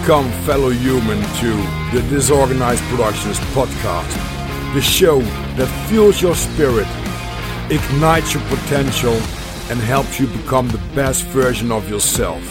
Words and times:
Welcome, 0.00 0.32
fellow 0.44 0.70
human, 0.70 1.20
to 1.40 1.52
the 1.92 2.02
Disorganized 2.08 2.82
Productions 2.84 3.38
podcast, 3.52 4.10
the 4.72 4.80
show 4.80 5.20
that 5.56 5.88
fuels 5.88 6.22
your 6.22 6.34
spirit, 6.34 6.86
ignites 7.70 8.32
your 8.32 8.42
potential, 8.44 9.12
and 9.68 9.78
helps 9.78 10.18
you 10.18 10.26
become 10.28 10.68
the 10.68 10.80
best 10.94 11.24
version 11.24 11.70
of 11.70 11.90
yourself. 11.90 12.42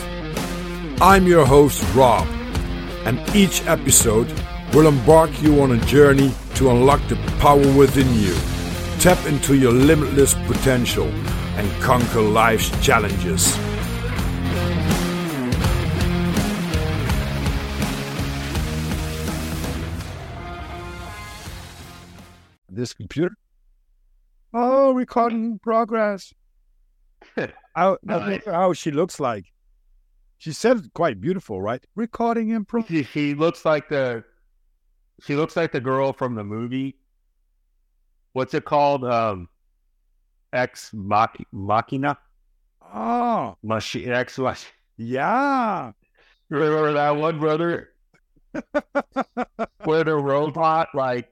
I'm 1.01 1.25
your 1.25 1.43
host, 1.43 1.83
Rob, 1.95 2.27
and 3.05 3.19
each 3.35 3.65
episode 3.65 4.31
will 4.71 4.87
embark 4.87 5.41
you 5.41 5.59
on 5.63 5.71
a 5.71 5.85
journey 5.85 6.31
to 6.53 6.69
unlock 6.69 7.01
the 7.07 7.15
power 7.39 7.73
within 7.73 8.13
you, 8.13 8.35
tap 8.99 9.25
into 9.25 9.55
your 9.55 9.73
limitless 9.73 10.35
potential, 10.45 11.07
and 11.57 11.81
conquer 11.81 12.21
life's 12.21 12.69
challenges. 12.85 13.57
This 22.79 22.93
computer. 22.93 23.35
Oh, 24.53 24.93
recording 24.93 25.59
progress. 25.59 26.33
how, 27.75 27.97
Nice. 28.03 28.45
how 28.45 28.73
she 28.73 28.91
looks 28.91 29.19
like. 29.19 29.45
She 30.37 30.53
said 30.53 30.91
quite 30.93 31.19
beautiful, 31.19 31.61
right? 31.61 31.83
Recording 31.95 32.49
in 32.49 32.65
progress. 32.65 32.89
She, 32.89 33.03
she 33.03 33.33
looks 33.35 33.65
like 33.65 33.89
the 33.89 34.23
she 35.23 35.35
looks 35.35 35.57
like 35.57 35.73
the 35.73 35.81
girl 35.81 36.13
from 36.13 36.33
the 36.35 36.43
movie. 36.45 36.95
What's 38.33 38.53
it 38.53 38.63
called? 38.63 39.03
Um, 39.03 39.49
Ex 40.53 40.91
Mach- 40.93 41.35
Machina. 41.51 42.17
Oh, 42.81 43.55
Machi- 43.61 44.05
Ex 44.09 44.39
Mach- 44.39 44.57
yeah. 44.97 45.91
Remember 46.49 46.93
that 46.93 47.11
one, 47.17 47.37
brother? 47.39 47.89
Where 49.83 50.03
the 50.05 50.15
robot 50.15 50.89
like 50.95 51.29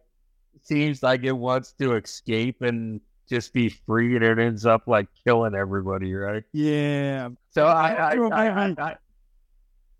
seems 0.67 1.01
like 1.03 1.23
it 1.23 1.31
wants 1.31 1.71
to 1.79 1.95
escape 1.95 2.61
and 2.61 3.01
just 3.29 3.53
be 3.53 3.69
free, 3.69 4.15
and 4.15 4.23
it 4.23 4.39
ends 4.39 4.65
up 4.65 4.83
like 4.87 5.07
killing 5.25 5.55
everybody, 5.55 6.13
right? 6.13 6.43
yeah. 6.53 7.29
So 7.49 7.65
I, 7.65 8.13
I, 8.13 8.13
I- 8.15 8.75
I, 8.77 8.95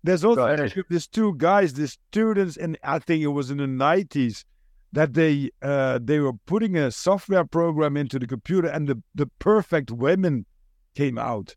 There's 0.04 0.24
also 0.24 0.56
these 0.88 1.06
two 1.06 1.34
guys, 1.36 1.74
these 1.74 1.98
students, 2.10 2.56
and 2.56 2.78
I 2.82 2.98
think 3.00 3.22
it 3.22 3.28
was 3.28 3.50
in 3.50 3.58
the 3.58 3.66
nineties 3.66 4.44
that 4.92 5.12
they 5.12 5.50
uh, 5.60 5.98
they 6.02 6.20
were 6.20 6.32
putting 6.32 6.76
a 6.76 6.90
software 6.90 7.44
program 7.44 7.96
into 7.96 8.18
the 8.18 8.26
computer, 8.26 8.68
and 8.68 8.88
the 8.88 9.02
the 9.14 9.26
perfect 9.38 9.90
women 9.90 10.46
came 10.94 11.18
out. 11.18 11.54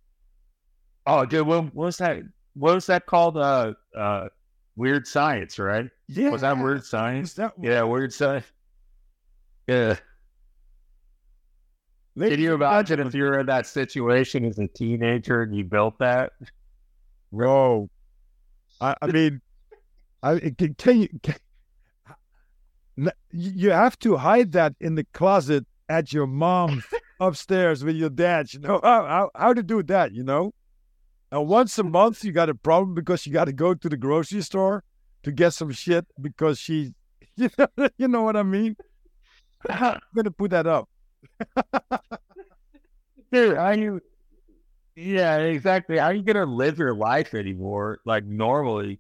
oh, 1.06 1.26
dude, 1.26 1.48
what, 1.48 1.74
was 1.74 1.98
that? 1.98 2.22
What 2.56 2.76
was 2.76 2.86
that 2.88 3.06
called? 3.06 3.38
Uh, 3.38 3.74
uh, 3.96 4.28
Weird 4.76 5.06
Science, 5.08 5.60
right? 5.60 5.90
Yeah, 6.08 6.30
Was 6.32 6.42
that 6.42 6.58
Weird 6.58 6.84
Science? 6.86 7.34
That 7.36 7.54
Yeah, 7.62 7.84
weird 7.84 8.12
science. 8.14 8.46
Yeah. 9.68 9.96
Can 12.18 12.40
you 12.40 12.54
imagine 12.54 13.00
if 13.00 13.14
you're 13.14 13.40
in 13.40 13.46
that 13.46 13.66
situation 13.66 14.44
as 14.46 14.60
a 14.60 14.68
teenager 14.68 15.44
and 15.44 15.56
you 15.56 15.64
built 15.64 15.98
that? 16.00 16.34
Bro, 17.32 17.90
I, 18.82 18.96
I 19.02 19.08
mean, 19.12 19.42
I 20.22 20.40
can, 20.58 20.76
can 20.76 21.02
you 21.02 21.10
can, 21.24 21.36
you 23.32 23.72
have 23.72 23.98
to 24.00 24.18
hide 24.18 24.52
that 24.52 24.76
in 24.82 24.96
the 24.96 25.06
closet 25.14 25.66
at 25.88 26.12
your 26.12 26.28
mom's 26.28 26.84
upstairs 27.20 27.84
with 27.84 27.96
your 27.96 28.10
dad. 28.10 28.54
You 28.54 28.60
know 28.60 28.80
how, 28.84 29.06
how 29.06 29.32
how 29.34 29.54
to 29.54 29.64
do 29.64 29.82
that? 29.84 30.14
You 30.14 30.24
know, 30.24 30.54
and 31.32 31.48
once 31.48 31.78
a 31.80 31.84
month 31.84 32.26
you 32.26 32.34
got 32.34 32.50
a 32.50 32.56
problem 32.56 32.94
because 32.94 33.26
you 33.26 33.32
got 33.32 33.46
to 33.46 33.54
go 33.54 33.74
to 33.74 33.90
the 33.90 33.98
grocery 33.98 34.42
store 34.42 34.84
to 35.24 35.32
get 35.32 35.54
some 35.54 35.72
shit 35.72 36.06
because 36.20 36.60
she, 36.60 36.94
you 37.38 37.50
know, 37.58 37.90
you 37.98 38.08
know 38.10 38.24
what 38.24 38.36
I 38.36 38.44
mean. 38.44 38.76
I'm 39.70 40.00
gonna 40.16 40.32
put 40.32 40.52
that 40.52 40.68
up. 40.68 40.90
Dude, 43.32 43.58
how 43.58 43.72
you 43.72 44.02
Yeah, 44.96 45.38
exactly. 45.40 46.00
Are 46.00 46.14
you 46.14 46.24
gonna 46.24 46.46
live 46.46 46.78
your 46.80 46.94
life 46.96 47.34
anymore? 47.34 48.02
Like 48.06 48.26
normally, 48.26 49.00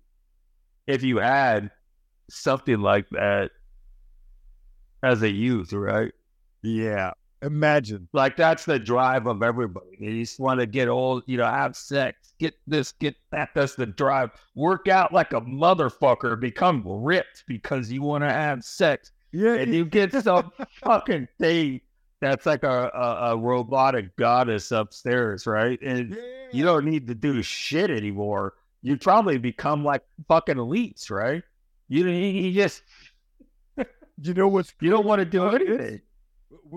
if 0.87 1.03
you 1.03 1.17
had 1.19 1.71
something 2.29 2.81
like 2.81 3.09
that 3.11 3.51
as 5.03 5.21
a 5.21 5.29
youth, 5.29 5.73
right? 5.73 6.11
Yeah, 6.63 7.11
imagine. 7.41 8.07
Like 8.13 8.37
that's 8.37 8.65
the 8.65 8.79
drive 8.79 9.27
of 9.27 9.43
everybody. 9.43 9.97
They 9.99 10.19
just 10.19 10.39
want 10.39 10.59
to 10.59 10.65
get 10.65 10.87
old, 10.87 11.23
you 11.27 11.37
know, 11.37 11.45
have 11.45 11.75
sex, 11.75 12.33
get 12.39 12.55
this, 12.67 12.91
get 12.93 13.15
that. 13.31 13.49
That's 13.55 13.75
the 13.75 13.85
drive. 13.87 14.31
Work 14.55 14.87
out 14.87 15.13
like 15.13 15.33
a 15.33 15.41
motherfucker, 15.41 16.39
become 16.39 16.83
ripped 16.85 17.43
because 17.47 17.91
you 17.91 18.01
want 18.03 18.23
to 18.23 18.31
have 18.31 18.63
sex, 18.63 19.11
Yeah, 19.31 19.53
and 19.55 19.73
you 19.73 19.85
get 19.85 20.11
some 20.13 20.51
fucking 20.83 21.27
thing 21.39 21.81
that's 22.19 22.45
like 22.45 22.63
a, 22.63 22.91
a, 22.93 23.31
a 23.31 23.37
robotic 23.37 24.15
goddess 24.15 24.71
upstairs, 24.71 25.47
right? 25.47 25.79
And 25.81 26.17
you 26.51 26.63
don't 26.65 26.85
need 26.85 27.07
to 27.07 27.15
do 27.15 27.41
shit 27.41 27.89
anymore. 27.89 28.53
You 28.81 28.97
probably 28.97 29.37
become 29.37 29.83
like 29.83 30.03
fucking 30.27 30.57
elites, 30.57 31.09
right? 31.09 31.43
You 31.87 32.07
you 32.07 32.53
just 32.53 32.83
you 33.77 34.33
know 34.33 34.47
what's 34.47 34.73
you 34.81 34.89
don't 34.89 35.05
want 35.05 35.19
to 35.19 35.25
do 35.25 35.47
anything. 35.47 36.01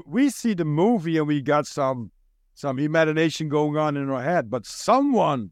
we 0.06 0.30
see 0.30 0.54
the 0.54 0.64
movie 0.64 1.18
and 1.18 1.26
we 1.26 1.40
got 1.40 1.66
some 1.66 2.10
some 2.54 2.78
imagination 2.78 3.48
going 3.48 3.76
on 3.76 3.96
in 3.96 4.10
our 4.10 4.22
head 4.22 4.48
but 4.50 4.64
someone 4.66 5.50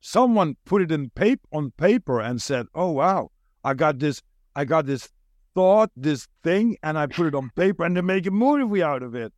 someone 0.00 0.56
put 0.64 0.82
it 0.82 0.92
in 0.92 1.10
paper 1.10 1.46
on 1.52 1.70
paper 1.72 2.20
and 2.20 2.40
said 2.42 2.66
oh 2.74 2.90
wow 2.90 3.30
i 3.64 3.72
got 3.74 3.98
this 3.98 4.22
i 4.54 4.64
got 4.64 4.86
this 4.86 5.08
thought 5.54 5.90
this 5.96 6.28
thing 6.42 6.76
and 6.82 6.98
i 6.98 7.06
put 7.06 7.26
it 7.26 7.34
on 7.34 7.50
paper 7.56 7.84
and 7.84 7.96
they 7.96 8.00
make 8.00 8.26
a 8.26 8.30
movie 8.30 8.82
out 8.82 9.02
of 9.02 9.14
it. 9.14 9.32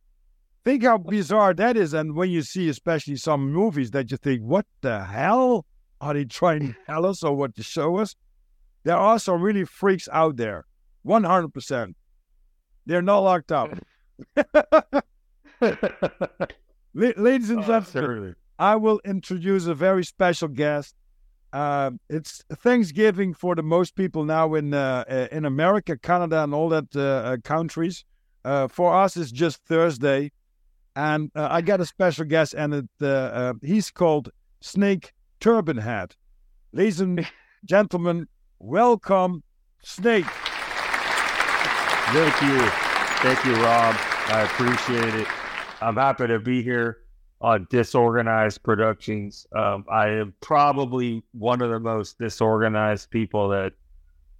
Think 0.63 0.83
how 0.83 0.97
bizarre 0.97 1.53
that 1.53 1.77
is. 1.77 1.93
And 1.93 2.15
when 2.15 2.29
you 2.31 2.41
see 2.41 2.69
especially 2.69 3.17
some 3.17 3.51
movies 3.51 3.91
that 3.91 4.09
you 4.11 4.17
think 4.17 4.41
what 4.41 4.65
the 4.81 5.03
hell? 5.03 5.65
Are 6.01 6.13
they 6.13 6.25
trying 6.25 6.59
to 6.67 6.75
tell 6.85 7.05
us 7.05 7.23
or 7.23 7.35
what 7.35 7.55
to 7.55 7.63
show 7.63 7.97
us? 7.97 8.15
There 8.83 8.97
are 8.97 9.17
some 9.19 9.41
really 9.41 9.65
freaks 9.65 10.07
out 10.11 10.37
there. 10.37 10.65
100% 11.05 11.93
they're 12.87 13.01
not 13.01 13.19
locked 13.19 13.51
up. 13.51 13.71
La- 15.61 17.11
ladies 17.17 17.49
and 17.49 17.63
Oh, 17.63 17.79
gentlemen. 17.81 18.35
I 18.57 18.75
will 18.75 19.01
introduce 19.03 19.65
a 19.65 19.73
very 19.73 20.03
special 20.05 20.47
guest. 20.47 20.95
Um, 21.55 22.01
it's 22.09 22.43
Thanksgiving 22.51 23.33
for 23.33 23.55
the 23.55 23.63
most 23.63 23.95
people 23.95 24.25
now 24.25 24.55
in 24.55 24.73
uh, 24.73 25.05
uh, 25.09 25.27
in 25.31 25.45
America, 25.45 25.97
Canada, 25.97 26.43
and 26.43 26.53
all 26.53 26.67
that 26.67 26.93
uh, 26.93 26.99
uh, 26.99 27.37
countries. 27.45 28.03
Uh, 28.43 28.67
for 28.67 28.93
us, 28.93 29.15
it's 29.15 29.31
just 29.31 29.63
Thursday, 29.63 30.33
and 30.97 31.31
uh, 31.33 31.47
I 31.49 31.61
got 31.61 31.79
a 31.79 31.85
special 31.85 32.25
guest, 32.25 32.55
and 32.55 32.73
it, 32.73 32.89
uh, 33.01 33.05
uh, 33.05 33.53
he's 33.61 33.89
called 33.89 34.31
Snake 34.59 35.13
Turbanhead. 35.39 36.11
Ladies 36.73 36.99
and 36.99 37.25
gentlemen, 37.65 38.27
welcome, 38.59 39.41
Snake. 39.81 40.25
Thank 42.11 42.41
you. 42.41 42.59
Thank 43.23 43.45
you, 43.45 43.53
Rob. 43.63 43.95
I 44.27 44.41
appreciate 44.41 45.15
it. 45.21 45.27
I'm 45.81 45.95
happy 45.95 46.27
to 46.27 46.37
be 46.37 46.61
here 46.61 47.04
on 47.45 47.67
Disorganized 47.69 48.63
Productions. 48.63 49.45
Um, 49.55 49.85
I 49.87 50.07
am 50.07 50.33
probably 50.41 51.21
one 51.31 51.61
of 51.61 51.69
the 51.69 51.79
most 51.79 52.17
disorganized 52.17 53.11
people 53.11 53.49
that 53.49 53.73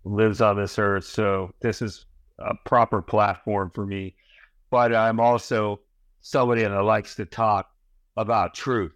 lives 0.05 0.41
on 0.41 0.57
this 0.57 0.79
earth. 0.79 1.03
So 1.03 1.51
this 1.61 1.83
is 1.83 2.07
a 2.39 2.55
proper 2.65 3.03
platform 3.03 3.69
for 3.75 3.85
me. 3.85 4.15
But 4.71 4.95
I'm 4.95 5.19
also 5.19 5.81
somebody 6.21 6.63
that 6.63 6.81
likes 6.81 7.13
to 7.17 7.25
talk 7.25 7.69
about 8.17 8.55
truth. 8.55 8.93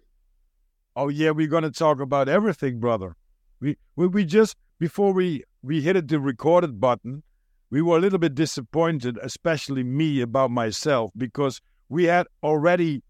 Oh 0.96 1.06
yeah, 1.08 1.30
we're 1.30 1.46
gonna 1.46 1.70
talk 1.70 2.00
about 2.00 2.28
everything, 2.28 2.80
brother. 2.80 3.14
We 3.60 3.76
we, 3.94 4.08
we 4.08 4.24
just 4.24 4.56
before 4.80 5.12
we 5.12 5.44
we 5.62 5.82
hit 5.82 6.08
the 6.08 6.18
recorded 6.18 6.80
button, 6.80 7.22
we 7.70 7.80
were 7.80 7.98
a 7.98 8.00
little 8.00 8.18
bit 8.18 8.34
disappointed, 8.34 9.18
especially 9.22 9.84
me 9.84 10.20
about 10.20 10.50
myself, 10.50 11.12
because 11.16 11.60
we 11.88 12.04
had 12.04 12.26
already 12.42 13.04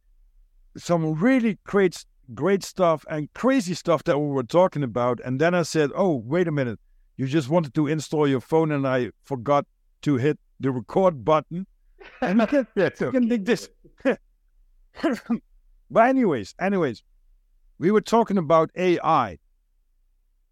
some 0.77 1.15
really 1.15 1.59
great 1.65 2.05
great 2.35 2.63
stuff 2.63 3.05
and 3.11 3.29
crazy 3.35 3.75
stuff 3.75 4.05
that 4.05 4.19
we 4.19 4.29
were 4.29 4.45
talking 4.45 4.83
about, 4.85 5.21
and 5.25 5.41
then 5.41 5.55
I 5.55 5.63
said, 5.63 5.91
"Oh, 5.95 6.17
wait 6.25 6.47
a 6.49 6.53
minute, 6.53 6.79
you 7.17 7.27
just 7.27 7.49
wanted 7.49 7.75
to 7.75 7.87
install 7.89 8.29
your 8.29 8.41
phone, 8.41 8.71
and 8.73 8.87
I 8.87 9.11
forgot 9.25 9.67
to 10.03 10.17
hit 10.17 10.39
the 10.61 10.71
record 10.71 11.25
button." 11.25 11.67
And 12.23 12.41
then 12.41 12.67
That's 12.75 13.01
you 13.01 13.11
can 13.11 13.29
dig 13.29 13.45
this. 13.45 13.69
but 15.91 16.09
anyways, 16.09 16.55
anyways, 16.61 17.03
we 17.79 17.91
were 17.91 18.01
talking 18.01 18.39
about 18.39 18.71
AI. 18.77 19.39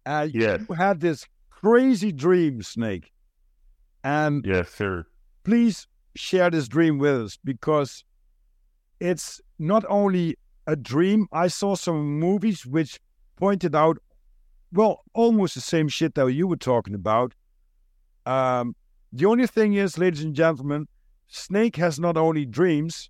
Uh, 0.05 0.27
Yes. 0.31 0.61
You 0.67 0.75
had 0.75 0.99
this 0.99 1.25
crazy 1.49 2.11
dream, 2.11 2.61
Snake, 2.61 3.11
and 4.03 4.45
Yes, 4.45 4.69
sir. 4.69 5.05
please 5.43 5.87
share 6.15 6.49
this 6.49 6.67
dream 6.67 6.97
with 6.97 7.21
us 7.21 7.37
because 7.43 8.03
it's 8.99 9.39
not 9.59 9.83
only 9.89 10.37
a 10.67 10.75
dream. 10.75 11.27
I 11.31 11.47
saw 11.47 11.75
some 11.75 12.19
movies 12.19 12.65
which 12.65 12.99
pointed 13.35 13.75
out 13.75 13.97
well, 14.71 15.03
almost 15.13 15.55
the 15.55 15.61
same 15.61 15.87
shit 15.87 16.15
that 16.15 16.27
you 16.27 16.47
were 16.47 16.55
talking 16.55 16.93
about. 16.93 17.33
Um, 18.25 18.75
the 19.11 19.25
only 19.25 19.47
thing 19.47 19.73
is, 19.73 19.97
ladies 19.97 20.23
and 20.23 20.35
gentlemen, 20.35 20.87
Snake 21.27 21.75
has 21.77 21.99
not 21.99 22.17
only 22.17 22.45
dreams, 22.45 23.09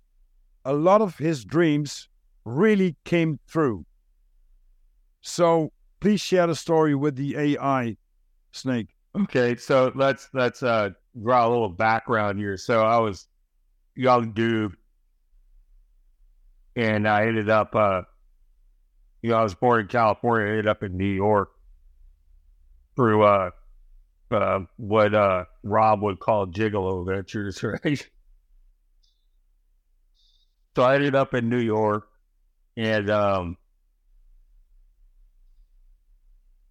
a 0.64 0.72
lot 0.72 1.02
of 1.02 1.18
his 1.18 1.44
dreams 1.44 2.08
really 2.44 2.96
came 3.04 3.38
through. 3.46 3.84
So 5.20 5.72
please 6.00 6.20
share 6.20 6.46
the 6.46 6.54
story 6.54 6.94
with 6.94 7.16
the 7.16 7.36
AI, 7.36 7.96
Snake. 8.52 8.88
Okay, 9.18 9.56
so 9.56 9.92
let's 9.94 10.28
let's 10.32 10.62
uh 10.62 10.90
draw 11.20 11.46
a 11.46 11.50
little 11.50 11.68
background 11.68 12.38
here. 12.38 12.56
So 12.56 12.82
I 12.82 12.98
was 12.98 13.26
young 13.96 14.32
dude 14.32 14.76
and 16.76 17.08
I 17.08 17.26
ended 17.26 17.48
up 17.48 17.74
uh 17.74 18.02
you 19.22 19.30
know, 19.30 19.36
I 19.36 19.42
was 19.42 19.54
born 19.54 19.82
in 19.82 19.86
California, 19.88 20.48
ended 20.48 20.68
up 20.68 20.82
in 20.82 20.96
New 20.96 21.04
York 21.04 21.50
through 22.96 23.22
uh 23.24 23.50
uh 24.30 24.60
what 24.76 25.14
uh 25.14 25.44
Rob 25.62 26.02
would 26.02 26.20
call 26.20 26.46
gigolo 26.46 27.06
ventures, 27.06 27.62
right? 27.84 28.08
so 30.76 30.82
I 30.82 30.94
ended 30.94 31.14
up 31.14 31.34
in 31.34 31.48
New 31.48 31.58
York 31.58 32.08
and 32.76 33.10
um 33.10 33.56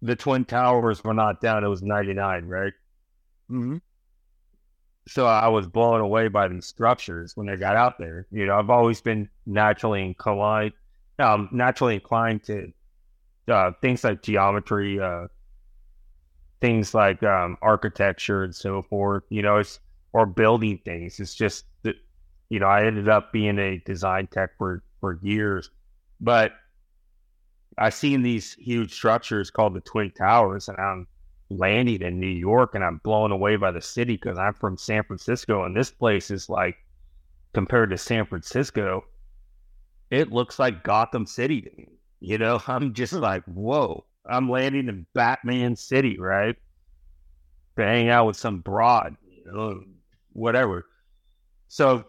the 0.02 0.16
Twin 0.16 0.44
Towers 0.44 1.04
were 1.04 1.14
not 1.14 1.40
down. 1.40 1.62
It 1.62 1.68
was 1.68 1.82
99, 1.82 2.46
right? 2.46 2.72
Mm-hmm. 3.50 3.76
So 5.10 5.26
I 5.26 5.48
was 5.48 5.66
blown 5.66 6.00
away 6.00 6.28
by 6.28 6.46
these 6.46 6.66
structures 6.66 7.36
when 7.36 7.48
I 7.48 7.56
got 7.56 7.74
out 7.74 7.98
there. 7.98 8.28
You 8.30 8.46
know, 8.46 8.56
I've 8.56 8.70
always 8.70 9.00
been 9.00 9.28
naturally 9.44 10.04
inclined, 10.04 10.72
um, 11.18 11.48
naturally 11.50 11.96
inclined 11.96 12.44
to 12.44 12.72
uh, 13.48 13.72
things 13.82 14.04
like 14.04 14.22
geometry, 14.22 15.00
uh, 15.00 15.26
things 16.60 16.94
like 16.94 17.24
um, 17.24 17.56
architecture 17.60 18.44
and 18.44 18.54
so 18.54 18.82
forth. 18.82 19.24
You 19.30 19.42
know, 19.42 19.56
it's 19.56 19.80
or 20.12 20.26
building 20.26 20.78
things. 20.84 21.18
It's 21.18 21.34
just 21.34 21.64
that, 21.82 21.96
you 22.48 22.60
know, 22.60 22.66
I 22.66 22.86
ended 22.86 23.08
up 23.08 23.32
being 23.32 23.58
a 23.58 23.78
design 23.78 24.28
tech 24.28 24.56
for 24.58 24.80
for 25.00 25.18
years, 25.22 25.70
but 26.20 26.52
I've 27.78 27.94
seen 27.94 28.22
these 28.22 28.54
huge 28.54 28.92
structures 28.92 29.50
called 29.50 29.74
the 29.74 29.80
Twin 29.80 30.12
Towers, 30.12 30.68
and 30.68 30.78
I'm 30.78 31.08
landing 31.50 32.02
in 32.02 32.20
New 32.20 32.26
York, 32.26 32.74
and 32.74 32.84
I'm 32.84 32.98
blown 32.98 33.32
away 33.32 33.56
by 33.56 33.70
the 33.70 33.82
city 33.82 34.14
because 34.14 34.38
I'm 34.38 34.54
from 34.54 34.76
San 34.76 35.02
Francisco, 35.04 35.64
and 35.64 35.76
this 35.76 35.90
place 35.90 36.30
is 36.30 36.48
like 36.48 36.76
compared 37.52 37.90
to 37.90 37.98
San 37.98 38.26
Francisco, 38.26 39.04
it 40.10 40.32
looks 40.32 40.58
like 40.58 40.84
Gotham 40.84 41.26
City 41.26 41.62
to 41.62 41.70
me. 41.76 41.88
You 42.20 42.38
know, 42.38 42.62
I'm 42.66 42.94
just 42.94 43.12
like, 43.12 43.44
whoa, 43.44 44.04
I'm 44.28 44.48
landing 44.48 44.88
in 44.88 45.06
Batman 45.14 45.76
City, 45.76 46.18
right? 46.18 46.56
To 47.76 47.84
hang 47.84 48.08
out 48.08 48.26
with 48.26 48.36
some 48.36 48.60
broad, 48.60 49.16
you 49.28 49.44
know, 49.50 49.82
whatever. 50.32 50.86
So 51.68 52.04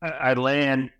I, 0.00 0.08
I 0.08 0.34
land 0.34 0.90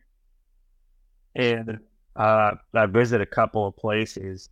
and 1.35 1.79
uh, 2.17 2.53
I 2.75 2.87
visit 2.87 3.21
a 3.21 3.27
couple 3.27 3.67
of 3.67 3.77
places, 3.77 4.49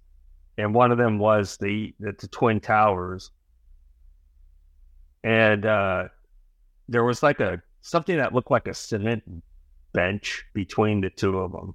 and 0.58 0.74
one 0.74 0.92
of 0.92 0.98
them 0.98 1.18
was 1.18 1.56
the 1.58 1.94
the, 2.00 2.12
the 2.18 2.28
Twin 2.28 2.60
Towers, 2.60 3.30
and 5.22 5.64
uh, 5.66 6.04
there 6.88 7.04
was 7.04 7.22
like 7.22 7.40
a 7.40 7.62
something 7.82 8.16
that 8.16 8.34
looked 8.34 8.50
like 8.50 8.68
a 8.68 8.74
cement 8.74 9.22
bench 9.92 10.44
between 10.54 11.00
the 11.00 11.10
two 11.10 11.38
of 11.38 11.52
them, 11.52 11.74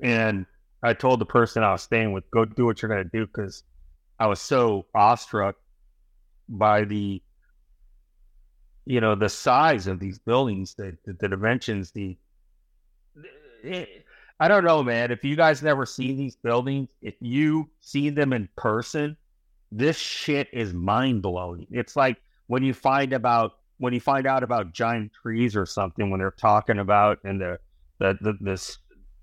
and 0.00 0.46
I 0.82 0.94
told 0.94 1.20
the 1.20 1.26
person 1.26 1.62
I 1.62 1.72
was 1.72 1.82
staying 1.82 2.12
with, 2.12 2.30
"Go 2.30 2.44
do 2.44 2.66
what 2.66 2.82
you're 2.82 2.88
gonna 2.88 3.04
do," 3.04 3.26
because 3.26 3.64
I 4.18 4.26
was 4.26 4.40
so 4.40 4.86
awestruck 4.94 5.56
by 6.48 6.84
the 6.84 7.22
you 8.88 9.00
know 9.00 9.14
the 9.14 9.28
size 9.28 9.86
of 9.86 10.00
these 10.00 10.18
buildings 10.18 10.74
the, 10.74 10.96
the, 11.04 11.12
the 11.20 11.28
dimensions 11.28 11.90
the 11.90 12.16
I 14.40 14.46
don't 14.48 14.64
know, 14.64 14.82
man. 14.82 15.10
If 15.10 15.24
you 15.24 15.34
guys 15.34 15.62
never 15.62 15.84
see 15.84 16.14
these 16.14 16.36
buildings, 16.36 16.88
if 17.02 17.14
you 17.20 17.68
see 17.80 18.10
them 18.10 18.32
in 18.32 18.48
person, 18.56 19.16
this 19.72 19.98
shit 19.98 20.48
is 20.52 20.72
mind 20.72 21.22
blowing. 21.22 21.66
It's 21.70 21.96
like 21.96 22.18
when 22.46 22.62
you 22.62 22.72
find 22.72 23.12
about 23.12 23.52
when 23.78 23.92
you 23.92 24.00
find 24.00 24.26
out 24.26 24.42
about 24.42 24.72
giant 24.72 25.12
trees 25.12 25.56
or 25.56 25.66
something 25.66 26.10
when 26.10 26.20
they're 26.20 26.30
talking 26.32 26.78
about 26.78 27.18
in 27.24 27.38
the 27.38 27.58
the, 27.98 28.16
the 28.20 28.34
this 28.40 28.78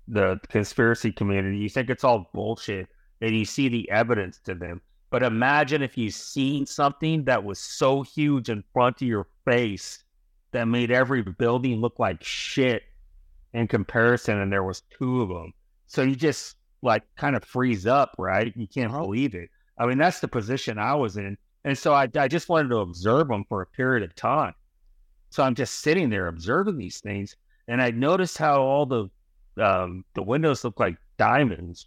the 0.08 0.38
conspiracy 0.48 1.12
community, 1.12 1.58
you 1.58 1.68
think 1.68 1.90
it's 1.90 2.04
all 2.04 2.30
bullshit, 2.32 2.88
and 3.20 3.36
you 3.36 3.44
see 3.44 3.68
the 3.68 3.90
evidence 3.90 4.38
to 4.44 4.54
them. 4.54 4.80
But 5.10 5.22
imagine 5.22 5.82
if 5.82 5.96
you 5.96 6.10
seen 6.10 6.66
something 6.66 7.24
that 7.24 7.42
was 7.42 7.58
so 7.58 8.02
huge 8.02 8.50
in 8.50 8.62
front 8.72 9.00
of 9.02 9.08
your 9.08 9.28
face 9.44 10.04
that 10.52 10.68
made 10.68 10.90
every 10.90 11.22
building 11.22 11.80
look 11.80 11.98
like 11.98 12.22
shit 12.22 12.82
in 13.52 13.66
comparison, 13.68 14.40
and 14.40 14.52
there 14.52 14.64
was 14.64 14.82
two 14.98 15.22
of 15.22 15.28
them. 15.28 15.52
So 15.86 16.02
you 16.02 16.16
just 16.16 16.56
like 16.82 17.02
kind 17.16 17.36
of 17.36 17.44
freeze 17.44 17.86
up, 17.86 18.14
right? 18.18 18.52
You 18.56 18.66
can't 18.66 18.92
uh-huh. 18.92 19.02
believe 19.02 19.34
it. 19.34 19.50
I 19.78 19.86
mean, 19.86 19.98
that's 19.98 20.20
the 20.20 20.28
position 20.28 20.78
I 20.78 20.94
was 20.94 21.16
in, 21.16 21.36
and 21.64 21.76
so 21.76 21.92
I, 21.92 22.08
I 22.16 22.28
just 22.28 22.48
wanted 22.48 22.68
to 22.70 22.78
observe 22.78 23.28
them 23.28 23.44
for 23.48 23.62
a 23.62 23.66
period 23.66 24.02
of 24.02 24.14
time. 24.14 24.54
So 25.30 25.42
I'm 25.42 25.54
just 25.54 25.80
sitting 25.80 26.08
there 26.08 26.28
observing 26.28 26.78
these 26.78 27.00
things, 27.00 27.36
and 27.68 27.82
I 27.82 27.90
noticed 27.90 28.38
how 28.38 28.62
all 28.62 28.86
the 28.86 29.08
um, 29.62 30.04
the 30.14 30.22
windows 30.22 30.64
look 30.64 30.78
like 30.78 30.96
diamonds 31.18 31.86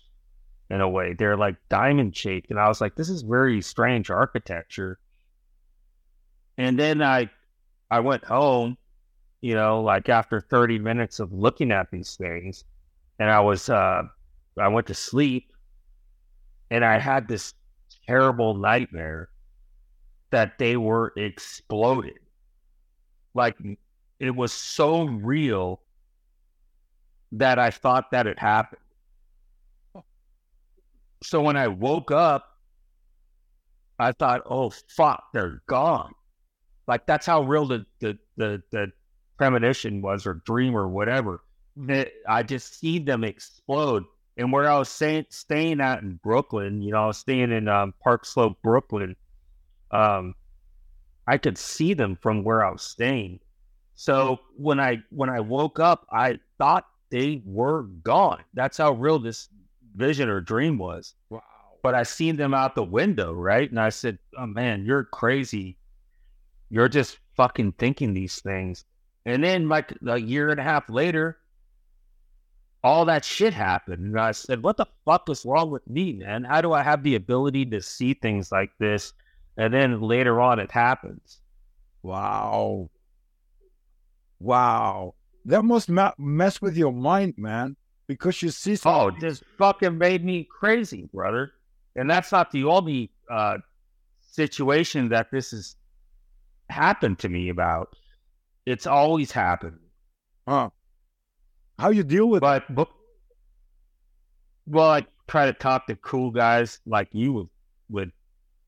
in 0.69 0.81
a 0.81 0.89
way. 0.89 1.13
They're 1.13 1.37
like 1.37 1.55
diamond 1.69 2.15
shaped, 2.15 2.49
and 2.49 2.59
I 2.59 2.67
was 2.67 2.81
like, 2.81 2.95
this 2.95 3.09
is 3.09 3.21
very 3.21 3.61
strange 3.61 4.09
architecture. 4.09 4.99
And 6.57 6.77
then 6.77 7.01
I 7.01 7.29
I 7.89 8.01
went 8.01 8.23
home 8.23 8.77
you 9.41 9.55
know, 9.55 9.81
like 9.81 10.09
after 10.09 10.41
30 10.41 10.79
minutes 10.79 11.19
of 11.19 11.31
looking 11.31 11.71
at 11.71 11.89
these 11.91 12.15
things, 12.15 12.65
and 13.19 13.29
I 13.29 13.39
was, 13.39 13.69
uh, 13.69 14.03
I 14.57 14.67
went 14.67 14.87
to 14.87 14.93
sleep 14.93 15.51
and 16.71 16.83
I 16.83 16.99
had 16.99 17.27
this 17.27 17.53
terrible 18.05 18.53
nightmare 18.55 19.29
that 20.31 20.57
they 20.59 20.77
were 20.77 21.13
exploded. 21.15 22.19
Like 23.33 23.55
it 24.19 24.35
was 24.35 24.51
so 24.51 25.05
real 25.05 25.81
that 27.31 27.59
I 27.59 27.71
thought 27.71 28.11
that 28.11 28.27
it 28.27 28.39
happened. 28.39 28.81
So 31.23 31.41
when 31.41 31.57
I 31.57 31.67
woke 31.67 32.11
up, 32.11 32.45
I 33.99 34.13
thought, 34.13 34.41
oh 34.49 34.71
fuck, 34.95 35.23
they're 35.33 35.61
gone. 35.67 36.13
Like 36.87 37.05
that's 37.05 37.25
how 37.25 37.43
real 37.43 37.65
the 37.65 37.85
the 37.99 38.17
the, 38.37 38.63
the 38.71 38.91
premonition 39.39 40.01
was 40.01 40.27
or 40.27 40.35
dream 40.45 40.75
or 40.75 40.87
whatever. 40.89 41.41
That 41.77 42.11
I 42.27 42.43
just 42.43 42.77
see 42.77 42.99
them 42.99 43.23
explode. 43.23 44.03
And 44.37 44.51
where 44.51 44.69
I 44.69 44.77
was 44.77 44.89
staying, 44.89 45.25
staying 45.29 45.81
at 45.81 46.01
in 46.01 46.19
Brooklyn, 46.21 46.81
you 46.81 46.91
know, 46.91 47.03
I 47.03 47.07
was 47.07 47.17
staying 47.17 47.51
in 47.51 47.67
um, 47.67 47.93
Park 48.03 48.25
Slope, 48.25 48.57
Brooklyn. 48.61 49.15
Um, 49.91 50.35
I 51.25 51.37
could 51.37 51.57
see 51.57 51.93
them 51.93 52.17
from 52.21 52.43
where 52.43 52.65
I 52.65 52.71
was 52.71 52.81
staying. 52.81 53.39
So 53.95 54.39
when 54.55 54.79
I 54.79 54.99
when 55.09 55.29
I 55.29 55.39
woke 55.39 55.79
up, 55.79 56.05
I 56.11 56.39
thought 56.57 56.85
they 57.09 57.41
were 57.45 57.83
gone. 58.03 58.43
That's 58.53 58.77
how 58.77 58.91
real 58.93 59.19
this 59.19 59.49
vision 59.95 60.29
or 60.29 60.41
dream 60.41 60.77
was. 60.77 61.15
Wow. 61.29 61.41
But 61.81 61.95
I 61.95 62.03
seen 62.03 62.35
them 62.35 62.53
out 62.53 62.75
the 62.75 62.83
window, 62.83 63.33
right? 63.33 63.69
And 63.69 63.79
I 63.79 63.89
said, 63.89 64.19
"Oh 64.37 64.45
man, 64.45 64.85
you're 64.85 65.05
crazy. 65.05 65.77
You're 66.69 66.89
just 66.89 67.19
fucking 67.35 67.73
thinking 67.73 68.13
these 68.13 68.39
things." 68.41 68.85
And 69.29 69.43
then 69.43 69.69
like 69.69 69.93
a 70.07 70.17
year 70.17 70.49
and 70.49 70.59
a 70.59 70.63
half 70.63 70.89
later, 70.89 71.37
all 72.83 73.05
that 73.05 73.25
shit 73.25 73.53
happened. 73.53 74.05
And 74.05 74.19
I 74.19 74.31
said, 74.31 74.63
what 74.63 74.77
the 74.77 74.85
fuck 75.05 75.29
is 75.29 75.45
wrong 75.45 75.69
with 75.69 75.87
me, 75.87 76.13
man? 76.13 76.43
How 76.43 76.61
do 76.61 76.73
I 76.73 76.81
have 76.81 77.03
the 77.03 77.15
ability 77.15 77.65
to 77.67 77.81
see 77.81 78.13
things 78.13 78.51
like 78.51 78.71
this? 78.79 79.13
And 79.57 79.73
then 79.73 80.01
later 80.01 80.39
on, 80.39 80.59
it 80.59 80.71
happens. 80.71 81.41
Wow. 82.01 82.89
Wow. 84.39 85.15
That 85.45 85.63
must 85.63 85.89
ma- 85.89 86.13
mess 86.17 86.61
with 86.61 86.77
your 86.77 86.93
mind, 86.93 87.33
man, 87.37 87.75
because 88.07 88.41
you 88.41 88.49
see 88.49 88.77
something. 88.77 89.17
Oh, 89.17 89.19
this 89.19 89.43
fucking 89.57 89.97
made 89.97 90.23
me 90.23 90.47
crazy, 90.49 91.09
brother. 91.13 91.51
And 91.95 92.09
that's 92.09 92.31
not 92.31 92.51
the 92.51 92.63
only 92.63 93.11
uh, 93.29 93.57
situation 94.21 95.09
that 95.09 95.31
this 95.31 95.51
has 95.51 95.75
happened 96.69 97.19
to 97.19 97.29
me 97.29 97.49
about. 97.49 97.95
It's 98.69 98.85
always 98.85 99.31
happened. 99.31 99.79
Huh. 100.47 100.69
How 101.79 101.89
you 101.89 102.03
deal 102.03 102.29
with 102.29 102.41
but, 102.41 102.63
but 102.75 102.87
well, 104.67 104.91
I 104.91 105.05
try 105.27 105.47
to 105.47 105.53
talk 105.53 105.87
to 105.87 105.95
cool 105.95 106.29
guys 106.29 106.79
like 106.85 107.09
you 107.11 107.49
with, 107.89 108.09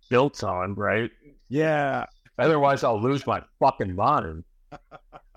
built 0.09 0.43
on, 0.43 0.73
right? 0.73 1.11
Yeah. 1.49 2.05
Otherwise, 2.39 2.83
I'll 2.83 2.99
lose 3.01 3.27
my 3.27 3.43
fucking 3.59 3.95
mind. 3.95 4.43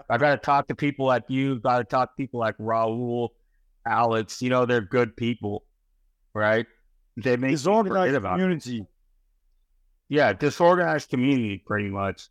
I 0.08 0.16
got 0.16 0.30
to 0.30 0.38
talk 0.38 0.68
to 0.68 0.74
people 0.74 1.04
like 1.06 1.24
you. 1.28 1.60
Got 1.60 1.78
to 1.78 1.84
talk 1.84 2.16
to 2.16 2.16
people 2.16 2.40
like 2.40 2.56
Raul, 2.56 3.28
Alex. 3.86 4.40
You 4.40 4.48
know, 4.48 4.64
they're 4.64 4.80
good 4.80 5.14
people. 5.14 5.64
right? 6.34 6.66
They 7.16 7.36
make 7.36 7.52
disorganized 7.52 8.20
community. 8.22 8.86
Yeah, 10.08 10.32
disorganized 10.32 11.10
community, 11.10 11.62
pretty 11.66 11.88
much. 11.88 12.28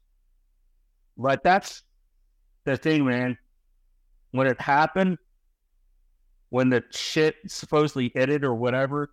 But 1.17 1.43
that's 1.43 1.83
the 2.65 2.77
thing, 2.77 3.05
man. 3.05 3.37
When 4.31 4.47
it 4.47 4.59
happened, 4.59 5.17
when 6.49 6.69
the 6.69 6.83
shit 6.91 7.35
supposedly 7.47 8.11
hit 8.13 8.29
it 8.29 8.43
or 8.43 8.53
whatever, 8.53 9.11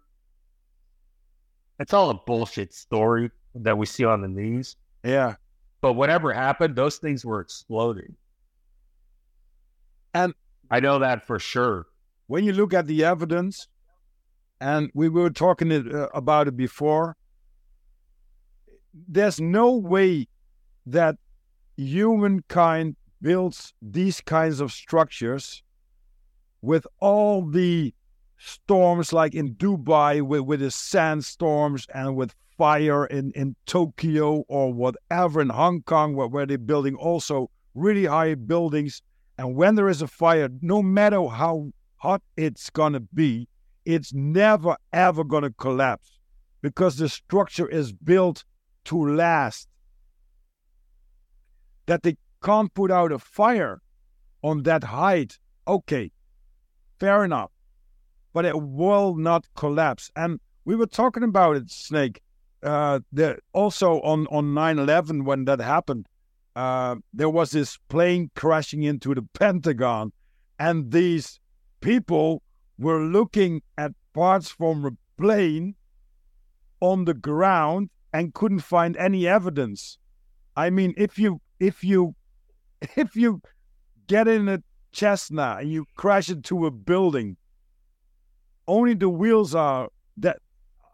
it's 1.79 1.93
all 1.93 2.11
a 2.11 2.15
bullshit 2.15 2.73
story 2.75 3.31
that 3.55 3.77
we 3.77 3.87
see 3.87 4.05
on 4.05 4.23
the 4.23 4.29
news. 4.29 4.77
Yeah. 5.05 5.35
But 5.81 5.95
whatever 5.95 6.33
happened, 6.33 6.77
those 6.77 6.97
things 6.97 7.25
were 7.25 7.41
exploding. 7.41 8.17
And 10.13 10.35
I 10.71 10.81
know 10.81 10.99
that 10.99 11.27
for 11.27 11.39
sure. 11.39 11.87
When 12.27 12.45
you 12.45 12.53
look 12.53 12.75
at 12.75 12.87
the 12.87 13.05
evidence, 13.05 13.67
and 14.61 14.91
we 14.95 15.09
were 15.09 15.31
talking 15.31 15.73
it, 15.73 15.93
uh, 15.93 16.09
about 16.15 16.49
it 16.49 16.57
before, 16.57 17.17
there's 19.09 19.41
no 19.41 19.73
way 19.73 20.29
that 20.87 21.17
humankind 21.77 22.97
builds 23.23 23.75
these 23.83 24.21
kinds 24.21 24.61
of 24.61 24.73
structures 24.73 25.63
with 26.63 26.87
all 27.01 27.47
the 27.47 27.95
storms 28.39 29.13
like 29.13 29.35
in 29.35 29.55
Dubai 29.55 30.23
with, 30.23 30.43
with 30.43 30.61
the 30.61 30.71
sandstorms 30.71 31.87
and 31.95 32.17
with 32.17 32.35
fire 32.57 33.07
in, 33.07 33.33
in 33.33 33.57
Tokyo 33.67 34.45
or 34.49 34.73
whatever 34.73 35.41
in 35.41 35.51
Hong 35.51 35.83
Kong 35.83 36.15
where, 36.15 36.29
where 36.29 36.47
they're 36.47 36.59
building 36.59 36.95
also 36.95 37.51
really 37.75 38.07
high 38.07 38.35
buildings. 38.35 39.03
And 39.39 39.57
when 39.57 39.75
there 39.75 39.89
is 39.89 40.03
a 40.03 40.07
fire, 40.07 40.49
no 40.61 40.83
matter 40.83 41.27
how 41.27 41.71
hot 41.97 42.23
it's 42.37 42.71
going 42.71 42.95
to 42.95 43.01
be, 43.01 43.49
it's 43.85 44.13
never 44.13 44.77
ever 44.93 45.25
going 45.25 45.43
to 45.43 45.51
collapse 45.51 46.19
because 46.63 46.97
the 46.97 47.09
structure 47.09 47.69
is 47.69 47.93
built 47.93 48.45
to 48.85 49.15
last. 49.15 49.69
That 51.87 52.03
they 52.03 52.17
can't 52.43 52.73
put 52.75 52.91
out 52.91 53.13
a 53.13 53.19
fire 53.19 53.81
on 54.43 54.63
that 54.63 54.85
height, 54.85 55.39
okay, 55.67 56.11
fair 56.99 57.25
enough, 57.25 57.51
but 58.33 58.45
it 58.45 58.61
will 58.61 59.15
not 59.15 59.47
collapse. 59.55 60.11
And 60.17 60.41
we 60.65 60.77
were 60.77 60.87
talking 60.87 61.23
about 61.23 61.57
it, 61.57 61.71
Snake. 61.71 62.21
Uh, 62.63 63.01
the, 63.11 63.39
also 63.55 64.01
on 64.03 64.27
on 64.27 64.53
9/11 64.55 65.25
when 65.25 65.47
that 65.47 65.61
happened, 65.61 66.07
uh, 66.57 66.97
there 67.13 67.31
was 67.31 67.53
this 67.53 67.79
plane 67.89 68.31
crashing 68.35 68.83
into 68.83 69.15
the 69.15 69.23
Pentagon, 69.33 70.13
and 70.59 70.93
these 70.93 71.41
people 71.81 72.43
were 72.79 73.01
looking 73.01 73.63
at 73.79 73.93
parts 74.13 74.51
from 74.51 74.85
a 74.85 74.91
plane 75.21 75.75
on 76.81 77.05
the 77.05 77.15
ground 77.15 77.91
and 78.13 78.35
couldn't 78.35 78.61
find 78.61 78.97
any 78.97 79.27
evidence. 79.27 79.99
I 80.57 80.71
mean, 80.71 80.95
if 80.97 81.19
you 81.19 81.41
if 81.59 81.85
you 81.85 82.15
if 82.97 83.17
you 83.17 83.41
get 84.07 84.29
in 84.29 84.49
a 84.49 84.63
Cessna 84.93 85.59
and 85.61 85.71
you 85.71 85.87
crash 85.97 86.29
into 86.29 86.67
a 86.67 86.71
building, 86.71 87.37
only 88.67 88.95
the 88.95 89.09
wheels 89.09 89.55
are 89.55 89.89
that 90.17 90.39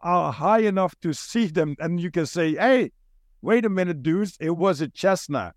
are 0.02 0.33
high 0.33 0.61
enough 0.61 0.95
to 1.00 1.12
see 1.12 1.47
them, 1.47 1.76
and 1.78 2.00
you 2.00 2.11
can 2.11 2.26
say, 2.26 2.55
"Hey, 2.55 2.93
wait 3.43 3.64
a 3.64 3.69
minute, 3.69 4.02
dudes, 4.02 4.37
it 4.40 4.57
was 4.57 4.81
a 4.81 4.90
Cessna." 4.95 5.52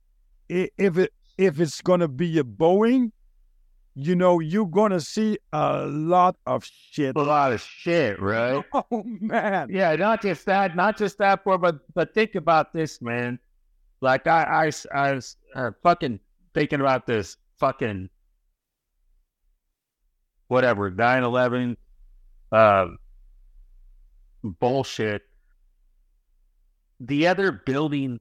If 0.47 0.97
it 0.97 1.13
if 1.37 1.59
it's 1.59 1.81
gonna 1.81 2.07
be 2.07 2.39
a 2.39 2.43
Boeing, 2.43 3.11
you 3.95 4.15
know 4.15 4.39
you're 4.39 4.65
gonna 4.65 4.99
see 4.99 5.37
a 5.53 5.85
lot 5.85 6.35
of 6.45 6.65
shit. 6.65 7.15
A 7.15 7.21
lot 7.21 7.51
of 7.53 7.61
shit, 7.61 8.19
right? 8.21 8.63
Oh 8.73 9.03
man. 9.03 9.67
Yeah, 9.69 9.95
not 9.95 10.21
just 10.21 10.45
that, 10.45 10.75
not 10.75 10.97
just 10.97 11.17
that, 11.19 11.41
but 11.45 11.75
but 11.93 12.13
think 12.13 12.35
about 12.35 12.73
this, 12.73 13.01
man. 13.01 13.39
Like 14.01 14.27
I 14.27 14.69
I 14.69 14.71
I 14.93 15.13
was 15.13 15.35
uh, 15.55 15.71
fucking 15.83 16.19
thinking 16.53 16.81
about 16.81 17.05
this 17.05 17.37
fucking 17.59 18.09
whatever 20.47 20.91
9-11 20.91 21.75
uh, 22.51 22.87
bullshit. 24.43 25.21
The 26.99 27.27
other 27.27 27.51
building 27.51 28.19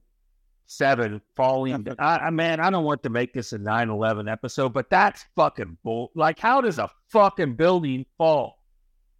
seven 0.69 1.21
falling. 1.35 1.87
I, 1.99 2.17
I, 2.17 2.29
man, 2.29 2.59
I 2.59 2.69
don't 2.69 2.85
want 2.85 3.03
to 3.03 3.09
make 3.09 3.33
this 3.33 3.51
a 3.53 3.59
9-11 3.59 4.31
episode, 4.31 4.73
but 4.73 4.89
that's 4.89 5.25
fucking 5.35 5.77
bull. 5.83 6.11
Like, 6.15 6.39
how 6.39 6.61
does 6.61 6.79
a 6.79 6.89
fucking 7.09 7.55
building 7.55 8.05
fall? 8.17 8.59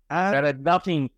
And, 0.10 0.34
that 0.34 0.44
had 0.44 0.63
nothing. 0.63 1.10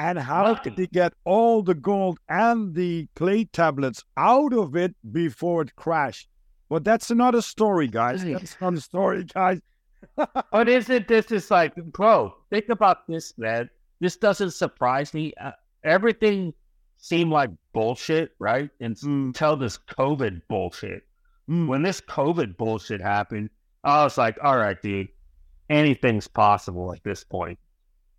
And 0.00 0.18
how 0.18 0.54
did 0.54 0.76
they 0.76 0.86
get 0.86 1.12
all 1.26 1.62
the 1.62 1.74
gold 1.74 2.18
and 2.26 2.74
the 2.74 3.06
clay 3.16 3.44
tablets 3.44 4.02
out 4.16 4.54
of 4.54 4.74
it 4.74 4.94
before 5.12 5.60
it 5.60 5.76
crashed? 5.76 6.26
But 6.70 6.84
that's 6.84 7.10
another 7.10 7.42
story, 7.42 7.86
guys. 7.86 8.24
That's 8.24 8.56
another 8.58 8.80
story, 8.80 9.24
guys. 9.24 9.60
but 10.16 10.68
isn't 10.70 11.06
this 11.06 11.26
just 11.26 11.50
like, 11.50 11.74
bro? 11.76 12.34
Think 12.48 12.70
about 12.70 13.06
this, 13.08 13.36
man. 13.36 13.68
This 14.00 14.16
doesn't 14.16 14.52
surprise 14.52 15.12
me. 15.12 15.34
Uh, 15.38 15.50
everything 15.84 16.54
seemed 16.96 17.30
like 17.30 17.50
bullshit, 17.74 18.32
right? 18.38 18.70
Until 18.80 19.56
mm. 19.56 19.60
this 19.60 19.78
COVID 19.98 20.40
bullshit. 20.48 21.02
Mm. 21.50 21.68
When 21.68 21.82
this 21.82 22.00
COVID 22.00 22.56
bullshit 22.56 23.02
happened, 23.02 23.50
I 23.84 24.02
was 24.04 24.16
like, 24.16 24.38
all 24.42 24.56
right, 24.56 24.80
dude, 24.80 25.08
anything's 25.68 26.26
possible 26.26 26.90
at 26.90 27.04
this 27.04 27.22
point. 27.22 27.58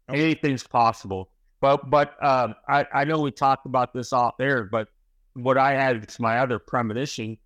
Anything's 0.09 0.67
possible. 0.67 1.31
But 1.61 1.89
but 1.89 2.21
um, 2.23 2.55
I, 2.67 2.85
I 2.91 3.03
know 3.05 3.21
we 3.21 3.31
talked 3.31 3.65
about 3.67 3.93
this 3.93 4.11
off 4.11 4.35
air, 4.39 4.63
but 4.63 4.87
what 5.33 5.57
I 5.57 5.73
had, 5.73 5.97
it's 5.97 6.19
my 6.19 6.39
other 6.39 6.59
premonition, 6.59 7.37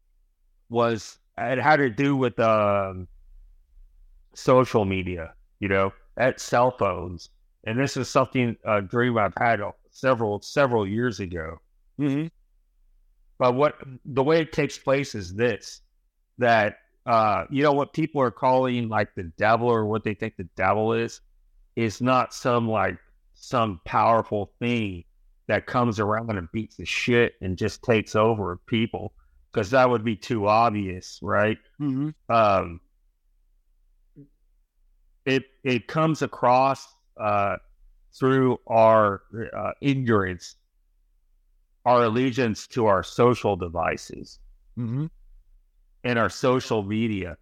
was 0.70 1.20
it 1.38 1.60
had 1.60 1.78
to 1.78 1.90
do 1.90 2.16
with 2.16 2.40
um, 2.40 3.08
social 4.34 4.86
media, 4.86 5.34
you 5.60 5.68
know, 5.68 5.92
at 6.18 6.40
cell 6.40 6.72
phones. 6.72 7.30
And 7.66 7.80
this 7.80 7.98
is 7.98 8.10
something, 8.10 8.56
a 8.64 8.82
dream 8.82 9.18
I've 9.18 9.34
had 9.38 9.60
several, 9.92 10.42
several 10.42 10.88
years 10.88 11.20
ago. 11.20 11.60
Mm-hmm. 12.00 12.28
But 13.38 13.56
what 13.56 13.76
the 14.06 14.24
way 14.24 14.42
it 14.42 14.54
takes 14.54 14.78
place 14.78 15.14
is 15.14 15.34
this 15.34 15.82
that, 16.38 16.78
uh, 17.06 17.46
you 17.50 17.64
know, 17.64 17.74
what 17.74 17.92
people 17.94 18.22
are 18.22 18.32
calling 18.32 18.88
like 18.88 19.14
the 19.16 19.32
devil 19.38 19.68
or 19.68 19.86
what 19.86 20.04
they 20.04 20.14
think 20.14 20.38
the 20.38 20.48
devil 20.56 20.94
is, 20.94 21.22
is 21.76 22.02
not 22.02 22.34
some 22.34 22.70
like 22.70 22.98
some 23.36 23.80
powerful 23.86 24.52
thing 24.60 25.04
that 25.48 25.68
comes 25.68 26.00
around 26.00 26.32
and 26.32 26.52
beats 26.52 26.78
the 26.78 26.86
shit 26.86 27.34
and 27.42 27.58
just 27.58 27.84
takes 27.84 28.16
over 28.16 28.60
people 28.66 29.14
because 29.52 29.70
that 29.72 29.90
would 29.90 30.04
be 30.04 30.16
too 30.16 30.48
obvious, 30.48 31.20
right? 31.22 31.58
Mm-hmm. 31.80 32.10
Um, 32.34 32.82
it 35.26 35.44
it 35.64 35.88
comes 35.88 36.22
across 36.22 36.88
uh, 37.20 37.58
through 38.18 38.60
our 38.68 39.22
uh, 39.56 39.72
ignorance, 39.82 40.56
our 41.86 42.04
allegiance 42.04 42.68
to 42.68 42.88
our 42.88 43.04
social 43.04 43.56
devices 43.56 44.40
mm-hmm. 44.78 45.06
and 46.04 46.20
our 46.20 46.30
social 46.30 46.84
media. 46.84 47.38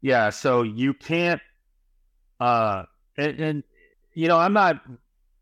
Yeah, 0.00 0.30
so 0.30 0.62
you 0.62 0.94
can't. 0.94 1.40
Uh, 2.38 2.84
and, 3.16 3.40
and 3.40 3.64
you 4.14 4.28
know, 4.28 4.38
I'm 4.38 4.52
not, 4.52 4.82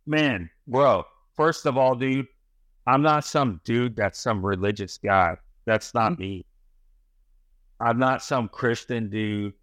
man, 0.06 0.50
bro. 0.66 1.04
First 1.36 1.66
of 1.66 1.76
all, 1.76 1.94
dude, 1.94 2.26
I'm 2.86 3.02
not 3.02 3.24
some 3.24 3.60
dude 3.64 3.96
that's 3.96 4.20
some 4.20 4.44
religious 4.44 4.98
guy. 4.98 5.36
That's 5.64 5.94
not 5.94 6.12
mm-hmm. 6.12 6.22
me. 6.22 6.46
I'm 7.80 7.98
not 7.98 8.22
some 8.22 8.48
Christian 8.48 9.10
dude 9.10 9.54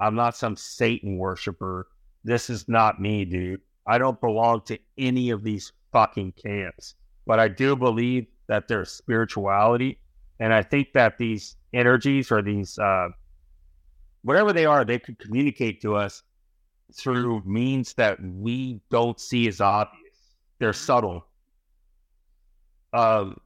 I'm 0.00 0.14
not 0.14 0.34
some 0.34 0.56
Satan 0.56 1.18
worshiper. 1.18 1.86
This 2.24 2.48
is 2.48 2.68
not 2.68 3.00
me, 3.00 3.24
dude. 3.26 3.60
I 3.86 3.98
don't 3.98 4.20
belong 4.20 4.62
to 4.62 4.78
any 4.96 5.30
of 5.30 5.44
these 5.44 5.72
fucking 5.92 6.32
camps. 6.42 6.94
But 7.26 7.38
I 7.38 7.48
do 7.48 7.76
believe 7.76 8.26
that 8.48 8.66
there's 8.66 8.90
spirituality. 8.90 10.00
And 10.40 10.54
I 10.54 10.62
think 10.62 10.94
that 10.94 11.18
these 11.18 11.56
energies 11.74 12.32
or 12.32 12.40
these, 12.40 12.78
uh, 12.78 13.08
whatever 14.22 14.54
they 14.54 14.64
are, 14.64 14.84
they 14.84 14.98
could 14.98 15.18
communicate 15.18 15.82
to 15.82 15.96
us 15.96 16.22
through 16.94 17.42
means 17.44 17.94
that 17.94 18.18
we 18.22 18.80
don't 18.90 19.18
see 19.20 19.48
as 19.48 19.60
obvious. 19.60 20.36
They're 20.58 20.72
subtle. 20.72 21.26
Um, 22.92 23.36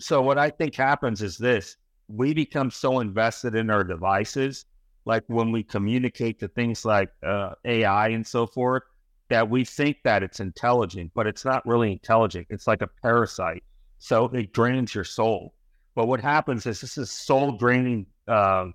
so 0.00 0.22
what 0.22 0.38
I 0.38 0.50
think 0.50 0.74
happens 0.74 1.22
is 1.22 1.38
this: 1.38 1.76
we 2.08 2.34
become 2.34 2.70
so 2.70 3.00
invested 3.00 3.54
in 3.54 3.70
our 3.70 3.84
devices 3.84 4.66
like 5.04 5.22
when 5.26 5.52
we 5.52 5.62
communicate 5.62 6.38
to 6.40 6.48
things 6.48 6.84
like 6.84 7.10
uh, 7.22 7.50
AI 7.64 8.08
and 8.08 8.26
so 8.26 8.46
forth, 8.46 8.82
that 9.28 9.48
we 9.48 9.64
think 9.64 9.98
that 10.04 10.22
it's 10.22 10.40
intelligent, 10.40 11.10
but 11.14 11.26
it's 11.26 11.44
not 11.44 11.64
really 11.66 11.92
intelligent. 11.92 12.46
It's 12.50 12.66
like 12.66 12.82
a 12.82 12.88
parasite. 13.02 13.64
So 13.98 14.26
it 14.26 14.52
drains 14.52 14.94
your 14.94 15.04
soul. 15.04 15.54
But 15.94 16.08
what 16.08 16.20
happens 16.20 16.66
is 16.66 16.80
this 16.80 16.98
is 16.98 17.10
soul 17.10 17.52
draining 17.52 18.06
uh, 18.28 18.66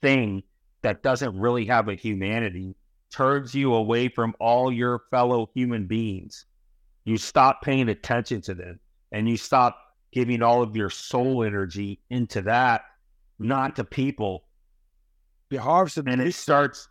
thing 0.00 0.42
that 0.82 1.02
doesn't 1.02 1.38
really 1.38 1.66
have 1.66 1.88
a 1.88 1.94
humanity 1.94 2.74
turns 3.12 3.54
you 3.54 3.74
away 3.74 4.08
from 4.08 4.34
all 4.40 4.72
your 4.72 5.02
fellow 5.10 5.50
human 5.54 5.86
beings. 5.86 6.46
You 7.04 7.16
stop 7.18 7.62
paying 7.62 7.88
attention 7.88 8.40
to 8.42 8.54
them 8.54 8.80
and 9.12 9.28
you 9.28 9.36
stop 9.36 9.78
giving 10.12 10.42
all 10.42 10.62
of 10.62 10.76
your 10.76 10.90
soul 10.90 11.44
energy 11.44 12.00
into 12.10 12.42
that, 12.42 12.82
not 13.38 13.76
to 13.76 13.84
people. 13.84 14.44
The 15.50 15.56
harvested 15.58 16.08
And 16.08 16.20
it 16.20 16.34
starts, 16.34 16.88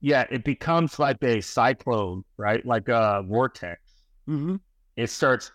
yeah, 0.00 0.24
it 0.30 0.44
becomes 0.44 0.98
like 0.98 1.22
a 1.22 1.40
cyclone, 1.40 2.24
right? 2.36 2.64
Like 2.64 2.88
a 2.88 3.22
vortex. 3.26 3.80
hmm 4.26 4.56
It 4.96 5.10
starts 5.10 5.50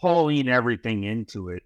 pulling 0.00 0.48
everything 0.48 1.04
into 1.04 1.50
it. 1.50 1.62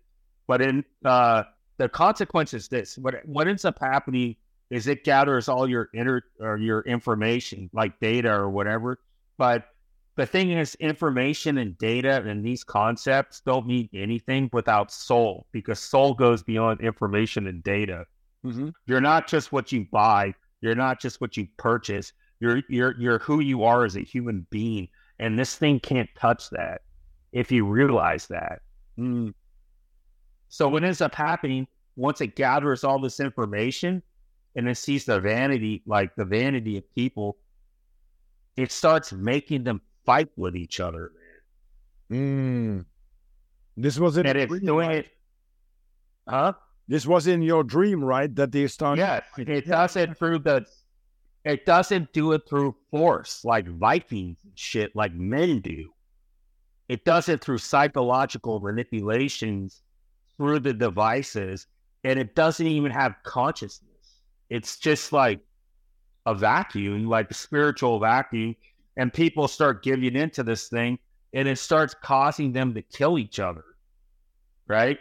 But 0.47 0.63
in 0.63 0.85
uh, 1.05 1.45
the 1.79 1.89
consequence 1.89 2.55
is 2.55 2.69
this: 2.69 2.99
what 2.99 3.17
what 3.27 3.49
ends 3.49 3.65
up 3.65 3.79
happening 3.81 4.37
is 4.71 4.87
it 4.87 5.05
gathers 5.05 5.49
all 5.49 5.69
your 5.69 5.89
inner 5.95 6.23
or 6.41 6.57
your 6.59 6.81
information, 6.83 7.71
like 7.73 7.99
data 8.01 8.33
or 8.33 8.51
whatever. 8.51 8.99
But 9.39 9.69
the 10.17 10.27
thing 10.27 10.51
is, 10.53 10.75
information 10.77 11.59
and 11.59 11.77
data 11.79 12.23
and 12.27 12.45
these 12.45 12.65
concepts 12.65 13.41
don't 13.43 13.67
mean 13.67 13.89
anything 13.93 14.49
without 14.53 14.91
soul, 14.91 15.47
because 15.53 15.79
soul 15.79 16.15
goes 16.15 16.43
beyond 16.43 16.81
information 16.81 17.47
and 17.47 17.63
data. 17.63 18.07
hmm 18.43 18.71
You're 18.87 19.01
not 19.01 19.29
just 19.29 19.53
what 19.53 19.73
you 19.73 19.87
buy. 19.93 20.35
You're 20.63 20.75
not 20.75 21.01
just 21.01 21.21
what 21.21 21.37
you 21.37 21.47
purchase. 21.59 22.13
You're 22.41 22.63
you're 22.69 22.95
you're 22.99 23.19
who 23.19 23.41
you 23.41 23.63
are 23.65 23.85
as 23.85 23.97
a 23.97 24.01
human 24.01 24.47
being, 24.51 24.89
and 25.19 25.39
this 25.39 25.55
thing 25.57 25.81
can't 25.81 26.09
touch 26.19 26.51
that. 26.51 26.81
If 27.33 27.53
you 27.53 27.67
realize 27.67 28.27
that, 28.29 28.63
Mm. 28.99 29.35
so 30.49 30.69
what 30.69 30.83
ends 30.85 31.01
up 31.03 31.15
happening 31.15 31.67
once 31.97 32.21
it 32.23 32.37
gathers 32.37 32.85
all 32.85 32.99
this 32.99 33.21
information 33.21 34.03
and 34.57 34.69
it 34.69 34.77
sees 34.77 35.05
the 35.05 35.21
vanity, 35.21 35.83
like 35.87 36.17
the 36.17 36.25
vanity 36.25 36.79
of 36.79 36.95
people, 36.95 37.37
it 38.57 38.73
starts 38.73 39.13
making 39.13 39.65
them 39.65 39.83
fight 40.05 40.31
with 40.37 40.57
each 40.57 40.81
other. 40.81 41.13
Mm. 42.11 42.87
This 43.77 43.99
was 43.99 44.17
in 44.17 44.27
And 44.27 44.39
it's 44.39 44.49
dream, 44.49 44.65
doing 44.65 44.89
right? 44.89 44.97
it, 44.99 45.11
huh? 46.27 46.55
This 46.89 47.07
was 47.07 47.27
in 47.27 47.43
your 47.43 47.63
dream, 47.63 48.03
right? 48.03 48.35
That 48.35 48.51
they 48.51 48.67
start. 48.69 48.99
Yeah, 48.99 49.21
it 49.37 49.67
does 49.67 49.97
it 49.97 50.17
through 50.17 50.39
the. 50.41 50.65
It 51.45 51.67
doesn't 51.67 52.13
do 52.13 52.33
it 52.33 52.43
through 52.49 52.75
force 52.91 53.45
like 53.45 53.69
Vikings 53.69 54.39
and 54.43 54.53
shit, 54.59 54.97
like 54.97 55.13
men 55.15 55.61
do. 55.61 55.91
It 56.89 57.05
does 57.05 57.29
it 57.29 57.41
through 57.41 57.59
psychological 57.59 58.59
manipulations 58.61 59.83
through 60.37 60.61
the 60.61 60.73
devices, 60.73 61.67
and 62.05 62.19
it 62.19 62.35
doesn't 62.35 62.67
even 62.67 62.91
have 62.93 63.15
consciousness. 63.25 63.96
It's 64.51 64.79
just 64.79 65.13
like 65.13 65.41
a 66.27 66.35
vacuum, 66.35 67.07
like 67.07 67.31
a 67.31 67.35
spiritual 67.35 67.99
vacuum, 68.01 68.57
and 68.97 69.13
people 69.13 69.49
start 69.49 69.83
giving 69.83 70.17
into 70.17 70.43
this 70.43 70.69
thing, 70.69 70.99
and 71.33 71.47
it 71.49 71.59
starts 71.59 71.95
causing 72.03 72.53
them 72.53 72.75
to 72.75 72.83
kill 72.83 73.19
each 73.19 73.39
other, 73.39 73.65
right? 74.67 74.99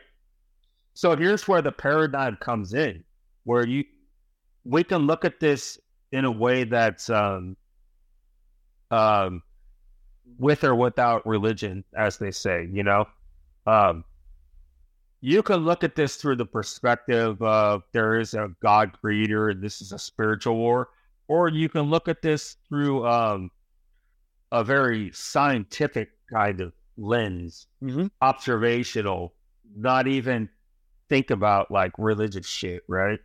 So 0.94 1.16
here's 1.16 1.48
where 1.48 1.62
the 1.62 1.72
paradigm 1.72 2.38
comes 2.38 2.74
in, 2.74 3.04
where 3.44 3.66
you 3.66 3.84
we 4.64 4.84
can 4.84 5.06
look 5.06 5.26
at 5.26 5.40
this 5.40 5.78
in 6.12 6.26
a 6.26 6.32
way 6.32 6.64
that's 6.64 7.10
um, 7.10 7.56
um, 8.92 9.44
with 10.40 10.64
or 10.64 10.76
without 10.76 11.26
religion, 11.26 11.84
as 11.96 12.18
they 12.18 12.32
say. 12.32 12.68
You 12.72 12.84
know, 12.84 13.06
um, 13.68 14.04
you 15.26 15.42
can 15.42 15.66
look 15.66 15.84
at 15.84 15.96
this 15.96 16.18
through 16.18 16.36
the 16.36 16.46
perspective 16.46 17.42
of 17.42 17.82
there 17.94 18.20
is 18.20 18.36
a 18.36 18.52
God 18.62 18.94
creator 19.02 19.50
and 19.50 19.60
this 19.60 19.82
is 19.82 19.92
a 19.92 19.98
spiritual 19.98 20.56
war, 20.56 20.90
or 21.28 21.50
you 21.50 21.68
can 21.68 21.90
look 21.90 22.08
at 22.08 22.22
this 22.22 22.58
through 22.70 23.08
um, 23.08 23.50
a 24.52 24.64
very 24.64 25.12
scientific 25.14 26.12
kind 26.32 26.62
of 26.62 26.74
lens, 26.96 27.66
Mhm. 27.82 28.12
observational, 28.22 29.34
not 29.76 30.06
even 30.06 30.48
think 31.10 31.32
about 31.32 31.72
like 31.72 31.94
religious 31.98 32.46
shit, 32.46 32.84
right? 32.88 33.20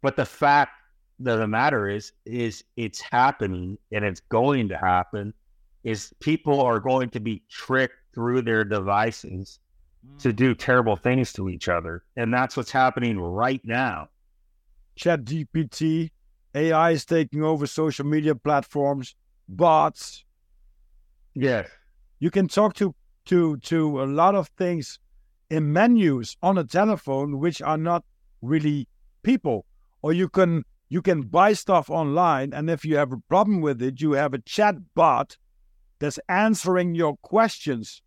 But 0.00 0.16
the 0.16 0.24
fact 0.24 0.72
that 1.18 1.36
the 1.36 1.46
matter 1.46 1.86
is, 1.86 2.12
is 2.24 2.64
it's 2.76 3.02
happening 3.02 3.76
and 3.92 4.06
it's 4.06 4.20
going 4.20 4.70
to 4.70 4.78
happen. 4.78 5.34
Is 5.82 6.14
people 6.20 6.62
are 6.62 6.80
going 6.80 7.10
to 7.10 7.20
be 7.20 7.42
tricked 7.50 8.14
through 8.14 8.40
their 8.40 8.64
devices 8.64 9.58
to 10.18 10.32
do 10.32 10.54
terrible 10.54 10.96
things 10.96 11.32
to 11.34 11.48
each 11.48 11.68
other, 11.68 12.02
and 12.16 12.32
that's 12.32 12.56
what's 12.56 12.70
happening 12.70 13.18
right 13.18 13.60
now. 13.64 14.08
Chat 14.96 15.24
GPT, 15.24 16.10
AI 16.54 16.90
is 16.92 17.04
taking 17.04 17.42
over 17.42 17.66
social 17.66 18.06
media 18.06 18.34
platforms, 18.34 19.16
bots. 19.48 20.24
Yeah. 21.34 21.64
You 22.20 22.30
can 22.30 22.48
talk 22.48 22.74
to 22.74 22.94
to 23.26 23.56
to 23.58 24.02
a 24.02 24.06
lot 24.06 24.34
of 24.34 24.48
things 24.56 24.98
in 25.50 25.72
menus 25.72 26.36
on 26.42 26.58
a 26.58 26.64
telephone 26.64 27.38
which 27.38 27.60
are 27.60 27.78
not 27.78 28.04
really 28.42 28.88
people. 29.22 29.66
Or 30.02 30.12
you 30.12 30.28
can 30.28 30.64
you 30.88 31.02
can 31.02 31.22
buy 31.22 31.54
stuff 31.54 31.90
online 31.90 32.52
and 32.52 32.70
if 32.70 32.84
you 32.84 32.96
have 32.96 33.12
a 33.12 33.18
problem 33.28 33.60
with 33.60 33.82
it, 33.82 34.00
you 34.00 34.12
have 34.12 34.34
a 34.34 34.38
chat 34.38 34.76
bot 34.94 35.36
that's 35.98 36.20
answering 36.28 36.94
your 36.94 37.16
questions. 37.16 38.02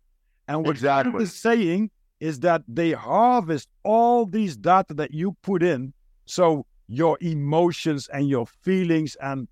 And 0.48 0.64
what 0.64 0.72
Exactly. 0.72 1.22
is 1.22 1.34
saying 1.34 1.90
is 2.20 2.40
that 2.40 2.62
they 2.66 2.92
harvest 2.92 3.68
all 3.84 4.26
these 4.26 4.56
data 4.56 4.94
that 4.94 5.12
you 5.12 5.36
put 5.42 5.62
in. 5.62 5.92
So 6.24 6.66
your 6.88 7.18
emotions 7.20 8.08
and 8.12 8.28
your 8.28 8.46
feelings 8.46 9.16
and 9.20 9.46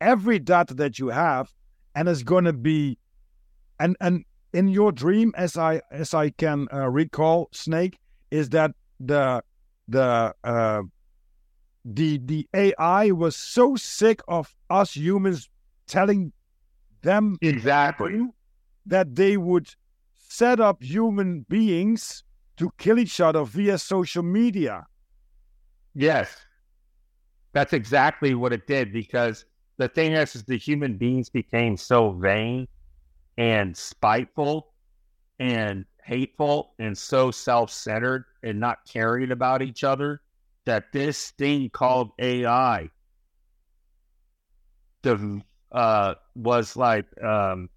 every 0.00 0.38
data 0.38 0.74
that 0.74 0.98
you 0.98 1.08
have, 1.08 1.52
and 1.94 2.08
it's 2.08 2.22
going 2.22 2.44
to 2.44 2.52
be, 2.52 2.98
and 3.78 3.96
and 4.00 4.24
in 4.52 4.68
your 4.68 4.92
dream, 4.92 5.32
as 5.36 5.56
I 5.56 5.80
as 5.90 6.12
I 6.12 6.30
can 6.30 6.66
uh, 6.72 6.88
recall, 6.88 7.48
Snake 7.52 7.98
is 8.30 8.50
that 8.50 8.72
the 8.98 9.42
the 9.88 10.34
uh, 10.44 10.82
the 11.84 12.18
the 12.18 12.48
AI 12.54 13.10
was 13.12 13.36
so 13.36 13.76
sick 13.76 14.20
of 14.28 14.54
us 14.68 14.96
humans 14.96 15.48
telling 15.86 16.32
them 17.02 17.38
exactly. 17.40 18.26
that 18.86 19.14
they 19.14 19.36
would 19.36 19.68
set 20.30 20.60
up 20.60 20.80
human 20.80 21.44
beings 21.48 22.22
to 22.56 22.70
kill 22.78 22.98
each 23.00 23.20
other 23.20 23.44
via 23.44 23.76
social 23.76 24.22
media. 24.22 24.86
Yes, 25.92 26.36
that's 27.52 27.72
exactly 27.72 28.34
what 28.34 28.52
it 28.52 28.66
did. 28.68 28.92
Because 28.92 29.44
the 29.76 29.88
thing 29.88 30.12
is, 30.12 30.36
is 30.36 30.44
the 30.44 30.56
human 30.56 30.96
beings 30.96 31.28
became 31.28 31.76
so 31.76 32.12
vain 32.12 32.68
and 33.38 33.76
spiteful 33.76 34.72
and 35.40 35.84
hateful 36.04 36.74
and 36.78 36.96
so 36.96 37.32
self-centered 37.32 38.24
and 38.44 38.60
not 38.60 38.78
caring 38.88 39.32
about 39.32 39.62
each 39.62 39.82
other 39.82 40.20
that 40.64 40.92
this 40.92 41.32
thing 41.32 41.68
called 41.70 42.10
AI 42.18 42.88
the 45.02 45.40
uh 45.72 46.14
was 46.34 46.76
like 46.76 47.06
um 47.22 47.68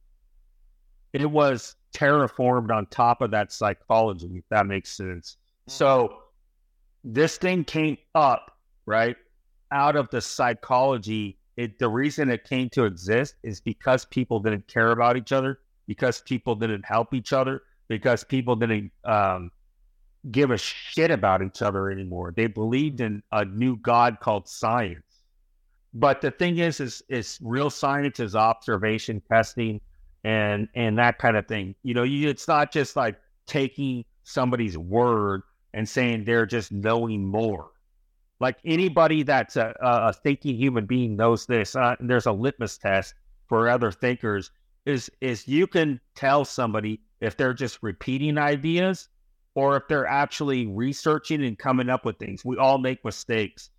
it 1.14 1.30
was 1.30 1.76
terraformed 1.94 2.72
on 2.72 2.86
top 2.88 3.22
of 3.22 3.32
that 3.32 3.52
psychology 3.52 4.30
if 4.36 4.44
that 4.50 4.66
makes 4.66 4.92
sense. 4.92 5.38
So 5.68 6.24
this 7.04 7.38
thing 7.38 7.64
came 7.64 7.98
up 8.16 8.58
right 8.86 9.16
out 9.72 9.96
of 9.96 10.10
the 10.10 10.22
psychology. 10.22 11.38
It 11.56 11.80
the 11.80 11.90
reason 11.90 12.30
it 12.30 12.44
came 12.44 12.70
to 12.72 12.86
exist 12.86 13.36
is 13.44 13.62
because 13.62 14.06
people 14.06 14.40
didn't 14.40 14.68
care 14.68 14.92
about 14.92 15.18
each 15.18 15.32
other 15.32 15.60
because 15.88 16.22
people 16.22 16.56
didn't 16.56 16.86
help 16.86 17.14
each 17.14 17.34
other 17.34 17.64
because 17.88 18.24
people 18.24 18.56
didn't 18.56 18.92
um 19.06 19.52
give 20.32 20.52
a 20.52 20.58
shit 20.58 21.12
about 21.12 21.42
each 21.42 21.62
other 21.62 21.92
anymore. 21.92 22.34
They 22.36 22.48
believed 22.48 23.02
in 23.02 23.22
a 23.32 23.46
new 23.46 23.78
god 23.78 24.20
called 24.20 24.48
science. 24.48 25.04
But 25.94 26.22
the 26.22 26.32
thing 26.32 26.58
is 26.58 26.80
is 26.80 27.04
is 27.10 27.40
real 27.42 27.70
science 27.70 28.20
is 28.20 28.36
observation 28.36 29.22
testing 29.30 29.80
and 30.24 30.68
and 30.76 30.98
that 30.98 31.20
kind 31.20 31.38
of 31.38 31.48
thing. 31.48 31.76
You 31.84 31.94
know 31.94 32.04
you, 32.04 32.30
it's 32.30 32.48
not 32.48 32.72
just 32.72 32.96
like 32.96 33.16
taking 33.46 34.06
somebody's 34.24 34.78
word 34.78 35.42
and 35.74 35.88
saying 35.88 36.24
they're 36.24 36.46
just 36.46 36.72
knowing 36.72 37.26
more. 37.26 37.72
Like 38.40 38.58
anybody 38.66 39.24
that's 39.24 39.56
a, 39.56 39.74
a 39.82 40.14
thinking 40.14 40.56
human 40.56 40.86
being 40.86 41.16
knows 41.16 41.46
this 41.46 41.76
uh, 41.76 41.96
there's 42.00 42.26
a 42.26 42.32
litmus 42.32 42.78
test 42.78 43.16
for 43.48 43.70
other 43.70 43.92
thinkers 43.92 44.52
is 44.86 45.10
is 45.22 45.48
you 45.48 45.68
can 45.68 46.00
tell 46.16 46.44
somebody 46.46 47.00
if 47.22 47.38
they're 47.38 47.54
just 47.54 47.80
repeating 47.82 48.38
ideas 48.38 49.10
or 49.56 49.78
if 49.78 49.88
they're 49.88 50.08
actually 50.08 50.68
researching 50.68 51.44
and 51.44 51.58
coming 51.58 51.90
up 51.90 52.06
with 52.06 52.18
things. 52.18 52.44
We 52.44 52.58
all 52.58 52.78
make 52.78 53.06
mistakes. 53.06 53.70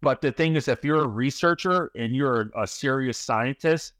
But 0.00 0.22
the 0.22 0.32
thing 0.32 0.56
is, 0.56 0.66
if 0.66 0.82
you're 0.84 1.04
a 1.04 1.08
researcher 1.08 1.90
and 1.94 2.16
you're 2.16 2.50
a 2.56 2.66
serious 2.66 3.18
scientist, 3.18 3.92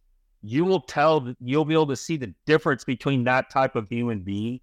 you 0.44 0.64
will 0.64 0.80
tell, 0.80 1.34
you'll 1.40 1.64
be 1.64 1.74
able 1.74 1.86
to 1.88 1.96
see 1.96 2.16
the 2.16 2.34
difference 2.46 2.84
between 2.84 3.24
that 3.24 3.50
type 3.50 3.76
of 3.76 3.88
human 3.88 4.20
being 4.20 4.60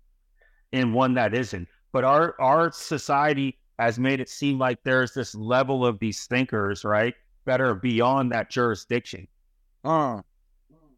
and 0.73 0.93
one 0.93 1.13
that 1.15 1.33
isn't. 1.33 1.67
But 1.91 2.03
our 2.03 2.35
our 2.39 2.71
society 2.71 3.59
has 3.79 3.99
made 3.99 4.19
it 4.19 4.29
seem 4.29 4.59
like 4.59 4.79
there's 4.83 5.13
this 5.13 5.35
level 5.35 5.85
of 5.85 5.99
these 5.99 6.25
thinkers, 6.27 6.85
right? 6.85 7.15
that 7.45 7.59
are 7.59 7.73
beyond 7.73 8.31
that 8.31 8.51
jurisdiction. 8.51 9.27
Uh, 9.83 10.21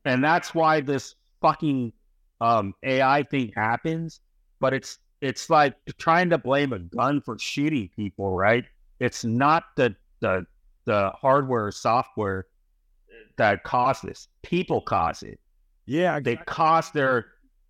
And 0.06 0.24
that's 0.24 0.54
why 0.54 0.82
this 0.82 1.16
fucking 1.42 1.94
um, 2.42 2.74
AI 2.84 3.24
thing 3.24 3.54
happens. 3.56 4.22
But 4.60 4.74
it's 4.74 5.00
it's 5.22 5.50
like 5.50 5.76
trying 5.98 6.30
to 6.32 6.38
blame 6.38 6.74
a 6.74 6.80
gun 6.80 7.22
for 7.22 7.38
shooting 7.40 7.90
people, 7.96 8.36
right? 8.36 8.66
It's 9.00 9.24
not 9.24 9.64
the 9.78 9.96
the 10.20 10.46
the 10.86 11.12
hardware 11.12 11.68
or 11.68 11.72
software 11.72 12.48
that 13.38 13.64
caused 13.64 14.04
this. 14.04 14.28
People 14.44 14.82
cause 14.82 15.24
it. 15.24 15.40
yeah, 15.86 16.20
They 16.20 16.34
exactly. 16.34 16.54
cause 16.54 16.92
their 16.92 17.26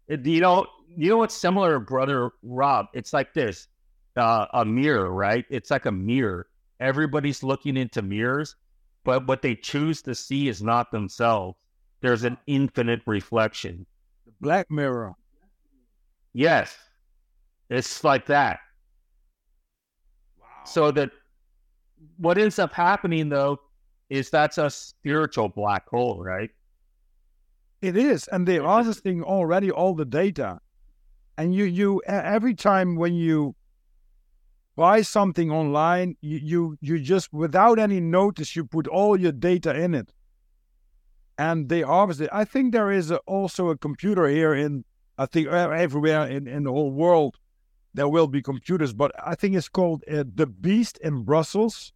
you 0.07 0.41
know 0.41 0.67
you 0.95 1.09
know 1.09 1.17
what's 1.17 1.35
similar, 1.35 1.79
brother 1.79 2.31
Rob? 2.43 2.87
It's 2.93 3.13
like 3.13 3.33
this. 3.33 3.67
Uh, 4.15 4.45
a 4.53 4.63
mirror, 4.63 5.11
right? 5.11 5.45
It's 5.49 5.71
like 5.71 5.85
a 5.87 5.91
mirror. 5.91 6.47
Everybody's 6.79 7.41
looking 7.41 7.77
into 7.77 8.01
mirrors, 8.03 8.55
but 9.03 9.25
what 9.27 9.41
they 9.41 9.55
choose 9.55 10.01
to 10.03 10.13
see 10.13 10.47
is 10.49 10.61
not 10.61 10.91
themselves. 10.91 11.57
There's 12.01 12.23
an 12.23 12.37
infinite 12.45 13.01
reflection. 13.07 13.85
The 14.25 14.33
Black 14.41 14.69
Mirror. 14.69 15.13
Yes. 16.33 16.77
It's 17.69 18.03
like 18.03 18.25
that. 18.27 18.59
Wow. 20.39 20.45
So 20.65 20.91
that 20.91 21.11
what 22.17 22.37
ends 22.37 22.59
up 22.59 22.73
happening 22.73 23.29
though 23.29 23.59
is 24.09 24.29
that's 24.29 24.57
a 24.57 24.69
spiritual 24.69 25.49
black 25.49 25.87
hole, 25.89 26.23
right? 26.23 26.49
It 27.81 27.97
is, 27.97 28.27
and 28.29 28.47
they're 28.47 28.63
harvesting 28.63 29.23
already 29.23 29.69
all 29.69 29.93
the 29.93 30.05
data. 30.05 30.59
And 31.37 31.53
you, 31.53 31.65
you 31.65 32.01
every 32.05 32.53
time 32.53 32.95
when 32.95 33.13
you 33.13 33.55
buy 34.75 35.01
something 35.01 35.51
online, 35.51 36.15
you, 36.21 36.37
you, 36.37 36.77
you 36.81 36.99
just 36.99 37.33
without 37.33 37.79
any 37.79 37.99
notice, 37.99 38.55
you 38.55 38.65
put 38.65 38.87
all 38.87 39.19
your 39.19 39.31
data 39.31 39.75
in 39.75 39.95
it, 39.95 40.13
and 41.37 41.69
they 41.69 41.81
harvest 41.81 42.21
it. 42.21 42.29
I 42.31 42.45
think 42.45 42.71
there 42.71 42.91
is 42.91 43.11
a, 43.11 43.17
also 43.25 43.69
a 43.69 43.77
computer 43.77 44.27
here 44.27 44.53
in, 44.53 44.85
I 45.17 45.25
think 45.25 45.47
everywhere 45.47 46.27
in, 46.27 46.47
in 46.47 46.63
the 46.63 46.71
whole 46.71 46.91
world, 46.91 47.37
there 47.93 48.07
will 48.07 48.27
be 48.27 48.41
computers, 48.41 48.93
but 48.93 49.11
I 49.23 49.35
think 49.35 49.55
it's 49.55 49.69
called 49.69 50.03
uh, 50.11 50.23
the 50.33 50.47
Beast 50.47 50.97
in 51.03 51.23
Brussels, 51.23 51.93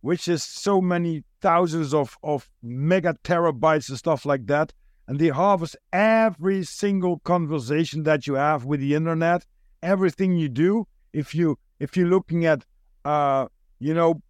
which 0.00 0.28
is 0.28 0.42
so 0.42 0.80
many 0.80 1.24
thousands 1.40 1.94
of 1.94 2.16
of 2.22 2.48
mega 2.62 3.14
terabytes 3.24 3.88
and 3.88 3.98
stuff 3.98 4.24
like 4.24 4.46
that 4.46 4.72
and 5.08 5.18
they 5.18 5.28
harvest 5.28 5.76
every 5.92 6.62
single 6.62 7.18
conversation 7.20 8.04
that 8.04 8.26
you 8.26 8.34
have 8.34 8.64
with 8.64 8.80
the 8.80 8.94
internet 8.94 9.44
everything 9.82 10.36
you 10.36 10.48
do. 10.48 10.86
If 11.12 11.34
you 11.34 11.58
if 11.78 11.96
you're 11.96 12.08
looking 12.08 12.46
at 12.46 12.64
uh 13.04 13.46
you 13.78 13.94
know 13.94 14.22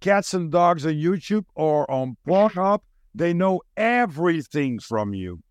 cats 0.00 0.34
and 0.34 0.50
dogs 0.50 0.84
on 0.84 0.92
youtube 0.92 1.44
or 1.54 1.90
on 1.90 2.16
pornhub 2.26 2.80
they 3.14 3.32
know 3.32 3.62
everything 3.76 4.78
from 4.78 5.14
you. 5.14 5.40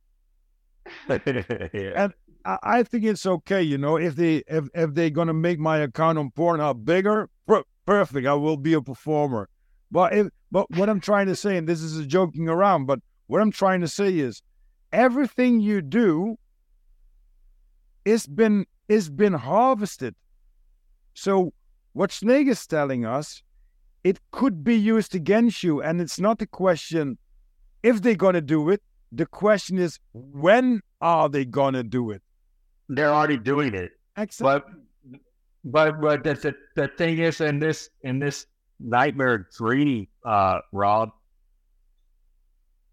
Yeah. 1.74 2.10
I, 2.46 2.58
I 2.64 2.84
think 2.84 3.04
it's 3.06 3.26
okay 3.26 3.62
you 3.62 3.78
know 3.78 3.98
if 3.98 4.16
they 4.16 4.44
if, 4.48 4.66
if 4.74 4.94
they're 4.94 5.10
gonna 5.10 5.34
make 5.34 5.60
my 5.60 5.80
account 5.80 6.18
on 6.18 6.32
pornhub 6.32 6.86
bigger 6.86 7.30
per- 7.48 7.64
perfect 7.86 8.26
i 8.28 8.34
will 8.34 8.58
be 8.58 8.74
a 8.74 8.82
performer 8.82 9.50
but 9.92 10.14
if 10.14 10.28
but 10.52 10.70
what 10.72 10.90
i'm 10.90 11.00
trying 11.00 11.28
to 11.28 11.36
say 11.36 11.58
and 11.58 11.68
this 11.68 11.82
is 11.82 11.98
a 11.98 12.06
joking 12.06 12.50
around 12.50 12.86
but 12.86 13.00
what 13.28 13.42
i'm 13.42 13.52
trying 13.52 13.82
to 13.82 13.88
say 13.88 14.20
is 14.20 14.42
everything 14.92 15.60
you 15.60 15.82
do 15.82 16.38
is 18.06 18.28
been 18.28 18.66
is 18.88 19.10
been 19.10 19.34
harvested 19.34 20.16
so 21.14 21.54
what 21.94 22.12
snake 22.12 22.48
is 22.48 22.66
telling 22.68 23.06
us 23.06 23.44
it 24.04 24.20
could 24.32 24.64
be 24.64 24.76
used 24.76 25.16
against 25.16 25.64
you 25.64 25.82
and 25.82 26.02
it's 26.02 26.20
not 26.20 26.40
the 26.40 26.48
question 26.48 27.18
if 27.84 28.02
they're 28.02 28.16
going 28.16 28.34
to 28.34 28.42
do 28.42 28.70
it 28.70 28.82
the 29.12 29.26
question 29.26 29.78
is 29.78 30.00
when 30.14 30.82
are 31.02 31.30
they 31.30 31.46
going 31.46 31.74
to 31.74 31.84
do 31.84 32.12
it 32.12 32.22
They're 32.90 33.14
already 33.14 33.38
doing 33.38 33.74
it. 33.76 33.92
Excellent. 34.18 34.66
But 34.66 35.22
but 35.64 36.02
but 36.02 36.24
the, 36.24 36.34
the 36.34 36.56
the 36.76 36.88
thing 36.98 37.20
is 37.20 37.40
in 37.42 37.60
this 37.60 37.90
in 38.02 38.20
this 38.20 38.48
nightmare 38.80 39.48
dream, 39.56 40.08
uh, 40.26 40.60
Rob, 40.72 41.12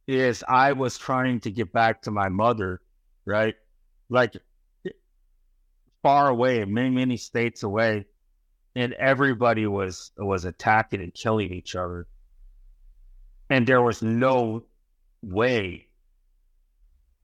is 0.06 0.44
I 0.48 0.72
was 0.72 0.98
trying 0.98 1.40
to 1.40 1.50
get 1.50 1.72
back 1.72 2.02
to 2.02 2.10
my 2.10 2.28
mother, 2.28 2.80
right? 3.24 3.54
Like 4.08 4.36
far 6.02 6.28
away, 6.28 6.64
many 6.64 6.90
many 6.90 7.16
states 7.16 7.62
away, 7.62 8.06
and 8.76 8.92
everybody 8.94 9.66
was 9.66 10.12
was 10.16 10.44
attacking 10.44 11.00
and 11.00 11.12
killing 11.14 11.52
each 11.52 11.74
other, 11.74 12.06
and 13.50 13.66
there 13.66 13.82
was 13.82 14.02
no 14.02 14.64
way 15.22 15.86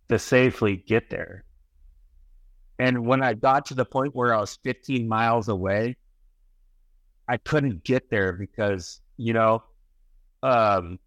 to 0.08 0.18
safely 0.18 0.76
get 0.76 1.10
there. 1.10 1.44
And 2.78 3.06
when 3.06 3.22
I 3.22 3.34
got 3.34 3.66
to 3.66 3.74
the 3.74 3.84
point 3.84 4.14
where 4.14 4.34
I 4.34 4.40
was 4.40 4.58
15 4.64 5.06
miles 5.06 5.48
away, 5.48 5.96
I 7.28 7.36
couldn't 7.36 7.84
get 7.84 8.10
there 8.10 8.32
because, 8.32 9.00
you 9.16 9.32
know, 9.32 9.62
um, 10.42 10.98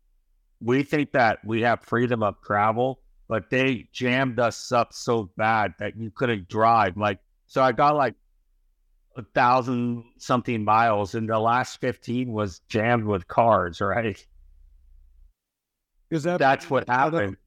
we 0.61 0.83
think 0.83 1.11
that 1.11 1.39
we 1.45 1.61
have 1.61 1.81
freedom 1.83 2.23
of 2.23 2.41
travel, 2.41 3.01
but 3.27 3.49
they 3.49 3.89
jammed 3.91 4.39
us 4.39 4.71
up 4.71 4.93
so 4.93 5.29
bad 5.37 5.73
that 5.79 5.97
you 5.97 6.11
couldn't 6.11 6.47
drive. 6.47 6.97
Like, 6.97 7.19
so 7.47 7.61
I 7.61 7.71
got 7.71 7.95
like 7.95 8.15
a 9.17 9.23
thousand 9.33 10.03
something 10.17 10.63
miles, 10.63 11.15
and 11.15 11.29
the 11.29 11.39
last 11.39 11.79
15 11.81 12.31
was 12.31 12.59
jammed 12.69 13.05
with 13.05 13.27
cars, 13.27 13.81
right? 13.81 14.25
Is 16.09 16.23
that 16.23 16.39
That's 16.39 16.69
what 16.69 16.87
happened. 16.87 17.37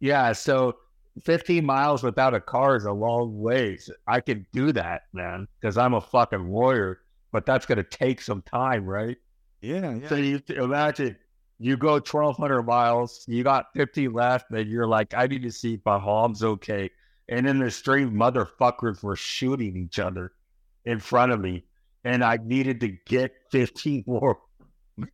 Yeah, 0.00 0.32
so 0.32 0.76
15 1.22 1.64
miles 1.64 2.02
without 2.02 2.34
a 2.34 2.40
car 2.40 2.76
is 2.76 2.84
a 2.84 2.92
long 2.92 3.38
ways. 3.38 3.90
I 4.06 4.20
could 4.20 4.46
do 4.52 4.72
that, 4.72 5.02
man, 5.12 5.46
because 5.60 5.78
I'm 5.78 5.94
a 5.94 6.00
fucking 6.00 6.46
warrior, 6.46 7.00
but 7.34 7.46
that's 7.46 7.66
going 7.66 7.78
to 7.78 7.84
take 7.84 8.22
some 8.22 8.42
time, 8.42 8.86
right? 8.86 9.18
Yeah, 9.60 9.96
yeah. 9.96 10.08
So 10.08 10.14
you 10.16 10.40
imagine 10.50 11.18
you 11.58 11.76
go 11.76 11.94
1,200 11.94 12.62
miles, 12.62 13.24
you 13.28 13.42
got 13.44 13.66
50 13.74 14.08
left, 14.08 14.50
and 14.52 14.68
you're 14.70 14.86
like, 14.86 15.14
I 15.14 15.26
need 15.26 15.42
to 15.42 15.52
see 15.52 15.74
if 15.74 15.80
my 15.84 15.98
mom's 15.98 16.44
okay. 16.44 16.90
And 17.28 17.46
in 17.48 17.58
the 17.58 17.70
street, 17.70 18.08
motherfuckers 18.08 19.02
were 19.02 19.16
shooting 19.16 19.76
each 19.76 19.98
other 19.98 20.32
in 20.84 21.00
front 21.00 21.32
of 21.32 21.40
me. 21.40 21.64
And 22.04 22.22
I 22.24 22.38
needed 22.42 22.80
to 22.80 22.88
get 23.06 23.32
15 23.50 24.04
more 24.08 24.38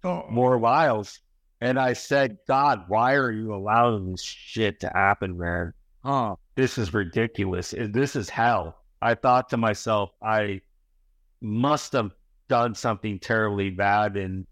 Oh, 0.04 0.26
more 0.28 0.58
miles. 0.58 1.20
And 1.62 1.78
I 1.78 1.94
said, 1.94 2.38
God, 2.46 2.84
why 2.88 3.14
are 3.14 3.32
you 3.32 3.54
allowing 3.54 4.10
this 4.12 4.22
shit 4.22 4.80
to 4.80 4.88
happen, 4.88 5.38
man? 5.38 5.72
huh. 6.04 6.36
This 6.56 6.76
is 6.78 6.92
ridiculous. 6.92 7.74
This 7.76 8.16
is 8.16 8.28
hell. 8.28 8.76
I 9.00 9.14
thought 9.14 9.48
to 9.50 9.56
myself, 9.56 10.10
I 10.22 10.60
must 11.40 11.92
have 11.92 12.12
done 12.48 12.74
something 12.74 13.18
terribly 13.18 13.70
bad 13.70 14.16
and 14.16 14.46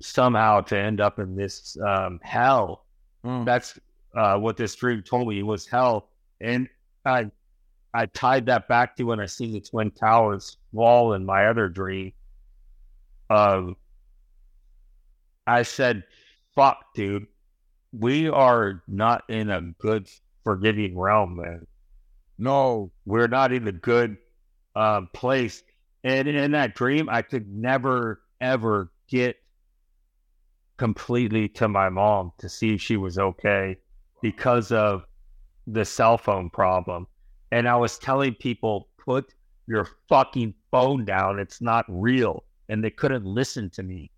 somehow 0.00 0.60
to 0.60 0.76
end 0.76 1.00
up 1.00 1.18
in 1.18 1.36
this 1.36 1.76
um, 1.86 2.18
hell. 2.22 2.84
huh. 3.24 3.44
That's 3.44 3.78
uh, 4.14 4.36
what 4.38 4.56
this 4.56 4.74
dream 4.74 5.02
told 5.02 5.28
me. 5.28 5.38
It 5.38 5.42
was 5.46 5.66
hell. 5.66 6.08
And 6.40 6.68
I 7.04 7.30
I 7.94 8.06
tied 8.06 8.46
that 8.46 8.68
back 8.68 8.96
to 8.96 9.04
when 9.04 9.20
I 9.20 9.26
see 9.26 9.52
the 9.52 9.60
Twin 9.60 9.90
Towers 9.90 10.56
wall 10.72 11.12
in 11.12 11.24
my 11.24 11.46
other 11.46 11.68
dream. 11.68 12.12
Um, 13.28 13.76
I 15.46 15.62
said, 15.62 16.04
fuck, 16.54 16.94
dude. 16.94 17.26
We 17.92 18.28
are 18.28 18.82
not 18.88 19.24
in 19.28 19.50
a 19.50 19.60
good 19.78 20.08
forgiving 20.44 20.98
realm, 20.98 21.36
man. 21.36 21.66
No. 22.38 22.90
We're 23.04 23.28
not 23.28 23.52
in 23.52 23.68
a 23.68 23.72
good 23.72 24.16
um, 24.74 25.10
place. 25.12 25.62
And 26.04 26.28
in 26.28 26.52
that 26.52 26.74
dream, 26.74 27.08
I 27.08 27.22
could 27.22 27.48
never, 27.48 28.22
ever 28.40 28.90
get 29.08 29.36
completely 30.76 31.48
to 31.48 31.68
my 31.68 31.88
mom 31.88 32.32
to 32.38 32.48
see 32.48 32.74
if 32.74 32.80
she 32.80 32.96
was 32.96 33.18
okay 33.18 33.76
because 34.20 34.72
of 34.72 35.04
the 35.66 35.84
cell 35.84 36.18
phone 36.18 36.50
problem. 36.50 37.06
And 37.52 37.68
I 37.68 37.76
was 37.76 37.98
telling 37.98 38.34
people, 38.34 38.88
put 38.98 39.32
your 39.66 39.86
fucking 40.08 40.54
phone 40.70 41.04
down. 41.04 41.38
It's 41.38 41.60
not 41.60 41.84
real. 41.88 42.44
And 42.68 42.82
they 42.82 42.90
couldn't 42.90 43.24
listen 43.24 43.70
to 43.70 43.82
me. 43.82 44.10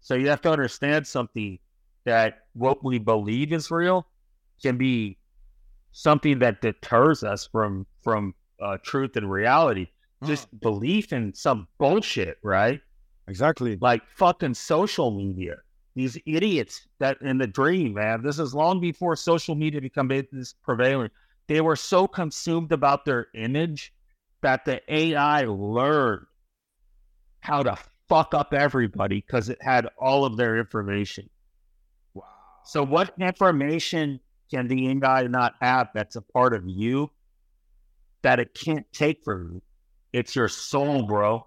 So 0.00 0.14
you 0.14 0.28
have 0.28 0.42
to 0.42 0.50
understand 0.50 1.06
something 1.06 1.58
that 2.04 2.40
what 2.54 2.84
we 2.84 2.98
believe 2.98 3.52
is 3.52 3.70
real 3.70 4.06
can 4.60 4.76
be 4.76 5.18
something 5.92 6.38
that 6.40 6.60
deters 6.60 7.22
us 7.22 7.46
from 7.46 7.86
from 8.02 8.34
uh, 8.60 8.78
truth 8.82 9.16
and 9.16 9.30
reality. 9.30 9.88
Just 10.24 10.54
mm. 10.54 10.60
belief 10.60 11.12
in 11.12 11.34
some 11.34 11.68
bullshit, 11.78 12.38
right? 12.42 12.80
Exactly. 13.28 13.76
Like 13.80 14.02
fucking 14.16 14.54
social 14.54 15.10
media. 15.10 15.56
These 15.94 16.18
idiots 16.26 16.88
that 16.98 17.20
in 17.20 17.38
the 17.38 17.46
dream, 17.46 17.94
man. 17.94 18.22
This 18.22 18.38
is 18.38 18.54
long 18.54 18.80
before 18.80 19.14
social 19.16 19.54
media 19.54 19.80
became 19.80 20.08
this 20.08 20.54
prevalent. 20.62 21.12
They 21.48 21.60
were 21.60 21.76
so 21.76 22.06
consumed 22.06 22.72
about 22.72 23.04
their 23.04 23.28
image 23.34 23.92
that 24.42 24.64
the 24.64 24.80
AI 24.88 25.44
learned 25.44 26.26
how 27.40 27.62
to 27.62 27.76
fuck 28.08 28.34
up 28.34 28.52
everybody 28.54 29.24
because 29.26 29.48
it 29.48 29.58
had 29.60 29.86
all 29.98 30.24
of 30.24 30.36
their 30.36 30.58
information. 30.58 31.28
Wow. 32.14 32.24
So, 32.64 32.82
what 32.82 33.14
information 33.18 34.20
can 34.50 34.68
the 34.68 34.88
AI 34.88 35.26
not 35.26 35.54
have 35.60 35.88
that's 35.94 36.16
a 36.16 36.22
part 36.22 36.54
of 36.54 36.66
you 36.66 37.10
that 38.22 38.38
it 38.38 38.54
can't 38.54 38.86
take 38.92 39.24
from 39.24 39.54
you? 39.54 39.62
It's 40.12 40.36
your 40.36 40.48
soul, 40.48 41.02
bro. 41.02 41.46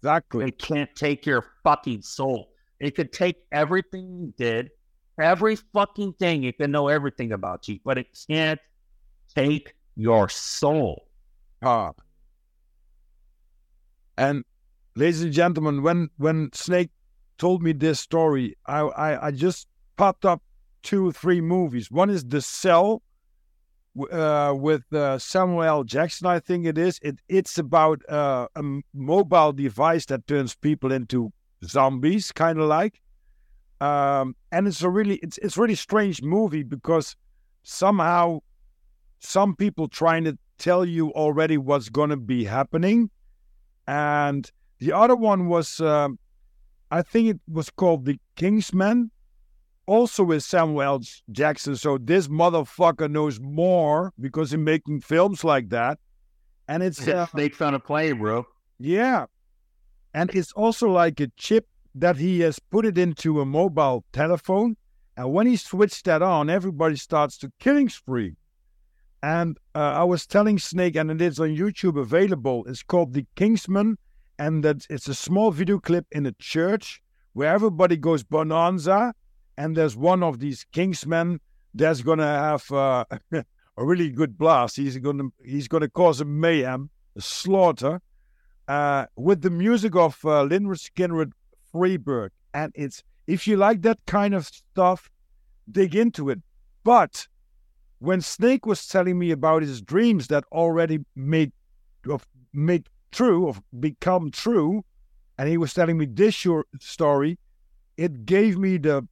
Exactly. 0.00 0.46
It 0.46 0.58
can't 0.58 0.94
take 0.94 1.26
your 1.26 1.44
fucking 1.62 2.02
soul. 2.02 2.50
It 2.80 2.94
could 2.94 3.12
take 3.12 3.36
everything 3.52 4.18
you 4.20 4.34
did, 4.36 4.70
every 5.20 5.56
fucking 5.56 6.14
thing. 6.14 6.44
It 6.44 6.58
can 6.58 6.70
know 6.70 6.88
everything 6.88 7.32
about 7.32 7.68
you, 7.68 7.80
but 7.84 7.98
it 7.98 8.06
can't 8.28 8.60
take 9.34 9.74
your 9.96 10.28
soul. 10.28 11.08
Ah. 11.62 11.92
And 14.16 14.44
ladies 14.94 15.22
and 15.22 15.32
gentlemen, 15.32 15.82
when 15.82 16.08
when 16.16 16.50
Snake 16.54 16.90
told 17.36 17.62
me 17.62 17.72
this 17.72 18.00
story, 18.00 18.56
I 18.66 18.80
I, 18.80 19.26
I 19.26 19.30
just 19.32 19.66
popped 19.96 20.24
up 20.24 20.42
two 20.82 21.10
three 21.12 21.40
movies. 21.40 21.90
One 21.90 22.10
is 22.10 22.24
The 22.24 22.40
Cell 22.40 23.02
uh, 24.12 24.54
with 24.54 24.90
uh, 24.92 25.18
Samuel 25.18 25.84
Jackson, 25.84 26.26
I 26.26 26.40
think 26.40 26.66
it 26.66 26.78
is. 26.78 26.98
It 27.02 27.20
it's 27.28 27.58
about 27.58 28.00
uh, 28.08 28.48
a 28.54 28.62
mobile 28.94 29.52
device 29.52 30.06
that 30.06 30.26
turns 30.26 30.54
people 30.54 30.92
into 30.92 31.32
zombies, 31.64 32.32
kind 32.32 32.58
of 32.58 32.68
like. 32.68 33.00
Um, 33.80 34.34
and 34.50 34.66
it's 34.66 34.82
a 34.82 34.88
really 34.88 35.16
it's 35.16 35.38
it's 35.38 35.56
really 35.56 35.76
strange 35.76 36.22
movie 36.22 36.64
because 36.64 37.16
somehow 37.62 38.40
some 39.20 39.54
people 39.54 39.88
trying 39.88 40.24
to 40.24 40.38
tell 40.58 40.84
you 40.84 41.10
already 41.12 41.56
what's 41.58 41.88
going 41.88 42.10
to 42.10 42.16
be 42.16 42.44
happening 42.44 43.10
and 43.88 44.50
the 44.80 44.92
other 44.92 45.16
one 45.16 45.48
was, 45.48 45.80
um, 45.80 46.18
I 46.90 47.00
think 47.00 47.28
it 47.28 47.40
was 47.50 47.70
called 47.70 48.04
The 48.04 48.20
Kingsman, 48.36 49.10
also 49.88 50.22
with 50.22 50.44
Samuel 50.44 50.82
L. 50.82 51.00
Jackson. 51.32 51.74
So 51.74 51.98
this 51.98 52.28
motherfucker 52.28 53.10
knows 53.10 53.40
more 53.40 54.12
because 54.20 54.50
he's 54.50 54.60
making 54.60 55.00
films 55.00 55.42
like 55.42 55.70
that. 55.70 55.98
And 56.68 56.82
it's 56.82 57.08
uh, 57.08 57.26
make 57.34 57.54
fun 57.54 57.74
of 57.74 57.82
play, 57.82 58.12
bro. 58.12 58.46
Yeah, 58.78 59.26
and 60.12 60.30
it's 60.34 60.52
also 60.52 60.88
like 60.88 61.18
a 61.18 61.28
chip 61.36 61.66
that 61.94 62.16
he 62.16 62.40
has 62.40 62.58
put 62.58 62.84
it 62.84 62.98
into 62.98 63.40
a 63.40 63.46
mobile 63.46 64.04
telephone, 64.12 64.76
and 65.16 65.32
when 65.32 65.46
he 65.46 65.56
switched 65.56 66.04
that 66.04 66.22
on, 66.22 66.50
everybody 66.50 66.96
starts 66.96 67.38
to 67.38 67.50
killing 67.58 67.88
spree. 67.88 68.36
And 69.22 69.58
uh, 69.74 69.78
I 69.78 70.04
was 70.04 70.26
telling 70.26 70.58
Snake, 70.58 70.94
and 70.94 71.10
it 71.10 71.20
is 71.20 71.40
on 71.40 71.56
YouTube 71.56 71.98
available. 71.98 72.64
It's 72.68 72.82
called 72.82 73.14
The 73.14 73.26
Kingsman, 73.34 73.96
and 74.38 74.62
that 74.62 74.86
it's 74.90 75.08
a 75.08 75.14
small 75.14 75.50
video 75.50 75.80
clip 75.80 76.06
in 76.12 76.26
a 76.26 76.32
church 76.32 77.00
where 77.32 77.52
everybody 77.52 77.96
goes 77.96 78.22
bonanza, 78.22 79.14
and 79.58 79.76
there's 79.76 79.96
one 79.96 80.22
of 80.22 80.38
these 80.38 80.64
Kingsmen 80.72 81.40
that's 81.74 82.00
gonna 82.00 82.24
have 82.24 82.70
uh, 82.70 83.04
a 83.32 83.44
really 83.76 84.08
good 84.08 84.38
blast. 84.38 84.76
He's 84.76 84.96
gonna 84.96 85.24
he's 85.44 85.68
gonna 85.68 85.90
cause 85.90 86.20
a 86.20 86.24
mayhem, 86.24 86.90
a 87.16 87.20
slaughter, 87.20 88.00
uh, 88.68 89.06
with 89.16 89.42
the 89.42 89.50
music 89.50 89.96
of 89.96 90.16
uh, 90.24 90.44
Skynyrd 90.44 91.32
Freebird, 91.74 92.30
and 92.54 92.72
it's 92.76 93.02
if 93.26 93.48
you 93.48 93.56
like 93.56 93.82
that 93.82 93.98
kind 94.06 94.32
of 94.32 94.46
stuff, 94.46 95.10
dig 95.70 95.94
into 95.96 96.30
it. 96.30 96.40
But 96.84 97.26
when 97.98 98.20
Snake 98.20 98.64
was 98.64 98.86
telling 98.86 99.18
me 99.18 99.32
about 99.32 99.62
his 99.62 99.82
dreams 99.82 100.28
that 100.28 100.44
already 100.52 101.00
made 101.16 101.52
of 102.08 102.24
made 102.52 102.88
true, 103.10 103.48
of 103.48 103.60
become 103.80 104.30
true, 104.30 104.84
and 105.36 105.48
he 105.48 105.58
was 105.58 105.74
telling 105.74 105.98
me 105.98 106.06
this 106.06 106.34
short 106.34 106.68
story, 106.78 107.38
it 107.96 108.24
gave 108.24 108.56
me 108.56 108.78
the 108.78 109.06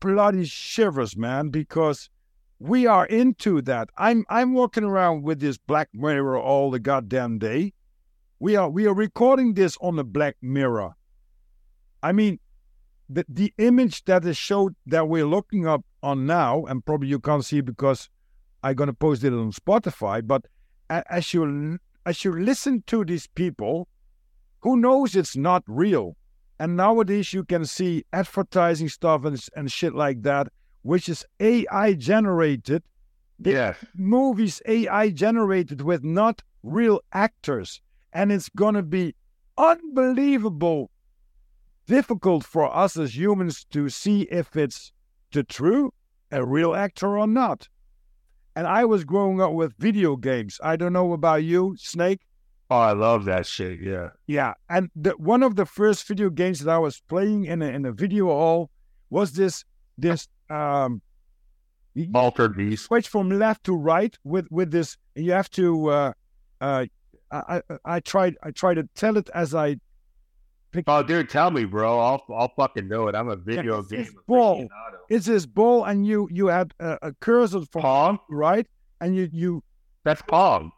bloody 0.00 0.44
shivers, 0.44 1.16
man, 1.16 1.48
because 1.48 2.10
we 2.58 2.86
are 2.86 3.06
into 3.06 3.62
that. 3.62 3.88
I'm 3.96 4.24
I'm 4.28 4.54
walking 4.54 4.84
around 4.84 5.22
with 5.22 5.40
this 5.40 5.58
black 5.58 5.88
mirror 5.92 6.38
all 6.38 6.70
the 6.70 6.80
goddamn 6.80 7.38
day. 7.38 7.72
We 8.40 8.56
are 8.56 8.68
we 8.68 8.86
are 8.86 8.94
recording 8.94 9.54
this 9.54 9.76
on 9.80 9.96
the 9.96 10.04
black 10.04 10.36
mirror. 10.42 10.94
I 12.02 12.12
mean, 12.12 12.38
the 13.08 13.24
the 13.28 13.52
image 13.58 14.04
that 14.04 14.24
is 14.24 14.36
showed 14.36 14.74
that 14.86 15.08
we're 15.08 15.26
looking 15.26 15.66
up 15.66 15.84
on 16.02 16.26
now, 16.26 16.64
and 16.64 16.84
probably 16.84 17.08
you 17.08 17.20
can't 17.20 17.44
see 17.44 17.60
because 17.60 18.08
I'm 18.62 18.74
gonna 18.74 18.92
post 18.92 19.24
it 19.24 19.32
on 19.32 19.52
Spotify. 19.52 20.26
But 20.26 20.46
as 20.90 21.32
you 21.32 21.78
as 22.06 22.24
you 22.24 22.32
listen 22.32 22.82
to 22.86 23.04
these 23.04 23.26
people, 23.26 23.88
who 24.60 24.76
knows 24.76 25.14
it's 25.14 25.36
not 25.36 25.62
real? 25.66 26.16
And 26.58 26.76
nowadays 26.76 27.32
you 27.32 27.44
can 27.44 27.64
see 27.64 28.04
advertising 28.12 28.88
stuff 28.88 29.24
and 29.24 29.40
and 29.56 29.70
shit 29.70 29.94
like 29.94 30.22
that, 30.22 30.48
which 30.82 31.08
is 31.08 31.24
AI 31.40 31.94
generated. 31.94 32.82
Yeah, 33.38 33.74
movies 33.94 34.60
AI 34.66 35.10
generated 35.10 35.82
with 35.82 36.02
not 36.02 36.42
real 36.62 37.00
actors, 37.12 37.80
and 38.12 38.32
it's 38.32 38.48
gonna 38.48 38.82
be 38.82 39.14
unbelievable 39.56 40.90
difficult 41.86 42.44
for 42.44 42.74
us 42.74 42.96
as 42.96 43.16
humans 43.16 43.64
to 43.70 43.88
see 43.88 44.22
if 44.22 44.56
it's 44.56 44.92
the 45.32 45.42
true 45.42 45.92
a 46.30 46.44
real 46.44 46.74
actor 46.74 47.18
or 47.18 47.26
not. 47.26 47.68
And 48.54 48.66
I 48.66 48.84
was 48.84 49.04
growing 49.04 49.40
up 49.40 49.52
with 49.52 49.74
video 49.78 50.16
games. 50.16 50.58
I 50.62 50.76
don't 50.76 50.92
know 50.92 51.12
about 51.12 51.44
you, 51.44 51.76
Snake. 51.78 52.20
Oh, 52.70 52.76
I 52.76 52.92
love 52.92 53.24
that 53.24 53.46
shit. 53.46 53.80
Yeah. 53.80 54.10
Yeah. 54.26 54.54
And 54.68 54.90
the, 54.94 55.10
one 55.12 55.42
of 55.42 55.56
the 55.56 55.64
first 55.64 56.06
video 56.06 56.28
games 56.28 56.60
that 56.60 56.70
I 56.70 56.78
was 56.78 57.00
playing 57.08 57.44
in 57.44 57.62
a, 57.62 57.66
in 57.66 57.86
a 57.86 57.92
video 57.92 58.26
hall 58.26 58.70
was 59.10 59.32
this 59.32 59.64
this 59.96 60.28
um 60.50 61.00
Altered 62.14 62.56
Beast. 62.56 62.84
Switch 62.84 63.08
from 63.08 63.30
left 63.30 63.64
to 63.64 63.74
right 63.74 64.16
with 64.22 64.46
with 64.50 64.70
this. 64.70 64.96
You 65.14 65.32
have 65.32 65.50
to. 65.50 65.88
Uh, 65.88 66.12
uh, 66.60 66.86
I, 67.30 67.56
I 67.56 67.62
I 67.84 68.00
tried 68.00 68.36
I 68.42 68.50
tried 68.50 68.74
to 68.74 68.88
tell 68.94 69.16
it 69.16 69.28
as 69.34 69.54
I 69.54 69.76
Oh, 70.86 71.02
dude, 71.02 71.30
tell 71.30 71.50
me, 71.50 71.64
bro. 71.64 71.98
I'll 71.98 72.22
I'll 72.28 72.52
fucking 72.54 72.88
know 72.88 73.08
it. 73.08 73.14
I'm 73.14 73.28
a 73.28 73.36
video 73.36 73.82
yeah, 73.90 73.98
game 74.04 74.12
ball. 74.26 74.68
It's 75.08 75.26
this 75.26 75.46
ball, 75.46 75.84
and 75.84 76.06
you 76.06 76.28
you 76.30 76.48
had 76.48 76.74
a, 76.78 76.98
a 77.02 77.12
cursor 77.20 77.62
for 77.72 77.80
Pong, 77.80 78.18
right? 78.28 78.66
And 79.00 79.16
you 79.16 79.28
you 79.32 79.62
that's 80.04 80.22
Pong. 80.22 80.72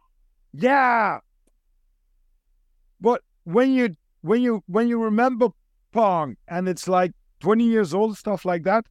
Yeah. 0.53 1.19
When 3.53 3.73
you 3.73 3.97
when 4.23 4.43
you 4.43 4.63
when 4.67 4.89
you 4.89 5.03
remember 5.03 5.49
Pong, 5.93 6.37
and 6.49 6.69
it's 6.69 6.87
like 6.89 7.13
20 7.41 7.65
years 7.65 7.95
old, 7.95 8.17
stuff 8.17 8.45
like 8.45 8.65
that, 8.65 8.87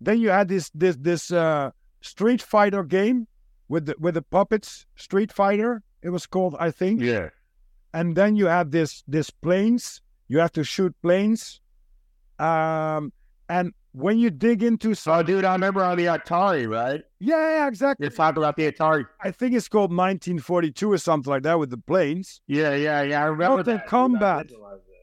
then 0.00 0.20
you 0.20 0.30
had 0.30 0.48
this 0.48 0.70
this 0.74 0.96
this 0.96 1.30
uh, 1.30 1.70
Street 2.00 2.42
Fighter 2.42 2.82
game 2.82 3.26
with 3.68 3.86
the 3.86 3.94
with 3.98 4.14
the 4.14 4.22
puppets. 4.22 4.86
Street 4.96 5.32
Fighter, 5.32 5.82
it 6.02 6.10
was 6.10 6.26
called, 6.26 6.56
I 6.58 6.70
think. 6.70 7.00
Yeah. 7.00 7.30
And 7.92 8.16
then 8.16 8.36
you 8.36 8.46
had 8.46 8.72
this 8.72 9.04
this 9.06 9.30
planes 9.30 10.00
you 10.28 10.38
have 10.38 10.52
to 10.52 10.64
shoot 10.64 10.94
planes. 11.02 11.60
Um, 12.38 13.12
and 13.48 13.72
when 13.94 14.18
you 14.18 14.28
dig 14.28 14.64
into 14.64 14.92
so, 14.92 15.14
oh, 15.14 15.22
dude, 15.22 15.44
I 15.44 15.52
remember 15.52 15.84
on 15.84 15.96
the 15.96 16.06
Atari, 16.06 16.68
right? 16.68 17.00
Yeah, 17.20 17.58
yeah, 17.58 17.68
exactly. 17.68 18.06
You 18.06 18.10
talked 18.10 18.36
about 18.36 18.56
the 18.56 18.70
Atari. 18.70 19.06
I 19.22 19.30
think 19.30 19.54
it's 19.54 19.68
called 19.68 19.90
1942 19.90 20.92
or 20.92 20.98
something 20.98 21.30
like 21.30 21.44
that 21.44 21.60
with 21.60 21.70
the 21.70 21.78
planes. 21.78 22.40
Yeah, 22.48 22.74
yeah, 22.74 23.02
yeah. 23.02 23.22
I 23.22 23.26
remember 23.26 23.58
Mortal 23.58 23.74
that. 23.74 23.86
Kombat. 23.86 24.52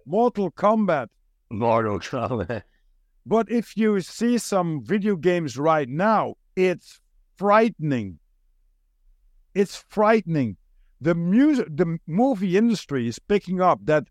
Mortal 0.06 0.52
Kombat. 0.52 1.08
Mortal 1.50 2.00
Kombat. 2.00 2.64
But 3.26 3.50
if 3.50 3.78
you 3.78 4.02
see 4.02 4.38
some 4.38 4.84
video 4.84 5.16
games 5.16 5.58
right 5.58 5.88
now, 5.88 6.36
it's 6.58 7.00
frightening. 7.38 8.20
It's 9.56 9.86
frightening. 9.88 10.58
The 11.00 11.16
music, 11.16 11.68
the 11.70 11.98
movie 12.08 12.58
industry 12.58 13.08
is 13.08 13.20
picking 13.20 13.62
up 13.62 13.80
that 13.86 14.08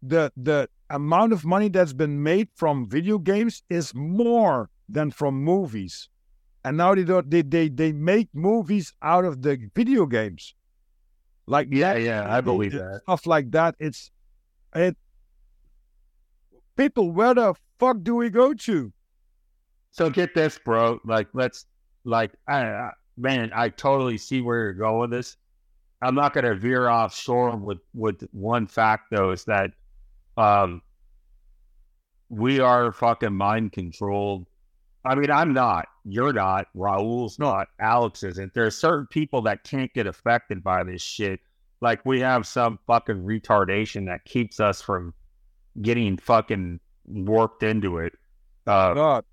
the 0.00 0.32
the 0.36 0.68
amount 0.90 1.32
of 1.32 1.44
money 1.44 1.68
that's 1.68 1.92
been 1.92 2.22
made 2.22 2.48
from 2.54 2.88
video 2.88 3.18
games 3.18 3.62
is 3.70 3.94
more 3.94 4.70
than 4.88 5.10
from 5.10 5.42
movies. 5.42 6.08
And 6.64 6.76
now 6.76 6.94
they 6.94 7.04
don't 7.04 7.28
they 7.30 7.42
they, 7.42 7.68
they 7.68 7.92
make 7.92 8.28
movies 8.32 8.92
out 9.02 9.24
of 9.24 9.42
the 9.42 9.58
video 9.74 10.06
games. 10.06 10.54
Like 11.46 11.68
yeah, 11.70 11.94
that, 11.94 12.02
yeah, 12.02 12.34
I 12.34 12.40
believe 12.40 12.72
that. 12.72 13.00
Stuff 13.02 13.26
like 13.26 13.50
that. 13.50 13.74
It's 13.80 14.10
it 14.74 14.96
people, 16.76 17.10
where 17.10 17.34
the 17.34 17.54
fuck 17.78 17.98
do 18.02 18.14
we 18.14 18.30
go 18.30 18.54
to? 18.54 18.92
So 19.90 20.08
get 20.08 20.34
this, 20.34 20.58
bro. 20.58 21.00
Like 21.04 21.28
let's 21.32 21.66
like 22.04 22.32
I, 22.48 22.64
I 22.64 22.90
man, 23.16 23.50
I 23.54 23.68
totally 23.68 24.18
see 24.18 24.40
where 24.40 24.58
you're 24.58 24.72
going 24.72 25.00
with 25.00 25.10
this. 25.10 25.36
I'm 26.00 26.14
not 26.14 26.32
gonna 26.32 26.54
veer 26.54 26.88
offshore 26.88 27.56
with 27.56 27.78
with 27.94 28.26
one 28.32 28.66
fact 28.66 29.10
though, 29.10 29.30
is 29.30 29.44
that 29.44 29.72
um, 30.36 30.82
we 32.28 32.60
are 32.60 32.92
fucking 32.92 33.34
mind 33.34 33.72
controlled. 33.72 34.46
I 35.04 35.14
mean, 35.16 35.30
I'm 35.30 35.52
not. 35.52 35.86
You're 36.04 36.32
not. 36.32 36.68
Raul's 36.74 37.38
not. 37.38 37.68
Alex 37.80 38.22
isn't. 38.22 38.54
There 38.54 38.66
are 38.66 38.70
certain 38.70 39.06
people 39.08 39.42
that 39.42 39.64
can't 39.64 39.92
get 39.94 40.06
affected 40.06 40.62
by 40.62 40.84
this 40.84 41.02
shit. 41.02 41.40
Like 41.80 42.04
we 42.06 42.20
have 42.20 42.46
some 42.46 42.78
fucking 42.86 43.24
retardation 43.24 44.06
that 44.06 44.24
keeps 44.24 44.60
us 44.60 44.80
from 44.80 45.14
getting 45.80 46.16
fucking 46.18 46.80
warped 47.06 47.62
into 47.64 47.98
it. 47.98 48.12
Uh, 48.66 48.94
God. 48.94 49.24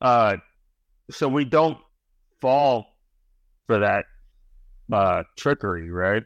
uh, 0.00 0.36
so 1.10 1.28
we 1.28 1.44
don't 1.44 1.78
fall 2.40 2.86
for 3.66 3.78
that 3.80 4.06
uh, 4.92 5.22
trickery, 5.36 5.90
right? 5.90 6.24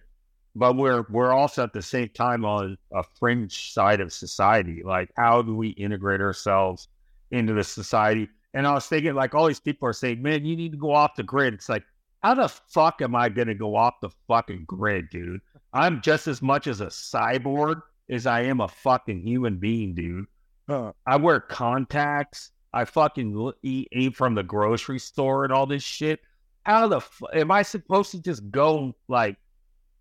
But 0.58 0.76
we're 0.76 1.04
we're 1.08 1.32
also 1.32 1.62
at 1.62 1.72
the 1.72 1.82
same 1.82 2.08
time 2.10 2.44
on 2.44 2.76
a 2.92 3.02
fringe 3.18 3.72
side 3.72 4.00
of 4.00 4.12
society. 4.12 4.82
Like, 4.84 5.10
how 5.16 5.42
do 5.42 5.54
we 5.54 5.68
integrate 5.70 6.20
ourselves 6.20 6.88
into 7.30 7.54
the 7.54 7.64
society? 7.64 8.28
And 8.54 8.66
I 8.66 8.74
was 8.74 8.86
thinking, 8.86 9.14
like, 9.14 9.34
all 9.34 9.46
these 9.46 9.60
people 9.60 9.88
are 9.88 9.92
saying, 9.92 10.20
"Man, 10.20 10.44
you 10.44 10.56
need 10.56 10.72
to 10.72 10.78
go 10.78 10.92
off 10.92 11.14
the 11.14 11.22
grid." 11.22 11.54
It's 11.54 11.68
like, 11.68 11.84
how 12.22 12.34
the 12.34 12.48
fuck 12.48 13.00
am 13.02 13.14
I 13.14 13.28
going 13.28 13.48
to 13.48 13.54
go 13.54 13.76
off 13.76 14.00
the 14.00 14.10
fucking 14.26 14.64
grid, 14.66 15.10
dude? 15.10 15.40
I'm 15.72 16.00
just 16.00 16.26
as 16.26 16.42
much 16.42 16.66
as 16.66 16.80
a 16.80 16.86
cyborg 16.86 17.82
as 18.10 18.26
I 18.26 18.42
am 18.42 18.60
a 18.60 18.68
fucking 18.68 19.20
human 19.20 19.58
being, 19.58 19.94
dude. 19.94 20.26
Uh, 20.68 20.92
I 21.06 21.16
wear 21.16 21.40
contacts. 21.40 22.50
I 22.72 22.84
fucking 22.84 23.52
eat, 23.62 23.88
eat 23.92 24.16
from 24.16 24.34
the 24.34 24.42
grocery 24.42 24.98
store 24.98 25.44
and 25.44 25.52
all 25.52 25.66
this 25.66 25.82
shit. 25.82 26.20
How 26.64 26.88
the 26.88 26.98
f- 26.98 27.22
am 27.32 27.50
I 27.50 27.62
supposed 27.62 28.10
to 28.10 28.20
just 28.20 28.50
go 28.50 28.94
like 29.08 29.36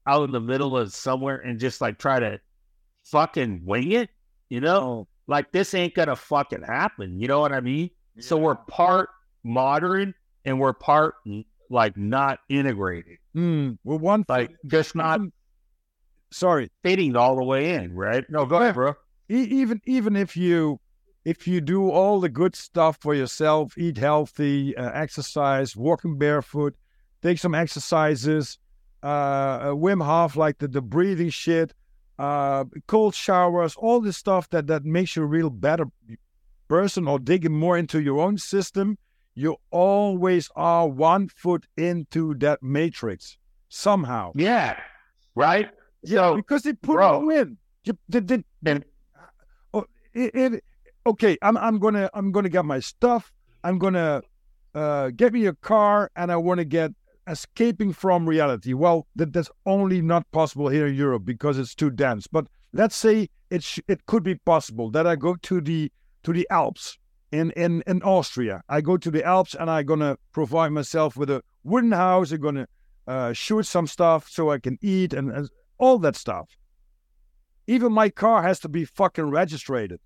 out 0.08 0.24
in 0.24 0.32
the 0.32 0.40
middle 0.40 0.78
of 0.78 0.94
somewhere 0.94 1.38
and 1.38 1.60
just 1.60 1.82
like 1.82 1.98
try 1.98 2.20
to 2.20 2.40
fucking 3.06 3.62
wing 3.66 3.92
it? 3.92 4.10
You 4.50 4.62
know, 4.62 5.08
like 5.28 5.52
this 5.52 5.74
ain't 5.74 5.94
gonna 5.94 6.16
fucking 6.16 6.64
happen. 6.64 7.20
You 7.20 7.28
know 7.28 7.42
what 7.42 7.52
I 7.52 7.60
mean? 7.60 7.90
So 8.20 8.38
we're 8.38 8.56
part 8.56 9.10
modern 9.44 10.14
and 10.46 10.60
we're 10.60 10.74
part 10.74 11.16
like 11.70 11.98
not 11.98 12.40
integrated, 12.50 13.18
mm, 13.36 13.78
well, 13.84 14.00
one 14.00 14.26
like 14.28 14.56
just 14.66 14.96
not 14.96 15.20
sorry. 16.32 16.72
fitting 16.84 17.16
all 17.16 17.36
the 17.36 17.44
way 17.44 17.74
in, 17.74 17.94
right? 17.94 18.24
No, 18.30 18.46
go 18.46 18.58
ahead, 18.58 18.76
bro. 18.76 18.94
E- 19.30 19.44
even 19.44 19.82
even 19.86 20.16
if 20.16 20.38
you 20.38 20.80
if 21.26 21.48
you 21.48 21.60
do 21.60 21.90
all 21.90 22.22
the 22.22 22.30
good 22.30 22.56
stuff 22.56 22.98
for 23.02 23.14
yourself, 23.14 23.78
eat 23.78 23.98
healthy, 23.98 24.76
uh, 24.78 24.92
exercise, 24.94 25.76
walking 25.76 26.18
barefoot, 26.18 26.76
take 27.22 27.38
some 27.38 27.54
exercises, 27.54 28.58
uh, 29.08 29.70
Wim 29.84 30.02
Hof 30.04 30.36
like 30.36 30.58
the, 30.62 30.68
the 30.68 30.82
breathing 30.82 31.30
shit, 31.30 31.74
uh, 32.20 32.66
cold 32.88 33.14
showers, 33.16 33.76
all 33.78 34.00
this 34.02 34.18
stuff 34.18 34.50
that 34.50 34.68
that 34.68 34.84
makes 34.86 35.16
you 35.16 35.24
a 35.24 35.26
real 35.38 35.50
better 35.50 35.86
person 36.68 37.08
or 37.08 37.20
digging 37.20 37.54
more 37.66 37.78
into 37.78 38.00
your 38.02 38.20
own 38.20 38.38
system. 38.38 38.98
You 39.36 39.56
always 39.72 40.50
are 40.56 40.88
one 40.88 41.30
foot 41.30 41.64
into 41.78 42.34
that 42.36 42.62
matrix 42.62 43.38
somehow. 43.70 44.32
Yeah, 44.36 44.78
right. 45.36 45.70
Yeah, 46.04 46.30
So 46.30 46.36
because 46.36 46.62
they 46.64 46.74
put 46.74 46.96
bro. 46.96 47.22
you 47.22 47.30
in. 47.32 47.58
You, 47.84 47.94
they, 48.10 48.20
they, 48.20 48.44
And- 48.66 48.84
oh, 49.74 49.86
it, 50.14 50.32
it, 50.36 50.64
okay, 51.06 51.38
I'm 51.42 51.56
I'm 51.58 51.78
gonna 51.80 52.10
I'm 52.14 52.32
gonna 52.32 52.50
get 52.50 52.66
my 52.66 52.80
stuff. 52.80 53.32
I'm 53.64 53.78
gonna 53.78 54.22
uh, 54.76 55.10
get 55.16 55.34
me 55.34 55.46
a 55.48 55.54
car, 55.54 56.10
and 56.16 56.32
I 56.32 56.38
want 56.38 56.60
to 56.60 56.66
get 56.66 56.92
escaping 57.28 57.94
from 57.94 58.28
reality. 58.28 58.74
Well, 58.74 59.08
that, 59.16 59.34
that's 59.34 59.52
only 59.66 60.02
not 60.02 60.30
possible 60.32 60.70
here 60.70 60.88
in 60.88 60.96
Europe 60.96 61.26
because 61.26 61.58
it's 61.58 61.76
too 61.76 61.90
dense. 61.90 62.28
But 62.28 62.48
let's 62.74 62.96
say 62.96 63.30
it 63.50 63.64
sh- 63.64 63.80
it 63.88 64.06
could 64.06 64.24
be 64.24 64.36
possible 64.36 64.90
that 64.92 65.06
I 65.08 65.16
go 65.16 65.36
to 65.36 65.62
the 65.62 65.92
to 66.24 66.34
the 66.34 66.48
Alps 66.50 66.98
in 67.32 67.52
in 67.52 67.84
in 67.88 68.02
Austria. 68.02 68.62
I 68.70 68.82
go 68.82 68.98
to 68.98 69.12
the 69.12 69.24
Alps, 69.24 69.56
and 69.56 69.70
I'm 69.70 69.86
gonna 69.86 70.18
provide 70.32 70.72
myself 70.72 71.18
with 71.18 71.30
a 71.30 71.42
wooden 71.64 71.92
house. 71.92 72.32
I'm 72.32 72.42
gonna 72.42 72.68
uh, 73.08 73.34
shoot 73.34 73.66
some 73.66 73.88
stuff 73.88 74.30
so 74.30 74.52
I 74.52 74.60
can 74.60 74.78
eat 74.82 75.14
and, 75.14 75.32
and 75.32 75.50
all 75.78 75.98
that 76.00 76.16
stuff. 76.16 76.58
Even 77.68 77.92
my 77.92 78.10
car 78.10 78.44
has 78.44 78.60
to 78.62 78.70
be 78.70 78.86
fucking 78.86 79.30
registered. 79.30 80.00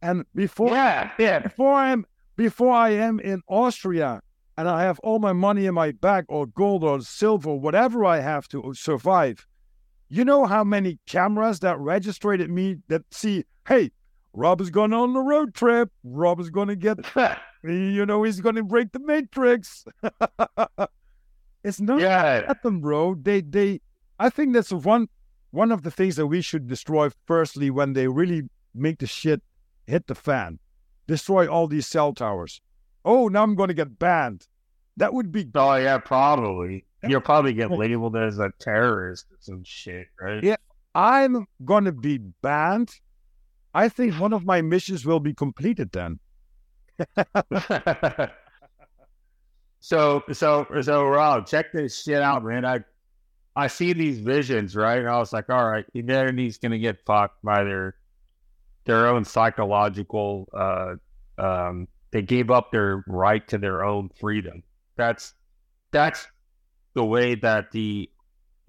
And 0.00 0.24
before 0.34 0.70
yeah, 0.70 1.10
yeah. 1.18 1.38
before 1.40 1.74
I'm 1.74 2.06
before 2.36 2.72
I 2.72 2.90
am 2.90 3.20
in 3.20 3.42
Austria 3.46 4.20
and 4.56 4.68
I 4.68 4.82
have 4.82 4.98
all 5.00 5.18
my 5.18 5.32
money 5.32 5.66
in 5.66 5.74
my 5.74 5.92
bag 5.92 6.24
or 6.28 6.46
gold 6.46 6.84
or 6.84 7.00
silver, 7.00 7.54
whatever 7.54 8.04
I 8.04 8.20
have 8.20 8.48
to 8.48 8.72
survive, 8.74 9.46
you 10.08 10.24
know 10.24 10.44
how 10.44 10.62
many 10.62 10.98
cameras 11.06 11.60
that 11.60 11.78
registered 11.78 12.48
me 12.50 12.76
that 12.88 13.02
see, 13.10 13.44
hey, 13.66 13.90
Rob 14.34 14.60
is 14.60 14.70
going 14.70 14.92
on 14.92 15.16
a 15.16 15.20
road 15.20 15.54
trip. 15.54 15.90
Rob 16.04 16.40
is 16.40 16.50
gonna 16.50 16.76
get 16.76 16.98
you 17.64 18.04
know, 18.06 18.22
he's 18.22 18.40
gonna 18.40 18.62
break 18.62 18.92
the 18.92 18.98
matrix. 18.98 19.84
it's 21.64 21.80
not 21.80 22.00
yeah. 22.00 22.46
happen, 22.46 22.80
bro. 22.80 23.14
They 23.14 23.40
they 23.40 23.80
I 24.18 24.30
think 24.30 24.52
that's 24.52 24.72
one 24.72 25.08
one 25.50 25.72
of 25.72 25.82
the 25.82 25.90
things 25.90 26.16
that 26.16 26.26
we 26.26 26.40
should 26.40 26.66
destroy 26.66 27.10
firstly 27.26 27.70
when 27.70 27.92
they 27.92 28.08
really 28.08 28.42
make 28.74 28.98
the 28.98 29.06
shit 29.06 29.42
hit 29.86 30.06
the 30.06 30.14
fan. 30.14 30.58
Destroy 31.06 31.46
all 31.46 31.66
these 31.66 31.86
cell 31.86 32.14
towers. 32.14 32.60
Oh, 33.04 33.28
now 33.28 33.42
I'm 33.42 33.54
gonna 33.54 33.74
get 33.74 33.98
banned. 33.98 34.46
That 34.96 35.12
would 35.14 35.32
be 35.32 35.48
Oh 35.54 35.74
yeah, 35.76 35.98
probably. 35.98 36.84
You'll 37.06 37.20
probably 37.20 37.52
get 37.52 37.70
labeled 37.70 38.16
as 38.16 38.38
a 38.38 38.52
terrorist 38.60 39.26
or 39.32 39.36
some 39.40 39.64
shit, 39.64 40.06
right? 40.20 40.42
Yeah. 40.42 40.56
I'm 40.94 41.46
gonna 41.64 41.92
be 41.92 42.18
banned. 42.18 42.90
I 43.74 43.88
think 43.88 44.14
one 44.20 44.32
of 44.32 44.44
my 44.44 44.60
missions 44.60 45.04
will 45.06 45.20
be 45.20 45.34
completed 45.34 45.90
then. 45.92 46.20
so 49.80 50.22
so 50.32 50.66
so 50.80 51.04
Rob, 51.06 51.46
check 51.46 51.72
this 51.72 52.02
shit 52.02 52.20
out, 52.22 52.44
man. 52.44 52.64
I 52.64 52.80
I 53.56 53.66
see 53.66 53.92
these 53.92 54.18
visions, 54.18 54.76
right? 54.76 54.98
And 54.98 55.08
I 55.08 55.18
was 55.18 55.32
like, 55.32 55.48
all 55.50 55.68
right, 55.68 55.84
humanity's 55.92 56.58
gonna 56.58 56.78
get 56.78 57.04
fucked 57.06 57.42
by 57.42 57.64
their 57.64 57.96
their 58.84 59.06
own 59.08 59.24
psychological 59.24 60.48
uh 60.52 60.94
um 61.38 61.88
they 62.12 62.22
gave 62.22 62.50
up 62.50 62.70
their 62.70 63.02
right 63.08 63.46
to 63.48 63.58
their 63.58 63.84
own 63.84 64.10
freedom. 64.20 64.62
That's 64.96 65.34
that's 65.90 66.26
the 66.94 67.04
way 67.04 67.34
that 67.36 67.72
the 67.72 68.10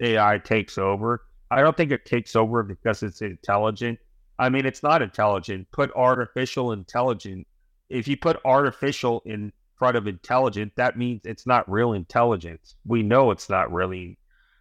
AI 0.00 0.38
takes 0.38 0.78
over. 0.78 1.22
I 1.50 1.60
don't 1.60 1.76
think 1.76 1.92
it 1.92 2.04
takes 2.04 2.34
over 2.34 2.62
because 2.62 3.02
it's 3.02 3.22
intelligent. 3.22 3.98
I 4.38 4.48
mean, 4.48 4.66
it's 4.66 4.82
not 4.82 5.02
intelligent. 5.02 5.70
Put 5.70 5.92
artificial 5.94 6.72
intelligent. 6.72 7.46
If 7.88 8.08
you 8.08 8.16
put 8.16 8.40
artificial 8.44 9.22
in 9.26 9.52
front 9.76 9.96
of 9.96 10.06
intelligent, 10.06 10.72
that 10.76 10.98
means 10.98 11.20
it's 11.24 11.46
not 11.46 11.70
real 11.70 11.92
intelligence. 11.92 12.74
We 12.86 13.02
know 13.02 13.30
it's 13.30 13.48
not 13.48 13.72
really. 13.72 14.18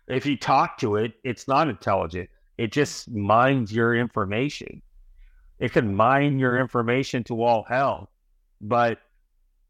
If 0.08 0.26
you 0.26 0.38
talk 0.38 0.78
to 0.80 0.98
it, 0.98 1.14
it's 1.24 1.48
not 1.48 1.70
intelligent. 1.70 2.30
It 2.58 2.72
just 2.72 3.10
mines 3.10 3.74
your 3.74 3.96
information. 3.96 4.82
It 5.60 5.72
can 5.72 5.96
mine 5.96 6.40
your 6.40 6.60
information 6.60 7.24
to 7.26 7.42
all 7.42 7.64
hell, 7.64 8.10
but 8.64 9.00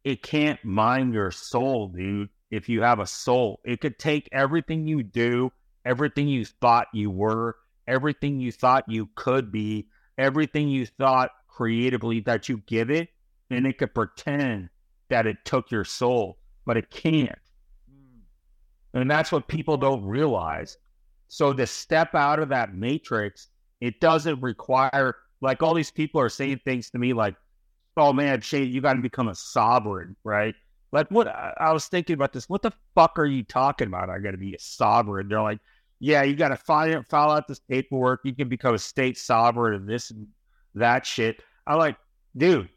it 0.03 0.21
can't 0.21 0.63
mind 0.63 1.13
your 1.13 1.31
soul, 1.31 1.87
dude. 1.87 2.29
If 2.51 2.69
you 2.69 2.83
have 2.83 2.99
a 2.99 3.07
soul, 3.07 3.59
it 3.65 3.81
could 3.81 3.97
take 3.97 4.29
everything 4.31 4.87
you 4.87 5.01
do, 5.01 5.51
everything 5.83 6.27
you 6.27 6.45
thought 6.45 6.87
you 6.93 7.09
were, 7.09 7.57
everything 7.87 8.39
you 8.39 8.51
thought 8.51 8.85
you 8.87 9.09
could 9.15 9.51
be, 9.51 9.87
everything 10.17 10.67
you 10.67 10.85
thought 10.85 11.31
creatively 11.47 12.19
that 12.21 12.47
you 12.47 12.57
give 12.67 12.91
it, 12.91 13.09
and 13.49 13.65
it 13.65 13.79
could 13.79 13.95
pretend 13.95 14.69
that 15.09 15.25
it 15.25 15.37
took 15.45 15.71
your 15.71 15.83
soul, 15.83 16.37
but 16.65 16.77
it 16.77 16.91
can't. 16.91 17.39
Hmm. 17.89 18.99
And 18.99 19.09
that's 19.09 19.31
what 19.31 19.47
people 19.47 19.77
don't 19.77 20.05
realize. 20.05 20.77
So 21.27 21.53
to 21.53 21.65
step 21.65 22.13
out 22.13 22.37
of 22.37 22.49
that 22.49 22.75
matrix, 22.75 23.47
it 23.81 23.99
doesn't 23.99 24.41
require 24.41 25.15
like 25.41 25.63
all 25.63 25.73
these 25.73 25.91
people 25.91 26.21
are 26.21 26.29
saying 26.29 26.61
things 26.63 26.91
to 26.91 26.99
me 26.99 27.13
like, 27.13 27.35
"Oh 27.97 28.13
man, 28.13 28.41
Shane, 28.41 28.71
you 28.71 28.81
got 28.81 28.93
to 28.93 29.01
become 29.01 29.27
a 29.27 29.35
sovereign, 29.35 30.15
right?" 30.23 30.55
Like 30.91 31.09
what? 31.09 31.27
I 31.27 31.71
was 31.73 31.87
thinking 31.87 32.13
about 32.13 32.33
this. 32.33 32.47
What 32.47 32.61
the 32.61 32.71
fuck 32.93 33.17
are 33.17 33.25
you 33.25 33.43
talking 33.43 33.87
about? 33.87 34.09
I 34.09 34.19
got 34.19 34.31
to 34.31 34.37
be 34.37 34.53
a 34.53 34.59
sovereign. 34.59 35.27
They're 35.27 35.41
like, 35.41 35.59
"Yeah, 35.99 36.23
you 36.23 36.35
got 36.35 36.49
to 36.49 36.57
file 36.57 37.03
file 37.09 37.31
out 37.31 37.47
this 37.47 37.59
paperwork. 37.59 38.21
You 38.23 38.35
can 38.35 38.47
become 38.49 38.75
a 38.75 38.79
state 38.79 39.17
sovereign 39.17 39.73
and 39.75 39.89
this 39.89 40.11
and 40.11 40.27
that 40.75 41.05
shit." 41.05 41.41
I'm 41.65 41.79
like, 41.79 41.97
dude, 42.35 42.69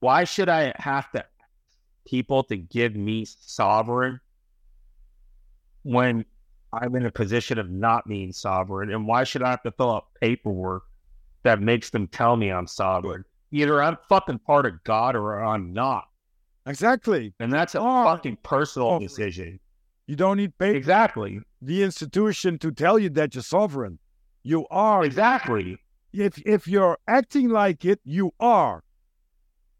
why 0.00 0.24
should 0.24 0.48
I 0.48 0.72
have 0.76 1.10
to 1.12 1.24
people 2.06 2.42
to 2.44 2.56
give 2.56 2.96
me 2.96 3.24
sovereign 3.24 4.20
when 5.82 6.24
I'm 6.72 6.94
in 6.96 7.06
a 7.06 7.10
position 7.10 7.58
of 7.58 7.70
not 7.70 8.08
being 8.08 8.32
sovereign? 8.32 8.90
And 8.90 9.06
why 9.06 9.24
should 9.24 9.42
I 9.42 9.50
have 9.50 9.62
to 9.62 9.72
fill 9.72 9.94
out 9.94 10.06
paperwork 10.20 10.84
that 11.42 11.60
makes 11.60 11.90
them 11.90 12.08
tell 12.08 12.36
me 12.36 12.50
I'm 12.50 12.66
sovereign? 12.66 13.24
Either 13.52 13.82
I'm 13.82 13.96
fucking 14.08 14.40
part 14.40 14.66
of 14.66 14.82
God 14.84 15.14
or 15.16 15.42
I'm 15.42 15.72
not. 15.72 16.04
Exactly. 16.66 17.32
And 17.38 17.52
that's 17.52 17.74
a 17.74 17.80
Oh. 17.80 18.04
fucking 18.04 18.38
personal 18.42 18.88
Oh. 18.92 18.98
decision. 18.98 19.60
You 20.06 20.16
don't 20.16 20.36
need 20.36 20.56
pay- 20.58 20.76
Exactly. 20.76 21.40
the 21.62 21.82
institution 21.82 22.58
to 22.58 22.70
tell 22.72 22.98
you 22.98 23.08
that 23.10 23.34
you're 23.34 23.42
sovereign. 23.42 23.98
You 24.42 24.66
are. 24.68 25.04
Exactly. 25.04 25.78
If 26.12 26.38
if 26.46 26.66
you're 26.66 26.98
acting 27.06 27.48
like 27.50 27.84
it, 27.84 28.00
you 28.04 28.32
are. 28.40 28.82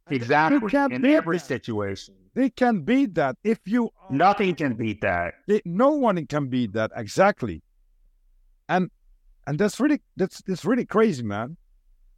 Exactly. 0.08 0.58
You 0.62 0.68
can't 0.68 0.92
In 0.92 1.02
beat 1.02 1.14
every 1.14 1.38
that. 1.38 1.44
situation. 1.46 2.14
They 2.34 2.50
can 2.50 2.82
beat 2.82 3.14
that. 3.14 3.36
If 3.42 3.60
you 3.66 3.90
are, 4.00 4.12
Nothing 4.12 4.54
can 4.54 4.74
beat 4.74 5.00
that. 5.00 5.34
they, 5.48 5.62
no 5.64 5.90
one 5.90 6.24
can 6.26 6.48
beat 6.48 6.72
that 6.74 6.92
exactly. 6.94 7.62
And 8.68 8.90
and 9.46 9.58
that's 9.58 9.80
really 9.80 10.00
that's 10.16 10.42
that's 10.42 10.64
really 10.64 10.84
crazy, 10.84 11.22
man. 11.22 11.56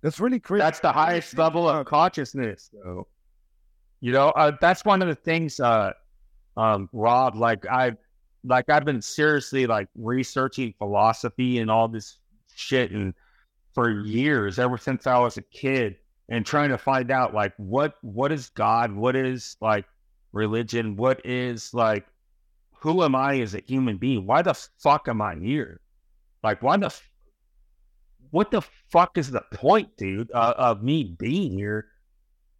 That's 0.02 0.20
really 0.20 0.40
crazy. 0.40 0.60
That's 0.60 0.80
the 0.80 0.92
highest 0.92 1.36
level 1.36 1.68
of 1.68 1.86
consciousness, 1.86 2.70
though. 2.72 3.06
You 4.00 4.12
know, 4.12 4.28
uh, 4.30 4.52
that's 4.60 4.84
one 4.84 5.02
of 5.02 5.08
the 5.08 5.14
things, 5.14 5.58
uh, 5.58 5.92
um, 6.56 6.88
Rob. 6.92 7.34
Like 7.34 7.66
I've, 7.66 7.96
like 8.44 8.70
I've 8.70 8.84
been 8.84 9.02
seriously 9.02 9.66
like 9.66 9.88
researching 9.96 10.72
philosophy 10.78 11.58
and 11.58 11.70
all 11.70 11.88
this 11.88 12.18
shit, 12.54 12.92
and 12.92 13.12
for 13.74 13.90
years, 13.90 14.58
ever 14.58 14.78
since 14.78 15.06
I 15.06 15.18
was 15.18 15.36
a 15.36 15.42
kid, 15.42 15.96
and 16.28 16.46
trying 16.46 16.68
to 16.68 16.78
find 16.78 17.10
out 17.10 17.34
like 17.34 17.52
what 17.56 17.94
what 18.02 18.30
is 18.30 18.50
God, 18.50 18.92
what 18.92 19.16
is 19.16 19.56
like 19.60 19.84
religion, 20.32 20.94
what 20.94 21.20
is 21.26 21.74
like 21.74 22.06
who 22.80 23.02
am 23.02 23.14
I 23.14 23.40
as 23.40 23.54
a 23.54 23.62
human 23.66 23.96
being? 23.96 24.26
Why 24.26 24.42
the 24.42 24.54
fuck 24.54 25.08
am 25.08 25.20
I 25.20 25.34
here? 25.36 25.80
Like, 26.42 26.62
why 26.62 26.76
the 26.76 26.94
what 28.30 28.50
the 28.50 28.62
fuck 28.90 29.16
is 29.18 29.30
the 29.30 29.42
point, 29.52 29.96
dude, 29.96 30.30
uh, 30.32 30.54
of 30.56 30.82
me 30.82 31.16
being 31.18 31.52
here? 31.52 31.86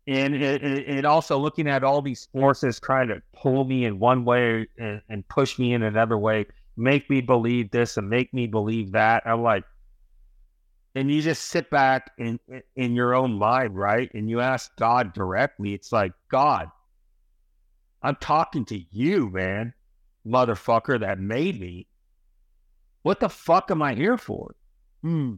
And 0.07 0.35
it, 0.35 0.62
it, 0.64 1.05
also 1.05 1.37
looking 1.39 1.69
at 1.69 1.85
all 1.85 2.01
these 2.01 2.29
forces 2.33 2.81
trying 2.81 3.09
to 3.09 3.21
pull 3.35 3.64
me 3.64 3.85
in 3.85 3.99
one 3.99 4.25
way 4.25 4.66
and, 4.79 5.03
and 5.11 5.29
push 5.29 5.59
me 5.59 5.75
in 5.75 5.83
another 5.83 6.16
way, 6.16 6.47
make 6.79 7.11
me 7.11 7.21
believe 7.21 7.71
this 7.71 7.99
and 7.99 8.09
make 8.09 8.33
me 8.33 8.47
believe 8.47 8.93
that. 8.93 9.23
I'm 9.27 9.43
like, 9.43 9.64
and 10.95 11.11
you 11.11 11.21
just 11.21 11.47
sit 11.47 11.69
back 11.69 12.11
in 12.19 12.41
in 12.75 12.95
your 12.95 13.14
own 13.14 13.35
mind, 13.35 13.77
right? 13.77 14.11
And 14.14 14.31
you 14.31 14.41
ask 14.41 14.75
God 14.77 15.12
directly. 15.12 15.75
It's 15.75 15.93
like, 15.93 16.12
God, 16.31 16.71
I'm 18.03 18.16
talking 18.16 18.64
to 18.66 18.81
you, 18.91 19.29
man, 19.29 19.75
motherfucker 20.27 21.01
that 21.01 21.21
made 21.21 21.61
me. 21.61 21.87
What 23.03 23.21
the 23.21 23.29
fuck 23.29 23.71
am 23.71 23.83
I 23.83 23.95
here 23.95 24.16
for? 24.16 24.55
Hmm. 25.03 25.35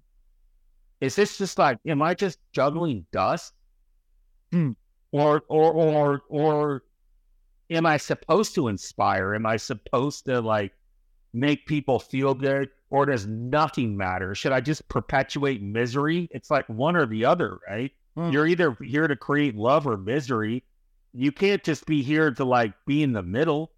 Is 1.01 1.17
this 1.17 1.39
just 1.39 1.59
like, 1.59 1.79
am 1.87 2.03
I 2.03 2.15
just 2.15 2.39
juggling 2.53 3.07
dust? 3.13 3.55
Hmm. 4.53 4.73
Or, 5.13 5.43
or, 5.49 5.73
or, 5.73 6.23
or 6.29 6.83
am 7.71 7.87
I 7.87 7.97
supposed 7.97 8.55
to 8.57 8.69
inspire? 8.69 9.35
Am 9.35 9.47
I 9.47 9.57
supposed 9.57 10.27
to 10.27 10.41
like 10.41 10.73
make 11.33 11.67
people 11.67 11.99
feel 11.99 12.35
good? 12.35 12.69
Or 12.91 13.07
does 13.07 13.27
nothing 13.27 13.97
matter? 13.97 14.35
Should 14.35 14.53
I 14.53 14.61
just 14.61 14.89
perpetuate 14.89 15.63
misery? 15.63 16.29
It's 16.33 16.51
like 16.51 16.69
one 16.69 16.97
or 16.97 17.07
the 17.07 17.25
other, 17.25 17.59
right? 17.69 17.93
Hmm. 18.17 18.31
You're 18.31 18.47
either 18.47 18.77
here 18.83 19.07
to 19.09 19.17
create 19.17 19.55
love 19.55 19.87
or 19.87 19.97
misery. 19.97 20.65
You 21.13 21.33
can't 21.33 21.63
just 21.63 21.87
be 21.87 22.03
here 22.03 22.31
to 22.33 22.45
like 22.45 22.73
be 22.87 23.03
in 23.03 23.13
the 23.13 23.23
middle. 23.23 23.73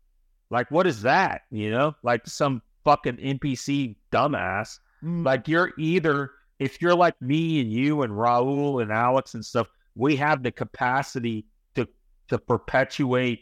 Like, 0.51 0.71
what 0.71 0.87
is 0.87 1.03
that? 1.03 1.43
You 1.51 1.71
know, 1.71 1.95
like 2.03 2.27
some 2.27 2.63
fucking 2.85 3.17
NPC 3.17 3.97
dumbass. 4.11 4.79
Hmm. 5.01 5.23
Like, 5.25 5.47
you're 5.47 5.73
either 5.79 6.31
if 6.63 6.81
you're 6.81 6.95
like 6.95 7.21
me 7.21 7.61
and 7.61 7.73
you 7.73 8.03
and 8.03 8.13
Raul 8.13 8.81
and 8.83 8.93
Alex 8.93 9.35
and 9.35 9.45
stuff, 9.45 9.67
we 9.97 10.15
have 10.17 10.45
the 10.45 10.53
capacity 10.53 11.45
to 11.75 11.89
to 12.29 12.39
perpetuate 12.39 13.41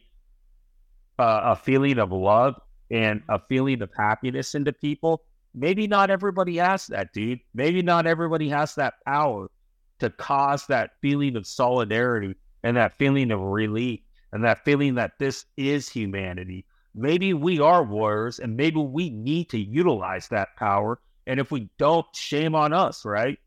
uh, 1.18 1.40
a 1.44 1.56
feeling 1.56 1.98
of 1.98 2.12
love 2.12 2.54
and 2.90 3.22
a 3.28 3.38
feeling 3.38 3.82
of 3.82 3.90
happiness 3.94 4.54
into 4.54 4.72
people. 4.72 5.22
Maybe 5.54 5.86
not 5.86 6.10
everybody 6.10 6.56
has 6.56 6.86
that, 6.86 7.12
dude. 7.12 7.40
Maybe 7.52 7.82
not 7.82 8.06
everybody 8.06 8.48
has 8.48 8.74
that 8.76 8.94
power 9.04 9.50
to 9.98 10.08
cause 10.08 10.66
that 10.68 10.92
feeling 11.02 11.36
of 11.36 11.46
solidarity 11.46 12.34
and 12.62 12.76
that 12.78 12.96
feeling 12.96 13.30
of 13.32 13.40
relief 13.40 14.00
and 14.32 14.42
that 14.44 14.64
feeling 14.64 14.94
that 14.94 15.18
this 15.18 15.44
is 15.58 15.90
humanity. 15.90 16.64
Maybe 16.94 17.34
we 17.34 17.60
are 17.60 17.84
warriors 17.84 18.38
and 18.38 18.56
maybe 18.56 18.80
we 18.80 19.10
need 19.10 19.50
to 19.50 19.58
utilize 19.58 20.28
that 20.28 20.56
power 20.56 21.00
and 21.26 21.38
if 21.40 21.50
we 21.50 21.68
don't, 21.78 22.06
shame 22.14 22.54
on 22.54 22.72
us, 22.72 23.04
right? 23.04 23.38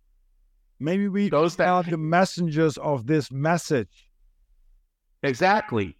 Maybe 0.79 1.07
we 1.07 1.29
Those 1.29 1.55
that- 1.57 1.67
are 1.69 1.83
the 1.83 1.97
messengers 1.97 2.77
of 2.77 3.07
this 3.07 3.31
message. 3.31 4.09
Exactly. 5.21 5.95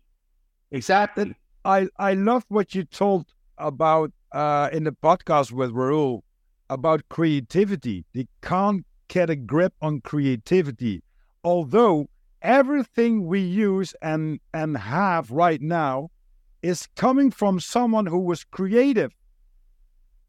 Exactly. 0.71 1.35
I 1.65 1.87
I 1.97 2.13
love 2.13 2.43
what 2.49 2.75
you 2.75 2.83
told 2.83 3.25
about 3.57 4.11
uh, 4.33 4.69
in 4.73 4.83
the 4.83 4.91
podcast 4.91 5.51
with 5.51 5.71
Raul 5.71 6.21
about 6.69 7.07
creativity. 7.09 8.05
They 8.13 8.27
can't 8.41 8.85
get 9.07 9.29
a 9.29 9.35
grip 9.35 9.73
on 9.81 10.01
creativity, 10.01 11.03
although 11.43 12.07
everything 12.41 13.25
we 13.27 13.39
use 13.39 13.95
and 14.01 14.39
and 14.53 14.75
have 14.77 15.31
right 15.31 15.61
now 15.61 16.09
is 16.61 16.87
coming 16.95 17.31
from 17.31 17.59
someone 17.59 18.05
who 18.07 18.19
was 18.19 18.43
creative. 18.43 19.11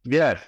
Yes. 0.05 0.41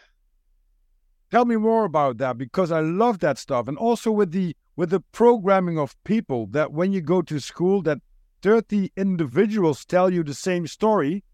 Tell 1.30 1.44
me 1.44 1.56
more 1.56 1.84
about 1.84 2.18
that 2.18 2.38
because 2.38 2.70
I 2.70 2.80
love 2.80 3.18
that 3.20 3.38
stuff, 3.38 3.66
and 3.68 3.76
also 3.76 4.10
with 4.12 4.32
the 4.32 4.56
with 4.76 4.90
the 4.90 5.00
programming 5.00 5.78
of 5.78 5.96
people 6.04 6.46
that 6.48 6.72
when 6.72 6.92
you 6.92 7.00
go 7.00 7.22
to 7.22 7.40
school 7.40 7.82
that 7.82 7.98
30 8.42 8.92
individuals 8.96 9.84
tell 9.84 10.12
you 10.12 10.22
the 10.22 10.34
same 10.34 10.66
story 10.66 11.24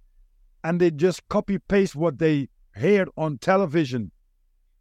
and 0.65 0.81
they 0.81 0.91
just 0.91 1.29
copy 1.29 1.59
paste 1.59 1.97
what 1.97 2.19
they 2.19 2.49
heard 2.71 3.09
on 3.17 3.39
television. 3.39 4.13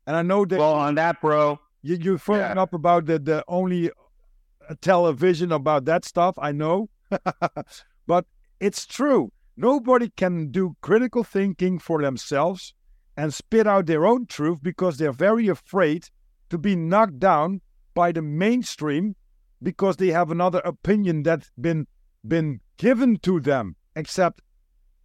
And 0.05 0.15
I 0.15 0.21
know 0.21 0.45
that 0.45 0.59
Well, 0.59 0.73
on 0.73 0.95
that, 0.95 1.19
bro. 1.21 1.59
you, 1.81 1.97
you're 1.99 2.19
yeah. 2.29 2.53
up 2.61 2.73
about 2.73 3.07
the, 3.07 3.19
the 3.19 3.43
only 3.47 3.89
uh, 3.89 4.75
television 4.79 5.51
about 5.51 5.85
that 5.85 6.05
stuff. 6.05 6.37
I 6.39 6.51
know. 6.51 6.89
but 8.07 8.25
it's 8.59 8.85
true. 8.85 9.31
Nobody 9.57 10.09
can 10.15 10.51
do 10.51 10.75
critical 10.81 11.23
thinking 11.23 11.79
for 11.79 12.01
themselves 12.01 12.73
and 13.17 13.33
spit 13.33 13.67
out 13.67 13.85
their 13.85 14.05
own 14.05 14.25
truth 14.25 14.59
because 14.61 14.97
they're 14.97 15.11
very 15.11 15.47
afraid 15.47 16.09
to 16.49 16.57
be 16.57 16.75
knocked 16.75 17.19
down 17.19 17.61
by 17.93 18.11
the 18.11 18.21
mainstream 18.21 19.15
because 19.61 19.97
they 19.97 20.07
have 20.07 20.31
another 20.31 20.59
opinion 20.65 21.23
that's 21.23 21.51
been 21.59 21.87
been 22.27 22.59
given 22.77 23.17
to 23.17 23.39
them 23.39 23.75
except 23.95 24.41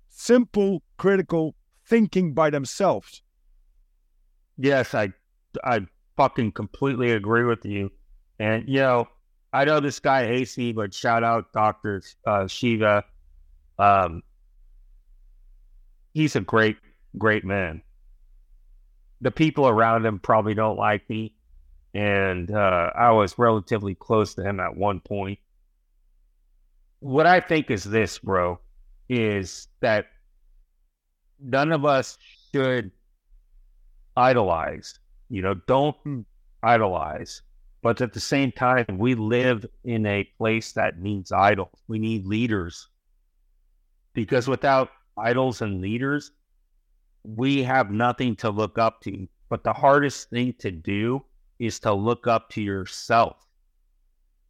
simple 0.08 0.82
critical 0.96 1.54
thinking 1.84 2.32
by 2.32 2.50
themselves 2.50 3.22
Yes, 4.58 4.94
I, 4.94 5.12
I 5.64 5.86
fucking 6.16 6.52
completely 6.52 7.12
agree 7.12 7.44
with 7.44 7.64
you. 7.64 7.90
And 8.38 8.68
you 8.68 8.80
know, 8.80 9.08
I 9.52 9.64
know 9.64 9.80
this 9.80 10.00
guy 10.00 10.26
hates 10.26 10.56
me, 10.58 10.72
but 10.72 10.94
shout 10.94 11.22
out 11.22 11.52
Doctor 11.52 12.02
uh, 12.26 12.46
Shiva. 12.46 13.04
Um, 13.78 14.22
he's 16.14 16.36
a 16.36 16.40
great, 16.40 16.76
great 17.18 17.44
man. 17.44 17.82
The 19.20 19.30
people 19.30 19.66
around 19.66 20.04
him 20.04 20.18
probably 20.18 20.54
don't 20.54 20.76
like 20.76 21.08
me, 21.08 21.34
and 21.94 22.50
uh, 22.50 22.90
I 22.94 23.10
was 23.12 23.38
relatively 23.38 23.94
close 23.94 24.34
to 24.34 24.42
him 24.42 24.60
at 24.60 24.76
one 24.76 25.00
point. 25.00 25.38
What 27.00 27.26
I 27.26 27.40
think 27.40 27.70
is 27.70 27.84
this, 27.84 28.18
bro, 28.18 28.60
is 29.08 29.68
that 29.80 30.06
none 31.40 31.72
of 31.72 31.84
us 31.84 32.18
should 32.52 32.90
idolize. 34.16 34.98
You 35.28 35.42
know, 35.42 35.54
don't 35.66 35.96
Hmm. 36.04 36.20
idolize. 36.62 37.42
But 37.82 38.00
at 38.00 38.12
the 38.12 38.20
same 38.20 38.50
time, 38.50 38.84
we 38.98 39.14
live 39.14 39.64
in 39.84 40.06
a 40.06 40.24
place 40.38 40.72
that 40.72 40.98
needs 40.98 41.30
idols. 41.30 41.82
We 41.86 41.98
need 41.98 42.26
leaders. 42.26 42.88
Because 44.12 44.48
without 44.48 44.90
idols 45.16 45.62
and 45.62 45.80
leaders, 45.80 46.32
we 47.34 47.62
have 47.62 47.90
nothing 47.90 48.36
to 48.36 48.50
look 48.50 48.78
up 48.78 49.00
to. 49.02 49.26
But 49.48 49.64
the 49.64 49.72
hardest 49.72 50.30
thing 50.30 50.54
to 50.58 50.70
do 50.70 51.22
is 51.58 51.78
to 51.80 51.92
look 51.92 52.26
up 52.26 52.50
to 52.50 52.62
yourself. 52.62 53.46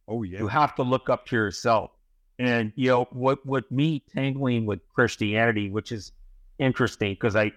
oh 0.07 0.23
yeah 0.23 0.39
You 0.39 0.47
have 0.47 0.75
to 0.75 0.83
look 0.83 1.09
up 1.09 1.25
to 1.27 1.35
yourself. 1.35 1.91
And 2.39 2.71
you 2.75 2.89
know 2.89 3.07
what? 3.11 3.43
With 3.45 3.69
me 3.71 4.03
tangling 4.13 4.65
with 4.65 4.79
Christianity, 4.93 5.69
which 5.69 5.91
is 5.91 6.11
interesting 6.59 7.13
because 7.13 7.35
I, 7.35 7.51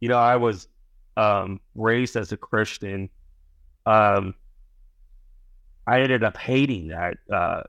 you 0.00 0.08
know, 0.08 0.18
I 0.18 0.36
was 0.36 0.68
um, 1.16 1.60
raised 1.74 2.16
as 2.16 2.32
a 2.32 2.36
Christian. 2.36 3.10
Um, 3.84 4.34
I 5.86 6.00
ended 6.00 6.24
up 6.24 6.36
hating 6.36 6.88
that 6.88 7.18
uh, 7.30 7.62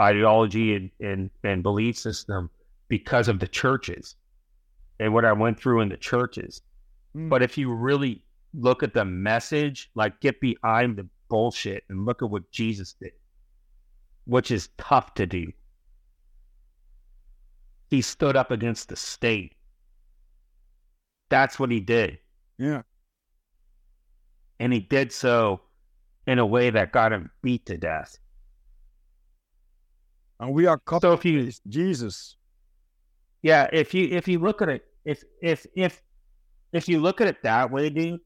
ideology 0.00 0.74
and, 0.76 0.90
and 1.00 1.30
and 1.42 1.62
belief 1.62 1.98
system 1.98 2.48
because 2.88 3.28
of 3.28 3.38
the 3.38 3.48
churches 3.48 4.16
and 5.00 5.12
what 5.12 5.24
I 5.24 5.32
went 5.32 5.58
through 5.58 5.80
in 5.80 5.88
the 5.88 5.96
churches. 5.96 6.62
Mm. 7.16 7.28
But 7.28 7.42
if 7.42 7.58
you 7.58 7.72
really 7.72 8.22
look 8.54 8.82
at 8.82 8.94
the 8.94 9.04
message, 9.04 9.90
like 9.94 10.20
get 10.20 10.40
behind 10.40 10.96
the 10.96 11.06
bullshit 11.28 11.84
and 11.88 12.04
look 12.06 12.22
at 12.22 12.30
what 12.30 12.50
Jesus 12.50 12.94
did, 13.00 13.12
which 14.26 14.50
is 14.50 14.68
tough 14.78 15.14
to 15.14 15.26
do. 15.26 15.50
He 17.90 18.00
stood 18.02 18.36
up 18.36 18.50
against 18.50 18.88
the 18.88 18.96
state. 18.96 19.54
That's 21.28 21.58
what 21.58 21.70
he 21.70 21.80
did. 21.80 22.18
yeah 22.58 22.82
And 24.60 24.72
he 24.72 24.80
did 24.80 25.12
so 25.12 25.60
in 26.26 26.38
a 26.38 26.46
way 26.46 26.70
that 26.70 26.92
got 26.92 27.12
him 27.12 27.30
beat 27.42 27.66
to 27.66 27.76
death. 27.76 28.18
and 30.40 30.52
we 30.52 30.66
are 30.66 30.80
So 31.00 31.12
if 31.12 31.24
you 31.24 31.50
jesus 31.68 32.36
Yeah, 33.44 33.68
if 33.74 33.92
you 33.92 34.08
if 34.08 34.26
you 34.26 34.38
look 34.38 34.62
at 34.62 34.70
it, 34.70 34.86
if 35.04 35.22
if 35.42 35.66
if 35.76 36.02
if 36.72 36.88
you 36.88 36.98
look 36.98 37.20
at 37.20 37.28
it 37.28 37.42
that 37.42 37.70
way, 37.70 37.90
dude, 37.90 38.20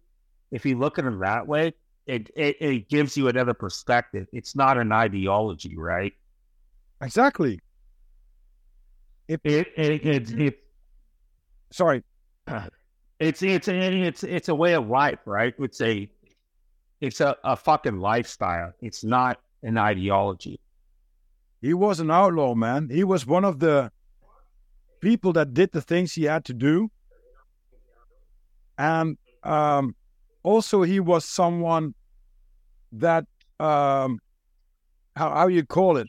if 0.53 0.65
you 0.65 0.79
look 0.79 0.97
at 0.97 1.07
it 1.07 1.19
that 1.19 1.45
way, 1.45 1.75
it, 2.07 2.31
it, 2.37 2.57
it 2.61 2.89
gives 2.89 3.17
you 3.17 3.27
another 3.27 3.53
perspective. 3.53 4.29
It's 4.33 4.55
not 4.55 4.79
an 4.79 4.93
ideology, 4.93 5.77
right? 5.77 6.13
Exactly. 7.03 7.61
It, 9.27 9.41
it, 9.43 9.67
it, 9.77 10.07
it, 10.07 10.41
it 10.41 10.59
sorry. 11.71 12.05
It's 13.21 13.43
it's 13.43 13.67
it's 13.67 14.23
it's 14.23 14.49
a 14.49 14.55
way 14.55 14.75
of 14.75 14.87
life, 14.87 15.19
right? 15.25 15.53
It's 15.59 15.81
a 15.81 16.09
it's 17.01 17.21
a, 17.21 17.37
a 17.43 17.57
fucking 17.57 17.99
lifestyle. 17.99 18.73
It's 18.81 19.03
not 19.03 19.41
an 19.65 19.77
ideology. 19.77 20.61
He 21.61 21.75
was 21.75 21.99
an 21.99 22.13
outlaw, 22.13 22.55
man. 22.55 22.89
He 22.89 23.03
was 23.03 23.27
one 23.27 23.45
of 23.45 23.59
the 23.59 23.91
people 25.01 25.33
that 25.35 25.55
did 25.55 25.73
the 25.73 25.81
things 25.81 26.13
he 26.13 26.25
had 26.25 26.45
to 26.47 26.55
do. 26.55 26.91
And 28.77 29.19
um, 29.43 29.95
also, 30.43 30.83
he 30.83 31.01
was 31.01 31.25
someone 31.25 31.95
that, 32.93 33.25
um, 33.59 34.21
how, 35.17 35.31
how 35.31 35.49
you 35.49 35.65
call 35.65 35.97
it? 35.97 36.09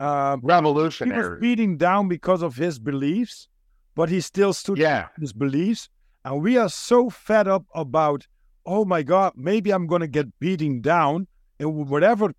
Uh, 0.00 0.36
Revolutionary. 0.42 1.22
He 1.22 1.30
was 1.30 1.40
beating 1.40 1.76
down 1.76 2.08
because 2.08 2.42
of 2.42 2.56
his 2.56 2.78
beliefs, 2.78 3.48
but 3.94 4.08
he 4.08 4.20
still 4.20 4.52
stood 4.52 4.78
yeah. 4.78 5.08
his 5.18 5.32
beliefs. 5.32 5.88
And 6.24 6.42
we 6.42 6.56
are 6.56 6.68
so 6.68 7.10
fed 7.10 7.48
up 7.48 7.64
about, 7.74 8.26
oh 8.64 8.84
my 8.84 9.02
God, 9.02 9.32
maybe 9.36 9.70
I'm 9.72 9.86
going 9.86 10.00
to 10.00 10.08
get 10.08 10.38
beating 10.38 10.80
down 10.80 11.26
in 11.58 11.88
whatever 11.88 12.32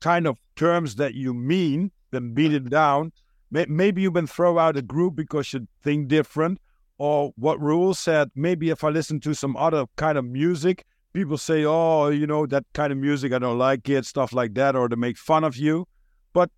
kind 0.00 0.26
of 0.26 0.38
terms 0.56 0.96
that 0.96 1.14
you 1.14 1.34
mean, 1.34 1.90
then 2.10 2.32
beat 2.32 2.52
it 2.52 2.70
down. 2.70 3.12
Maybe 3.50 4.02
you've 4.02 4.12
been 4.12 4.26
thrown 4.26 4.58
out 4.58 4.76
a 4.76 4.82
group 4.82 5.16
because 5.16 5.52
you 5.52 5.66
think 5.82 6.08
different, 6.08 6.58
or 6.98 7.32
what 7.36 7.60
rules 7.60 7.98
said. 7.98 8.30
Maybe 8.34 8.70
if 8.70 8.84
I 8.84 8.90
listen 8.90 9.20
to 9.20 9.34
some 9.34 9.56
other 9.56 9.86
kind 9.96 10.16
of 10.16 10.24
music, 10.24 10.84
people 11.12 11.36
say, 11.38 11.64
"Oh, 11.64 12.08
you 12.08 12.26
know 12.26 12.46
that 12.46 12.64
kind 12.74 12.92
of 12.92 12.98
music, 12.98 13.32
I 13.32 13.38
don't 13.38 13.58
like 13.58 13.88
it," 13.88 14.06
stuff 14.06 14.32
like 14.32 14.54
that, 14.54 14.76
or 14.76 14.88
to 14.88 14.96
make 14.96 15.18
fun 15.18 15.42
of 15.44 15.56
you. 15.56 15.88
But 16.32 16.50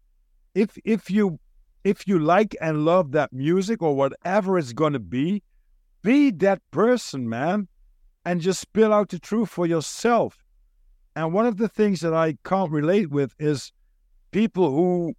if 0.54 0.76
if 0.84 1.10
you 1.10 1.38
if 1.84 2.06
you 2.06 2.18
like 2.18 2.54
and 2.60 2.84
love 2.84 3.12
that 3.12 3.32
music 3.32 3.82
or 3.82 3.96
whatever 3.96 4.58
it's 4.58 4.72
going 4.72 4.92
to 4.92 5.00
be, 5.00 5.42
be 6.02 6.30
that 6.30 6.60
person, 6.70 7.28
man, 7.28 7.68
and 8.24 8.40
just 8.40 8.60
spill 8.60 8.92
out 8.92 9.08
the 9.08 9.18
truth 9.18 9.48
for 9.48 9.66
yourself. 9.66 10.44
And 11.16 11.32
one 11.32 11.46
of 11.46 11.56
the 11.56 11.68
things 11.68 12.00
that 12.00 12.14
I 12.14 12.36
can't 12.44 12.70
relate 12.70 13.10
with 13.10 13.34
is 13.38 13.72
people 14.30 14.70
who 14.70 15.14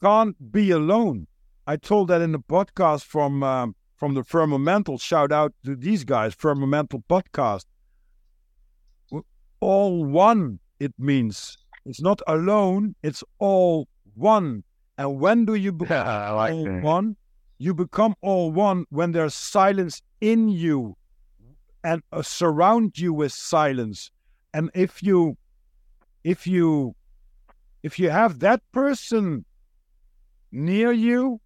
can't 0.00 0.52
be 0.52 0.70
alone. 0.70 1.26
I 1.66 1.76
told 1.76 2.08
that 2.08 2.22
in 2.22 2.32
the 2.32 2.38
podcast 2.38 3.04
from 3.04 3.42
um, 3.42 3.74
from 3.96 4.14
the 4.14 4.22
Firmamental. 4.22 5.00
Shout 5.00 5.32
out 5.32 5.52
to 5.64 5.76
these 5.76 6.04
guys, 6.04 6.34
Firmamental 6.34 7.02
podcast. 7.08 7.64
All 9.60 10.04
one, 10.04 10.60
it 10.78 10.94
means. 10.98 11.58
It's 11.84 12.00
not 12.00 12.20
alone, 12.26 12.94
it's 13.02 13.24
all 13.38 13.88
one. 14.14 14.62
And 14.96 15.18
when 15.20 15.44
do 15.44 15.54
you 15.54 15.72
become 15.72 16.06
like 16.36 16.52
all 16.52 16.64
that. 16.64 16.82
one? 16.82 17.16
You 17.58 17.74
become 17.74 18.14
all 18.20 18.52
one 18.52 18.84
when 18.90 19.12
there's 19.12 19.34
silence 19.34 20.00
in 20.20 20.48
you 20.48 20.96
and 21.82 22.02
uh, 22.12 22.22
surround 22.22 22.98
you 22.98 23.12
with 23.12 23.32
silence 23.32 24.10
and 24.54 24.70
if 24.74 25.02
you 25.02 25.36
if 26.24 26.46
you 26.46 26.94
if 27.82 27.98
you 27.98 28.10
have 28.10 28.40
that 28.40 28.60
person 28.72 29.44
near 30.50 30.92
you 30.92 31.40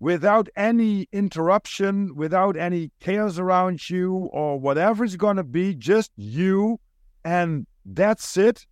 without 0.00 0.48
any 0.56 1.08
interruption 1.12 2.14
without 2.14 2.56
any 2.56 2.90
chaos 3.00 3.38
around 3.38 3.90
you 3.90 4.28
or 4.32 4.58
whatever 4.58 5.04
it's 5.04 5.16
going 5.16 5.36
to 5.36 5.44
be 5.44 5.74
just 5.74 6.12
you 6.16 6.78
and 7.24 7.66
that's 7.84 8.36
it 8.36 8.66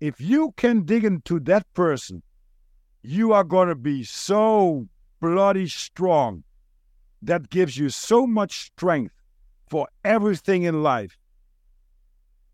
if 0.00 0.20
you 0.20 0.52
can 0.56 0.84
dig 0.84 1.04
into 1.04 1.40
that 1.40 1.66
person 1.74 2.22
you 3.02 3.32
are 3.32 3.44
going 3.44 3.68
to 3.68 3.74
be 3.74 4.04
so 4.04 4.86
bloody 5.20 5.66
strong 5.66 6.44
that 7.22 7.50
gives 7.50 7.76
you 7.76 7.88
so 7.88 8.26
much 8.26 8.66
strength 8.66 9.14
for 9.68 9.88
everything 10.04 10.62
in 10.62 10.82
life 10.82 11.16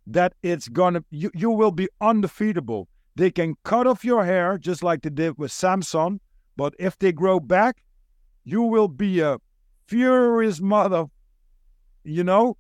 that 0.06 0.34
it's 0.42 0.68
gonna 0.68 1.04
you, 1.10 1.30
you 1.34 1.50
will 1.50 1.70
be 1.70 1.88
undefeatable. 2.00 2.88
They 3.16 3.30
can 3.30 3.56
cut 3.64 3.86
off 3.86 4.04
your 4.04 4.24
hair 4.24 4.58
just 4.58 4.82
like 4.82 5.02
they 5.02 5.10
did 5.10 5.38
with 5.38 5.52
Samson, 5.52 6.20
but 6.60 6.74
if 6.78 6.98
they 6.98 7.10
grow 7.10 7.40
back, 7.40 7.82
you 8.44 8.60
will 8.60 8.86
be 8.86 9.20
a 9.20 9.38
furious 9.86 10.60
mother, 10.60 11.06
you 12.04 12.22
know, 12.22 12.58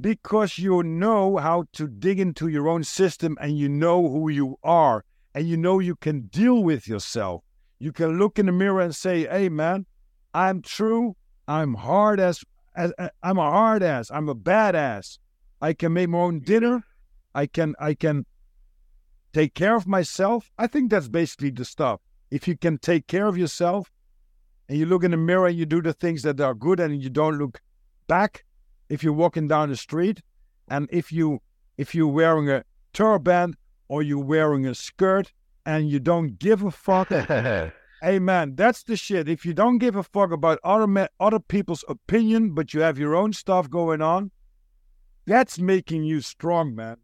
because 0.00 0.56
you 0.56 0.82
know 0.82 1.36
how 1.36 1.66
to 1.74 1.86
dig 1.86 2.18
into 2.18 2.48
your 2.48 2.66
own 2.66 2.82
system 2.82 3.36
and 3.42 3.58
you 3.58 3.68
know 3.68 4.08
who 4.08 4.30
you 4.30 4.56
are 4.64 5.04
and 5.34 5.46
you 5.46 5.58
know 5.58 5.80
you 5.80 5.94
can 5.96 6.28
deal 6.28 6.62
with 6.62 6.88
yourself. 6.88 7.42
You 7.78 7.92
can 7.92 8.18
look 8.18 8.38
in 8.38 8.46
the 8.46 8.52
mirror 8.52 8.80
and 8.80 8.96
say, 8.96 9.26
"Hey, 9.26 9.50
man, 9.50 9.84
I'm 10.32 10.62
true. 10.62 11.14
I'm 11.46 11.74
hard 11.74 12.20
as, 12.20 12.42
as 12.74 12.94
uh, 12.98 13.10
I'm 13.22 13.36
a 13.36 13.50
hard 13.50 13.82
ass. 13.82 14.10
I'm 14.10 14.30
a 14.30 14.34
badass. 14.34 15.18
I 15.60 15.74
can 15.74 15.92
make 15.92 16.08
my 16.08 16.20
own 16.20 16.40
dinner. 16.40 16.84
I 17.34 17.44
can 17.48 17.74
I 17.78 17.92
can 17.92 18.24
take 19.34 19.52
care 19.52 19.76
of 19.76 19.86
myself. 19.86 20.50
I 20.56 20.68
think 20.68 20.90
that's 20.90 21.08
basically 21.08 21.50
the 21.50 21.66
stuff. 21.66 22.00
If 22.32 22.48
you 22.48 22.56
can 22.56 22.78
take 22.78 23.06
care 23.06 23.26
of 23.26 23.36
yourself 23.36 23.92
and 24.68 24.78
you 24.78 24.86
look 24.86 25.04
in 25.04 25.10
the 25.10 25.16
mirror 25.16 25.46
and 25.46 25.56
you 25.56 25.66
do 25.66 25.82
the 25.82 25.92
things 25.92 26.22
that 26.22 26.40
are 26.40 26.54
good 26.54 26.80
and 26.80 27.02
you 27.02 27.10
don't 27.10 27.38
look 27.38 27.60
back 28.08 28.44
if 28.88 29.04
you're 29.04 29.12
walking 29.12 29.48
down 29.48 29.68
the 29.68 29.76
street 29.76 30.22
and 30.68 30.88
if 30.90 31.12
you 31.12 31.40
if 31.76 31.94
you're 31.94 32.14
wearing 32.20 32.48
a 32.48 32.64
turban 32.92 33.54
or 33.88 34.02
you're 34.02 34.24
wearing 34.24 34.66
a 34.66 34.74
skirt 34.74 35.32
and 35.66 35.90
you 35.90 36.00
don't 36.00 36.38
give 36.38 36.62
a 36.62 36.70
fuck 36.70 37.08
hey 38.02 38.18
man 38.18 38.54
that's 38.54 38.82
the 38.82 38.96
shit 38.96 39.28
if 39.28 39.46
you 39.46 39.54
don't 39.54 39.78
give 39.78 39.96
a 39.96 40.02
fuck 40.02 40.32
about 40.32 40.58
other 40.64 41.08
other 41.20 41.38
people's 41.38 41.84
opinion 41.88 42.54
but 42.54 42.74
you 42.74 42.80
have 42.80 42.98
your 42.98 43.14
own 43.14 43.32
stuff 43.32 43.70
going 43.70 44.02
on 44.02 44.30
that's 45.24 45.58
making 45.58 46.04
you 46.04 46.20
strong, 46.20 46.74
man. 46.74 46.96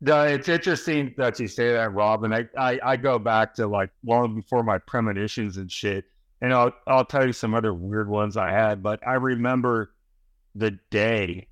No, 0.00 0.22
it's 0.24 0.48
interesting 0.48 1.14
that 1.16 1.40
you 1.40 1.48
say 1.48 1.72
that, 1.72 1.92
Robin. 1.94 2.32
I, 2.32 2.46
I, 2.58 2.78
I 2.82 2.96
go 2.96 3.18
back 3.18 3.54
to 3.54 3.66
like 3.66 3.90
long 4.04 4.34
before 4.34 4.62
my 4.62 4.78
premonitions 4.78 5.56
and 5.56 5.70
shit. 5.72 6.04
And 6.42 6.52
I'll 6.52 6.72
I'll 6.86 7.04
tell 7.04 7.26
you 7.26 7.32
some 7.32 7.54
other 7.54 7.72
weird 7.72 8.08
ones 8.08 8.36
I 8.36 8.50
had, 8.50 8.82
but 8.82 9.06
I 9.06 9.14
remember 9.14 9.94
the 10.54 10.78
day 10.90 11.48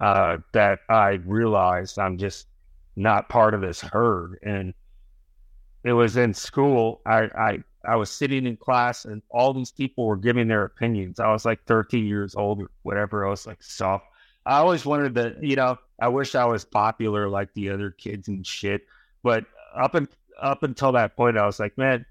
uh, 0.00 0.38
that 0.52 0.80
I 0.88 1.20
realized 1.24 1.98
I'm 1.98 2.18
just 2.18 2.48
not 2.96 3.28
part 3.28 3.54
of 3.54 3.60
this 3.60 3.80
herd. 3.80 4.38
And 4.42 4.74
it 5.84 5.92
was 5.92 6.16
in 6.16 6.34
school. 6.34 7.00
I, 7.06 7.22
I 7.36 7.58
I 7.86 7.96
was 7.96 8.10
sitting 8.10 8.46
in 8.46 8.56
class 8.56 9.04
and 9.04 9.22
all 9.30 9.52
these 9.52 9.70
people 9.70 10.06
were 10.06 10.16
giving 10.16 10.48
their 10.48 10.64
opinions. 10.64 11.20
I 11.20 11.30
was 11.30 11.44
like 11.44 11.64
13 11.66 12.06
years 12.06 12.34
old 12.34 12.62
or 12.62 12.70
whatever. 12.82 13.26
I 13.26 13.30
was 13.30 13.46
like 13.46 13.62
soft 13.62 14.06
I 14.46 14.58
always 14.58 14.84
wanted 14.84 15.14
to, 15.14 15.36
you 15.40 15.56
know, 15.56 15.78
I 16.00 16.08
wish 16.08 16.34
I 16.34 16.44
was 16.44 16.64
popular 16.64 17.28
like 17.28 17.52
the 17.54 17.70
other 17.70 17.90
kids 17.90 18.28
and 18.28 18.46
shit. 18.46 18.82
But 19.22 19.44
up 19.74 19.94
and 19.94 20.08
up 20.40 20.62
until 20.62 20.92
that 20.92 21.16
point, 21.16 21.38
I 21.38 21.46
was 21.46 21.60
like, 21.60 21.76
man, 21.78 22.04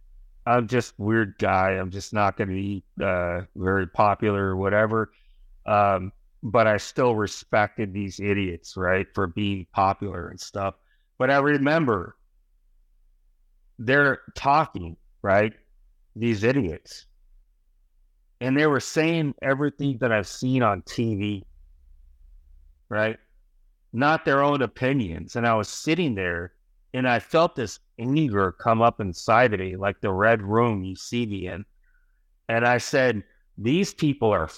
I'm 0.45 0.67
just 0.67 0.97
weird 0.97 1.35
guy. 1.37 1.71
I'm 1.71 1.91
just 1.91 2.13
not 2.13 2.37
going 2.37 2.49
to 2.49 2.53
be 2.53 2.83
uh, 3.01 3.41
very 3.55 3.87
popular 3.87 4.45
or 4.45 4.55
whatever. 4.55 5.11
Um, 5.65 6.11
but 6.41 6.67
I 6.67 6.77
still 6.77 7.15
respected 7.15 7.93
these 7.93 8.19
idiots, 8.19 8.75
right, 8.75 9.07
for 9.13 9.27
being 9.27 9.65
popular 9.73 10.27
and 10.27 10.39
stuff. 10.39 10.75
But 11.17 11.29
I 11.29 11.37
remember 11.37 12.17
they're 13.79 14.19
talking, 14.35 14.97
right, 15.21 15.53
these 16.15 16.43
idiots, 16.43 17.05
and 18.41 18.57
they 18.57 18.67
were 18.67 18.81
saying 18.81 19.35
everything 19.41 19.97
that 19.99 20.11
I've 20.11 20.27
seen 20.27 20.63
on 20.63 20.81
TV 20.81 21.43
right? 22.93 23.17
Not 23.93 24.25
their 24.25 24.41
own 24.41 24.61
opinions. 24.61 25.35
And 25.35 25.47
I 25.47 25.53
was 25.53 25.69
sitting 25.69 26.15
there 26.15 26.53
and 26.93 27.07
I 27.07 27.19
felt 27.19 27.55
this 27.55 27.79
anger 27.99 28.51
come 28.51 28.81
up 28.81 28.99
inside 28.99 29.53
of 29.53 29.59
me, 29.59 29.75
like 29.75 30.01
the 30.01 30.11
red 30.11 30.41
room 30.41 30.83
you 30.83 30.95
see 30.95 31.25
me 31.25 31.47
in. 31.47 31.65
And 32.49 32.65
I 32.65 32.77
said, 32.77 33.23
These 33.57 33.93
people 33.93 34.31
are 34.31 34.49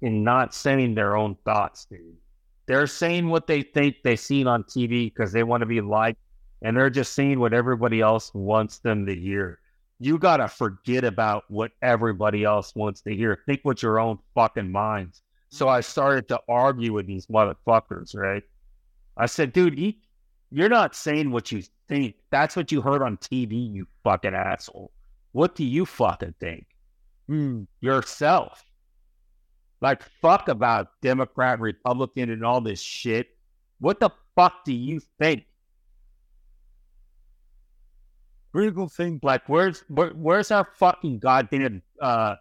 in 0.00 0.24
not 0.24 0.54
saying 0.54 0.94
their 0.94 1.16
own 1.16 1.36
thoughts, 1.44 1.86
dude. 1.86 2.16
They're 2.66 2.86
saying 2.86 3.28
what 3.28 3.46
they 3.46 3.62
think 3.62 3.96
they 4.02 4.16
seen 4.16 4.46
on 4.46 4.64
TV 4.64 5.12
because 5.12 5.32
they 5.32 5.42
want 5.42 5.60
to 5.60 5.66
be 5.66 5.80
liked, 5.80 6.18
and 6.62 6.76
they're 6.76 6.90
just 6.90 7.14
saying 7.14 7.38
what 7.38 7.54
everybody 7.54 8.00
else 8.00 8.32
wants 8.34 8.78
them 8.78 9.06
to 9.06 9.14
hear. 9.14 9.60
You 9.98 10.18
got 10.18 10.38
to 10.38 10.48
forget 10.48 11.04
about 11.04 11.44
what 11.48 11.72
everybody 11.80 12.44
else 12.44 12.74
wants 12.74 13.00
to 13.02 13.14
hear. 13.14 13.38
Think 13.46 13.60
with 13.64 13.82
your 13.82 13.98
own 13.98 14.18
fucking 14.34 14.70
minds. 14.70 15.22
So 15.48 15.68
I 15.68 15.80
started 15.80 16.28
to 16.28 16.40
argue 16.48 16.92
with 16.92 17.06
these 17.06 17.26
motherfuckers, 17.26 18.14
right? 18.16 18.42
I 19.16 19.26
said, 19.26 19.52
dude, 19.52 19.94
you're 20.50 20.68
not 20.68 20.94
saying 20.94 21.30
what 21.30 21.50
you 21.50 21.62
think. 21.88 22.16
That's 22.30 22.56
what 22.56 22.70
you 22.70 22.80
heard 22.80 23.02
on 23.02 23.16
TV, 23.16 23.72
you 23.72 23.86
fucking 24.04 24.34
asshole. 24.34 24.92
What 25.32 25.54
do 25.54 25.64
you 25.64 25.86
fucking 25.86 26.34
think? 26.40 26.66
Hmm. 27.26 27.62
Yourself. 27.80 28.64
Like 29.80 30.02
fuck 30.22 30.48
about 30.48 30.88
Democrat, 31.02 31.60
Republican, 31.60 32.30
and 32.30 32.44
all 32.44 32.60
this 32.60 32.80
shit. 32.80 33.28
What 33.78 34.00
the 34.00 34.10
fuck 34.34 34.64
do 34.64 34.72
you 34.72 35.00
think? 35.18 35.44
Critical 38.52 38.88
thing. 38.88 39.20
Like, 39.22 39.46
where's 39.48 39.84
where, 39.88 40.10
where's 40.10 40.50
our 40.50 40.66
fucking 40.76 41.18
goddamn 41.18 41.82
uh 42.00 42.36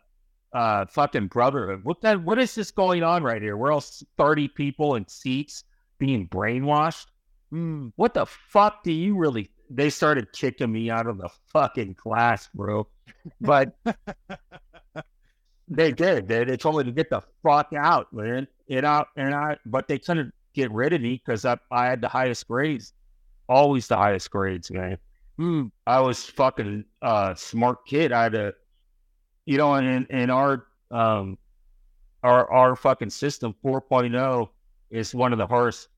uh 0.53 0.85
fucking 0.85 1.27
brotherhood? 1.27 1.83
What 1.83 1.99
that 2.01 2.23
what 2.23 2.39
is 2.39 2.55
this 2.55 2.71
going 2.71 3.03
on 3.03 3.21
right 3.23 3.41
here? 3.41 3.57
We're 3.57 3.73
all 3.73 3.83
thirty 4.17 4.47
people 4.47 4.95
in 4.95 5.05
seats 5.09 5.65
being 5.97 6.27
brainwashed. 6.27 7.07
Hmm. 7.51 7.89
What 7.95 8.13
the 8.13 8.25
fuck 8.25 8.83
do 8.83 8.91
you 8.91 9.15
really? 9.15 9.49
They 9.69 9.89
started 9.89 10.31
kicking 10.31 10.71
me 10.71 10.89
out 10.89 11.07
of 11.07 11.17
the 11.17 11.29
fucking 11.51 11.95
class, 11.95 12.49
bro. 12.53 12.87
But 13.41 13.75
they 15.67 15.91
did. 15.91 16.27
They, 16.27 16.43
they 16.43 16.57
told 16.57 16.77
me 16.77 16.83
to 16.83 16.91
get 16.91 17.09
the 17.09 17.21
fuck 17.43 17.73
out, 17.75 18.11
man. 18.13 18.47
And 18.69 18.85
I 18.85 19.05
and 19.15 19.33
I, 19.33 19.57
but 19.65 19.87
they 19.87 19.99
couldn't 19.99 20.33
get 20.53 20.71
rid 20.71 20.93
of 20.93 21.01
me 21.01 21.21
because 21.23 21.45
I 21.45 21.57
I 21.71 21.85
had 21.85 22.01
the 22.01 22.07
highest 22.07 22.47
grades, 22.47 22.93
always 23.47 23.87
the 23.87 23.97
highest 23.97 24.31
grades, 24.31 24.71
man. 24.71 24.97
Hmm. 25.37 25.65
I 25.85 25.99
was 26.01 26.25
fucking 26.25 26.85
uh 27.01 27.35
smart 27.35 27.85
kid. 27.85 28.11
I 28.11 28.23
had 28.23 28.35
a, 28.35 28.53
you 29.45 29.57
know, 29.57 29.75
in 29.75 30.05
in 30.09 30.29
our 30.29 30.65
um 30.91 31.37
our 32.23 32.51
our 32.51 32.75
fucking 32.75 33.11
system 33.11 33.55
4.0 33.63 34.49
is 34.89 35.13
one 35.13 35.33
of 35.33 35.39
the 35.39 35.47
hardest 35.47 35.89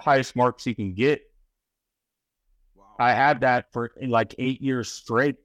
highest 0.00 0.34
marks 0.34 0.66
you 0.66 0.74
can 0.74 0.94
get. 0.94 1.22
I 2.98 3.12
had 3.12 3.40
that 3.40 3.72
for 3.72 3.92
like 4.02 4.34
eight 4.38 4.60
years 4.60 4.90
straight. 4.90 5.36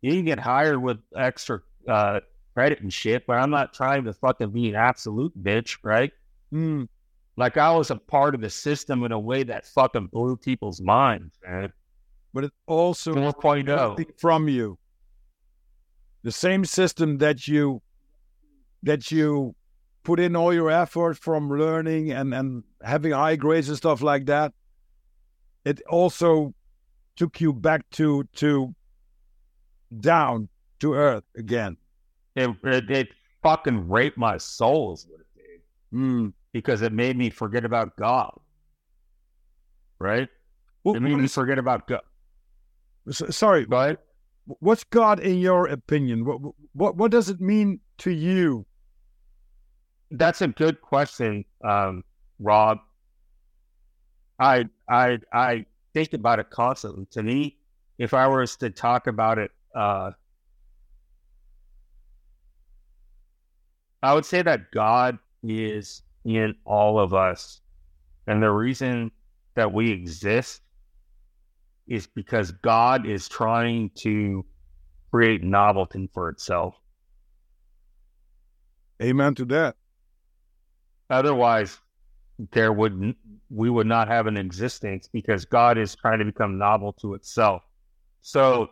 You 0.00 0.12
can 0.12 0.24
get 0.24 0.38
hired 0.38 0.82
with 0.82 0.98
extra 1.16 1.60
uh, 1.88 2.20
credit 2.54 2.80
and 2.80 2.92
shit, 2.92 3.26
but 3.26 3.34
I'm 3.34 3.50
not 3.50 3.72
trying 3.72 4.04
to 4.04 4.12
fucking 4.12 4.50
be 4.50 4.68
an 4.68 4.74
absolute 4.74 5.32
bitch, 5.42 5.78
right? 5.82 6.12
Hmm. 6.50 6.84
Like 7.36 7.56
I 7.56 7.70
was 7.76 7.90
a 7.90 7.96
part 7.96 8.34
of 8.34 8.40
the 8.40 8.50
system 8.50 9.04
in 9.04 9.12
a 9.12 9.18
way 9.18 9.42
that 9.42 9.66
fucking 9.66 10.06
blew 10.06 10.36
people's 10.36 10.80
minds, 10.80 11.38
man. 11.46 11.72
But 12.32 12.44
it 12.44 12.52
also 12.66 13.14
4.0. 13.14 13.76
something 13.76 14.06
from 14.18 14.48
you. 14.48 14.78
The 16.22 16.32
same 16.32 16.64
system 16.64 17.18
that 17.18 17.46
you 17.46 17.82
that 18.82 19.10
you 19.10 19.54
put 20.06 20.20
in 20.20 20.36
all 20.36 20.54
your 20.54 20.70
effort 20.70 21.18
from 21.18 21.50
learning 21.50 22.12
and, 22.12 22.32
and 22.32 22.62
having 22.80 23.10
high 23.12 23.34
grades 23.34 23.68
and 23.68 23.76
stuff 23.76 24.00
like 24.02 24.26
that, 24.26 24.52
it 25.64 25.80
also 25.90 26.54
took 27.16 27.40
you 27.40 27.52
back 27.52 27.82
to 27.90 28.22
to 28.34 28.72
down 30.00 30.48
to 30.78 30.94
earth 30.94 31.24
again. 31.36 31.76
It, 32.36 32.50
it, 32.62 32.90
it 32.90 33.08
fucking 33.42 33.88
raped 33.88 34.16
my 34.16 34.38
soul, 34.38 34.94
is 34.94 35.06
what 35.10 35.20
it 35.20 35.26
did, 35.34 35.60
Hmm. 35.90 36.28
because 36.52 36.82
it 36.82 36.92
made 36.92 37.16
me 37.16 37.30
forget 37.30 37.64
about 37.64 37.96
God, 37.96 38.32
right? 39.98 40.28
What- 40.82 40.96
It 40.96 41.00
made 41.00 41.16
me 41.16 41.26
forget 41.28 41.58
about 41.58 41.88
God. 41.88 42.02
s- 43.08 43.34
sorry, 43.36 43.66
Go 43.66 43.76
ahead. 43.80 43.98
what's 44.44 44.84
God 44.84 45.18
in 45.20 45.38
your 45.38 45.66
opinion? 45.66 46.24
What 46.24 46.38
what 46.74 46.96
what 46.96 47.10
does 47.10 47.28
it 47.28 47.40
mean 47.40 47.80
to 47.98 48.10
you? 48.10 48.66
That's 50.10 50.40
a 50.40 50.48
good 50.48 50.80
question, 50.80 51.44
um, 51.64 52.04
Rob. 52.38 52.78
I 54.38 54.66
I 54.88 55.18
I 55.32 55.66
think 55.94 56.12
about 56.12 56.38
it 56.38 56.50
constantly. 56.50 57.06
To 57.12 57.22
me, 57.22 57.56
if 57.98 58.14
I 58.14 58.26
was 58.28 58.56
to 58.58 58.70
talk 58.70 59.06
about 59.06 59.38
it, 59.38 59.50
uh, 59.74 60.12
I 64.02 64.14
would 64.14 64.24
say 64.24 64.42
that 64.42 64.70
God 64.72 65.18
is 65.42 66.02
in 66.24 66.54
all 66.64 66.98
of 67.00 67.14
us, 67.14 67.60
and 68.26 68.42
the 68.42 68.50
reason 68.50 69.10
that 69.54 69.72
we 69.72 69.90
exist 69.90 70.62
is 71.88 72.06
because 72.06 72.52
God 72.52 73.06
is 73.06 73.28
trying 73.28 73.90
to 73.96 74.44
create 75.10 75.42
novelty 75.42 76.10
for 76.12 76.28
itself. 76.28 76.76
Amen 79.02 79.34
to 79.36 79.44
that. 79.46 79.76
Otherwise, 81.10 81.78
there 82.52 82.72
would 82.72 83.14
we 83.48 83.70
would 83.70 83.86
not 83.86 84.08
have 84.08 84.26
an 84.26 84.36
existence 84.36 85.08
because 85.12 85.44
God 85.44 85.78
is 85.78 85.94
trying 85.94 86.18
to 86.18 86.24
become 86.24 86.58
novel 86.58 86.92
to 87.00 87.14
itself. 87.14 87.62
So 88.22 88.68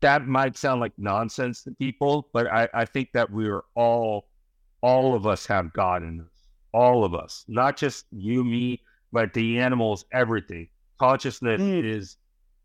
that 0.00 0.26
might 0.26 0.56
sound 0.56 0.80
like 0.80 0.92
nonsense 0.98 1.62
to 1.64 1.70
people, 1.72 2.28
but 2.32 2.46
I, 2.46 2.68
I 2.74 2.84
think 2.84 3.10
that 3.14 3.30
we 3.30 3.48
are 3.48 3.64
all 3.74 4.28
all 4.82 5.14
of 5.14 5.26
us 5.26 5.46
have 5.46 5.72
God 5.72 6.02
in 6.02 6.20
us. 6.20 6.48
All 6.72 7.04
of 7.04 7.14
us. 7.14 7.44
Not 7.48 7.76
just 7.76 8.04
you, 8.12 8.44
me, 8.44 8.82
but 9.12 9.32
the 9.32 9.58
animals, 9.58 10.04
everything. 10.12 10.68
Consciousness 10.98 11.60
Mm. 11.60 11.84
is 11.84 12.16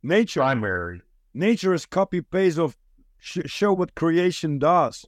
Nature, 0.03 0.41
primary. 0.41 1.01
nature 1.34 1.73
is 1.73 1.86
copy 1.86 2.21
paste 2.21 2.57
of 2.59 2.75
sh- 3.17 3.39
show 3.45 3.71
what 3.73 3.95
creation 3.95 4.59
does. 4.59 5.05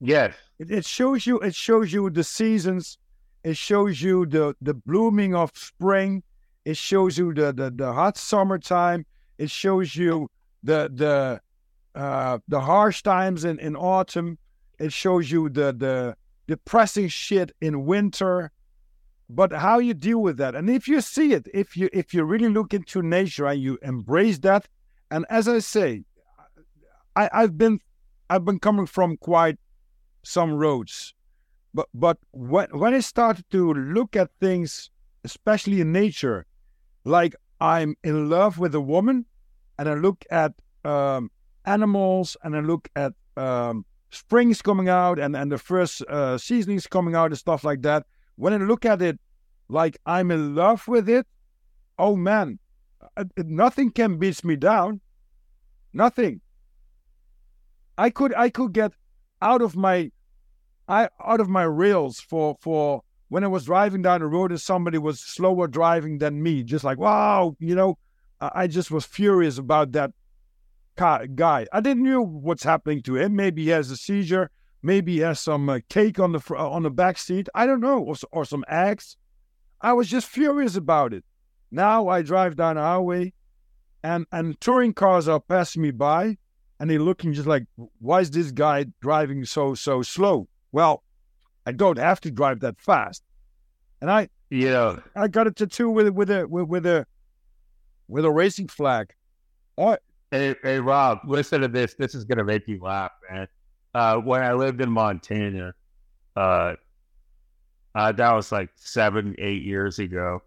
Yes. 0.00 0.34
It, 0.58 0.70
it 0.70 0.84
shows 0.84 1.26
you. 1.26 1.38
It 1.40 1.54
shows 1.54 1.92
you 1.92 2.10
the 2.10 2.24
seasons. 2.24 2.98
It 3.44 3.56
shows 3.56 4.02
you 4.02 4.26
the 4.26 4.54
the 4.60 4.74
blooming 4.74 5.34
of 5.34 5.50
spring. 5.54 6.22
It 6.64 6.76
shows 6.76 7.16
you 7.16 7.32
the 7.32 7.52
the, 7.52 7.72
the 7.74 7.92
hot 7.92 8.16
summertime. 8.16 9.06
It 9.38 9.50
shows 9.50 9.96
you 9.96 10.30
the 10.62 10.90
the 10.92 11.40
uh, 11.98 12.38
the 12.48 12.60
harsh 12.60 13.02
times 13.02 13.44
in, 13.44 13.58
in 13.58 13.76
autumn. 13.76 14.38
It 14.78 14.92
shows 14.92 15.30
you 15.30 15.48
the 15.48 15.72
the 15.72 16.16
depressing 16.46 17.08
shit 17.08 17.52
in 17.60 17.86
winter. 17.86 18.50
But 19.28 19.52
how 19.52 19.80
you 19.80 19.92
deal 19.92 20.22
with 20.22 20.36
that, 20.36 20.54
and 20.54 20.70
if 20.70 20.86
you 20.86 21.00
see 21.00 21.32
it, 21.32 21.48
if 21.52 21.76
you 21.76 21.88
if 21.92 22.14
you 22.14 22.22
really 22.22 22.48
look 22.48 22.72
into 22.72 23.02
nature 23.02 23.46
and 23.46 23.60
you 23.60 23.76
embrace 23.82 24.38
that, 24.40 24.68
and 25.10 25.26
as 25.28 25.48
I 25.48 25.58
say, 25.58 26.04
I, 27.16 27.28
I've 27.32 27.58
been 27.58 27.80
I've 28.30 28.44
been 28.44 28.60
coming 28.60 28.86
from 28.86 29.16
quite 29.16 29.58
some 30.26 30.52
roads. 30.52 31.14
But 31.72 31.88
but 31.94 32.18
when 32.32 32.68
when 32.72 32.94
I 32.94 33.00
started 33.00 33.44
to 33.50 33.72
look 33.74 34.16
at 34.16 34.30
things, 34.40 34.90
especially 35.24 35.80
in 35.80 35.92
nature, 35.92 36.46
like 37.04 37.34
I'm 37.60 37.96
in 38.02 38.28
love 38.28 38.58
with 38.58 38.74
a 38.74 38.80
woman, 38.80 39.24
and 39.78 39.88
I 39.88 39.94
look 39.94 40.24
at 40.30 40.52
um, 40.84 41.30
animals, 41.64 42.36
and 42.42 42.56
I 42.56 42.60
look 42.60 42.88
at 42.96 43.12
um, 43.36 43.84
springs 44.10 44.62
coming 44.62 44.88
out, 44.88 45.18
and 45.18 45.36
and 45.36 45.52
the 45.52 45.58
first 45.58 46.02
uh, 46.08 46.38
seasonings 46.38 46.86
coming 46.86 47.14
out, 47.14 47.30
and 47.30 47.38
stuff 47.38 47.62
like 47.62 47.82
that. 47.82 48.06
When 48.36 48.52
I 48.52 48.56
look 48.56 48.84
at 48.84 49.00
it, 49.02 49.18
like 49.68 49.96
I'm 50.06 50.30
in 50.30 50.54
love 50.54 50.88
with 50.88 51.08
it, 51.08 51.26
oh 51.98 52.16
man, 52.16 52.58
uh, 53.16 53.24
nothing 53.36 53.90
can 53.90 54.18
beat 54.18 54.44
me 54.44 54.56
down. 54.56 55.00
Nothing. 55.92 56.40
I 57.96 58.10
could 58.10 58.34
I 58.34 58.50
could 58.50 58.72
get 58.72 58.92
out 59.40 59.62
of 59.62 59.76
my 59.76 60.10
I 60.88 61.08
out 61.24 61.40
of 61.40 61.48
my 61.48 61.64
rails 61.64 62.20
for 62.20 62.56
for 62.60 63.02
when 63.28 63.42
I 63.42 63.48
was 63.48 63.64
driving 63.64 64.02
down 64.02 64.20
the 64.20 64.26
road 64.26 64.52
and 64.52 64.60
somebody 64.60 64.98
was 64.98 65.20
slower 65.20 65.66
driving 65.66 66.18
than 66.18 66.42
me, 66.42 66.62
just 66.62 66.84
like 66.84 66.98
wow, 66.98 67.56
you 67.58 67.74
know, 67.74 67.98
I 68.40 68.66
just 68.66 68.90
was 68.90 69.04
furious 69.04 69.58
about 69.58 69.92
that 69.92 70.12
guy. 70.96 71.66
I 71.72 71.80
didn't 71.80 72.04
know 72.04 72.22
what's 72.22 72.62
happening 72.64 73.02
to 73.02 73.16
him. 73.16 73.36
Maybe 73.36 73.64
he 73.64 73.68
has 73.70 73.90
a 73.90 73.96
seizure. 73.96 74.50
Maybe 74.82 75.14
he 75.14 75.18
has 75.20 75.40
some 75.40 75.68
uh, 75.68 75.80
cake 75.88 76.20
on 76.20 76.32
the 76.32 76.40
fr- 76.40 76.56
on 76.56 76.82
the 76.84 76.90
back 76.90 77.18
seat. 77.18 77.48
I 77.54 77.66
don't 77.66 77.80
know, 77.80 77.98
or, 77.98 78.14
or 78.30 78.44
some 78.44 78.64
eggs. 78.68 79.16
I 79.80 79.92
was 79.92 80.08
just 80.08 80.28
furious 80.28 80.76
about 80.76 81.12
it. 81.12 81.24
Now 81.70 82.08
I 82.08 82.22
drive 82.22 82.56
down 82.56 82.76
the 82.76 82.82
highway, 82.82 83.32
and 84.02 84.26
and 84.30 84.60
touring 84.60 84.94
cars 84.94 85.26
are 85.26 85.40
passing 85.40 85.82
me 85.82 85.90
by, 85.90 86.38
and 86.78 86.88
they're 86.88 87.00
looking 87.00 87.32
just 87.32 87.48
like, 87.48 87.64
why 87.98 88.20
is 88.20 88.30
this 88.30 88.52
guy 88.52 88.86
driving 89.00 89.44
so 89.44 89.74
so 89.74 90.02
slow? 90.02 90.48
Well, 90.72 91.02
I 91.66 91.72
don't 91.72 91.98
have 91.98 92.20
to 92.22 92.30
drive 92.30 92.60
that 92.60 92.80
fast, 92.80 93.22
and 94.00 94.10
I 94.10 94.28
yeah, 94.50 94.96
I 95.14 95.28
got 95.28 95.46
a 95.46 95.50
tattoo 95.50 95.90
with 95.90 96.08
with 96.10 96.30
a 96.30 96.46
with, 96.46 96.68
with 96.68 96.86
a 96.86 97.06
with 98.08 98.24
a 98.24 98.30
racing 98.30 98.68
flag. 98.68 99.12
What? 99.74 100.02
Hey, 100.30 100.54
hey, 100.62 100.80
Rob, 100.80 101.20
listen 101.26 101.60
to 101.60 101.68
this. 101.68 101.94
This 101.94 102.14
is 102.14 102.24
gonna 102.24 102.44
make 102.44 102.66
you 102.68 102.80
laugh, 102.80 103.12
man. 103.30 103.48
Uh, 103.94 104.16
when 104.18 104.42
I 104.42 104.52
lived 104.52 104.80
in 104.80 104.90
Montana, 104.90 105.74
uh, 106.36 106.74
uh, 107.94 108.12
that 108.12 108.32
was 108.32 108.52
like 108.52 108.70
seven, 108.76 109.34
eight 109.38 109.62
years 109.62 109.98
ago, 109.98 110.42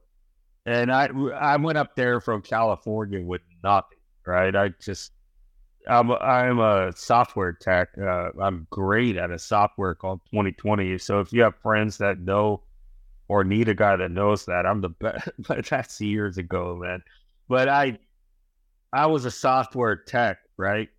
and 0.66 0.92
I 0.92 1.10
I 1.36 1.58
went 1.58 1.78
up 1.78 1.96
there 1.96 2.22
from 2.22 2.42
California 2.42 3.22
with 3.22 3.42
nothing. 3.64 3.98
Right, 4.26 4.56
I 4.56 4.70
just 4.80 5.12
I'm 5.88 6.12
I'm 6.12 6.60
a 6.60 6.92
software 6.96 7.54
tech. 7.54 7.90
Uh, 7.98 8.30
I'm 8.40 8.68
great 8.70 9.18
at 9.18 9.32
a 9.32 9.40
software 9.40 9.96
called 9.96 10.22
2020. 10.32 10.98
So 10.98 11.20
if 11.20 11.32
you 11.34 11.42
have 11.44 11.56
friends 11.62 11.98
that 11.98 12.20
know 12.20 12.64
or 13.28 13.44
need 13.44 13.70
a 13.70 13.76
guy 13.76 13.96
that 13.96 14.12
knows 14.12 14.46
that, 14.46 14.66
I'm 14.66 14.82
the 14.82 14.90
best. 14.90 15.30
But 15.48 15.66
that's 15.66 16.02
years 16.02 16.38
ago, 16.38 16.80
man. 16.82 17.04
But 17.48 17.70
I 17.70 18.00
I 18.94 19.06
was 19.08 19.26
a 19.26 19.32
software 19.32 19.96
tech, 19.96 20.40
right? 20.58 20.90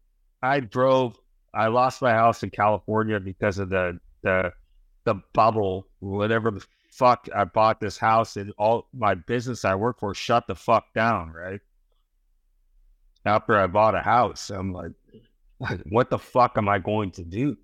I 0.42 0.60
drove 0.60 1.18
I 1.54 1.66
lost 1.68 2.02
my 2.02 2.12
house 2.12 2.42
in 2.42 2.50
California 2.50 3.20
because 3.20 3.58
of 3.58 3.68
the 3.70 3.98
the 4.22 4.52
the 5.04 5.14
bubble, 5.34 5.88
whatever 6.00 6.50
the 6.50 6.64
fuck. 6.92 7.28
I 7.34 7.44
bought 7.44 7.80
this 7.80 7.98
house 7.98 8.36
and 8.36 8.52
all 8.58 8.88
my 8.92 9.14
business 9.14 9.64
I 9.64 9.74
work 9.74 10.00
for 10.00 10.14
shut 10.14 10.46
the 10.46 10.54
fuck 10.54 10.92
down. 10.94 11.32
Right 11.32 11.60
after 13.24 13.58
I 13.58 13.66
bought 13.66 13.94
a 13.94 14.00
house, 14.00 14.50
I'm 14.50 14.72
like, 14.72 14.92
what 15.88 16.10
the 16.10 16.18
fuck 16.18 16.56
am 16.56 16.68
I 16.68 16.78
going 16.78 17.10
to 17.12 17.24
do? 17.24 17.56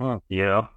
Huh. 0.00 0.20
You 0.28 0.44
know. 0.44 0.68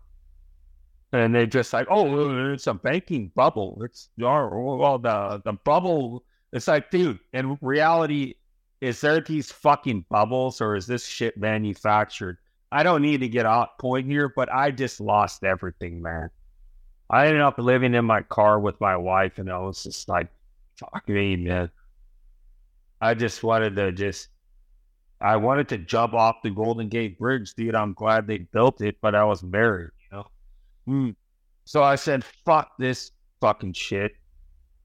And 1.12 1.34
they 1.34 1.47
just 1.47 1.74
like, 1.74 1.88
oh, 1.89 2.52
it's 2.52 2.68
a 2.68 2.74
banking 2.74 3.32
bubble. 3.36 3.82
It's 3.84 4.10
well, 4.18 5.00
the 5.00 5.41
the 5.43 5.54
bubble. 5.54 6.24
It's 6.54 6.68
like, 6.68 6.91
dude. 6.91 7.20
In 7.34 7.58
reality, 7.62 8.36
is 8.82 9.02
there 9.02 9.20
these 9.20 9.52
fucking 9.52 10.06
bubbles 10.10 10.62
or 10.62 10.76
is 10.76 10.88
this 10.88 11.06
shit 11.06 11.38
manufactured? 11.38 12.38
I 12.72 12.84
don't 12.84 13.02
need 13.02 13.22
to 13.22 13.28
get 13.28 13.45
off 13.45 13.78
point 13.80 14.08
here, 14.08 14.32
but 14.36 14.52
I 14.54 14.72
just 14.72 15.02
lost 15.02 15.43
everything, 15.43 16.02
man. 16.02 16.30
I 17.10 17.26
ended 17.26 17.41
up 17.41 17.58
living 17.58 17.95
in 17.95 18.06
my 18.06 18.22
car 18.22 18.60
with 18.60 18.80
my 18.80 18.95
wife, 18.95 19.39
and 19.39 19.52
I 19.52 19.58
was 19.58 19.84
just 19.84 20.08
like, 20.08 20.28
fuck 20.78 21.10
me, 21.10 21.36
man. 21.36 21.72
I 23.02 23.14
just 23.14 23.43
wanted 23.43 23.76
to 23.78 23.91
just, 23.91 24.30
I 25.22 25.36
wanted 25.38 25.70
to 25.70 25.78
jump 25.78 26.14
off 26.14 26.38
the 26.43 26.50
Golden 26.50 26.89
Gate 26.89 27.18
Bridge, 27.18 27.54
dude. 27.54 27.76
I'm 27.76 27.93
glad 27.93 28.28
they 28.28 28.39
built 28.39 28.82
it, 28.82 28.97
but 29.02 29.16
I 29.16 29.24
was 29.24 29.43
married, 29.43 29.91
you 30.00 30.18
know? 30.18 30.28
Mm. 30.88 31.16
So 31.66 31.84
I 31.84 31.95
said, 31.95 32.24
fuck 32.24 32.72
this 32.80 33.12
fucking 33.41 33.74
shit. 33.74 34.14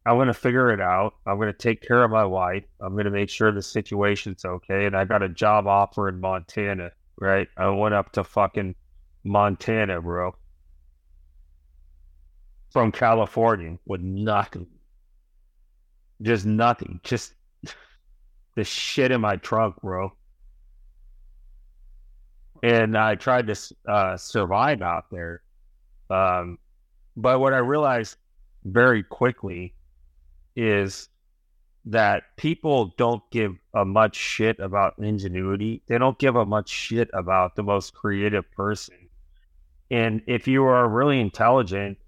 I'm 0.06 0.16
going 0.16 0.28
to 0.28 0.34
figure 0.34 0.70
it 0.70 0.80
out. 0.80 1.14
I'm 1.26 1.36
going 1.36 1.52
to 1.52 1.58
take 1.58 1.80
care 1.80 2.04
of 2.04 2.10
my 2.10 2.24
wife. 2.24 2.64
I'm 2.80 2.92
going 2.92 3.06
to 3.06 3.10
make 3.10 3.30
sure 3.30 3.50
the 3.50 3.62
situation's 3.62 4.44
okay. 4.44 4.84
And 4.84 4.94
I 4.94 5.04
got 5.04 5.22
a 5.22 5.28
job 5.28 5.66
offer 5.66 6.08
in 6.08 6.20
Montana, 6.20 6.90
right? 7.18 7.48
I 7.56 7.70
went 7.70 7.94
up 7.94 8.12
to 8.12 8.24
fucking 8.24 8.74
Montana, 9.24 10.02
bro. 10.02 10.36
From 12.70 12.92
California 12.92 13.78
with 13.86 14.02
nothing. 14.02 14.66
Just 16.20 16.44
nothing. 16.44 17.00
Just 17.02 17.34
the 18.54 18.64
shit 18.64 19.10
in 19.10 19.20
my 19.20 19.36
trunk, 19.36 19.80
bro. 19.80 20.12
And 22.62 22.96
I 22.96 23.14
tried 23.14 23.46
to 23.48 23.74
uh, 23.86 24.16
survive 24.16 24.80
out 24.80 25.10
there. 25.10 25.42
Um, 26.08 26.58
but 27.16 27.40
what 27.40 27.52
I 27.52 27.58
realized 27.58 28.16
very 28.64 29.02
quickly 29.02 29.74
is 30.56 31.08
that 31.86 32.22
people 32.36 32.94
don't 32.96 33.22
give 33.30 33.56
a 33.74 33.84
much 33.84 34.16
shit 34.16 34.58
about 34.58 34.94
ingenuity. 34.98 35.82
They 35.86 35.98
don't 35.98 36.18
give 36.18 36.36
a 36.36 36.46
much 36.46 36.70
shit 36.70 37.10
about 37.12 37.56
the 37.56 37.62
most 37.62 37.92
creative 37.92 38.50
person. 38.52 38.94
And 39.90 40.22
if 40.26 40.48
you 40.48 40.64
are 40.64 40.88
really 40.88 41.20
intelligent, 41.20 41.98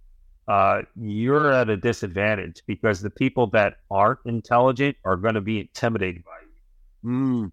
uh, 0.49 0.83
you're 0.97 1.53
at 1.53 1.69
a 1.71 1.77
disadvantage 1.77 2.63
because 2.67 3.01
the 3.01 3.11
people 3.11 3.49
that 3.49 3.75
aren't 3.91 4.21
intelligent 4.27 4.97
are 5.05 5.17
going 5.17 5.35
to 5.35 5.41
be 5.41 5.61
intimidated 5.61 6.25
by 6.25 6.31
you, 6.43 7.11
Mm. 7.11 7.53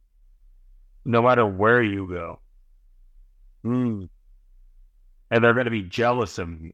no 1.05 1.21
matter 1.21 1.45
where 1.45 1.81
you 1.83 2.07
go. 2.07 2.39
Mm. 3.65 4.09
and 5.31 5.43
they're 5.43 5.53
going 5.53 5.65
to 5.65 5.71
be 5.71 5.83
jealous 5.83 6.37
of 6.37 6.49
you. 6.61 6.73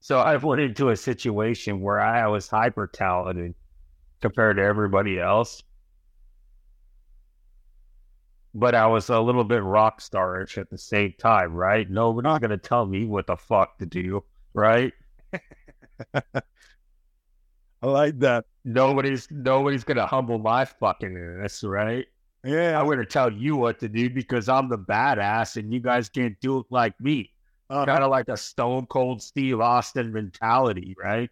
So 0.00 0.18
I 0.18 0.36
went 0.36 0.60
into 0.60 0.90
a 0.90 0.96
situation 0.96 1.80
where 1.80 2.00
I 2.00 2.26
was 2.26 2.48
hyper 2.48 2.88
talented 2.88 3.54
compared 4.20 4.56
to 4.56 4.62
everybody 4.64 5.18
else, 5.20 5.62
but 8.54 8.74
I 8.74 8.86
was 8.86 9.08
a 9.08 9.20
little 9.20 9.44
bit 9.44 9.62
rock 9.62 10.00
starish 10.00 10.58
at 10.58 10.68
the 10.70 10.76
same 10.78 11.14
time, 11.18 11.54
right? 11.54 11.88
Nobody's 11.88 12.38
going 12.40 12.50
to 12.50 12.58
tell 12.58 12.84
me 12.84 13.06
what 13.06 13.26
the 13.26 13.36
fuck 13.36 13.78
to 13.78 13.86
do, 13.86 14.24
right? 14.54 14.92
I 16.14 16.22
like 17.82 18.18
that. 18.20 18.44
Nobody's 18.64 19.28
nobody's 19.30 19.84
to 19.96 20.06
humble 20.06 20.38
my 20.38 20.64
fucking 20.64 21.42
ass, 21.42 21.64
right? 21.64 22.06
Yeah. 22.44 22.78
I'm 22.78 22.86
to 22.98 23.06
tell 23.06 23.32
you 23.32 23.56
what 23.56 23.80
to 23.80 23.88
do 23.88 24.08
because 24.10 24.48
I'm 24.48 24.68
the 24.68 24.78
badass 24.78 25.56
and 25.56 25.72
you 25.72 25.80
guys 25.80 26.08
can't 26.08 26.38
do 26.40 26.60
it 26.60 26.66
like 26.70 26.98
me. 27.00 27.30
Uh-huh. 27.70 27.86
kind 27.86 28.04
of 28.04 28.10
like 28.10 28.28
a 28.28 28.36
stone 28.36 28.84
cold 28.84 29.22
Steve 29.22 29.58
Austin 29.60 30.12
mentality, 30.12 30.94
right? 31.02 31.30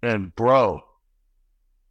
And 0.00 0.32
bro, 0.36 0.80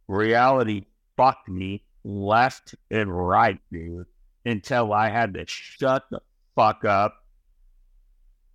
reality 0.06 0.86
fucked 1.18 1.48
me 1.50 1.84
left 2.04 2.74
and 2.90 3.14
right, 3.14 3.60
dude, 3.70 4.06
until 4.46 4.94
I 4.94 5.10
had 5.10 5.34
to 5.34 5.44
shut 5.46 6.04
the 6.10 6.20
fuck 6.56 6.86
up 6.86 7.22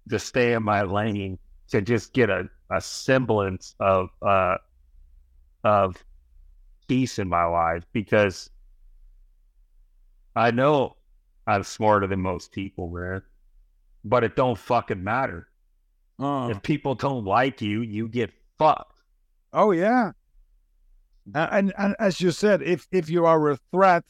to 0.09 0.19
stay 0.19 0.53
in 0.53 0.63
my 0.63 0.81
lane 0.83 1.37
to 1.69 1.81
just 1.81 2.13
get 2.13 2.29
a, 2.29 2.49
a 2.69 2.81
semblance 2.81 3.75
of 3.79 4.09
uh 4.21 4.57
of 5.63 6.03
peace 6.87 7.19
in 7.19 7.29
my 7.29 7.45
life 7.45 7.85
because 7.93 8.49
I 10.35 10.51
know 10.51 10.97
I'm 11.47 11.63
smarter 11.63 12.07
than 12.07 12.19
most 12.21 12.51
people, 12.51 12.89
man. 12.89 13.21
But 14.03 14.23
it 14.23 14.35
don't 14.35 14.57
fucking 14.57 15.03
matter. 15.03 15.47
Uh, 16.19 16.49
If 16.51 16.61
people 16.61 16.95
don't 16.95 17.23
like 17.25 17.61
you, 17.61 17.81
you 17.81 18.07
get 18.09 18.31
fucked. 18.57 18.99
oh 19.53 19.71
yeah. 19.71 20.11
And, 21.33 21.49
and 21.53 21.73
and 21.77 21.95
as 21.99 22.19
you 22.19 22.31
said, 22.31 22.61
if 22.61 22.87
if 22.91 23.09
you 23.09 23.25
are 23.25 23.49
a 23.51 23.57
threat, 23.71 24.03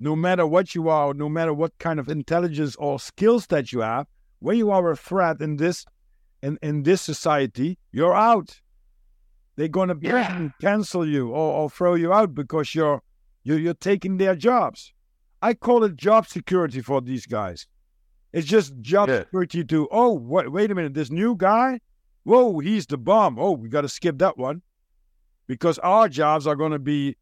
no 0.00 0.16
matter 0.16 0.46
what 0.46 0.74
you 0.74 0.88
are, 0.88 1.14
no 1.14 1.28
matter 1.28 1.54
what 1.54 1.78
kind 1.78 2.00
of 2.00 2.08
intelligence 2.08 2.74
or 2.76 2.98
skills 2.98 3.46
that 3.46 3.72
you 3.72 3.80
have, 3.80 4.06
when 4.40 4.56
you 4.56 4.70
are 4.70 4.90
a 4.90 4.96
threat 4.96 5.40
in 5.40 5.56
this 5.56 5.84
in, 6.42 6.58
in 6.62 6.82
this 6.82 7.02
society, 7.02 7.78
you're 7.92 8.14
out. 8.14 8.60
They're 9.56 9.68
gonna 9.68 9.94
Yeah. 10.00 10.48
cancel 10.60 11.06
you 11.06 11.28
or, 11.30 11.52
or 11.62 11.70
throw 11.70 11.94
you 11.94 12.12
out 12.12 12.34
because 12.34 12.74
you're 12.74 13.02
you're 13.44 13.58
you're 13.58 13.74
taking 13.74 14.16
their 14.16 14.34
jobs. 14.34 14.92
I 15.42 15.54
call 15.54 15.84
it 15.84 15.96
job 15.96 16.26
security 16.26 16.80
for 16.82 17.00
these 17.00 17.26
guys. 17.26 17.66
It's 18.32 18.46
just 18.46 18.78
job 18.80 19.08
Yeah. 19.08 19.20
security 19.20 19.64
to 19.64 19.88
oh 19.90 20.14
wait 20.14 20.50
wait 20.50 20.70
a 20.70 20.74
minute, 20.74 20.94
this 20.94 21.10
new 21.10 21.34
guy, 21.36 21.80
whoa, 22.24 22.58
he's 22.60 22.86
the 22.86 22.96
bomb. 22.98 23.38
Oh, 23.38 23.52
we 23.52 23.68
gotta 23.68 23.88
skip 23.88 24.18
that 24.18 24.38
one. 24.38 24.62
Because 25.46 25.78
our 25.80 26.08
jobs 26.08 26.46
are 26.46 26.56
gonna 26.56 26.78
be 26.78 27.16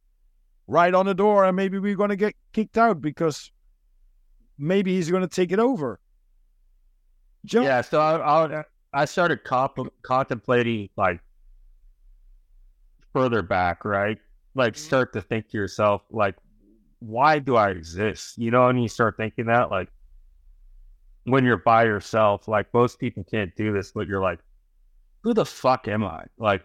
right 0.69 0.95
on 0.95 1.07
the 1.07 1.15
door 1.15 1.45
and 1.45 1.57
maybe 1.57 1.79
we're 1.79 1.97
gonna 1.97 2.15
get 2.15 2.35
kicked 2.53 2.77
out 2.79 3.01
because 3.01 3.51
maybe 4.59 4.95
he's 4.95 5.11
gonna 5.11 5.27
take 5.27 5.51
it 5.51 5.59
over. 5.59 5.99
Yeah, 7.45 7.81
so 7.81 8.01
I, 8.01 8.59
I, 8.59 8.65
I 8.93 9.05
started 9.05 9.45
comp- 9.45 9.93
contemplating 10.03 10.89
like 10.97 11.21
further 13.13 13.43
back, 13.43 13.85
right? 13.85 14.19
Like 14.55 14.75
mm-hmm. 14.75 14.87
start 14.87 15.13
to 15.15 15.23
think 15.23 15.49
to 15.51 15.57
yourself, 15.57 16.03
like, 16.11 16.37
why 17.01 17.39
do 17.39 17.57
I 17.57 17.71
exist? 17.71 18.39
You 18.39 18.51
know, 18.51 18.69
and 18.69 18.83
you 18.83 18.89
start 18.89 19.17
thinking 19.17 19.47
that, 19.47 19.71
like, 19.71 19.89
when 21.25 21.45
you're 21.45 21.59
by 21.59 21.85
yourself, 21.85 22.49
like 22.49 22.73
most 22.73 22.99
people 22.99 23.25
can't 23.25 23.55
do 23.55 23.73
this, 23.73 23.93
but 23.93 24.09
you're 24.09 24.21
like, 24.21 24.41
who 25.23 25.35
the 25.35 25.45
fuck 25.45 25.87
am 25.89 26.05
I? 26.05 26.25
Like, 26.39 26.65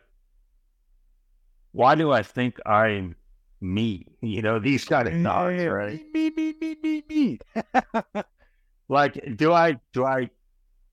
why 1.72 1.96
do 1.96 2.12
I 2.12 2.24
think 2.24 2.58
I'm 2.66 3.16
me? 3.62 4.08
You 4.22 4.42
know, 4.42 4.58
these 4.58 4.86
kind 4.86 5.08
of 5.08 5.14
mm-hmm. 5.14 5.24
thoughts, 5.26 5.64
right? 5.66 6.02
Me, 6.14 6.30
me, 6.30 6.56
me, 6.60 6.78
me, 6.82 7.04
me. 7.10 7.40
like 8.90 9.38
do 9.38 9.54
i 9.54 9.80
do 9.94 10.06
i 10.06 10.30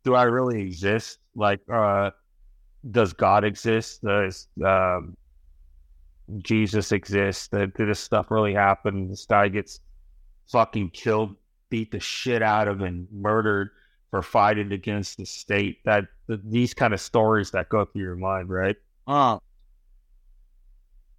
do 0.04 0.14
i 0.14 0.22
really 0.24 0.62
exist? 0.62 1.18
Like 1.34 1.60
uh 1.72 2.10
does 2.90 3.12
god 3.12 3.44
exist? 3.44 4.02
Does 4.02 4.48
um 4.64 5.16
jesus 6.38 6.92
exist? 6.92 7.50
Did, 7.50 7.74
did 7.74 7.88
this 7.88 8.00
stuff 8.00 8.30
really 8.30 8.54
happen? 8.54 9.08
This 9.08 9.26
guy 9.26 9.48
gets 9.48 9.80
fucking 10.50 10.90
killed 10.90 11.36
beat 11.68 11.92
the 11.92 12.00
shit 12.00 12.42
out 12.42 12.66
of 12.66 12.80
and 12.80 13.06
murdered 13.12 13.70
for 14.10 14.22
fighting 14.22 14.72
against 14.72 15.18
the 15.18 15.24
state. 15.24 15.78
That 15.84 16.06
th- 16.26 16.40
these 16.44 16.74
kind 16.74 16.92
of 16.92 17.00
stories 17.00 17.52
that 17.52 17.68
go 17.68 17.84
through 17.84 18.02
your 18.02 18.16
mind 18.16 18.48
right? 18.48 18.76
Ah, 19.06 19.38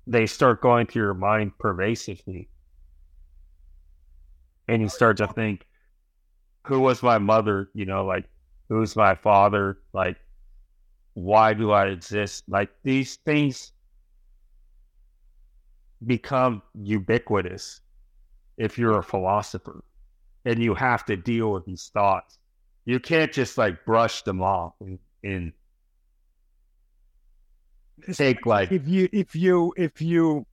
they 0.08 0.26
start 0.26 0.62
going 0.62 0.88
through 0.88 1.04
your 1.04 1.14
mind 1.14 1.58
pervasively. 1.58 2.50
And 4.68 4.82
you 4.82 4.90
start 4.90 5.18
to 5.18 5.28
think, 5.28 5.66
who 6.68 6.80
was 6.80 7.04
my 7.04 7.18
mother? 7.18 7.70
You 7.74 7.86
know, 7.86 8.06
like, 8.06 8.26
who's 8.72 8.96
my 8.96 9.14
father? 9.14 9.80
Like, 9.92 10.16
why 11.14 11.54
do 11.54 11.72
I 11.72 11.88
exist? 11.88 12.46
Like, 12.48 12.70
these 12.84 13.18
things 13.26 13.74
become 16.08 16.62
ubiquitous 16.82 17.82
if 18.58 18.78
you're 18.78 18.98
a 19.00 19.04
philosopher 19.04 19.84
and 20.46 20.64
you 20.64 20.74
have 20.74 21.04
to 21.06 21.18
deal 21.18 21.52
with 21.52 21.66
these 21.66 21.92
thoughts. 21.94 22.40
You 22.86 23.02
can't 23.02 23.32
just 23.32 23.58
like 23.58 23.84
brush 23.86 24.22
them 24.22 24.42
off 24.42 24.74
and, 24.80 24.98
and 25.22 25.52
take 28.14 28.46
like 28.46 28.72
if 28.72 28.88
you 28.88 29.08
if 29.14 29.36
you 29.36 29.74
if 29.78 30.02
you 30.02 30.48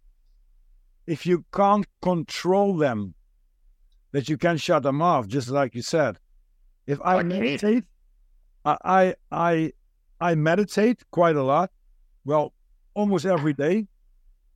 if 1.07 1.25
you 1.25 1.45
can't 1.55 1.87
control 2.03 2.77
them 2.77 3.14
that 4.12 4.29
you 4.29 4.37
can 4.37 4.57
shut 4.59 4.83
them 4.83 5.01
off, 5.01 5.27
just 5.29 5.49
like 5.49 5.75
you 5.75 5.83
said. 5.83 6.19
If 6.87 6.99
I 7.05 7.23
meditate, 7.23 7.85
I, 8.64 9.14
I 9.30 9.72
I 10.20 10.34
meditate 10.34 11.04
quite 11.11 11.36
a 11.36 11.42
lot. 11.42 11.70
Well, 12.24 12.52
almost 12.94 13.24
every 13.24 13.52
day. 13.52 13.86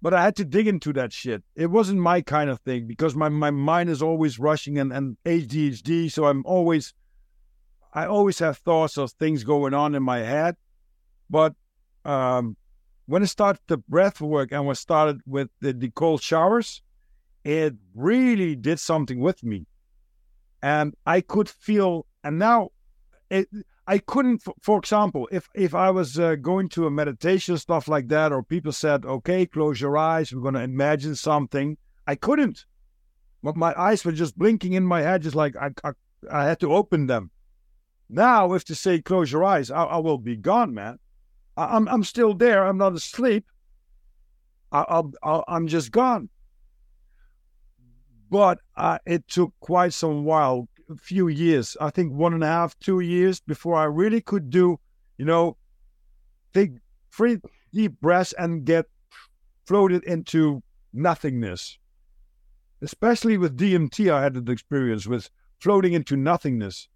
But 0.01 0.13
I 0.13 0.23
had 0.23 0.35
to 0.37 0.45
dig 0.45 0.67
into 0.67 0.93
that 0.95 1.13
shit. 1.13 1.45
It 1.55 1.69
wasn't 1.69 2.01
my 2.01 2.23
kind 2.23 2.51
of 2.51 2.59
thing 2.61 2.89
because 2.89 3.15
my, 3.15 3.29
my 3.29 3.53
mind 3.53 3.89
is 3.89 4.03
always 4.03 4.37
rushing 4.41 4.79
and, 4.79 4.93
and 4.93 5.17
ADHD. 5.25 6.11
So 6.11 6.25
I'm 6.25 6.45
always, 6.45 6.93
I 7.95 8.07
always 8.07 8.41
have 8.41 8.59
thoughts 8.59 8.99
of 8.99 9.13
things 9.13 9.45
going 9.45 9.75
on 9.75 9.95
in 9.95 10.03
my 10.03 10.19
head. 10.19 10.57
But 11.31 11.55
um, 12.05 12.57
when 13.07 13.23
I 13.23 13.27
started 13.27 13.63
the 13.69 13.77
breath 13.77 14.21
work 14.21 14.51
and 14.51 14.67
when 14.67 14.73
I 14.73 14.75
started 14.75 15.21
with 15.25 15.51
the, 15.61 15.73
the 15.73 15.91
cold 15.91 16.21
showers, 16.21 16.83
it 17.45 17.75
really 17.95 18.57
did 18.57 18.81
something 18.81 19.21
with 19.21 19.45
me. 19.45 19.67
And 20.65 20.95
I 21.07 21.21
could 21.21 21.49
feel, 21.49 22.07
and 22.25 22.41
now 22.41 22.71
it, 23.31 23.49
I 23.87 23.99
couldn't, 23.99 24.43
for, 24.61 24.79
example, 24.79 25.29
if 25.33 25.49
if 25.55 25.75
I 25.75 25.91
was 25.91 26.19
uh, 26.19 26.37
going 26.37 26.69
to 26.71 26.87
a 26.87 26.91
meditation 26.91 27.59
stuff 27.59 27.89
like 27.89 28.09
that, 28.09 28.33
or 28.33 28.43
people 28.43 28.73
said, 28.73 29.05
"Okay, 29.05 29.45
close 29.45 29.81
your 29.81 29.97
eyes, 29.97 30.33
we're 30.33 30.41
going 30.41 30.55
to 30.55 30.61
imagine 30.61 31.17
something," 31.17 31.77
I 32.07 32.15
couldn't. 32.15 32.65
But 33.43 33.57
my 33.57 33.75
eyes 33.77 34.05
were 34.05 34.13
just 34.13 34.39
blinking 34.39 34.75
in 34.75 34.85
my 34.85 35.03
head, 35.03 35.23
just 35.23 35.35
like 35.35 35.57
I 35.57 35.71
I, 35.83 35.93
I 36.31 36.45
had 36.45 36.61
to 36.61 36.73
open 36.73 37.07
them. 37.09 37.31
Now, 38.09 38.53
if 38.53 38.65
to 38.67 38.75
say 38.75 39.01
close 39.01 39.33
your 39.33 39.43
eyes, 39.43 39.71
I, 39.71 39.83
I 39.85 39.97
will 39.99 40.19
be 40.19 40.37
gone, 40.37 40.75
man. 40.75 40.99
I, 41.57 41.77
I'm 41.77 41.89
I'm 41.89 42.05
still 42.05 42.35
there. 42.35 42.65
I'm 42.65 42.79
not 42.79 42.95
asleep. 42.95 43.47
I, 44.71 44.85
I'll 44.89 45.45
I'm 45.49 45.67
just 45.67 45.91
gone. 45.91 46.29
But 48.31 48.61
uh, 48.77 48.99
it 49.05 49.27
took 49.29 49.53
quite 49.61 49.93
some 49.93 50.25
while 50.25 50.69
few 50.99 51.29
years, 51.29 51.77
I 51.81 51.91
think 51.91 52.13
one 52.13 52.35
and 52.35 52.43
a 52.45 52.47
half, 52.47 52.79
two 52.81 53.01
years 53.01 53.41
before 53.41 53.77
I 53.77 53.85
really 53.85 54.21
could 54.21 54.51
do, 54.51 54.79
you 55.19 55.25
know, 55.25 55.57
take 56.55 56.73
three 57.15 57.39
deep 57.73 58.01
breaths 58.01 58.33
and 58.39 58.65
get 58.65 58.87
floated 59.67 60.05
into 60.05 60.63
nothingness. 60.93 61.79
Especially 62.83 63.39
with 63.39 63.57
DMT, 63.57 64.13
I 64.13 64.23
had 64.23 64.35
that 64.35 64.49
experience 64.49 65.07
with 65.07 65.31
floating 65.61 65.93
into 65.93 66.17
nothingness. 66.17 66.89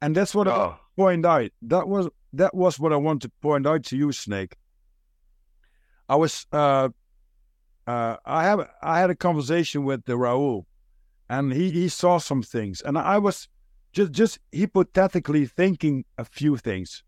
And 0.00 0.14
that's 0.16 0.34
what 0.34 0.48
I 0.48 0.52
Oh, 0.52 0.76
point 0.96 1.26
out. 1.26 1.50
That 1.62 1.88
was 1.88 2.08
that 2.32 2.54
was 2.54 2.78
what 2.78 2.92
I 2.92 2.96
want 2.96 3.22
to 3.22 3.30
point 3.42 3.66
out 3.66 3.84
to 3.84 3.96
you, 3.96 4.12
Snake. 4.12 4.56
I 6.08 6.16
was 6.16 6.46
uh 6.52 6.88
uh 7.86 8.16
I 8.24 8.44
have 8.44 8.68
I 8.82 9.00
had 9.00 9.10
a 9.10 9.14
conversation 9.16 9.84
with 9.84 10.04
the 10.04 10.14
Raul 10.14 10.64
and 11.28 11.52
he, 11.52 11.70
he 11.70 11.88
saw 11.88 12.18
some 12.18 12.42
things 12.42 12.80
and 12.82 12.98
I 12.98 13.18
was 13.18 13.48
just 13.92 14.12
just 14.12 14.38
hypothetically 14.54 15.46
thinking 15.46 16.04
a 16.18 16.24
few 16.24 16.56
things. 16.56 17.02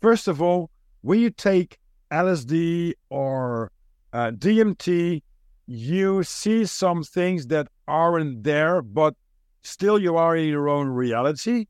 First 0.00 0.28
of 0.28 0.40
all, 0.40 0.70
when 1.02 1.18
you 1.20 1.30
take 1.30 1.78
LSD 2.10 2.94
or 3.10 3.70
uh, 4.12 4.30
DMT, 4.30 5.22
you 5.66 6.22
see 6.22 6.64
some 6.64 7.02
things 7.02 7.48
that 7.48 7.68
aren't 7.86 8.42
there, 8.44 8.80
but 8.82 9.14
still 9.62 9.98
you 9.98 10.16
are 10.16 10.36
in 10.36 10.48
your 10.48 10.68
own 10.68 10.88
reality 10.88 11.66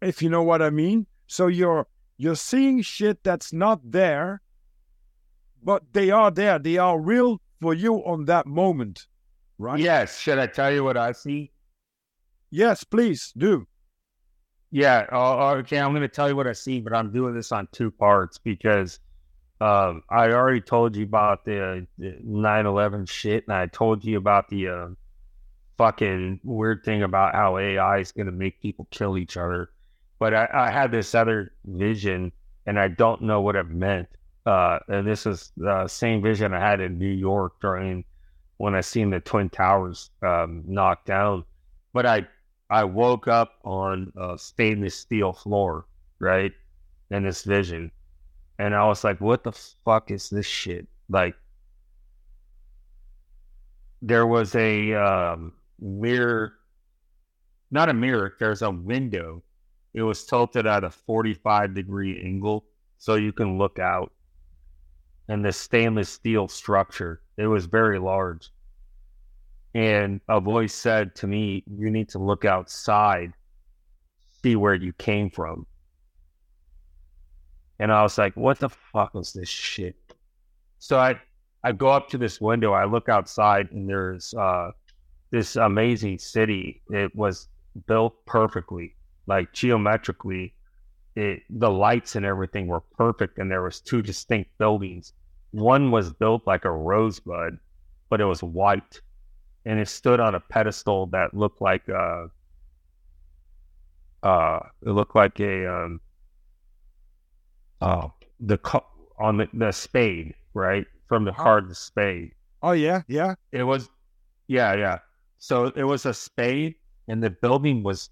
if 0.00 0.22
you 0.22 0.30
know 0.30 0.42
what 0.42 0.62
I 0.62 0.70
mean. 0.70 1.06
So 1.26 1.46
you're 1.46 1.86
you're 2.18 2.36
seeing 2.36 2.82
shit 2.82 3.22
that's 3.24 3.52
not 3.52 3.80
there, 3.84 4.40
but 5.62 5.82
they 5.92 6.10
are 6.10 6.30
there. 6.30 6.58
They 6.58 6.78
are 6.78 7.00
real 7.00 7.40
for 7.60 7.74
you 7.74 7.96
on 8.04 8.26
that 8.26 8.46
moment, 8.46 9.06
right? 9.58 9.78
yes. 9.78 10.18
Should 10.18 10.38
I 10.38 10.46
tell 10.46 10.72
you 10.72 10.84
what 10.84 10.96
I 10.96 11.12
see? 11.12 11.52
Yes, 12.50 12.84
please 12.84 13.32
do. 13.36 13.66
Yeah. 14.70 15.06
Uh, 15.10 15.54
okay. 15.58 15.78
I'm 15.78 15.92
going 15.92 16.02
to 16.02 16.08
tell 16.08 16.28
you 16.28 16.36
what 16.36 16.46
I 16.46 16.52
see, 16.52 16.80
but 16.80 16.92
I'm 16.92 17.12
doing 17.12 17.34
this 17.34 17.52
on 17.52 17.68
two 17.72 17.90
parts 17.90 18.38
because 18.38 18.98
um, 19.60 20.02
I 20.10 20.30
already 20.30 20.60
told 20.60 20.96
you 20.96 21.04
about 21.04 21.44
the, 21.44 21.86
the 21.96 22.18
9/11 22.26 23.08
shit, 23.08 23.44
and 23.46 23.56
I 23.56 23.66
told 23.66 24.04
you 24.04 24.18
about 24.18 24.48
the 24.48 24.68
uh, 24.68 24.88
fucking 25.78 26.40
weird 26.42 26.84
thing 26.84 27.04
about 27.04 27.34
how 27.34 27.58
AI 27.58 27.98
is 27.98 28.10
going 28.12 28.26
to 28.26 28.32
make 28.32 28.60
people 28.60 28.88
kill 28.90 29.16
each 29.16 29.36
other. 29.36 29.70
But 30.18 30.34
I, 30.34 30.48
I 30.52 30.70
had 30.70 30.90
this 30.90 31.14
other 31.14 31.52
vision, 31.64 32.32
and 32.66 32.78
I 32.78 32.88
don't 32.88 33.22
know 33.22 33.40
what 33.40 33.54
it 33.54 33.68
meant. 33.68 34.08
Uh, 34.44 34.80
and 34.88 35.06
this 35.06 35.26
is 35.26 35.52
the 35.56 35.86
same 35.86 36.22
vision 36.22 36.52
I 36.52 36.60
had 36.60 36.80
in 36.80 36.98
New 36.98 37.06
York 37.06 37.52
during 37.60 38.04
when 38.62 38.76
I 38.76 38.80
seen 38.80 39.10
the 39.10 39.18
Twin 39.18 39.50
Towers 39.50 40.10
um, 40.22 40.62
knocked 40.68 41.06
down. 41.06 41.44
But 41.92 42.06
I 42.06 42.28
I 42.70 42.84
woke 42.84 43.26
up 43.26 43.54
on 43.64 44.12
a 44.16 44.38
stainless 44.38 44.94
steel 44.94 45.32
floor, 45.32 45.86
right? 46.20 46.52
In 47.10 47.24
this 47.24 47.42
vision. 47.42 47.90
And 48.60 48.72
I 48.72 48.86
was 48.86 49.02
like, 49.02 49.20
what 49.20 49.42
the 49.42 49.50
fuck 49.50 50.12
is 50.12 50.30
this 50.30 50.46
shit? 50.46 50.86
Like, 51.08 51.34
there 54.00 54.28
was 54.28 54.54
a 54.54 54.94
um, 54.94 55.54
mirror, 55.80 56.52
not 57.72 57.88
a 57.88 57.94
mirror, 57.94 58.36
there's 58.38 58.62
a 58.62 58.70
window. 58.70 59.42
It 59.92 60.02
was 60.02 60.24
tilted 60.24 60.68
at 60.68 60.84
a 60.84 60.90
45 60.90 61.74
degree 61.74 62.22
angle 62.22 62.64
so 62.98 63.16
you 63.16 63.32
can 63.32 63.58
look 63.58 63.80
out. 63.80 64.12
And 65.32 65.42
the 65.42 65.50
stainless 65.50 66.10
steel 66.10 66.46
structure, 66.46 67.22
it 67.38 67.46
was 67.46 67.64
very 67.64 67.98
large. 67.98 68.50
And 69.72 70.20
a 70.28 70.38
voice 70.42 70.74
said 70.74 71.14
to 71.14 71.26
me, 71.26 71.64
You 71.66 71.90
need 71.90 72.10
to 72.10 72.18
look 72.18 72.44
outside, 72.44 73.32
see 74.42 74.56
where 74.56 74.74
you 74.74 74.92
came 74.92 75.30
from. 75.30 75.64
And 77.78 77.90
I 77.90 78.02
was 78.02 78.18
like, 78.18 78.36
What 78.36 78.58
the 78.58 78.68
fuck 78.68 79.12
is 79.14 79.32
this 79.32 79.48
shit? 79.48 79.96
So 80.78 80.98
I, 80.98 81.18
I 81.64 81.72
go 81.72 81.88
up 81.88 82.10
to 82.10 82.18
this 82.18 82.38
window, 82.38 82.74
I 82.74 82.84
look 82.84 83.08
outside, 83.08 83.70
and 83.70 83.88
there's 83.88 84.34
uh, 84.34 84.72
this 85.30 85.56
amazing 85.56 86.18
city. 86.18 86.82
It 86.90 87.16
was 87.16 87.48
built 87.86 88.22
perfectly, 88.26 88.96
like 89.26 89.54
geometrically. 89.54 90.52
It, 91.16 91.40
the 91.48 91.70
lights 91.70 92.16
and 92.16 92.26
everything 92.26 92.66
were 92.66 92.82
perfect, 92.82 93.38
and 93.38 93.50
there 93.50 93.62
was 93.62 93.80
two 93.80 94.02
distinct 94.02 94.50
buildings. 94.58 95.14
One 95.52 95.90
was 95.90 96.12
built 96.12 96.46
like 96.46 96.64
a 96.64 96.70
rosebud, 96.70 97.58
but 98.10 98.20
it 98.20 98.24
was 98.24 98.42
white 98.42 99.00
and 99.64 99.78
it 99.78 99.88
stood 99.88 100.20
on 100.20 100.34
a 100.34 100.40
pedestal 100.40 101.06
that 101.08 101.34
looked 101.34 101.60
like 101.60 101.88
a, 101.88 102.30
uh 104.22 104.60
it 104.86 104.90
looked 104.90 105.14
like 105.16 105.38
a 105.40 105.66
um 105.66 106.00
uh 107.80 108.08
the 108.40 108.58
co- 108.58 108.86
on 109.18 109.36
the, 109.38 109.48
the 109.54 109.72
spade 109.72 110.34
right? 110.54 110.86
From 111.08 111.24
the 111.24 111.32
card 111.32 111.68
the 111.68 111.74
spade. 111.74 112.32
Oh 112.62 112.72
yeah, 112.72 113.02
yeah. 113.08 113.34
it 113.52 113.64
was 113.64 113.88
yeah 114.48 114.74
yeah. 114.74 114.98
So 115.38 115.66
it 115.76 115.84
was 115.84 116.06
a 116.06 116.14
spade 116.14 116.76
and 117.08 117.22
the 117.22 117.30
building 117.30 117.82
was 117.82 118.10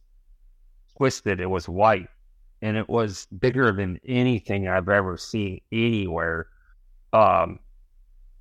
twisted. 0.96 1.40
It 1.40 1.46
was 1.46 1.68
white 1.68 2.08
and 2.62 2.76
it 2.76 2.88
was 2.88 3.26
bigger 3.38 3.72
than 3.72 3.98
anything 4.06 4.68
i've 4.68 4.88
ever 4.88 5.16
seen 5.16 5.60
anywhere 5.72 6.46
um 7.12 7.58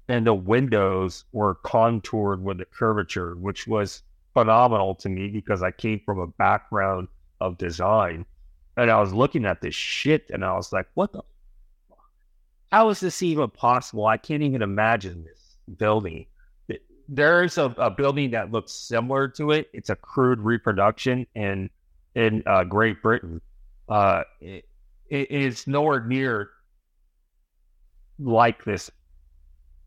and 0.10 0.26
the 0.26 0.34
windows 0.34 1.26
were 1.32 1.56
contoured 1.56 2.44
with 2.44 2.60
a 2.60 2.66
curvature, 2.66 3.36
which 3.36 3.68
was 3.68 4.02
phenomenal 4.34 4.96
to 4.96 5.08
me 5.08 5.28
because 5.28 5.62
I 5.62 5.70
came 5.72 6.02
from 6.04 6.20
a 6.20 6.28
background 6.28 7.08
of 7.40 7.58
design. 7.60 8.26
And 8.76 8.90
I 8.90 9.00
was 9.00 9.14
looking 9.14 9.46
at 9.46 9.62
this 9.62 9.76
shit 9.76 10.30
and 10.32 10.44
I 10.44 10.54
was 10.56 10.74
like, 10.74 10.88
what 10.96 11.12
the 11.12 11.22
fuck? 11.90 11.98
How 12.72 12.90
is 12.90 13.00
this 13.00 13.22
even 13.22 13.50
possible? 13.52 14.08
I 14.08 14.18
can't 14.18 14.42
even 14.42 14.64
imagine 14.64 15.24
this 15.24 15.58
building. 15.78 16.26
There's 17.08 17.58
a, 17.58 17.66
a 17.78 17.92
building 17.92 18.32
that 18.32 18.52
looks 18.52 18.72
similar 18.72 19.28
to 19.30 19.52
it. 19.52 19.70
It's 19.74 19.90
a 19.90 19.96
crude 19.96 20.40
reproduction 20.40 21.28
in 21.36 21.70
in 22.16 22.44
uh, 22.48 22.64
Great 22.64 23.02
Britain. 23.02 23.42
Uh, 23.88 24.24
it, 24.42 24.66
it 25.10 25.32
is 25.32 25.68
nowhere 25.68 26.04
near 26.04 26.50
like 28.20 28.64
this 28.66 28.92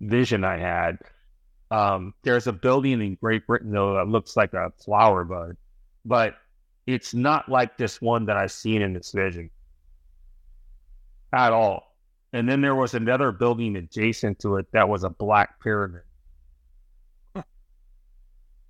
vision 0.01 0.45
I 0.45 0.59
had. 0.59 0.99
Um, 1.71 2.15
there's 2.23 2.47
a 2.47 2.53
building 2.53 3.01
in 3.01 3.15
Great 3.17 3.47
Britain 3.47 3.71
though 3.73 3.95
that 3.95 4.09
looks 4.09 4.37
like 4.37 4.53
a 4.53 4.73
flower 4.85 5.25
bud, 5.25 5.57
but 6.05 6.37
it's 6.87 7.15
not 7.15 7.49
like 7.49 7.79
this 7.79 8.01
one 8.01 8.27
that 8.27 8.37
I've 8.37 8.53
seen 8.53 8.83
in 8.83 8.93
this 8.93 9.13
vision 9.13 9.51
at 11.33 11.53
all. 11.53 11.95
And 12.33 12.49
then 12.49 12.61
there 12.61 12.75
was 12.75 12.95
another 12.95 13.31
building 13.31 13.77
adjacent 13.77 14.39
to 14.41 14.57
it 14.57 14.67
that 14.73 14.89
was 14.89 15.05
a 15.05 15.11
black 15.11 15.61
pyramid. 15.61 16.03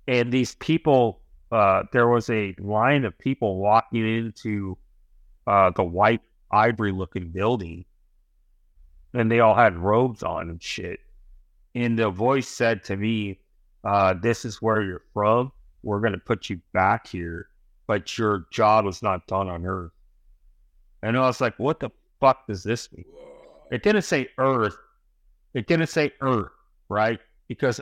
And 0.07 0.33
these 0.33 0.55
people, 0.55 1.21
uh, 1.51 1.83
there 1.93 2.09
was 2.09 2.29
a 2.29 2.53
line 2.59 3.05
of 3.05 3.17
people 3.17 3.57
walking 3.57 4.05
into 4.05 4.77
uh, 5.47 5.71
the 5.75 5.83
white 5.83 6.21
ivory 6.51 6.91
looking 6.91 7.29
building, 7.29 7.85
and 9.13 9.31
they 9.31 9.39
all 9.39 9.55
had 9.55 9.77
robes 9.77 10.23
on 10.23 10.49
and 10.49 10.61
shit 10.61 10.99
and 11.75 11.97
the 11.97 12.09
voice 12.09 12.47
said 12.47 12.83
to 12.83 12.95
me, 12.95 13.39
uh, 13.83 14.13
"This 14.13 14.45
is 14.45 14.61
where 14.61 14.81
you're 14.81 15.03
from." 15.13 15.51
we're 15.83 15.99
going 15.99 16.13
to 16.13 16.19
put 16.19 16.49
you 16.49 16.59
back 16.73 17.07
here, 17.07 17.49
but 17.87 18.17
your 18.17 18.45
job 18.51 18.85
was 18.85 19.03
not 19.03 19.27
done 19.27 19.49
on 19.49 19.65
Earth. 19.65 19.91
And 21.03 21.17
I 21.17 21.21
was 21.21 21.41
like, 21.41 21.59
what 21.59 21.79
the 21.79 21.91
fuck 22.19 22.47
does 22.47 22.63
this 22.63 22.91
mean? 22.93 23.05
It 23.69 23.83
didn't 23.83 24.03
say 24.03 24.29
Earth. 24.37 24.77
It 25.53 25.67
didn't 25.67 25.87
say 25.87 26.13
Earth, 26.21 26.51
right? 26.89 27.19
Because 27.49 27.81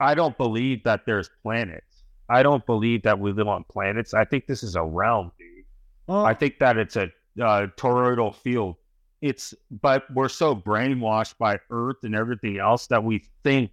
I 0.00 0.14
don't 0.14 0.36
believe 0.36 0.82
that 0.82 1.06
there's 1.06 1.30
planets. 1.42 2.02
I 2.28 2.42
don't 2.42 2.66
believe 2.66 3.02
that 3.04 3.18
we 3.18 3.32
live 3.32 3.48
on 3.48 3.64
planets. 3.70 4.12
I 4.12 4.24
think 4.24 4.46
this 4.46 4.62
is 4.62 4.74
a 4.74 4.82
realm, 4.82 5.32
dude. 5.38 5.64
Oh, 6.08 6.24
I 6.24 6.34
think 6.34 6.58
that 6.58 6.76
it's 6.76 6.96
a 6.96 7.04
uh, 7.40 7.68
toroidal 7.76 8.34
field. 8.34 8.76
It's, 9.20 9.52
but 9.70 10.04
we're 10.14 10.28
so 10.28 10.54
brainwashed 10.54 11.38
by 11.38 11.58
Earth 11.70 11.96
and 12.04 12.14
everything 12.14 12.58
else 12.58 12.86
that 12.88 13.02
we 13.02 13.24
think 13.42 13.70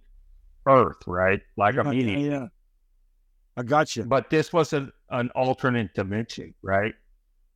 Earth, 0.66 0.96
right? 1.06 1.40
Like 1.56 1.76
yeah, 1.76 1.80
a 1.82 1.84
meaning. 1.84 2.20
yeah, 2.20 2.30
yeah. 2.30 2.46
I 3.56 3.62
got 3.62 3.94
you. 3.96 4.04
But 4.04 4.28
this 4.28 4.52
was 4.52 4.72
an, 4.72 4.92
an 5.10 5.30
alternate 5.30 5.94
dimension, 5.94 6.52
right? 6.62 6.94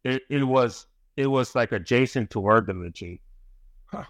It, 0.04 0.22
it 0.30 0.44
was 0.44 0.86
it 1.16 1.26
was 1.26 1.54
like 1.54 1.72
adjacent 1.72 2.30
to 2.30 2.46
our 2.46 2.60
dimension. 2.60 3.18
Huh. 3.86 4.04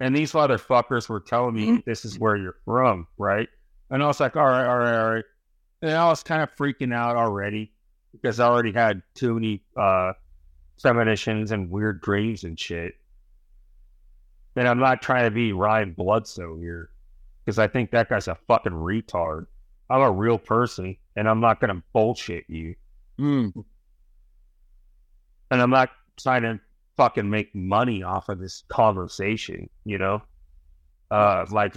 And 0.00 0.14
these 0.14 0.32
motherfuckers 0.32 1.08
were 1.08 1.20
telling 1.20 1.54
me 1.54 1.66
Mhm. 1.66 1.84
this 1.84 2.04
is 2.04 2.18
where 2.18 2.36
you're 2.36 2.56
from, 2.64 3.06
right? 3.18 3.48
And 3.90 4.02
I 4.02 4.06
was 4.06 4.20
like, 4.20 4.36
all 4.36 4.46
right, 4.46 4.66
all 4.66 4.78
right, 4.78 4.98
all 4.98 5.10
right. 5.14 5.24
And 5.82 5.90
I 5.92 6.08
was 6.08 6.22
kind 6.22 6.42
of 6.42 6.54
freaking 6.54 6.94
out 6.94 7.16
already 7.16 7.72
because 8.12 8.40
I 8.40 8.46
already 8.46 8.72
had 8.72 9.02
too 9.14 9.34
many 9.34 9.62
uh, 9.76 10.12
premonitions 10.82 11.52
and 11.52 11.70
weird 11.70 12.00
dreams 12.00 12.44
and 12.44 12.58
shit. 12.58 12.94
And 14.56 14.66
I'm 14.66 14.78
not 14.78 15.02
trying 15.02 15.24
to 15.24 15.30
be 15.30 15.52
Ryan 15.52 15.92
Bloodstone 15.92 16.60
here 16.60 16.90
because 17.44 17.58
I 17.58 17.68
think 17.68 17.90
that 17.90 18.08
guy's 18.08 18.28
a 18.28 18.38
fucking 18.48 18.72
retard. 18.72 19.46
I'm 19.90 20.00
a 20.00 20.10
real 20.10 20.38
person 20.38 20.96
and 21.14 21.28
I'm 21.28 21.40
not 21.40 21.60
going 21.60 21.74
to 21.74 21.82
bullshit 21.92 22.44
you. 22.48 22.74
Hmm. 23.18 23.48
And 25.50 25.62
I'm 25.62 25.70
not 25.70 25.90
trying 26.16 26.42
to 26.42 26.58
fucking 26.96 27.28
make 27.28 27.54
money 27.54 28.02
off 28.02 28.28
of 28.28 28.38
this 28.38 28.64
conversation, 28.68 29.68
you 29.84 29.98
know, 29.98 30.22
uh, 31.10 31.44
like 31.50 31.76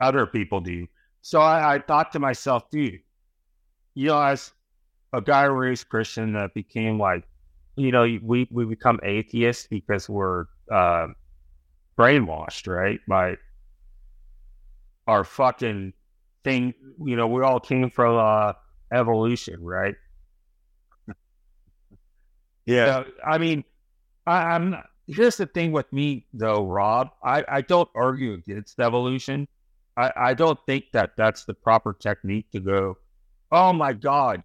other 0.00 0.26
people 0.26 0.60
do. 0.60 0.86
So 1.20 1.40
I, 1.40 1.74
I 1.74 1.78
thought 1.78 2.12
to 2.12 2.18
myself, 2.18 2.70
dude, 2.70 3.00
you 3.94 4.08
know, 4.08 4.20
as 4.20 4.52
a 5.12 5.20
guy 5.20 5.44
raised 5.44 5.88
Christian 5.88 6.32
that 6.32 6.54
became 6.54 6.98
like, 6.98 7.24
you 7.78 7.92
know, 7.92 8.18
we, 8.22 8.48
we 8.50 8.64
become 8.64 8.98
atheists 9.02 9.66
because 9.68 10.08
we're 10.08 10.46
uh, 10.70 11.08
brainwashed, 11.96 12.66
right? 12.66 13.00
By 13.08 13.36
our 15.06 15.24
fucking 15.24 15.92
thing. 16.44 16.74
You 17.04 17.16
know, 17.16 17.28
we 17.28 17.42
all 17.42 17.60
came 17.60 17.90
from 17.90 18.16
uh, 18.16 18.52
evolution, 18.92 19.62
right? 19.62 19.94
Yeah. 22.66 22.98
Uh, 22.98 23.04
I 23.26 23.38
mean, 23.38 23.64
I, 24.26 24.42
I'm 24.54 24.70
not, 24.72 24.84
here's 25.06 25.38
the 25.38 25.46
thing 25.46 25.72
with 25.72 25.90
me 25.90 26.26
though, 26.34 26.66
Rob. 26.66 27.08
I, 27.24 27.42
I 27.48 27.60
don't 27.62 27.88
argue 27.94 28.34
against 28.34 28.78
evolution. 28.78 29.48
I, 29.96 30.12
I 30.14 30.34
don't 30.34 30.58
think 30.66 30.84
that 30.92 31.12
that's 31.16 31.44
the 31.46 31.54
proper 31.54 31.94
technique 31.94 32.50
to 32.52 32.60
go. 32.60 32.98
Oh 33.50 33.72
my 33.72 33.94
god, 33.94 34.42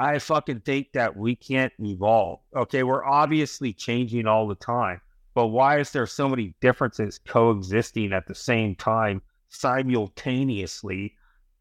I 0.00 0.18
fucking 0.18 0.60
think 0.60 0.92
that 0.94 1.14
we 1.14 1.36
can't 1.36 1.72
evolve. 1.78 2.40
Okay, 2.56 2.82
we're 2.84 3.04
obviously 3.04 3.74
changing 3.74 4.26
all 4.26 4.48
the 4.48 4.54
time, 4.54 5.00
but 5.34 5.48
why 5.48 5.78
is 5.78 5.90
there 5.90 6.06
so 6.06 6.26
many 6.26 6.54
differences 6.62 7.20
coexisting 7.28 8.12
at 8.14 8.26
the 8.26 8.34
same 8.34 8.74
time 8.76 9.20
simultaneously? 9.48 11.14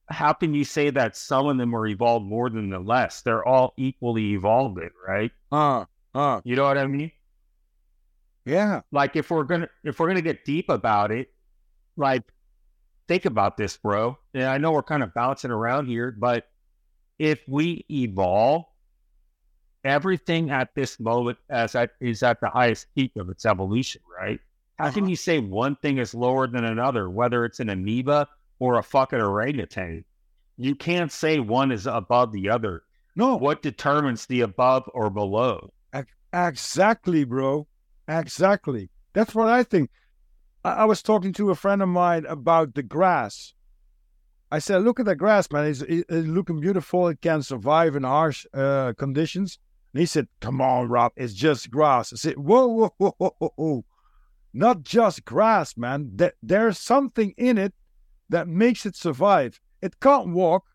How 0.08 0.34
can 0.34 0.54
you 0.54 0.64
say 0.64 0.90
that 0.90 1.16
some 1.18 1.48
of 1.48 1.58
them 1.58 1.76
are 1.76 1.86
evolved 1.86 2.26
more 2.26 2.50
than 2.50 2.70
the 2.70 2.80
less? 2.80 3.22
They're 3.22 3.46
all 3.46 3.74
equally 3.78 4.32
evolving, 4.34 4.90
right? 5.08 5.32
Uh, 5.52 5.86
uh, 6.16 6.42
You 6.44 6.56
know 6.56 6.64
what 6.64 6.78
I 6.78 6.88
mean? 6.88 7.12
yeah. 8.46 8.82
Like 8.92 9.16
if 9.16 9.30
we're 9.30 9.44
gonna 9.44 9.70
if 9.84 10.00
we're 10.00 10.08
gonna 10.08 10.22
get 10.22 10.46
deep 10.46 10.70
about 10.70 11.12
it, 11.12 11.28
like 11.98 12.24
think 13.08 13.26
about 13.26 13.58
this, 13.58 13.78
bro. 13.78 14.18
And 14.34 14.46
I 14.46 14.58
know 14.58 14.72
we're 14.72 14.82
kind 14.82 15.04
of 15.04 15.14
bouncing 15.14 15.52
around 15.52 15.88
here, 15.88 16.16
but 16.18 16.48
if 17.20 17.42
we 17.48 17.86
evolve, 17.92 18.66
everything 19.84 20.50
at 20.52 20.74
this 20.76 21.00
moment 21.00 21.38
as 21.50 21.76
at, 21.76 21.92
is 22.00 22.24
at 22.24 22.40
the 22.42 22.50
highest 22.50 22.88
peak 22.96 23.12
of 23.18 23.30
its 23.30 23.46
evolution, 23.46 24.02
right? 24.20 24.40
How 24.78 24.92
can 24.92 25.04
Uh-huh. 25.04 25.10
you 25.10 25.16
say 25.16 25.40
one 25.40 25.76
thing 25.78 25.98
is 25.98 26.14
lower 26.14 26.48
than 26.48 26.64
another, 26.66 27.10
whether 27.10 27.46
it's 27.46 27.60
an 27.60 27.70
amoeba 27.70 28.28
or 28.60 28.78
a 28.78 28.84
fucking 28.84 29.20
orangutan? 29.20 30.06
You 30.58 30.76
can't 30.76 31.12
say 31.12 31.40
one 31.40 31.72
is 31.72 31.88
above 31.88 32.32
the 32.32 32.50
other. 32.50 32.84
No, 33.16 33.36
What 33.36 33.62
determines 33.62 34.26
the 34.26 34.42
above 34.42 34.90
or 34.94 35.10
below? 35.10 35.74
Exactly, 36.32 37.24
bro. 37.24 37.68
Exactly. 38.08 38.90
That's 39.14 39.34
what 39.34 39.48
I 39.50 39.64
think. 39.64 39.90
I, 40.64 40.72
I 40.72 40.86
was 40.86 41.02
talking 41.02 41.34
to 41.34 41.50
a 41.50 41.56
friend 41.56 41.82
of 41.82 41.90
mine 41.90 42.26
about 42.28 42.76
the 42.76 42.84
grass. 42.84 43.54
I 44.52 44.60
said, 44.60 44.84
"Look 44.84 45.00
at 45.00 45.06
the 45.06 45.16
grass, 45.16 45.52
man. 45.52 45.66
It's, 45.66 45.82
it's 45.82 46.28
looking 46.28 46.60
beautiful. 46.60 47.08
It 47.08 47.22
can 47.22 47.42
survive 47.44 47.96
in 47.96 48.04
harsh 48.04 48.46
uh, 48.54 48.94
conditions." 48.98 49.60
And 49.94 50.00
he 50.00 50.06
said, 50.06 50.28
"Come 50.40 50.62
on, 50.62 50.88
Rob. 50.88 51.12
It's 51.16 51.34
just 51.34 51.70
grass." 51.70 52.12
I 52.14 52.16
said, 52.16 52.38
"Whoa, 52.38 52.68
whoa, 52.68 52.94
whoa, 52.98 53.16
whoa, 53.18 53.36
whoa, 53.38 53.54
whoa. 53.56 53.86
Not 54.54 54.84
just 54.84 55.26
grass, 55.26 55.78
man. 55.78 56.12
There, 56.16 56.34
there's 56.42 56.80
something 56.80 57.34
in 57.38 57.58
it 57.58 57.74
that 58.30 58.48
makes 58.48 58.86
it 58.86 58.96
survive. 58.96 59.60
It 59.82 60.00
can't 60.00 60.30
walk. 60.30 60.66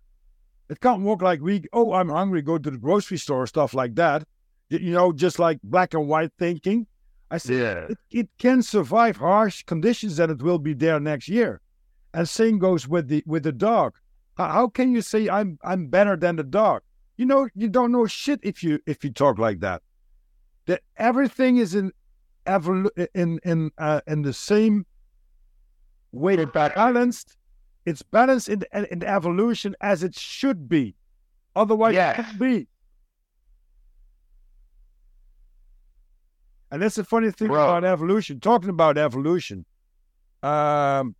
It 0.68 0.80
can't 0.80 1.02
walk 1.02 1.22
like 1.22 1.40
we. 1.40 1.64
Oh, 1.72 1.92
I'm 1.92 2.08
hungry. 2.08 2.42
Go 2.42 2.58
to 2.58 2.70
the 2.70 2.78
grocery 2.78 3.18
store, 3.18 3.46
stuff 3.46 3.74
like 3.74 3.94
that." 3.96 4.24
You 4.70 4.92
know, 4.92 5.12
just 5.12 5.38
like 5.38 5.58
black 5.62 5.94
and 5.94 6.08
white 6.08 6.32
thinking. 6.38 6.86
I 7.30 7.38
said, 7.38 7.56
Yeah. 7.56 7.86
it, 7.90 7.98
it 8.10 8.28
can 8.38 8.62
survive 8.62 9.16
harsh 9.16 9.62
conditions 9.64 10.18
and 10.18 10.30
it 10.30 10.42
will 10.42 10.58
be 10.58 10.72
there 10.72 11.00
next 11.00 11.28
year. 11.28 11.60
And 12.14 12.28
same 12.28 12.58
goes 12.58 12.88
with 12.88 13.08
the 13.08 13.22
with 13.26 13.42
the 13.42 13.52
dog. 13.52 13.96
How, 14.36 14.68
can 14.68 14.92
you 14.94 15.02
say 15.02 15.28
I'm 15.28 15.58
I'm 15.62 15.88
better 15.88 16.16
than 16.16 16.36
the 16.36 16.44
dog? 16.44 16.82
You 17.16 17.26
know, 17.26 17.48
you 17.54 17.68
don't 17.68 17.92
know 17.92 18.06
shit 18.06 18.40
if 18.42 18.62
you 18.62 18.78
if 18.86 19.04
you 19.04 19.10
talk 19.10 19.38
like 19.38 19.60
that. 19.60 19.82
That 20.66 20.80
everything 20.96 21.58
is 21.58 21.74
in 21.74 21.92
evolu- 22.46 23.08
in 23.14 23.40
in 23.44 23.70
uh, 23.78 24.00
in 24.06 24.22
the 24.22 24.32
same 24.32 24.86
way 26.12 26.36
balanced. 26.44 27.36
It's 27.84 28.02
balanced 28.02 28.48
in 28.48 28.60
the, 28.60 28.92
in 28.92 29.00
the 29.00 29.08
evolution 29.08 29.74
as 29.80 30.02
it 30.02 30.14
should 30.16 30.68
be. 30.68 30.94
Otherwise, 31.54 31.94
Yeah. 31.94 32.12
it 32.12 32.16
can't 32.16 32.38
be. 32.38 32.68
And 36.70 36.80
that's 36.82 36.96
the 36.96 37.04
funny 37.04 37.30
thing 37.30 37.48
Bro. 37.48 37.62
about 37.62 37.84
evolution. 37.84 38.40
Talking 38.40 38.70
about 38.70 38.98
evolution, 38.98 39.64
um, 40.42 41.14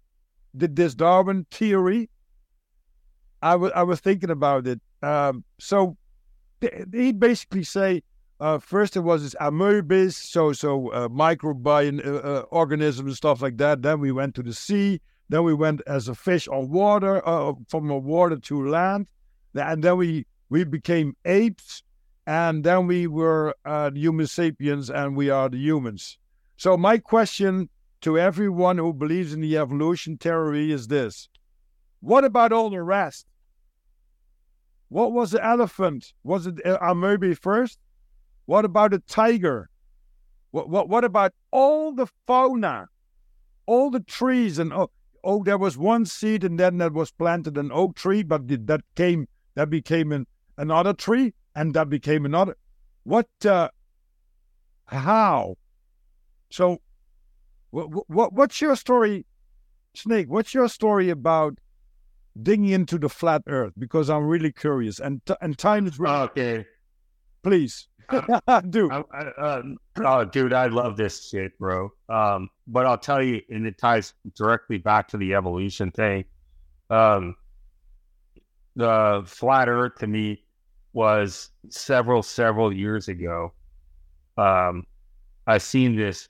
did 0.56 0.76
this 0.76 0.94
Darwin 0.94 1.46
theory? 1.50 2.10
I 3.42 3.56
was 3.56 3.72
I 3.74 3.82
was 3.82 4.00
thinking 4.00 4.30
about 4.30 4.66
it. 4.66 4.80
Um, 5.02 5.44
so 5.58 5.96
th- 6.60 6.86
he 6.92 7.12
basically 7.12 7.64
say 7.64 8.02
uh, 8.40 8.58
first 8.58 8.96
it 8.96 9.00
was 9.00 9.22
this 9.22 9.34
amoebas, 9.40 10.14
so 10.14 10.52
so 10.52 10.88
uh, 10.90 11.08
microbiome 11.08 12.04
uh, 12.06 12.16
uh, 12.16 12.40
organisms 12.50 13.06
and 13.06 13.16
stuff 13.16 13.42
like 13.42 13.56
that. 13.58 13.82
Then 13.82 14.00
we 14.00 14.12
went 14.12 14.34
to 14.36 14.42
the 14.42 14.54
sea. 14.54 15.00
Then 15.28 15.44
we 15.44 15.54
went 15.54 15.80
as 15.86 16.08
a 16.08 16.14
fish 16.14 16.48
on 16.48 16.70
water, 16.70 17.26
uh, 17.26 17.54
from 17.68 17.90
a 17.90 17.96
water 17.96 18.36
to 18.36 18.68
land, 18.68 19.06
and 19.54 19.82
then 19.82 19.96
we 19.96 20.26
we 20.50 20.64
became 20.64 21.16
apes, 21.24 21.82
and 22.26 22.64
then 22.64 22.86
we 22.86 23.06
were 23.06 23.54
uh, 23.64 23.90
the 23.90 24.26
sapiens, 24.26 24.90
and 24.90 25.16
we 25.16 25.30
are 25.30 25.48
the 25.48 25.58
humans. 25.58 26.18
So 26.56 26.76
my 26.76 26.98
question 26.98 27.68
to 28.04 28.18
everyone 28.18 28.78
who 28.78 28.92
believes 28.92 29.32
in 29.32 29.40
the 29.40 29.56
evolution 29.56 30.16
theory 30.16 30.70
is 30.70 30.86
this: 30.88 31.28
What 32.00 32.24
about 32.24 32.52
all 32.52 32.70
the 32.70 32.82
rest? 32.82 33.26
What 34.88 35.12
was 35.12 35.32
the 35.32 35.44
elephant? 35.44 36.12
Was 36.22 36.46
it 36.46 36.64
uh, 36.64 36.78
amoeba 36.80 37.34
first? 37.34 37.78
What 38.46 38.64
about 38.64 38.92
the 38.92 39.00
tiger? 39.00 39.70
What 40.50 40.68
what 40.68 40.88
what 40.88 41.04
about 41.04 41.32
all 41.50 41.92
the 41.92 42.06
fauna, 42.26 42.88
all 43.66 43.90
the 43.90 44.00
trees 44.00 44.58
and 44.58 44.72
oh 44.72 44.90
oh 45.24 45.42
there 45.42 45.58
was 45.58 45.76
one 45.76 46.04
seed 46.04 46.44
and 46.44 46.60
then 46.60 46.78
that 46.78 46.92
was 46.92 47.10
planted 47.10 47.58
an 47.58 47.72
oak 47.72 47.96
tree, 47.96 48.22
but 48.22 48.46
that 48.66 48.82
came 48.94 49.26
that 49.54 49.70
became 49.70 50.12
an, 50.12 50.26
another 50.58 50.92
tree 50.92 51.32
and 51.56 51.74
that 51.74 51.88
became 51.88 52.24
another. 52.26 52.56
What? 53.04 53.28
Uh, 53.44 53.68
how? 54.86 55.56
So, 56.50 56.80
what, 57.74 58.08
what 58.08 58.32
what's 58.32 58.60
your 58.60 58.76
story, 58.76 59.26
Snake? 59.94 60.28
What's 60.28 60.54
your 60.54 60.68
story 60.68 61.10
about 61.10 61.58
digging 62.40 62.68
into 62.68 62.98
the 62.98 63.08
flat 63.08 63.42
Earth? 63.48 63.72
Because 63.76 64.08
I'm 64.08 64.24
really 64.26 64.52
curious, 64.52 65.00
and 65.00 65.24
t- 65.26 65.34
and 65.40 65.58
time 65.58 65.86
is 65.86 65.98
running. 65.98 66.28
Okay. 66.30 66.66
Please, 67.42 67.88
do. 68.70 68.90
I, 68.90 69.02
I, 69.12 69.20
uh, 69.38 69.62
oh, 70.04 70.24
dude, 70.24 70.52
I 70.52 70.68
love 70.68 70.96
this 70.96 71.28
shit, 71.28 71.58
bro. 71.58 71.90
Um, 72.08 72.48
but 72.68 72.86
I'll 72.86 72.96
tell 72.96 73.22
you, 73.22 73.42
and 73.50 73.66
it 73.66 73.76
ties 73.76 74.14
directly 74.36 74.78
back 74.78 75.08
to 75.08 75.16
the 75.16 75.34
evolution 75.34 75.90
thing. 75.90 76.24
Um, 76.90 77.34
the 78.76 79.24
flat 79.26 79.68
Earth 79.68 79.96
to 79.96 80.06
me 80.06 80.44
was 80.92 81.50
several 81.70 82.22
several 82.22 82.72
years 82.72 83.08
ago. 83.08 83.52
Um, 84.38 84.84
I 85.46 85.58
seen 85.58 85.96
this 85.96 86.28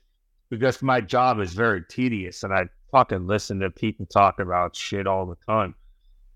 because 0.55 0.81
my 0.81 1.01
job 1.01 1.39
is 1.39 1.53
very 1.53 1.83
tedious, 1.89 2.43
and 2.43 2.53
I 2.53 2.67
fucking 2.91 3.27
listen 3.27 3.59
to 3.59 3.69
people 3.69 4.05
talk 4.05 4.39
about 4.39 4.75
shit 4.75 5.07
all 5.07 5.25
the 5.25 5.37
time. 5.47 5.75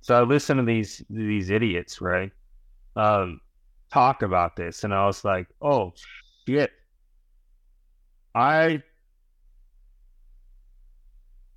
So 0.01 0.19
I 0.19 0.23
listen 0.23 0.57
to 0.57 0.63
these 0.63 1.03
these 1.09 1.49
idiots, 1.49 2.01
right? 2.01 2.31
Um, 2.95 3.41
talk 3.91 4.21
about 4.21 4.55
this, 4.55 4.83
and 4.83 4.93
I 4.93 5.05
was 5.05 5.23
like, 5.25 5.47
oh 5.61 5.93
shit. 6.47 6.71
I 8.35 8.83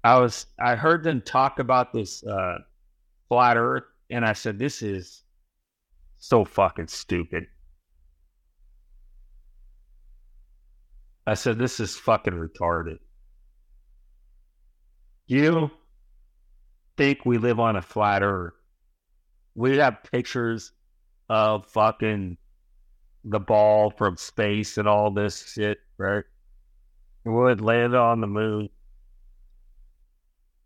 I 0.04 0.18
was 0.18 0.46
I 0.58 0.74
heard 0.74 1.04
them 1.04 1.20
talk 1.20 1.58
about 1.58 1.92
this 1.92 2.24
uh, 2.24 2.58
flat 3.28 3.56
Earth, 3.56 3.84
and 4.10 4.24
I 4.24 4.32
said, 4.32 4.58
this 4.58 4.82
is 4.82 5.22
so 6.18 6.44
fucking 6.44 6.88
stupid. 6.88 7.46
I 11.26 11.34
said, 11.34 11.58
this 11.58 11.78
is 11.78 11.96
fucking 11.96 12.32
retarded. 12.34 12.98
You 15.26 15.70
think 16.96 17.24
we 17.24 17.38
live 17.38 17.60
on 17.60 17.76
a 17.76 17.82
flat 17.82 18.22
earth. 18.22 18.54
We 19.54 19.76
have 19.78 20.02
pictures 20.10 20.72
of 21.28 21.66
fucking 21.66 22.36
the 23.24 23.38
ball 23.38 23.90
from 23.90 24.16
space 24.16 24.78
and 24.78 24.88
all 24.88 25.10
this 25.10 25.52
shit, 25.52 25.78
right? 25.96 26.24
We 27.24 27.32
would 27.32 27.60
land 27.60 27.94
on 27.94 28.20
the 28.20 28.26
moon. 28.26 28.68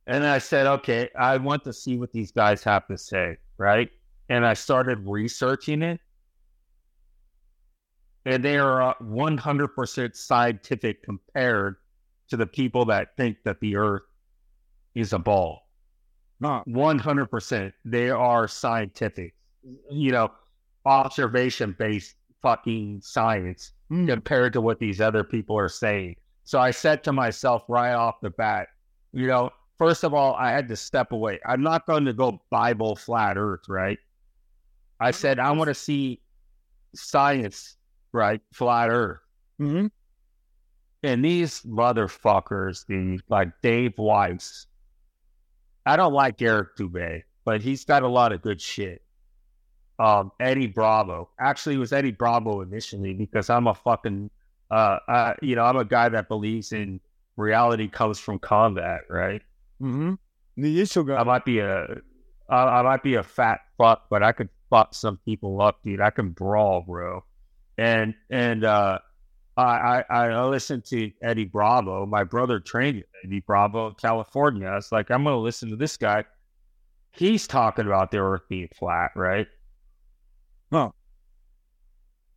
And 0.06 0.24
I 0.24 0.38
said, 0.38 0.66
okay, 0.66 1.10
I 1.18 1.36
want 1.36 1.64
to 1.64 1.72
see 1.72 1.98
what 1.98 2.12
these 2.12 2.32
guys 2.32 2.62
have 2.64 2.86
to 2.86 2.96
say, 2.96 3.36
right? 3.58 3.90
And 4.28 4.46
I 4.46 4.54
started 4.54 5.06
researching 5.06 5.82
it. 5.82 6.00
And 8.26 8.44
they 8.44 8.58
are 8.58 8.94
100% 9.00 10.16
scientific 10.16 11.02
compared 11.02 11.76
to 12.28 12.36
the 12.36 12.46
people 12.46 12.84
that 12.86 13.16
think 13.16 13.38
that 13.44 13.60
the 13.60 13.76
earth 13.76 14.02
is 14.94 15.12
a 15.12 15.18
ball. 15.18 15.62
One 16.66 16.98
hundred 16.98 17.26
percent. 17.26 17.72
They 17.84 18.10
are 18.10 18.46
scientific. 18.46 19.34
You 19.90 20.12
know, 20.12 20.32
observation 20.84 21.74
based 21.78 22.16
fucking 22.42 23.00
science 23.02 23.72
mm. 23.90 24.06
compared 24.06 24.52
to 24.52 24.60
what 24.60 24.78
these 24.78 25.00
other 25.00 25.24
people 25.24 25.56
are 25.58 25.68
saying. 25.68 26.16
So 26.44 26.60
I 26.60 26.70
said 26.70 27.02
to 27.04 27.12
myself 27.12 27.64
right 27.68 27.94
off 27.94 28.20
the 28.20 28.30
bat, 28.30 28.68
you 29.12 29.26
know, 29.26 29.50
first 29.78 30.04
of 30.04 30.14
all, 30.14 30.34
I 30.34 30.50
had 30.50 30.68
to 30.68 30.76
step 30.76 31.12
away. 31.12 31.40
I'm 31.46 31.62
not 31.62 31.86
going 31.86 32.04
to 32.04 32.12
go 32.12 32.40
Bible 32.50 32.96
flat 32.96 33.36
Earth, 33.36 33.68
right? 33.68 33.98
I 35.00 35.10
said 35.10 35.38
I 35.38 35.50
want 35.52 35.68
to 35.68 35.74
see 35.74 36.20
science, 36.94 37.75
right? 38.16 38.40
Flat 38.52 38.88
Earth. 38.90 39.20
Mm-hmm. 39.60 39.86
And 41.02 41.24
these 41.24 41.60
motherfuckers, 41.60 42.84
the 42.86 43.20
like 43.28 43.50
Dave 43.62 43.92
Weiss, 43.98 44.66
I 45.84 45.94
don't 45.96 46.12
like 46.12 46.42
Eric 46.42 46.76
Dubay, 46.76 47.22
but 47.44 47.60
he's 47.60 47.84
got 47.84 48.02
a 48.02 48.08
lot 48.08 48.32
of 48.32 48.42
good 48.42 48.60
shit. 48.60 49.02
Um, 49.98 50.32
Eddie 50.40 50.66
Bravo. 50.66 51.30
Actually, 51.38 51.76
it 51.76 51.78
was 51.78 51.92
Eddie 51.92 52.10
Bravo 52.10 52.60
initially 52.62 53.14
because 53.14 53.48
I'm 53.48 53.66
a 53.68 53.74
fucking, 53.74 54.30
uh, 54.70 54.98
uh, 55.06 55.34
you 55.42 55.54
know, 55.54 55.64
I'm 55.64 55.76
a 55.76 55.84
guy 55.84 56.08
that 56.08 56.28
believes 56.28 56.72
in 56.72 57.00
reality 57.36 57.88
comes 57.88 58.18
from 58.18 58.38
combat, 58.38 59.02
right? 59.08 59.42
Mm-hmm. 59.80 60.14
The 60.56 60.80
issue 60.80 61.04
guy. 61.04 61.16
I 61.16 61.22
might 61.22 61.44
be 61.44 61.60
a, 61.60 61.86
I, 62.48 62.56
I 62.56 62.82
might 62.82 63.02
be 63.02 63.14
a 63.14 63.22
fat 63.22 63.60
fuck, 63.78 64.06
but 64.10 64.22
I 64.22 64.32
could 64.32 64.48
fuck 64.70 64.94
some 64.94 65.18
people 65.24 65.62
up, 65.62 65.78
dude. 65.84 66.00
I 66.00 66.10
can 66.10 66.30
brawl, 66.30 66.82
bro. 66.82 67.24
And 67.78 68.14
and 68.30 68.64
uh, 68.64 68.98
I, 69.56 70.04
I, 70.10 70.28
I 70.28 70.44
listened 70.44 70.84
to 70.86 71.10
Eddie 71.22 71.46
Bravo. 71.46 72.04
My 72.04 72.24
brother 72.24 72.60
trained 72.60 73.04
Eddie 73.24 73.40
Bravo 73.40 73.88
in 73.88 73.94
California. 73.94 74.68
I 74.68 74.74
was 74.74 74.92
like, 74.92 75.10
I'm 75.10 75.24
going 75.24 75.34
to 75.34 75.40
listen 75.40 75.70
to 75.70 75.76
this 75.76 75.96
guy. 75.96 76.24
He's 77.12 77.46
talking 77.46 77.86
about 77.86 78.10
the 78.10 78.18
earth 78.18 78.42
being 78.50 78.68
flat, 78.74 79.12
right? 79.16 79.46
Huh. 80.70 80.90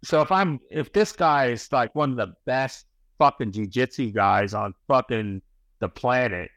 So 0.04 0.22
if 0.22 0.32
I'm, 0.32 0.62
if 0.72 0.94
this 0.94 1.12
guy 1.12 1.48
is 1.48 1.70
like 1.74 1.94
one 1.94 2.12
of 2.12 2.16
the 2.16 2.34
best 2.46 2.86
fucking 3.18 3.52
jujitsu 3.52 4.14
guys 4.14 4.54
on 4.54 4.74
fucking 4.88 5.42
the 5.80 5.90
planet, 5.90 6.50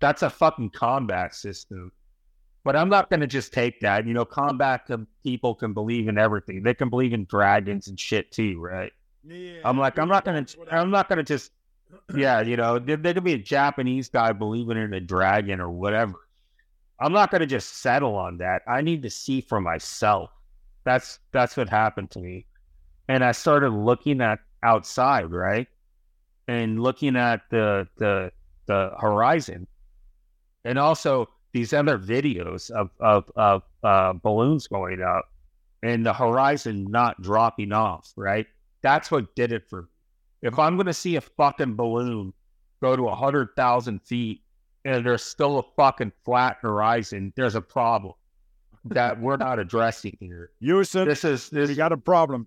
that's 0.00 0.22
a 0.22 0.30
fucking 0.30 0.70
combat 0.70 1.32
system. 1.34 1.92
But 2.62 2.76
I'm 2.76 2.88
not 2.88 3.08
going 3.08 3.20
to 3.20 3.26
just 3.26 3.52
take 3.52 3.80
that. 3.80 4.06
You 4.06 4.12
know, 4.12 4.24
combat 4.24 4.86
can, 4.86 5.06
people 5.22 5.54
can 5.54 5.72
believe 5.72 6.08
in 6.08 6.18
everything. 6.18 6.62
They 6.62 6.74
can 6.74 6.90
believe 6.90 7.12
in 7.12 7.24
dragons 7.24 7.88
and 7.88 7.98
shit 7.98 8.30
too, 8.30 8.60
right? 8.60 8.92
Yeah, 9.26 9.60
I'm 9.64 9.78
like, 9.78 9.98
I'm 9.98 10.08
not 10.08 10.24
gonna, 10.24 10.46
I'm 10.70 10.90
not 10.90 11.08
gonna 11.08 11.22
just, 11.22 11.52
yeah, 12.14 12.40
you 12.40 12.56
know, 12.56 12.78
there, 12.78 12.96
there 12.96 13.14
could 13.14 13.24
be 13.24 13.34
a 13.34 13.38
Japanese 13.38 14.08
guy 14.08 14.32
believing 14.32 14.78
in 14.78 14.94
a 14.94 15.00
dragon 15.00 15.60
or 15.60 15.70
whatever. 15.70 16.14
I'm 16.98 17.12
not 17.12 17.30
gonna 17.30 17.46
just 17.46 17.78
settle 17.78 18.16
on 18.16 18.38
that. 18.38 18.62
I 18.66 18.80
need 18.80 19.02
to 19.02 19.10
see 19.10 19.40
for 19.40 19.60
myself. 19.60 20.30
That's 20.84 21.18
that's 21.32 21.56
what 21.56 21.68
happened 21.68 22.10
to 22.12 22.20
me, 22.20 22.46
and 23.08 23.22
I 23.22 23.32
started 23.32 23.70
looking 23.70 24.22
at 24.22 24.38
outside, 24.62 25.30
right, 25.30 25.68
and 26.48 26.82
looking 26.82 27.16
at 27.16 27.42
the 27.50 27.86
the 27.96 28.32
the 28.66 28.92
horizon, 28.98 29.66
and 30.64 30.78
also 30.78 31.28
these 31.52 31.72
other 31.72 31.98
videos 31.98 32.70
of 32.70 32.90
of 33.00 33.30
of 33.36 33.62
uh, 33.82 34.12
balloons 34.14 34.66
going 34.66 35.02
up, 35.02 35.26
and 35.82 36.04
the 36.04 36.12
horizon 36.12 36.86
not 36.90 37.20
dropping 37.22 37.72
off, 37.72 38.12
right 38.16 38.46
that's 38.82 39.10
what 39.10 39.34
did 39.34 39.52
it 39.52 39.68
for 39.68 39.82
me. 39.82 39.88
If 40.42 40.58
I'm 40.58 40.76
going 40.76 40.86
to 40.86 40.94
see 40.94 41.16
a 41.16 41.20
fucking 41.20 41.76
balloon 41.76 42.32
go 42.80 42.96
to 42.96 43.02
100,000 43.02 44.02
feet 44.02 44.42
and 44.84 45.04
there's 45.04 45.22
still 45.22 45.58
a 45.58 45.62
fucking 45.76 46.12
flat 46.24 46.58
horizon, 46.62 47.32
there's 47.36 47.54
a 47.54 47.60
problem 47.60 48.14
that 48.86 49.20
we're 49.20 49.36
not 49.36 49.58
addressing 49.58 50.16
here. 50.20 50.52
Houston, 50.60 51.06
this 51.06 51.24
is 51.24 51.50
this. 51.50 51.68
We 51.68 51.74
got 51.74 51.92
a 51.92 51.98
problem. 51.98 52.46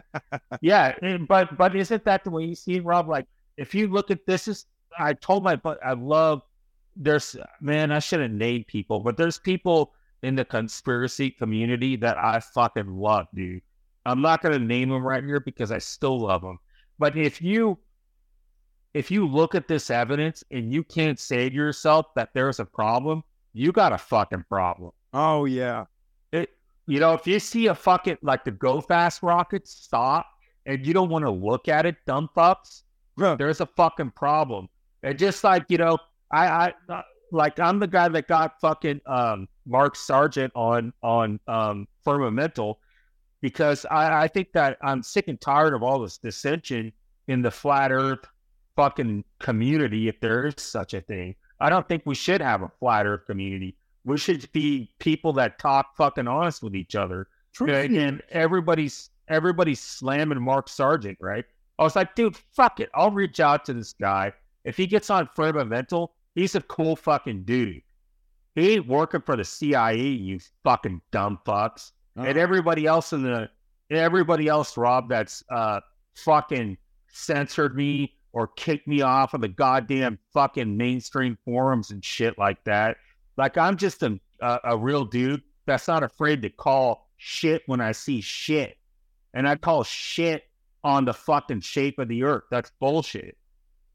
yeah, 0.60 0.94
but 1.28 1.56
but 1.56 1.76
isn't 1.76 2.04
that 2.04 2.24
the 2.24 2.30
way 2.30 2.46
you 2.46 2.56
see 2.56 2.76
it, 2.76 2.84
Rob? 2.84 3.08
Like 3.08 3.26
if 3.56 3.76
you 3.76 3.86
look 3.86 4.10
at 4.10 4.26
this, 4.26 4.48
is 4.48 4.66
I 4.98 5.12
told 5.12 5.44
my 5.44 5.54
but 5.54 5.78
I 5.84 5.92
love. 5.92 6.42
There's 6.98 7.36
man, 7.60 7.92
I 7.92 8.00
should 8.00 8.20
have 8.20 8.30
named 8.30 8.66
people, 8.66 9.00
but 9.00 9.16
there's 9.16 9.38
people 9.38 9.94
in 10.22 10.34
the 10.34 10.44
conspiracy 10.44 11.30
community 11.30 11.96
that 11.96 12.18
I 12.18 12.40
fucking 12.40 12.98
love, 12.98 13.28
dude. 13.34 13.62
I'm 14.04 14.20
not 14.20 14.42
going 14.42 14.58
to 14.58 14.64
name 14.64 14.88
them 14.88 15.06
right 15.06 15.22
here 15.22 15.40
because 15.40 15.70
I 15.70 15.78
still 15.78 16.20
love 16.20 16.42
them. 16.42 16.58
But 16.98 17.16
if 17.16 17.40
you 17.40 17.78
if 18.94 19.10
you 19.10 19.28
look 19.28 19.54
at 19.54 19.68
this 19.68 19.90
evidence 19.90 20.42
and 20.50 20.72
you 20.72 20.82
can't 20.82 21.18
say 21.18 21.48
to 21.48 21.54
yourself 21.54 22.06
that 22.16 22.30
there's 22.34 22.58
a 22.58 22.64
problem, 22.64 23.22
you 23.52 23.70
got 23.70 23.92
a 23.92 23.98
fucking 23.98 24.44
problem. 24.48 24.90
Oh 25.12 25.44
yeah. 25.44 25.84
It 26.32 26.50
you 26.86 26.98
know, 26.98 27.12
if 27.12 27.26
you 27.26 27.38
see 27.38 27.66
a 27.66 27.74
fucking 27.74 28.18
like 28.22 28.44
the 28.44 28.50
go 28.50 28.80
fast 28.80 29.22
rocket 29.22 29.68
stop 29.68 30.26
and 30.66 30.86
you 30.86 30.92
don't 30.92 31.10
want 31.10 31.24
to 31.24 31.30
look 31.30 31.68
at 31.68 31.86
it, 31.86 31.96
dump 32.06 32.32
ups, 32.36 32.82
there's 33.16 33.60
a 33.60 33.66
fucking 33.66 34.12
problem. 34.12 34.68
And 35.02 35.18
just 35.18 35.44
like, 35.44 35.64
you 35.68 35.78
know, 35.78 35.98
I 36.30 36.72
I 36.88 37.02
like 37.32 37.58
I'm 37.58 37.78
the 37.78 37.86
guy 37.86 38.08
that 38.08 38.28
got 38.28 38.60
fucking 38.60 39.00
um 39.06 39.48
Mark 39.66 39.96
Sargent 39.96 40.52
on 40.54 40.92
on 41.02 41.40
um 41.46 41.86
Firmamental 42.06 42.76
because 43.40 43.86
I, 43.86 44.24
I 44.24 44.28
think 44.28 44.52
that 44.52 44.78
I'm 44.82 45.02
sick 45.02 45.28
and 45.28 45.40
tired 45.40 45.74
of 45.74 45.82
all 45.82 46.00
this 46.00 46.18
dissension 46.18 46.92
in 47.28 47.42
the 47.42 47.50
flat 47.50 47.92
earth 47.92 48.26
fucking 48.76 49.24
community, 49.38 50.08
if 50.08 50.20
there 50.20 50.46
is 50.46 50.54
such 50.58 50.94
a 50.94 51.00
thing. 51.00 51.34
I 51.60 51.68
don't 51.68 51.86
think 51.88 52.02
we 52.04 52.14
should 52.14 52.40
have 52.40 52.62
a 52.62 52.70
flat 52.80 53.06
earth 53.06 53.26
community. 53.26 53.76
We 54.04 54.16
should 54.18 54.50
be 54.52 54.92
people 54.98 55.32
that 55.34 55.58
talk 55.58 55.96
fucking 55.96 56.28
honest 56.28 56.62
with 56.62 56.74
each 56.74 56.94
other. 56.94 57.28
True. 57.52 57.72
And 57.72 58.22
everybody's 58.30 59.10
everybody's 59.28 59.80
slamming 59.80 60.40
Mark 60.40 60.68
Sargent, 60.68 61.18
right? 61.20 61.44
I 61.78 61.82
was 61.82 61.96
like, 61.96 62.14
dude, 62.14 62.36
fuck 62.54 62.80
it. 62.80 62.88
I'll 62.94 63.10
reach 63.10 63.40
out 63.40 63.64
to 63.66 63.74
this 63.74 63.92
guy. 63.92 64.32
If 64.64 64.76
he 64.76 64.86
gets 64.86 65.10
on 65.10 65.28
Firmamental, 65.36 66.08
he's 66.38 66.54
a 66.54 66.60
cool 66.62 66.96
fucking 66.96 67.44
dude. 67.44 67.82
He 68.54 68.74
ain't 68.74 68.88
working 68.88 69.20
for 69.20 69.36
the 69.36 69.44
CIA, 69.44 69.96
you 69.96 70.40
fucking 70.64 71.00
dumb 71.10 71.38
fucks 71.46 71.92
and 72.18 72.26
uh-huh. 72.26 72.40
everybody 72.40 72.86
else 72.86 73.12
in 73.12 73.22
the 73.22 73.48
everybody 73.90 74.48
else, 74.48 74.76
Rob, 74.76 75.08
that's 75.08 75.42
uh, 75.50 75.80
fucking 76.16 76.76
censored 77.08 77.76
me 77.76 78.14
or 78.32 78.48
kicked 78.48 78.86
me 78.86 79.00
off 79.02 79.34
of 79.34 79.40
the 79.40 79.48
goddamn 79.48 80.18
fucking 80.34 80.76
mainstream 80.76 81.38
forums 81.44 81.90
and 81.90 82.04
shit 82.04 82.36
like 82.38 82.62
that. 82.64 82.96
Like 83.36 83.56
I'm 83.56 83.76
just 83.76 84.02
a 84.02 84.18
a, 84.40 84.58
a 84.64 84.76
real 84.76 85.04
dude 85.04 85.42
that's 85.66 85.88
not 85.88 86.02
afraid 86.02 86.42
to 86.42 86.50
call 86.50 87.08
shit 87.16 87.62
when 87.66 87.80
I 87.80 87.92
see 87.92 88.20
shit, 88.20 88.76
and 89.34 89.48
I 89.48 89.56
call 89.56 89.84
shit 89.84 90.42
on 90.82 91.04
the 91.04 91.14
fucking 91.14 91.60
shape 91.60 91.98
of 91.98 92.08
the 92.08 92.24
earth. 92.24 92.44
That's 92.50 92.72
bullshit. 92.80 93.36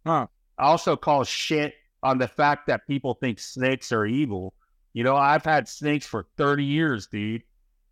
Huh. 0.05 0.27
I 0.57 0.63
also 0.63 0.95
call 0.95 1.23
shit 1.23 1.73
on 2.03 2.17
the 2.17 2.27
fact 2.27 2.67
that 2.67 2.85
people 2.85 3.15
think 3.15 3.39
snakes 3.39 3.91
are 3.91 4.05
evil 4.05 4.53
You 4.93 5.03
know, 5.03 5.15
I've 5.15 5.43
had 5.43 5.67
snakes 5.67 6.05
for 6.05 6.27
30 6.37 6.63
years, 6.63 7.07
dude. 7.07 7.41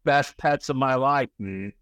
Best 0.03 0.37
pets 0.37 0.69
of 0.69 0.75
my 0.75 0.95
life, 0.95 1.29
dude. 1.39 1.73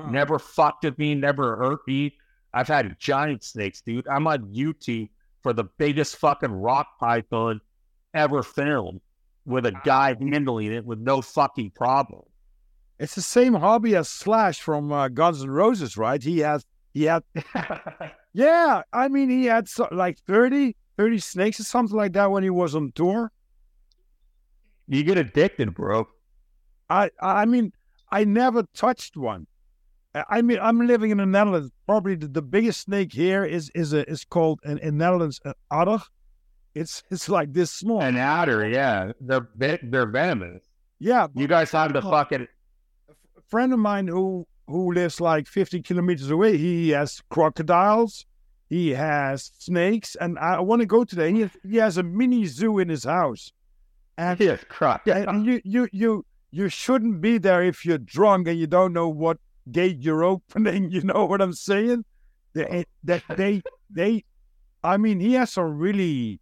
Huh. 0.00 0.10
Never 0.10 0.40
fucked 0.40 0.84
with 0.84 0.98
me, 0.98 1.14
never 1.14 1.56
hurt 1.56 1.86
me. 1.86 2.16
I've 2.52 2.66
had 2.66 2.98
giant 2.98 3.44
snakes, 3.44 3.82
dude. 3.82 4.08
I'm 4.08 4.26
on 4.26 4.52
YouTube 4.52 5.10
for 5.42 5.52
the 5.52 5.64
biggest 5.64 6.16
fucking 6.16 6.50
rock 6.50 6.98
python 6.98 7.60
ever 8.14 8.42
filmed 8.42 9.00
with 9.44 9.66
a 9.66 9.72
guy 9.84 10.16
handling 10.18 10.72
it 10.72 10.84
with 10.84 10.98
no 10.98 11.20
fucking 11.20 11.70
problem. 11.70 12.22
It's 12.98 13.14
the 13.14 13.22
same 13.22 13.54
hobby 13.54 13.94
as 13.96 14.08
Slash 14.08 14.60
from 14.60 14.90
uh, 14.92 15.08
Guns 15.08 15.42
N' 15.42 15.50
Roses, 15.50 15.96
right? 15.96 16.22
He 16.22 16.38
has, 16.38 16.64
he 16.94 17.04
had, 17.04 17.22
yeah. 18.32 18.82
I 18.92 19.08
mean, 19.08 19.28
he 19.28 19.44
had 19.46 19.68
so, 19.68 19.88
like 19.90 20.18
30, 20.20 20.76
30 20.96 21.18
snakes 21.18 21.60
or 21.60 21.64
something 21.64 21.96
like 21.96 22.12
that 22.12 22.30
when 22.30 22.42
he 22.42 22.50
was 22.50 22.74
on 22.74 22.92
tour. 22.94 23.30
you 24.88 25.02
get 25.02 25.18
addicted, 25.18 25.74
bro. 25.74 26.06
I, 26.90 27.10
I 27.20 27.46
mean, 27.46 27.72
I 28.10 28.24
never 28.24 28.64
touched 28.74 29.16
one. 29.16 29.46
I- 30.14 30.42
mean, 30.42 30.58
I'm 30.60 30.86
living 30.86 31.10
in 31.10 31.18
the 31.18 31.26
Netherlands. 31.26 31.70
Probably 31.86 32.14
the, 32.14 32.28
the 32.28 32.42
biggest 32.42 32.82
snake 32.82 33.12
here 33.12 33.44
is 33.44 33.70
is 33.74 33.92
a 33.92 34.08
is 34.08 34.24
called 34.24 34.60
in, 34.64 34.78
in 34.78 34.96
Netherlands 34.96 35.40
uh, 35.44 35.48
an 35.48 35.54
otter. 35.70 36.04
It's 36.74 37.02
it's 37.10 37.28
like 37.28 37.52
this 37.52 37.72
small. 37.72 38.00
An 38.00 38.16
adder, 38.16 38.68
yeah. 38.68 39.12
They're 39.20 39.48
they're 39.56 40.06
venomous. 40.06 40.62
yeah, 41.00 41.26
You 41.34 41.48
guys 41.48 41.72
have 41.72 41.90
oh. 41.96 42.00
to 42.00 42.02
fucking 42.02 42.46
a 43.10 43.40
friend 43.48 43.72
of 43.72 43.78
mine 43.80 44.06
who 44.06 44.46
who 44.68 44.92
lives 44.92 45.20
like 45.20 45.46
50 45.48 45.82
kilometers 45.82 46.30
away. 46.30 46.56
He 46.56 46.90
has 46.90 47.20
crocodiles. 47.30 48.24
He 48.74 48.90
has 48.90 49.52
snakes, 49.56 50.16
and 50.16 50.36
I 50.36 50.58
want 50.58 50.80
to 50.80 50.86
go 50.86 51.04
today. 51.04 51.32
He 51.32 51.42
has, 51.42 51.50
he 51.62 51.76
has 51.76 51.96
a 51.96 52.02
mini 52.02 52.44
zoo 52.46 52.80
in 52.80 52.88
his 52.88 53.04
house, 53.04 53.52
and 54.18 54.40
yeah, 54.40 54.56
crap. 54.68 55.06
Yeah, 55.06 55.30
and 55.30 55.46
you 55.46 55.60
you 55.62 55.88
you 55.92 56.26
you 56.50 56.68
shouldn't 56.68 57.20
be 57.20 57.38
there 57.38 57.62
if 57.62 57.86
you're 57.86 57.98
drunk 57.98 58.48
and 58.48 58.58
you 58.58 58.66
don't 58.66 58.92
know 58.92 59.08
what 59.08 59.38
gate 59.70 59.98
you're 60.00 60.24
opening. 60.24 60.90
You 60.94 61.02
know 61.02 61.24
what 61.24 61.40
I'm 61.40 61.52
saying? 61.52 62.04
They, 62.54 62.64
eh, 62.66 62.84
that 63.04 63.22
they 63.36 63.62
they, 63.90 64.24
I 64.82 64.96
mean, 64.96 65.20
he 65.20 65.34
has 65.34 65.52
some 65.52 65.78
really, 65.78 66.40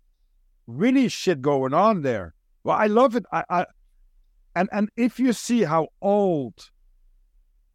really 0.66 1.09
shit 1.09 1.42
going 1.42 1.74
on 1.74 2.00
there. 2.00 2.32
Well, 2.64 2.78
I 2.78 2.86
love 2.86 3.14
it. 3.14 3.26
I, 3.30 3.44
I 3.50 3.66
and 4.56 4.70
and 4.72 4.88
if 4.96 5.20
you 5.20 5.34
see 5.34 5.64
how 5.64 5.88
old 6.00 6.70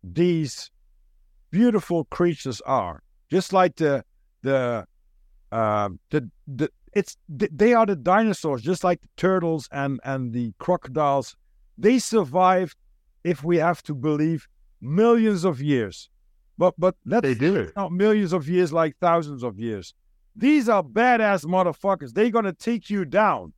these 0.04 0.72
beautiful 1.52 2.06
creatures 2.06 2.60
are, 2.62 3.04
just 3.30 3.54
like 3.54 3.76
the 3.76 4.04
the 4.48 4.86
uh, 5.52 5.90
the 6.12 6.22
the 6.60 6.68
it's 6.94 7.18
they 7.30 7.74
are 7.74 7.86
the 7.86 7.96
dinosaurs, 7.96 8.62
just 8.62 8.84
like 8.84 9.02
the 9.02 9.10
turtles 9.18 9.68
and 9.72 10.00
and 10.04 10.34
the 10.34 10.54
crocodiles. 10.58 11.36
They 11.78 12.00
survived, 12.00 12.78
if 13.24 13.44
we 13.44 13.58
have 13.58 13.82
to 13.84 13.94
believe, 13.94 14.48
millions 14.82 15.44
of 15.46 15.62
years. 15.62 16.10
But 16.58 16.74
but 16.78 16.96
let's 17.06 17.24
They 17.28 17.36
do. 17.36 17.72
not 17.76 17.92
millions 17.92 18.34
of 18.34 18.48
years 18.48 18.72
like 18.74 18.96
thousands 19.00 19.44
of 19.44 19.60
years. 19.60 19.94
These 20.36 20.70
are 20.70 20.84
badass 20.84 21.46
motherfuckers. 21.46 22.14
They're 22.14 22.32
gonna 22.38 22.54
take 22.54 22.90
you 22.90 23.06
down, 23.06 23.54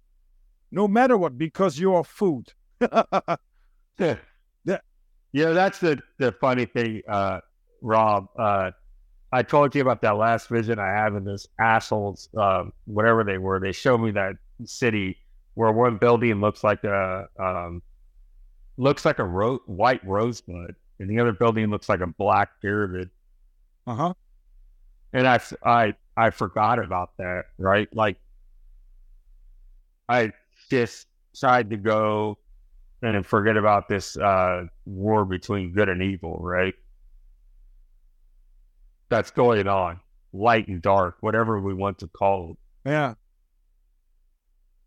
no 0.72 0.88
matter 0.88 1.18
what, 1.18 1.38
because 1.38 1.80
you 1.80 1.94
are 1.96 2.04
food. 2.04 2.46
Yeah. 2.82 3.04
Yeah. 4.66 4.80
Yeah, 5.32 5.52
that's 5.54 5.80
the, 5.80 6.00
the 6.18 6.32
funny 6.42 6.66
thing, 6.66 7.02
uh, 7.08 7.40
Rob. 7.82 8.26
Uh, 8.38 8.72
I 9.32 9.44
told 9.44 9.76
you 9.76 9.82
about 9.82 10.02
that 10.02 10.18
last 10.18 10.50
vision 10.50 10.80
I 10.80 10.88
had 10.88 11.14
in 11.14 11.24
this 11.24 11.48
assholes, 11.60 12.30
um, 12.36 12.74
whatever 12.86 13.24
they 13.24 13.38
were. 13.38 13.60
They 13.60 13.72
showed 13.72 14.00
me 14.00 14.12
that 14.12 14.36
city 14.66 15.18
where 15.54 15.72
one 15.72 15.98
building 15.98 16.42
looks 16.42 16.64
like 16.64 16.84
a 16.84 17.28
um, 17.38 17.82
looks 18.78 19.06
like 19.06 19.20
a 19.20 19.24
ro- 19.24 19.62
white 19.66 20.06
rosebud, 20.06 20.76
and 21.00 21.10
the 21.10 21.20
other 21.20 21.34
building 21.34 21.70
looks 21.70 21.90
like 21.90 22.00
a 22.02 22.08
black 22.08 22.50
pyramid. 22.62 23.10
Uh 23.86 23.96
huh. 23.96 24.14
And 25.14 25.28
I, 25.28 25.40
I 25.64 25.94
I 26.18 26.30
forgot 26.32 26.80
about 26.80 27.18
that, 27.18 27.46
right? 27.58 27.88
Like, 27.96 28.18
I 30.08 30.32
just 30.70 31.08
tried 31.38 31.70
to 31.70 31.78
go 31.78 32.38
and 33.02 33.26
forget 33.26 33.58
about 33.58 33.88
this 33.88 34.18
uh, 34.18 34.66
war 34.86 35.24
between 35.26 35.72
good 35.72 35.90
and 35.90 36.02
evil, 36.02 36.38
right? 36.42 36.74
That's 39.10 39.32
going 39.32 39.68
on, 39.68 40.00
light 40.34 40.68
and 40.68 40.82
dark, 40.82 41.18
whatever 41.22 41.60
we 41.60 41.74
want 41.74 42.00
to 42.00 42.08
call 42.08 42.52
it. 42.52 42.90
Yeah. 42.90 43.16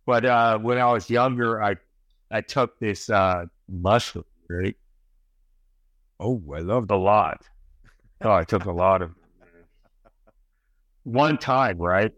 But 0.06 0.24
uh, 0.24 0.58
when 0.58 0.78
I 0.78 0.92
was 0.92 1.10
younger, 1.10 1.62
I, 1.62 1.76
I 2.30 2.40
took 2.40 2.78
this 2.78 3.10
uh, 3.10 3.46
mushroom, 3.68 4.24
right? 4.48 4.76
Oh, 6.18 6.42
I 6.54 6.60
loved 6.60 6.90
a 6.90 6.96
lot. 6.96 7.44
Oh, 8.20 8.32
I 8.32 8.44
took 8.44 8.64
a 8.66 8.72
lot 8.72 9.02
of 9.02 9.12
one 11.04 11.38
time, 11.38 11.78
right? 11.78 12.12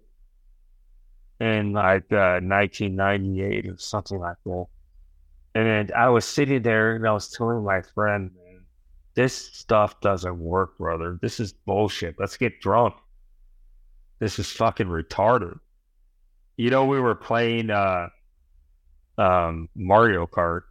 In 1.40 1.72
like 1.72 2.12
uh, 2.12 2.40
1998 2.42 3.66
or 3.66 3.78
something 3.78 4.18
like 4.18 4.36
that. 4.44 4.66
And 5.54 5.92
I 5.92 6.08
was 6.08 6.24
sitting 6.24 6.62
there 6.62 6.96
and 6.96 7.06
I 7.06 7.12
was 7.12 7.30
telling 7.30 7.64
my 7.64 7.80
friend, 7.80 8.30
this 9.14 9.34
stuff 9.34 10.00
doesn't 10.00 10.38
work, 10.38 10.76
brother. 10.78 11.18
This 11.22 11.40
is 11.40 11.52
bullshit. 11.52 12.16
Let's 12.18 12.36
get 12.36 12.60
drunk. 12.60 12.94
This 14.18 14.38
is 14.38 14.50
fucking 14.50 14.86
retarded. 14.88 15.58
You 16.56 16.70
know, 16.70 16.84
we 16.84 17.00
were 17.00 17.14
playing 17.14 17.70
uh, 17.70 18.08
um, 19.18 19.68
Mario 19.74 20.26
Kart 20.26 20.62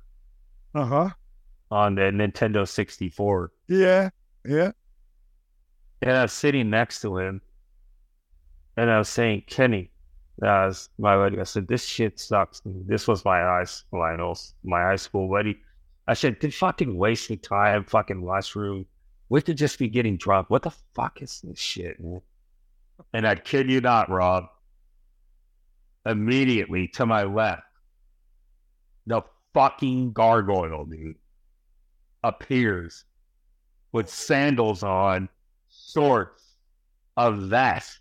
Uh 0.75 0.85
huh. 0.85 1.09
on 1.71 1.95
the 1.95 2.03
Nintendo 2.03 2.67
64. 2.67 3.51
Yeah. 3.67 4.09
Yeah. 4.45 4.71
And 6.01 6.11
I 6.11 6.23
was 6.23 6.33
sitting 6.33 6.69
next 6.69 7.01
to 7.01 7.17
him, 7.17 7.41
and 8.75 8.89
I 8.89 8.97
was 8.97 9.07
saying, 9.07 9.43
Kenny, 9.47 9.91
that 10.39 10.65
was 10.65 10.89
my 10.97 11.15
buddy. 11.15 11.39
I 11.39 11.43
said, 11.43 11.67
this 11.67 11.85
shit 11.85 12.19
sucks. 12.19 12.61
This 12.65 13.07
was 13.07 13.23
my 13.23 13.39
high 13.39 13.63
school, 13.63 14.35
my 14.63 14.81
high 14.81 14.95
school 14.97 15.29
buddy. 15.29 15.57
I 16.07 16.13
said, 16.15 16.39
"Did 16.39 16.53
fucking 16.53 16.97
wasting 16.97 17.39
time, 17.39 17.85
fucking 17.85 18.25
mushroom. 18.25 18.85
We 19.29 19.41
could 19.41 19.57
just 19.57 19.79
be 19.79 19.87
getting 19.87 20.17
drunk. 20.17 20.49
What 20.49 20.63
the 20.63 20.71
fuck 20.93 21.21
is 21.21 21.41
this 21.41 21.59
shit?" 21.59 21.99
man?" 21.99 22.21
And 23.13 23.27
I 23.27 23.35
kid 23.35 23.69
you 23.69 23.81
not, 23.81 24.09
Rob. 24.09 24.45
Immediately 26.05 26.89
to 26.89 27.05
my 27.05 27.23
left, 27.23 27.63
the 29.07 29.21
fucking 29.53 30.11
gargoyle 30.13 30.85
dude 30.85 31.15
appears 32.23 33.05
with 33.91 34.09
sandals 34.09 34.83
on, 34.83 35.29
shorts, 35.69 36.55
a 37.15 37.31
vest, 37.31 37.99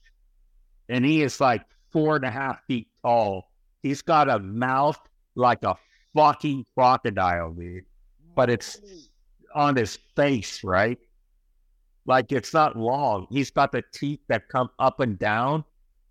and 0.89 1.05
he 1.05 1.23
is 1.23 1.41
like 1.41 1.65
four 1.91 2.17
and 2.17 2.25
a 2.25 2.31
half 2.31 2.65
feet 2.67 2.89
tall. 3.03 3.51
He's 3.83 4.03
got 4.03 4.29
a 4.29 4.39
mouth 4.39 4.99
like 5.35 5.63
a 5.63 5.77
fucking 6.15 6.67
crocodile, 6.75 7.53
dude. 7.53 7.85
But 8.35 8.51
it's 8.51 8.81
on 9.55 9.77
his 9.77 9.99
face, 10.17 10.65
right? 10.65 10.99
Like 12.07 12.33
it's 12.33 12.53
not 12.53 12.77
long. 12.77 13.27
He's 13.31 13.51
got 13.51 13.73
the 13.73 13.83
teeth 13.93 14.21
that 14.29 14.49
come 14.49 14.71
up 14.79 15.01
and 15.01 15.19
down, 15.19 15.65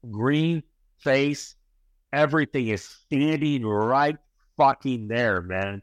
green 0.10 0.64
face, 1.00 1.56
everything 2.14 2.68
is 2.68 2.84
standing 2.84 3.66
right 3.66 4.18
fucking 4.58 5.08
there, 5.08 5.42
man. 5.42 5.82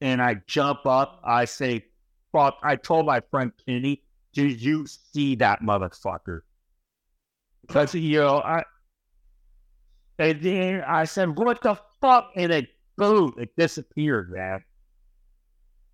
And 0.00 0.22
I 0.22 0.36
jump 0.46 0.86
up, 0.86 1.20
I 1.24 1.44
say, 1.44 1.84
fuck, 2.32 2.58
I 2.62 2.76
told 2.76 3.06
my 3.06 3.20
friend 3.30 3.52
Kenny, 3.66 4.02
did 4.32 4.60
you 4.60 4.86
see 4.86 5.34
that 5.36 5.60
motherfucker? 5.60 6.40
Because, 7.66 7.94
you 7.94 8.20
know, 8.20 8.38
I, 8.38 8.62
and 10.18 10.40
then 10.40 10.84
I 10.86 11.04
said, 11.04 11.36
what 11.36 11.60
the 11.62 11.78
fuck? 12.00 12.30
And 12.36 12.52
it, 12.52 12.68
boom, 12.96 13.34
it 13.38 13.50
disappeared, 13.56 14.30
man. 14.30 14.62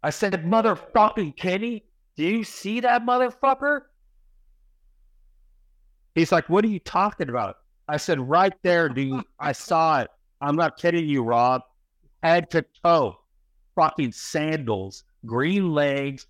I 0.04 0.10
said, 0.10 0.44
motherfucking 0.44 1.34
Kenny, 1.34 1.82
do 2.14 2.24
you 2.24 2.44
see 2.44 2.80
that 2.80 3.06
motherfucker? 3.06 3.80
He's 6.14 6.30
like, 6.30 6.46
what 6.50 6.62
are 6.62 6.68
you 6.68 6.78
talking 6.78 7.30
about? 7.30 7.56
I 7.88 7.96
said, 7.96 8.20
right 8.20 8.52
there, 8.62 8.90
dude. 8.90 9.24
I 9.40 9.52
saw 9.52 10.02
it. 10.02 10.10
I'm 10.42 10.56
not 10.56 10.76
kidding 10.76 11.08
you, 11.08 11.22
Rob. 11.22 11.62
Head 12.22 12.50
to 12.50 12.66
toe, 12.84 13.16
fucking 13.76 14.12
sandals, 14.12 15.04
green 15.24 15.72
legs, 15.72 16.26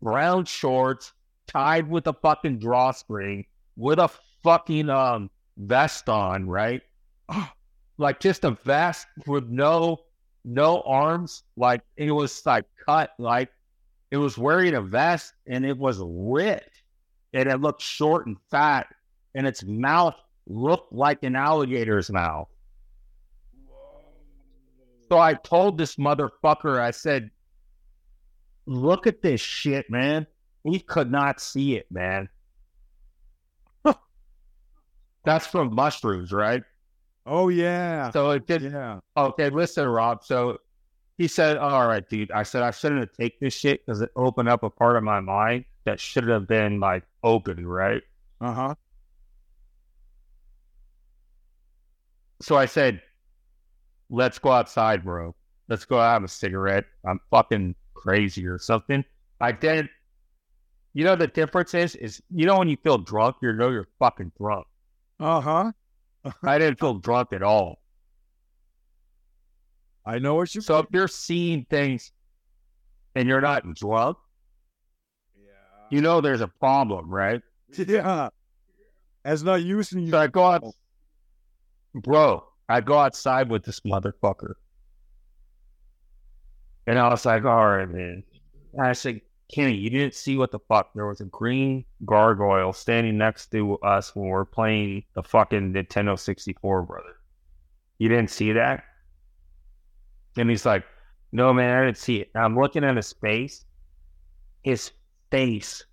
brown 0.00 0.46
shorts, 0.46 1.12
tied 1.46 1.90
with 1.90 2.06
a 2.06 2.14
fucking 2.14 2.60
drawstring, 2.60 3.44
with 3.76 3.98
a 3.98 4.08
fucking 4.42 4.88
um 4.88 5.28
vest 5.58 6.08
on, 6.08 6.48
right? 6.48 6.80
like 7.98 8.20
just 8.20 8.44
a 8.44 8.52
vest 8.64 9.06
with 9.26 9.50
no 9.50 9.98
no 10.44 10.82
arms. 10.82 11.44
Like 11.56 11.82
it 11.96 12.10
was 12.10 12.44
like 12.44 12.64
cut, 12.86 13.10
like 13.18 13.50
it 14.10 14.16
was 14.16 14.36
wearing 14.36 14.74
a 14.74 14.82
vest 14.82 15.34
and 15.46 15.64
it 15.64 15.76
was 15.76 16.00
ripped, 16.02 16.82
and 17.32 17.48
it 17.48 17.60
looked 17.60 17.82
short 17.82 18.26
and 18.26 18.36
fat, 18.50 18.86
and 19.34 19.46
its 19.46 19.64
mouth 19.64 20.14
looked 20.46 20.92
like 20.92 21.22
an 21.22 21.36
alligator's 21.36 22.10
mouth. 22.10 22.48
So 25.08 25.18
I 25.18 25.34
told 25.34 25.76
this 25.76 25.96
motherfucker, 25.96 26.80
I 26.80 26.90
said, 26.90 27.30
look 28.64 29.06
at 29.06 29.20
this 29.20 29.40
shit, 29.40 29.90
man. 29.90 30.26
He 30.64 30.78
could 30.78 31.10
not 31.10 31.40
see 31.40 31.76
it, 31.76 31.86
man. 31.90 32.30
That's 35.24 35.46
from 35.46 35.74
mushrooms, 35.74 36.32
right? 36.32 36.62
Oh 37.26 37.48
yeah. 37.48 38.10
So 38.10 38.30
it 38.30 38.46
did. 38.46 38.62
Yeah. 38.62 39.00
Okay, 39.16 39.48
listen, 39.50 39.86
Rob. 39.88 40.24
So 40.24 40.58
he 41.18 41.28
said, 41.28 41.56
"All 41.56 41.86
right, 41.86 42.06
dude." 42.08 42.30
I 42.32 42.42
said, 42.42 42.62
"I 42.62 42.70
shouldn't 42.70 43.00
have 43.00 43.12
taken 43.12 43.38
this 43.40 43.54
shit 43.54 43.84
because 43.84 44.00
it 44.00 44.10
opened 44.16 44.48
up 44.48 44.62
a 44.62 44.70
part 44.70 44.96
of 44.96 45.04
my 45.04 45.20
mind 45.20 45.64
that 45.84 46.00
should 46.00 46.26
have 46.28 46.48
been 46.48 46.80
like 46.80 47.04
open, 47.22 47.66
right?" 47.66 48.02
Uh 48.40 48.52
huh. 48.52 48.74
So 52.40 52.56
I 52.56 52.66
said, 52.66 53.00
"Let's 54.10 54.38
go 54.38 54.50
outside, 54.50 55.04
bro. 55.04 55.34
Let's 55.68 55.84
go 55.84 55.98
have 55.98 56.24
a 56.24 56.28
cigarette. 56.28 56.86
I'm 57.06 57.20
fucking 57.30 57.76
crazy 57.94 58.46
or 58.46 58.58
something." 58.58 59.04
I 59.40 59.52
did. 59.52 59.88
You 60.94 61.04
know 61.04 61.16
the 61.16 61.26
difference 61.26 61.72
is, 61.74 61.94
is 61.96 62.22
you 62.30 62.46
know 62.46 62.58
when 62.58 62.68
you 62.68 62.76
feel 62.76 62.98
drunk, 62.98 63.36
you 63.42 63.52
know 63.52 63.70
you're 63.70 63.88
fucking 63.98 64.32
drunk. 64.38 64.66
Uh 65.20 65.40
huh. 65.40 65.72
I 66.42 66.58
didn't 66.58 66.78
feel 66.78 66.94
drunk 66.94 67.32
at 67.32 67.42
all. 67.42 67.80
I 70.04 70.18
know 70.18 70.34
what 70.34 70.54
you're. 70.54 70.62
So 70.62 70.78
if 70.78 70.86
you're 70.90 71.08
seeing 71.08 71.64
things 71.70 72.12
and 73.14 73.28
you're 73.28 73.40
not 73.40 73.62
drunk, 73.74 74.16
yeah. 75.36 75.52
you 75.90 76.00
know 76.00 76.20
there's 76.20 76.40
a 76.40 76.48
problem, 76.48 77.08
right? 77.08 77.40
Yeah. 77.76 78.28
As 79.24 79.42
not 79.42 79.62
using 79.62 80.10
So 80.10 80.16
you. 80.16 80.22
I 80.22 80.26
go 80.26 80.44
out, 80.44 80.64
bro. 81.94 82.44
I 82.68 82.80
go 82.80 82.98
outside 82.98 83.48
with 83.48 83.64
this 83.64 83.80
motherfucker, 83.80 84.54
and 86.86 86.98
I 86.98 87.08
was 87.08 87.24
like, 87.24 87.44
"All 87.44 87.66
right, 87.66 87.88
man." 87.88 88.24
And 88.72 88.86
I 88.86 88.92
said, 88.92 89.20
"Kenny, 89.52 89.74
you 89.74 89.90
didn't 89.90 90.14
see 90.14 90.36
what 90.36 90.50
the 90.50 90.58
fuck? 90.58 90.92
There 90.94 91.06
was 91.06 91.20
a 91.20 91.26
green 91.26 91.84
gargoyle 92.04 92.72
standing 92.72 93.18
next 93.18 93.50
to 93.52 93.78
us 93.78 94.14
when 94.16 94.26
we 94.26 94.32
are 94.32 94.44
playing 94.44 95.04
the 95.14 95.22
fucking 95.22 95.72
Nintendo 95.72 96.18
64, 96.18 96.82
brother. 96.82 97.16
You 97.98 98.08
didn't 98.08 98.30
see 98.30 98.52
that?" 98.52 98.84
And 100.36 100.48
he's 100.48 100.64
like, 100.66 100.84
"No, 101.32 101.52
man, 101.52 101.76
I 101.76 101.84
didn't 101.84 101.98
see 101.98 102.20
it." 102.22 102.30
And 102.34 102.42
I'm 102.44 102.58
looking 102.58 102.84
at 102.84 102.96
his 102.96 103.12
face. 103.12 103.64
His 104.62 104.90
face 105.30 105.84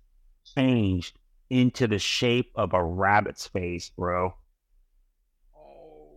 changed 0.56 1.18
into 1.50 1.86
the 1.86 1.98
shape 1.98 2.52
of 2.54 2.72
a 2.72 2.82
rabbit's 2.82 3.46
face, 3.46 3.90
bro 3.90 4.34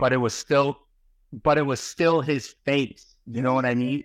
but 0.03 0.11
it 0.11 0.18
was 0.18 0.34
still 0.34 0.78
but 1.32 1.57
it 1.57 1.61
was 1.61 1.80
still 1.80 2.20
his 2.22 2.56
face. 2.65 3.15
You 3.26 3.41
know 3.41 3.53
what 3.53 3.65
I 3.65 3.74
mean? 3.74 4.03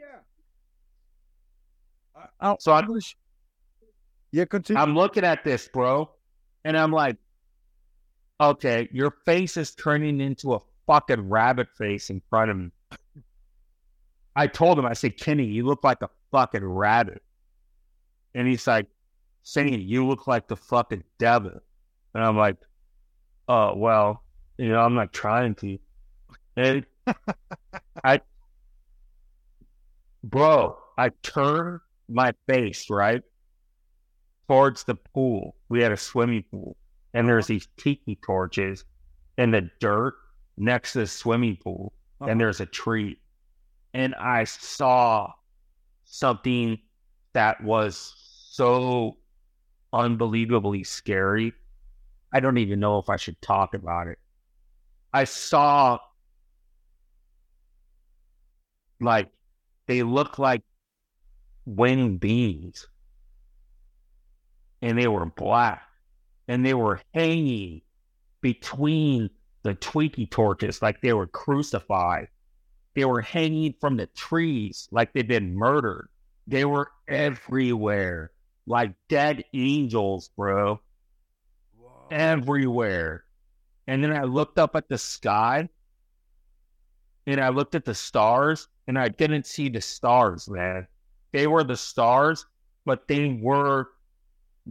I, 2.41 2.57
So 2.61 2.73
I- 2.73 2.87
yeah, 4.33 4.45
continue. 4.45 4.81
I'm 4.81 4.95
looking 4.95 5.25
at 5.25 5.45
this, 5.45 5.69
bro, 5.69 6.11
and 6.65 6.77
I'm 6.77 6.93
like, 6.93 7.17
okay, 8.41 8.89
your 8.93 9.11
face 9.25 9.57
is 9.57 9.75
turning 9.75 10.21
into 10.21 10.55
a 10.55 10.61
fucking 10.87 11.29
rabbit 11.29 11.69
face 11.77 12.11
in 12.11 12.23
front 12.31 12.51
of 12.51 12.57
me. 12.57 12.71
I 14.37 14.47
told 14.47 14.79
him, 14.79 14.87
I 14.87 14.93
said, 14.93 15.17
Kenny, 15.17 15.45
you 15.45 15.67
look 15.67 15.83
like 15.83 16.03
a 16.03 16.11
fucking 16.31 16.65
rabbit. 16.65 17.23
And 18.35 18.47
he's 18.47 18.67
like, 18.67 18.87
saying, 19.43 19.81
you 19.81 20.07
look 20.07 20.27
like 20.27 20.47
the 20.47 20.57
fucking 20.57 21.03
devil. 21.19 21.53
And 22.15 22.23
I'm 22.23 22.37
like, 22.37 22.57
oh, 23.49 23.75
well, 23.75 24.23
you 24.59 24.69
know, 24.69 24.81
I'm 24.81 24.95
not 24.95 25.13
trying 25.13 25.55
to. 25.57 25.79
And 26.57 26.85
I, 28.05 28.21
bro, 30.23 30.77
I 30.99 31.11
turn 31.23 31.81
my 32.09 32.33
face, 32.47 32.91
right? 32.91 33.23
Towards 34.49 34.85
the 34.85 34.95
pool. 34.95 35.55
We 35.69 35.81
had 35.83 35.93
a 35.93 35.97
swimming 35.97 36.45
pool, 36.51 36.77
and 37.15 37.29
there's 37.29 37.47
these 37.47 37.69
tiki 37.77 38.17
torches 38.25 38.85
in 39.37 39.51
the 39.51 39.71
dirt 39.81 40.15
next 40.57 40.95
to 40.95 41.01
the 41.01 41.07
swimming 41.07 41.57
pool, 41.57 41.93
Uh-huh. 42.21 42.31
and 42.31 42.41
there's 42.41 42.61
a 42.61 42.67
tree. 42.67 43.21
And 43.95 44.15
I 44.15 44.45
saw 44.45 45.33
something 46.05 46.79
that 47.35 47.63
was 47.63 48.15
so 48.51 49.19
unbelievably 49.93 50.85
scary. 50.85 51.53
I 52.33 52.41
don't 52.41 52.59
even 52.59 52.81
know 52.81 52.99
if 52.99 53.09
I 53.09 53.17
should 53.17 53.41
talk 53.41 53.75
about 53.75 54.09
it. 54.09 54.19
I 55.13 55.25
saw 55.25 55.99
like 59.01 59.31
they 59.87 60.03
look 60.03 60.39
like 60.39 60.63
winged 61.65 62.21
beings 62.21 62.89
and 64.83 64.99
they 64.99 65.09
were 65.09 65.27
black 65.27 65.83
and 66.47 66.65
they 66.65 66.75
were 66.75 67.01
hanging 67.15 67.83
between 68.41 69.31
the 69.63 69.75
tiki 69.75 70.27
torches 70.27 70.81
like 70.81 71.01
they 71.01 71.13
were 71.13 71.27
crucified. 71.27 72.29
They 72.95 73.05
were 73.05 73.21
hanging 73.21 73.75
from 73.81 73.97
the 73.97 74.07
trees 74.07 74.89
like 74.91 75.13
they'd 75.13 75.29
been 75.29 75.55
murdered. 75.55 76.09
They 76.47 76.65
were 76.65 76.91
everywhere 77.07 78.33
like 78.69 78.93
dead 79.09 79.45
angels, 79.55 80.31
bro. 80.37 80.81
Everywhere. 82.11 83.25
And 83.87 84.05
then 84.05 84.13
I 84.13 84.25
looked 84.25 84.59
up 84.59 84.77
at 84.77 84.89
the 84.89 84.99
sky 84.99 85.69
and 87.27 87.41
I 87.41 87.49
looked 87.49 87.75
at 87.75 87.85
the 87.85 87.95
stars 87.95 88.69
and 88.87 88.99
I 88.99 89.09
didn't 89.09 89.47
see 89.47 89.69
the 89.69 89.81
stars, 89.81 90.49
man. 90.49 90.87
They 91.33 91.47
were 91.47 91.65
the 91.65 91.77
stars, 91.77 92.47
but 92.85 93.09
they 93.09 93.39
were 93.43 93.89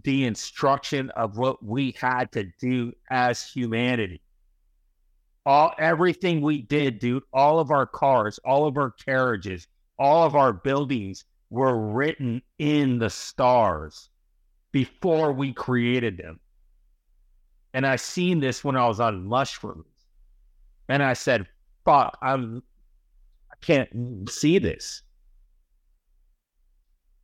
the 0.03 0.25
instruction 0.25 1.09
of 1.11 1.37
what 1.37 1.63
we 1.63 1.95
had 1.99 2.31
to 2.33 2.45
do 2.59 2.93
as 3.09 3.43
humanity. 3.43 4.21
All 5.45 5.73
everything 5.79 6.41
we 6.41 6.61
did, 6.61 6.99
dude, 6.99 7.23
all 7.33 7.59
of 7.59 7.71
our 7.71 7.85
cars, 7.85 8.39
all 8.43 8.67
of 8.67 8.77
our 8.77 8.91
carriages, 8.91 9.67
all 9.97 10.23
of 10.25 10.35
our 10.35 10.53
buildings 10.53 11.25
were 11.49 11.93
written 11.93 12.41
in 12.59 12.99
the 12.99 13.09
stars 13.09 14.09
before 14.71 15.31
we 15.31 15.53
created 15.53 16.17
them. 16.17 16.39
And 17.73 17.85
I 17.85 17.95
seen 17.95 18.39
this 18.39 18.63
when 18.63 18.75
I 18.75 18.87
was 18.87 18.99
on 18.99 19.25
mushrooms. 19.25 19.85
And 20.89 21.01
I 21.01 21.13
said, 21.13 21.47
fuck, 21.85 22.17
I'm 22.21 22.61
I 23.51 23.55
can't 23.61 24.29
see 24.29 24.59
this. 24.59 25.01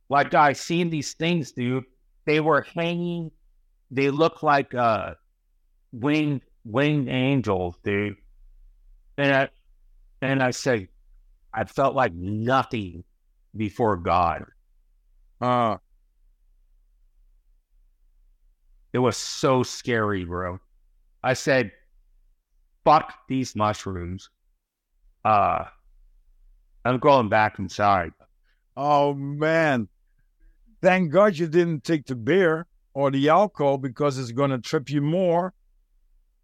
Like 0.08 0.34
I 0.34 0.52
seen 0.54 0.90
these 0.90 1.12
things, 1.12 1.52
dude 1.52 1.84
they 2.26 2.40
were 2.40 2.62
hanging. 2.62 3.30
They 3.90 4.10
looked 4.10 4.42
like 4.42 4.74
uh, 4.74 5.14
winged 5.92 6.42
winged 6.64 7.08
angels, 7.08 7.76
dude. 7.84 8.16
And 9.18 9.34
I 9.34 9.48
and 10.22 10.42
I 10.42 10.50
said, 10.52 10.88
I 11.52 11.64
felt 11.64 11.94
like 11.94 12.14
nothing 12.14 13.04
before 13.56 13.96
God. 13.96 14.46
Uh, 15.40 15.76
It 18.94 18.98
was 18.98 19.16
so 19.16 19.62
scary, 19.64 20.24
bro. 20.24 20.60
I 21.22 21.34
said, 21.34 21.72
"Fuck 22.84 23.12
these 23.28 23.56
mushrooms." 23.56 24.30
Uh, 25.24 25.64
I'm 26.84 26.98
going 26.98 27.28
back 27.28 27.58
inside. 27.58 28.12
oh 28.76 29.14
man. 29.14 29.88
Thank 30.84 31.10
God 31.12 31.38
you 31.38 31.48
didn't 31.48 31.82
take 31.82 32.04
the 32.04 32.14
beer 32.14 32.66
or 32.92 33.10
the 33.10 33.30
alcohol 33.30 33.78
because 33.78 34.18
it's 34.18 34.32
going 34.32 34.50
to 34.50 34.58
trip 34.58 34.90
you 34.90 35.00
more. 35.00 35.54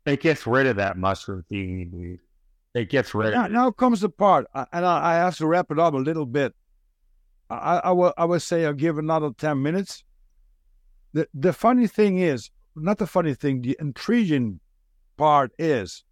It 0.07 0.23
gets 0.23 0.47
rid 0.47 0.67
of 0.67 0.77
that 0.77 0.97
mushroom 0.97 1.45
thing. 1.51 2.19
It 2.73 2.89
gets 2.89 3.15
rid 3.15 3.35
Now, 3.35 3.45
of 3.45 3.51
it. 3.51 3.53
now 3.53 3.71
comes 3.71 4.01
the 4.01 4.09
part, 4.09 4.47
uh, 4.55 4.65
and 4.73 4.87
I, 4.87 5.13
I 5.13 5.15
have 5.17 5.37
to 5.37 5.47
wrap 5.47 5.71
it 5.71 5.79
up 5.79 5.93
a 5.93 5.99
little 5.99 6.25
bit. 6.25 6.55
I, 7.51 7.81
I 7.85 7.91
will, 7.91 8.15
I 8.17 8.25
will 8.25 8.41
say 8.41 8.65
I'll 8.65 8.73
give 8.73 8.97
another 8.97 9.31
ten 9.37 9.61
minutes. 9.61 10.05
The 11.13 11.29
the 11.35 11.53
funny 11.53 11.87
thing 11.87 12.19
is, 12.21 12.51
not 12.75 12.97
the 12.97 13.07
funny 13.07 13.35
thing. 13.35 13.61
The 13.61 13.77
intriguing 13.79 14.61
part 15.19 15.53
is, 15.59 16.03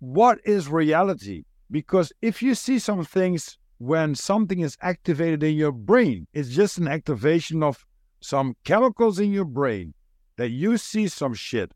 what 0.00 0.40
is 0.44 0.66
reality? 0.68 1.44
Because 1.70 2.12
if 2.22 2.42
you 2.42 2.56
see 2.56 2.80
some 2.80 3.04
things 3.04 3.56
when 3.78 4.14
something 4.14 4.60
is 4.60 4.76
activated 4.80 5.42
in 5.42 5.54
your 5.54 5.72
brain, 5.72 6.26
it's 6.32 6.50
just 6.50 6.78
an 6.78 6.88
activation 6.88 7.62
of 7.62 7.84
some 8.20 8.56
chemicals 8.64 9.18
in 9.18 9.32
your 9.32 9.44
brain 9.44 9.92
that 10.36 10.50
you 10.50 10.76
see 10.78 11.08
some 11.08 11.34
shit. 11.34 11.72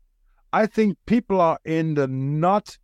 I 0.53 0.65
think 0.65 0.97
people 1.05 1.39
are 1.39 1.59
in 1.63 1.93
the 1.93 2.07
nut 2.07 2.77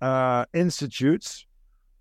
uh, 0.00 0.46
institutes 0.52 1.46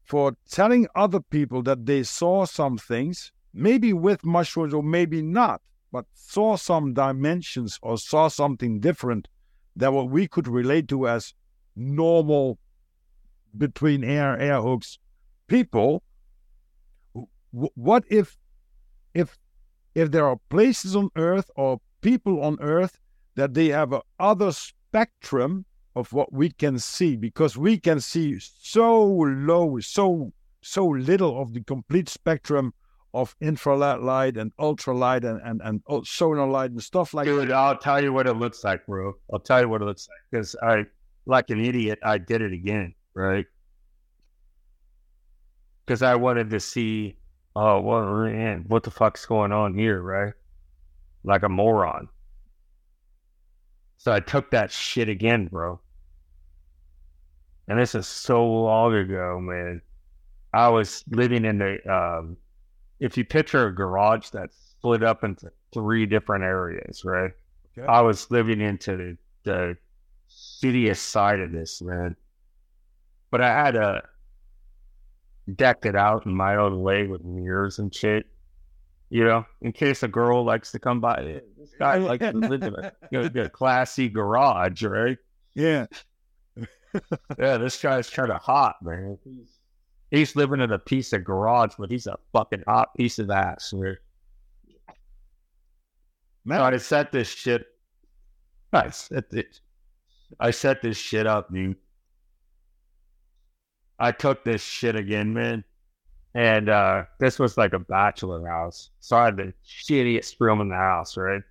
for 0.03 0.35
telling 0.49 0.87
other 0.95 1.19
people 1.19 1.61
that 1.63 1.85
they 1.85 2.03
saw 2.03 2.45
some 2.45 2.77
things, 2.77 3.31
maybe 3.53 3.93
with 3.93 4.23
mushrooms 4.23 4.73
or 4.73 4.83
maybe 4.83 5.21
not, 5.21 5.61
but 5.91 6.05
saw 6.13 6.55
some 6.55 6.93
dimensions 6.93 7.79
or 7.81 7.97
saw 7.97 8.27
something 8.27 8.79
different 8.79 9.27
than 9.75 9.93
what 9.93 10.09
we 10.09 10.27
could 10.27 10.47
relate 10.47 10.87
to 10.87 11.07
as 11.07 11.33
normal 11.75 12.57
between 13.57 14.03
air 14.03 14.37
air 14.39 14.61
hooks 14.61 14.99
people. 15.47 16.01
What 17.51 18.03
if, 18.09 18.37
if, 19.13 19.37
if 19.95 20.11
there 20.11 20.27
are 20.27 20.37
places 20.49 20.95
on 20.95 21.09
Earth 21.15 21.49
or 21.55 21.81
people 22.01 22.41
on 22.43 22.57
Earth 22.61 22.99
that 23.35 23.53
they 23.53 23.67
have 23.67 23.93
a 23.93 24.01
other 24.19 24.51
spectrum 24.51 25.65
of 25.95 26.11
what 26.13 26.31
we 26.31 26.49
can 26.49 26.79
see 26.79 27.15
because 27.15 27.57
we 27.57 27.77
can 27.77 27.99
see 27.99 28.39
so 28.39 29.05
low, 29.05 29.79
so 29.79 30.31
so 30.61 30.85
little 30.87 31.41
of 31.41 31.53
the 31.53 31.63
complete 31.63 32.07
spectrum 32.07 32.73
of 33.13 33.35
infrared 33.41 33.99
light 33.99 34.37
and 34.37 34.55
ultralight 34.57 35.23
and 35.23 35.41
and, 35.43 35.61
and 35.65 36.07
solar 36.07 36.47
light 36.47 36.71
and 36.71 36.81
stuff 36.81 37.13
like 37.13 37.25
Dude, 37.25 37.51
I'll 37.51 37.77
tell 37.77 38.01
you 38.01 38.13
what 38.13 38.27
it 38.27 38.33
looks 38.33 38.63
like, 38.63 38.85
bro. 38.85 39.13
I'll 39.33 39.39
tell 39.39 39.61
you 39.61 39.69
what 39.69 39.81
it 39.81 39.85
looks 39.85 40.07
like 40.07 40.31
because 40.31 40.55
I, 40.61 40.85
like 41.25 41.49
an 41.49 41.63
idiot, 41.63 41.99
I 42.03 42.17
did 42.17 42.41
it 42.41 42.53
again, 42.53 42.93
right? 43.13 43.45
Because 45.85 46.01
I 46.01 46.15
wanted 46.15 46.49
to 46.51 46.59
see, 46.59 47.17
oh, 47.55 47.81
what, 47.81 48.05
man, 48.31 48.65
what 48.67 48.83
the 48.83 48.91
fuck's 48.91 49.25
going 49.25 49.51
on 49.51 49.73
here, 49.73 50.01
right? 50.01 50.33
Like 51.23 51.43
a 51.43 51.49
moron. 51.49 52.07
So 53.97 54.11
I 54.11 54.19
took 54.19 54.51
that 54.51 54.71
shit 54.71 55.09
again, 55.09 55.47
bro. 55.47 55.79
And 57.67 57.79
this 57.79 57.93
is 57.93 58.07
so 58.07 58.45
long 58.45 58.95
ago, 58.95 59.39
man. 59.39 59.81
I 60.53 60.69
was 60.69 61.03
living 61.09 61.45
in 61.45 61.59
the, 61.59 61.77
um, 61.91 62.35
if 62.99 63.17
you 63.17 63.23
picture 63.23 63.67
a 63.67 63.75
garage 63.75 64.29
that's 64.29 64.57
split 64.71 65.03
up 65.03 65.23
into 65.23 65.51
three 65.73 66.05
different 66.05 66.43
areas, 66.43 67.05
right? 67.05 67.31
Okay. 67.77 67.87
I 67.87 68.01
was 68.01 68.29
living 68.31 68.59
into 68.59 69.15
the, 69.43 69.77
the 70.61 70.93
side 70.93 71.39
of 71.39 71.51
this, 71.51 71.81
man. 71.81 72.15
But 73.29 73.41
I 73.41 73.47
had 73.47 73.71
to 73.75 74.01
decked 75.55 75.85
it 75.85 75.95
out 75.95 76.25
in 76.25 76.33
my 76.33 76.55
own 76.55 76.81
way 76.81 77.07
with 77.07 77.23
mirrors 77.23 77.79
and 77.79 77.93
shit. 77.93 78.25
You 79.09 79.25
know, 79.25 79.45
in 79.61 79.73
case 79.73 80.03
a 80.03 80.07
girl 80.07 80.45
likes 80.45 80.71
to 80.71 80.79
come 80.79 81.01
by, 81.01 81.15
"Eh, 81.15 81.39
this 81.57 81.73
guy 81.77 81.97
likes 81.97 82.23
to 82.23 82.37
live 82.37 82.63
in 82.63 82.75
a, 82.75 82.91
you 83.11 83.21
know, 83.21 83.41
a 83.41 83.49
classy 83.49 84.07
garage, 84.09 84.83
right? 84.83 85.17
yeah. 85.55 85.87
Yeah, 87.39 87.57
this 87.57 87.81
guy's 87.81 88.09
kind 88.09 88.31
of 88.31 88.41
hot, 88.41 88.75
man. 88.81 89.17
He's, 89.23 89.59
he's 90.09 90.35
living 90.35 90.59
in 90.59 90.71
a 90.71 90.79
piece 90.79 91.13
of 91.13 91.23
garage, 91.23 91.73
but 91.79 91.89
he's 91.89 92.07
a 92.07 92.17
fucking 92.33 92.63
hot 92.67 92.93
piece 92.95 93.17
of 93.17 93.29
ass. 93.29 93.69
So 93.69 93.95
Man, 96.43 96.61
I 96.61 96.77
set 96.77 97.11
this 97.11 97.29
shit. 97.29 97.65
I 98.73 98.89
set 98.89 99.29
this. 99.29 99.61
I 100.39 100.51
set 100.51 100.81
this 100.81 100.97
shit 100.97 101.27
up, 101.27 101.53
dude. 101.53 101.75
I 104.01 104.11
took 104.11 104.43
this 104.43 104.63
shit 104.63 104.95
again, 104.95 105.33
man. 105.33 105.63
And 106.33 106.69
uh 106.69 107.03
this 107.19 107.37
was 107.37 107.57
like 107.57 107.73
a 107.73 107.79
bachelor 107.79 108.45
house. 108.47 108.89
So 108.99 109.15
I 109.15 109.25
had 109.25 109.37
the 109.37 109.53
shittiest 109.65 110.35
room 110.39 110.59
in 110.59 110.69
the 110.69 110.75
house, 110.75 111.15
right? 111.17 111.41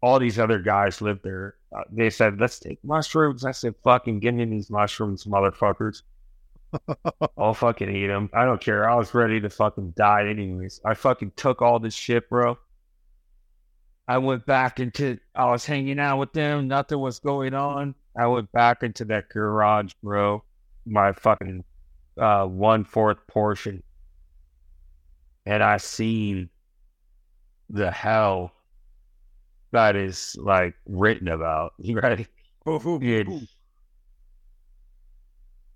All 0.00 0.18
these 0.18 0.38
other 0.38 0.60
guys 0.60 1.00
lived 1.00 1.24
there. 1.24 1.56
Uh, 1.76 1.82
they 1.90 2.10
said, 2.10 2.40
let's 2.40 2.58
take 2.58 2.82
mushrooms. 2.84 3.44
I 3.44 3.52
said, 3.52 3.74
fucking 3.82 4.20
give 4.20 4.34
me 4.34 4.44
these 4.44 4.70
mushrooms, 4.70 5.24
motherfuckers. 5.24 6.02
I'll 7.38 7.54
fucking 7.54 7.94
eat 7.94 8.08
them. 8.08 8.30
I 8.32 8.44
don't 8.44 8.60
care. 8.60 8.88
I 8.88 8.94
was 8.96 9.14
ready 9.14 9.40
to 9.40 9.50
fucking 9.50 9.94
die 9.96 10.28
anyways. 10.28 10.80
I 10.84 10.94
fucking 10.94 11.32
took 11.36 11.62
all 11.62 11.78
this 11.78 11.94
shit, 11.94 12.28
bro. 12.28 12.58
I 14.08 14.18
went 14.18 14.44
back 14.44 14.80
into, 14.80 15.18
I 15.34 15.46
was 15.46 15.64
hanging 15.64 16.00
out 16.00 16.18
with 16.18 16.32
them. 16.32 16.68
Nothing 16.68 16.98
was 16.98 17.18
going 17.20 17.54
on. 17.54 17.94
I 18.18 18.26
went 18.26 18.50
back 18.52 18.82
into 18.82 19.04
that 19.06 19.28
garage, 19.28 19.92
bro. 20.02 20.42
My 20.84 21.12
fucking 21.12 21.64
uh, 22.18 22.46
one 22.46 22.84
fourth 22.84 23.18
portion. 23.26 23.82
And 25.46 25.62
I 25.62 25.76
seen 25.78 26.50
the 27.70 27.90
hell 27.90 28.52
that 29.72 29.96
is 29.96 30.36
like 30.38 30.74
written 30.86 31.28
about, 31.28 31.72
right? 31.90 32.26
It, 33.00 33.26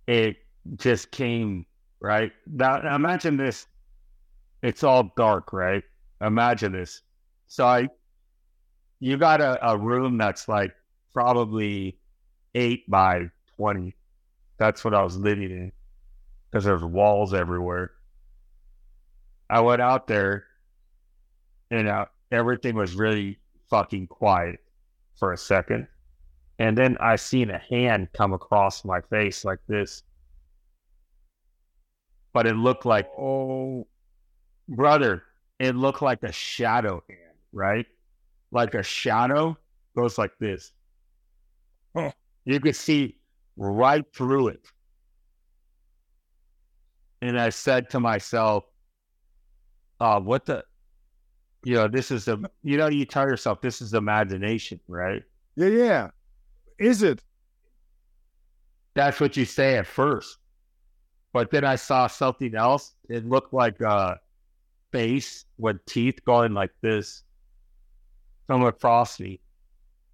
it 0.06 0.36
just 0.76 1.10
came, 1.10 1.66
right? 2.00 2.32
Now, 2.46 2.94
imagine 2.94 3.36
this. 3.36 3.66
It's 4.62 4.84
all 4.84 5.12
dark, 5.16 5.52
right? 5.52 5.82
Imagine 6.20 6.72
this. 6.72 7.02
So 7.48 7.66
I, 7.66 7.88
you 9.00 9.16
got 9.16 9.40
a, 9.40 9.58
a 9.68 9.76
room 9.76 10.16
that's 10.18 10.48
like 10.48 10.72
probably 11.12 11.98
eight 12.54 12.88
by 12.90 13.30
20. 13.56 13.94
That's 14.58 14.84
what 14.84 14.94
I 14.94 15.02
was 15.02 15.16
living 15.16 15.50
in 15.50 15.72
because 16.56 16.64
there's 16.64 16.82
walls 16.82 17.34
everywhere. 17.34 17.90
I 19.50 19.60
went 19.60 19.82
out 19.82 20.06
there 20.06 20.44
and 21.70 21.86
uh, 21.86 22.06
everything 22.32 22.76
was 22.76 22.94
really 22.94 23.38
fucking 23.68 24.06
quiet 24.06 24.60
for 25.16 25.34
a 25.34 25.36
second. 25.36 25.86
And 26.58 26.78
then 26.78 26.96
I 26.98 27.16
seen 27.16 27.50
a 27.50 27.58
hand 27.58 28.08
come 28.14 28.32
across 28.32 28.86
my 28.86 29.02
face 29.02 29.44
like 29.44 29.58
this. 29.68 30.02
But 32.32 32.46
it 32.46 32.54
looked 32.54 32.86
like, 32.86 33.06
oh, 33.18 33.86
brother, 34.66 35.24
it 35.58 35.76
looked 35.76 36.00
like 36.00 36.22
a 36.22 36.32
shadow 36.32 37.02
hand, 37.06 37.36
right? 37.52 37.84
Like 38.50 38.72
a 38.72 38.82
shadow 38.82 39.58
goes 39.94 40.16
like 40.16 40.32
this. 40.40 40.72
You 42.46 42.60
could 42.60 42.76
see 42.76 43.18
right 43.58 44.06
through 44.14 44.48
it. 44.48 44.66
And 47.22 47.38
I 47.38 47.48
said 47.50 47.90
to 47.90 48.00
myself, 48.00 48.64
uh, 50.00 50.20
what 50.20 50.44
the, 50.46 50.64
you 51.64 51.74
know, 51.74 51.88
this 51.88 52.10
is 52.10 52.28
a, 52.28 52.38
you 52.62 52.76
know, 52.76 52.88
you 52.88 53.04
tell 53.04 53.28
yourself 53.28 53.60
this 53.60 53.80
is 53.80 53.94
imagination, 53.94 54.78
right? 54.88 55.22
yeah, 55.56 55.68
yeah. 55.68 56.08
Is 56.78 57.02
it? 57.02 57.22
That's 58.94 59.20
what 59.20 59.36
you 59.36 59.44
say 59.44 59.76
at 59.76 59.86
first. 59.86 60.38
But 61.32 61.50
then 61.50 61.64
I 61.64 61.76
saw 61.76 62.06
something 62.06 62.54
else. 62.54 62.94
It 63.08 63.26
looked 63.26 63.52
like 63.52 63.80
a 63.80 64.18
face 64.92 65.44
with 65.58 65.84
teeth 65.86 66.24
going 66.24 66.54
like 66.54 66.70
this 66.80 67.24
come 68.48 68.64
across 68.64 69.20
me. 69.20 69.40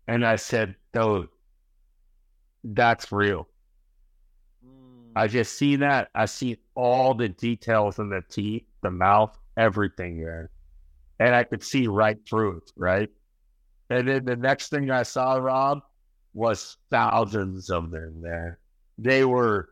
And 0.09 0.27
I 0.27 0.37
said, 0.37 0.74
dude, 0.93 1.29
that's 2.65 3.12
real. 3.12 3.49
I 5.15 5.27
just 5.29 5.59
see 5.59 5.77
that. 5.77 6.09
I 6.15 6.27
see 6.27 6.59
all 6.75 7.15
the 7.15 7.29
details 7.29 7.99
in 7.99 8.09
the 8.09 8.23
teeth, 8.29 8.65
the 8.83 8.91
mouth, 8.91 9.37
everything 9.57 10.21
there. 10.21 10.51
And 11.19 11.35
I 11.35 11.45
could 11.45 11.63
see 11.63 11.87
right 11.87 12.19
through 12.29 12.59
it, 12.59 12.73
right? 12.77 13.11
And 13.91 14.09
then 14.09 14.25
the 14.25 14.37
next 14.37 14.71
thing 14.71 14.91
I 14.91 15.03
saw, 15.03 15.37
Rob, 15.37 15.83
was 16.35 16.79
thousands 16.91 17.71
of 17.71 17.91
them 17.91 18.23
there. 18.23 18.59
They 18.99 19.25
were 19.25 19.69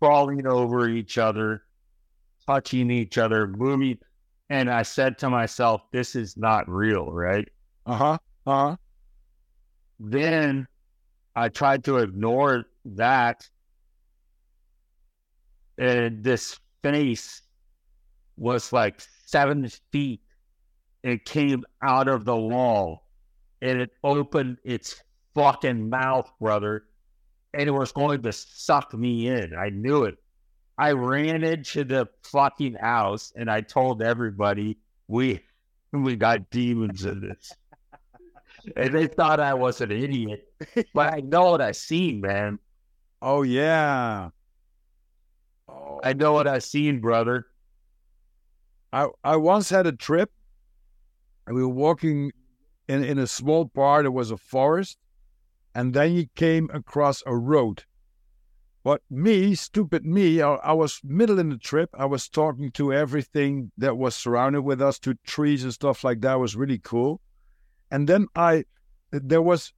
crawling 0.00 0.46
over 0.46 0.88
each 0.88 1.18
other, 1.18 1.62
touching 2.46 2.90
each 2.90 3.18
other, 3.18 3.46
moving. 3.46 3.98
And 4.50 4.70
I 4.70 4.82
said 4.82 5.18
to 5.18 5.30
myself, 5.30 5.82
this 5.92 6.16
is 6.16 6.36
not 6.36 6.68
real, 6.68 7.10
right? 7.12 7.48
Uh 7.86 7.96
huh. 7.96 8.18
Uh 8.46 8.68
huh. 8.68 8.76
Then 10.00 10.66
I 11.36 11.48
tried 11.48 11.84
to 11.84 11.98
ignore 11.98 12.64
that. 12.84 13.48
And 15.78 16.22
this 16.22 16.58
face 16.82 17.42
was 18.36 18.72
like 18.72 19.02
seven 19.26 19.68
feet. 19.90 20.20
It 21.02 21.24
came 21.24 21.64
out 21.82 22.08
of 22.08 22.24
the 22.24 22.36
wall 22.36 23.06
and 23.60 23.80
it 23.80 23.90
opened 24.04 24.58
its 24.64 25.02
fucking 25.34 25.88
mouth, 25.88 26.30
brother. 26.40 26.84
And 27.54 27.68
it 27.68 27.72
was 27.72 27.92
going 27.92 28.22
to 28.22 28.32
suck 28.32 28.94
me 28.94 29.28
in. 29.28 29.54
I 29.54 29.68
knew 29.70 30.04
it. 30.04 30.16
I 30.78 30.92
ran 30.92 31.44
into 31.44 31.84
the 31.84 32.08
fucking 32.22 32.74
house 32.74 33.32
and 33.36 33.50
I 33.50 33.60
told 33.60 34.02
everybody 34.02 34.78
we 35.06 35.40
we 35.92 36.16
got 36.16 36.50
demons 36.50 37.04
in 37.04 37.20
this. 37.20 37.52
and 38.76 38.94
they 38.94 39.06
thought 39.06 39.40
I 39.40 39.54
was 39.54 39.80
an 39.80 39.90
idiot. 39.90 40.48
But 40.94 41.12
I 41.12 41.20
know 41.20 41.50
what 41.50 41.60
I 41.60 41.72
seen, 41.72 42.20
man. 42.20 42.58
Oh 43.20 43.42
yeah. 43.42 44.30
Oh, 45.72 46.00
I 46.04 46.12
know 46.12 46.32
what 46.32 46.46
I've 46.46 46.64
seen, 46.64 47.00
brother. 47.00 47.46
I 48.92 49.08
I 49.24 49.36
once 49.36 49.70
had 49.70 49.86
a 49.86 49.92
trip. 49.92 50.30
And 51.46 51.56
we 51.56 51.62
were 51.62 51.68
walking 51.68 52.30
in 52.88 53.02
in 53.02 53.18
a 53.18 53.26
small 53.26 53.66
part. 53.66 54.06
It 54.06 54.12
was 54.12 54.30
a 54.30 54.36
forest, 54.36 54.98
and 55.74 55.92
then 55.94 56.12
you 56.12 56.26
came 56.36 56.70
across 56.72 57.22
a 57.26 57.36
road. 57.36 57.84
But 58.84 59.02
me, 59.10 59.54
stupid 59.54 60.04
me, 60.04 60.42
I, 60.42 60.54
I 60.54 60.72
was 60.72 61.00
middle 61.04 61.38
in 61.38 61.50
the 61.50 61.56
trip. 61.56 61.90
I 61.94 62.04
was 62.04 62.28
talking 62.28 62.72
to 62.72 62.92
everything 62.92 63.70
that 63.78 63.96
was 63.96 64.14
surrounded 64.14 64.62
with 64.62 64.82
us, 64.82 64.98
to 65.00 65.14
trees 65.24 65.62
and 65.62 65.72
stuff 65.72 66.02
like 66.02 66.20
that. 66.22 66.34
It 66.34 66.38
was 66.38 66.56
really 66.56 66.78
cool. 66.78 67.20
And 67.90 68.08
then 68.08 68.26
I, 68.34 68.64
there 69.10 69.42
was, 69.42 69.72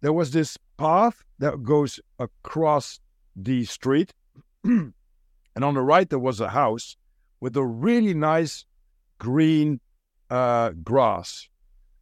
there 0.00 0.12
was 0.12 0.30
this 0.30 0.56
path 0.76 1.24
that 1.38 1.64
goes 1.64 1.98
across 2.20 3.00
the 3.34 3.64
street, 3.64 4.14
and 5.56 5.64
on 5.64 5.74
the 5.74 5.80
right 5.80 6.08
there 6.08 6.18
was 6.20 6.38
a 6.38 6.50
house 6.50 6.96
with 7.40 7.56
a 7.56 7.64
really 7.64 8.14
nice 8.14 8.64
green 9.18 9.80
uh, 10.30 10.70
grass. 10.84 11.48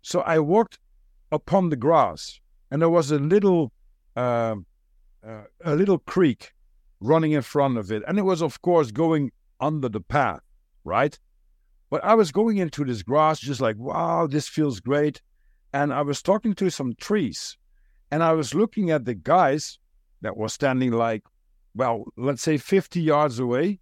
So 0.02 0.20
I 0.20 0.40
walked 0.40 0.78
upon 1.32 1.70
the 1.70 1.76
grass, 1.76 2.40
and 2.70 2.82
there 2.82 2.90
was 2.90 3.10
a 3.10 3.18
little 3.18 3.72
uh, 4.16 4.56
uh, 5.26 5.44
a 5.64 5.74
little 5.74 5.98
creek 5.98 6.52
running 7.00 7.32
in 7.32 7.42
front 7.42 7.78
of 7.78 7.90
it, 7.90 8.02
and 8.06 8.18
it 8.18 8.22
was 8.22 8.42
of 8.42 8.60
course 8.60 8.90
going 8.90 9.30
under 9.60 9.88
the 9.88 10.00
path, 10.00 10.40
right? 10.84 11.18
But 11.90 12.04
I 12.04 12.14
was 12.14 12.32
going 12.32 12.58
into 12.58 12.84
this 12.84 13.02
grass 13.02 13.38
just 13.38 13.60
like, 13.60 13.76
wow, 13.78 14.26
this 14.26 14.48
feels 14.48 14.80
great. 14.80 15.22
And 15.72 15.92
I 15.92 16.02
was 16.02 16.22
talking 16.22 16.54
to 16.54 16.70
some 16.70 16.94
trees, 17.00 17.56
and 18.10 18.22
I 18.22 18.32
was 18.32 18.54
looking 18.54 18.90
at 18.90 19.04
the 19.04 19.14
guys 19.14 19.78
that 20.22 20.36
were 20.36 20.48
standing 20.48 20.90
like, 20.90 21.22
well, 21.74 22.04
let's 22.16 22.42
say 22.42 22.56
50 22.56 23.00
yards 23.00 23.38
away. 23.38 23.80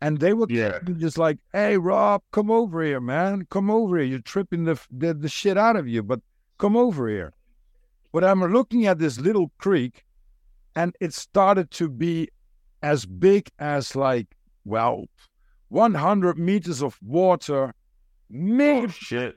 And 0.00 0.20
they 0.20 0.32
were 0.32 0.46
Yeah. 0.48 0.78
just 0.96 1.18
like, 1.18 1.38
hey, 1.52 1.76
Rob, 1.76 2.22
come 2.30 2.50
over 2.52 2.82
here, 2.84 3.00
man. 3.00 3.46
Come 3.50 3.68
over 3.70 3.96
here. 3.96 4.06
You're 4.06 4.20
tripping 4.20 4.64
the, 4.64 4.78
the, 4.92 5.12
the 5.12 5.28
shit 5.28 5.58
out 5.58 5.74
of 5.74 5.88
you, 5.88 6.02
but 6.04 6.20
come 6.58 6.76
over 6.76 7.08
here. 7.08 7.32
But 8.12 8.22
I'm 8.22 8.40
looking 8.40 8.86
at 8.86 8.98
this 9.00 9.18
little 9.18 9.50
creek, 9.58 10.04
and 10.76 10.94
it 11.00 11.12
started 11.14 11.70
to 11.72 11.88
be 11.88 12.28
as 12.82 13.06
big 13.06 13.50
as 13.58 13.96
like, 13.96 14.28
well, 14.64 15.06
100 15.70 16.38
meters 16.38 16.80
of 16.80 16.96
water, 17.02 17.74
min- 18.30 18.84
Oh 18.84 18.88
shit. 18.88 19.36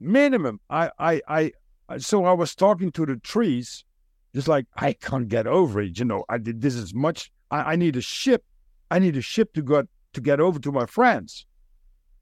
minimum. 0.00 0.60
I, 0.70 0.90
I, 0.98 1.20
I, 1.28 1.52
I- 1.90 1.98
so 1.98 2.24
I 2.24 2.32
was 2.32 2.54
talking 2.54 2.90
to 2.92 3.04
the 3.04 3.16
trees, 3.16 3.84
just 4.34 4.48
like 4.48 4.66
I 4.76 4.92
can't 4.92 5.28
get 5.28 5.46
over 5.46 5.80
it. 5.80 5.98
You 5.98 6.04
know, 6.04 6.24
I 6.28 6.38
did 6.38 6.60
this 6.60 6.74
is 6.74 6.94
much. 6.94 7.30
I, 7.50 7.72
I 7.72 7.76
need 7.76 7.96
a 7.96 8.00
ship. 8.00 8.44
I 8.90 8.98
need 8.98 9.16
a 9.16 9.22
ship 9.22 9.52
to 9.54 9.62
go 9.62 9.84
to 10.12 10.20
get 10.20 10.40
over 10.40 10.58
to 10.58 10.72
my 10.72 10.86
friends. 10.86 11.46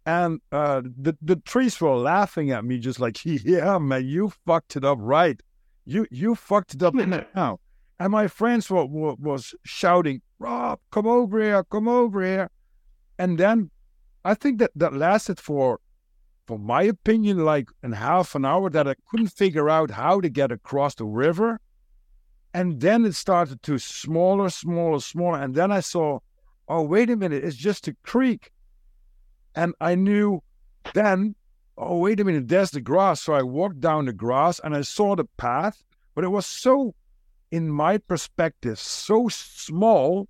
And 0.07 0.41
uh, 0.53 0.83
the 0.99 1.17
the 1.21 1.37
trees 1.37 1.81
were 1.81 1.97
laughing 1.97 2.51
at 2.51 2.65
me, 2.65 2.79
just 2.79 3.01
like, 3.01 3.19
yeah, 3.25 3.79
man, 3.79 4.07
you 4.07 4.33
fucked 4.47 4.77
it 4.77 4.85
up 4.85 4.99
right. 5.01 5.41
You 5.85 6.07
you 6.11 6.35
fucked 6.35 6.75
it 6.75 6.83
up 6.83 6.95
now. 6.95 7.61
And 8.01 8.13
my 8.13 8.29
friends 8.29 8.71
were, 8.71 8.87
were 8.87 9.15
was 9.15 9.55
shouting, 9.65 10.23
Rob, 10.39 10.79
come 10.93 11.07
over 11.07 11.43
here, 11.43 11.65
come 11.65 11.89
over 11.89 12.25
here. 12.25 12.49
And 13.19 13.39
then 13.39 13.71
I 14.25 14.35
think 14.35 14.59
that 14.61 14.71
that 14.77 14.95
lasted 14.95 15.41
for 15.41 15.81
for 16.47 16.59
my 16.59 16.83
opinion, 16.83 17.45
like 17.45 17.69
in 17.83 17.93
half 17.93 18.35
an 18.35 18.45
hour 18.45 18.71
that 18.71 18.89
I 18.89 18.95
couldn't 19.11 19.29
figure 19.29 19.69
out 19.69 19.91
how 19.91 20.21
to 20.21 20.31
get 20.31 20.51
across 20.51 20.95
the 20.95 21.05
river. 21.05 21.61
And 22.55 22.81
then 22.81 23.05
it 23.05 23.15
started 23.15 23.62
to 23.65 23.79
smaller, 23.79 24.49
smaller, 24.49 25.01
smaller. 25.01 25.39
And 25.39 25.55
then 25.55 25.70
I 25.70 25.81
saw, 25.81 26.20
oh, 26.69 26.83
wait 26.83 27.11
a 27.11 27.16
minute, 27.16 27.45
it's 27.45 27.57
just 27.57 27.89
a 27.89 27.97
creek. 28.03 28.51
And 29.55 29.75
I 29.81 29.95
knew 29.95 30.43
then, 30.95 31.35
oh, 31.77 31.99
wait 31.99 32.20
a 32.20 32.25
minute, 32.25 32.49
there's 32.49 32.70
the 32.70 32.81
grass. 32.81 33.23
So 33.23 33.35
I 33.35 33.43
walked 33.43 33.81
down 33.81 34.07
the 34.07 34.12
grass 34.12 34.61
and 34.62 34.75
I 34.75 34.83
saw 34.83 35.15
the 35.15 35.27
path, 35.37 35.83
but 36.15 36.25
it 36.25 36.29
was 36.29 36.47
so, 36.47 36.95
in 37.51 37.69
my 37.69 37.99
perspective, 37.99 38.79
so 38.79 39.29
small. 39.29 40.29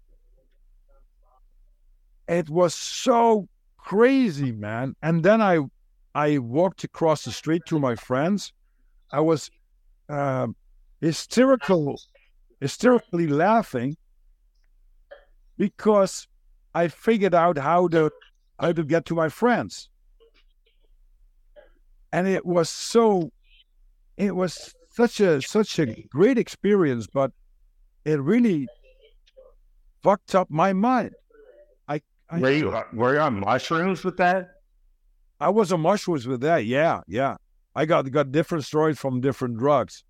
It 2.27 2.51
was 2.51 2.75
so 2.75 3.49
crazy, 3.79 4.53
man. 4.53 4.95
And 5.03 5.23
then 5.23 5.41
I 5.41 5.61
I 6.15 6.39
walked 6.39 6.85
across 6.85 7.25
the 7.25 7.33
street 7.33 7.63
to 7.67 7.79
my 7.79 7.95
friends. 7.95 8.53
I 9.11 9.21
was 9.21 9.51
um 10.09 10.57
hysterical, 11.01 12.01
hysterically 12.61 13.27
laughing 13.27 13.97
because 15.57 16.27
I 16.75 16.89
figured 16.89 17.35
out 17.35 17.59
how 17.59 17.89
to 17.89 18.11
how 18.61 18.73
to 18.73 18.85
get 18.85 19.05
to 19.07 19.15
my 19.15 19.29
friends, 19.29 19.89
and 22.13 22.27
it 22.27 22.45
was 22.45 22.69
so, 22.69 23.31
it 24.17 24.35
was 24.35 24.75
such 24.91 25.21
a 25.21 25.41
such 25.43 25.79
a 25.79 25.87
great 26.11 26.39
experience, 26.39 27.07
but 27.07 27.33
it 28.05 28.21
really 28.21 28.67
fucked 30.03 30.35
up 30.35 30.51
my 30.51 30.73
mind. 30.73 31.13
I, 31.89 32.01
I 32.31 32.39
Were 32.41 32.51
you 32.51 32.83
were 32.93 33.15
you 33.15 33.21
on 33.21 33.41
mushrooms 33.41 34.05
with 34.05 34.17
that? 34.17 34.51
I 35.41 35.51
was 35.51 35.73
on 35.73 35.81
mushrooms 35.81 36.27
with 36.27 36.41
that. 36.41 36.65
Yeah, 36.65 37.01
yeah. 37.07 37.37
I 37.75 37.87
got 37.87 38.11
got 38.11 38.33
different 38.33 38.65
stories 38.65 38.99
from 38.99 39.21
different 39.21 39.57
drugs. 39.59 40.03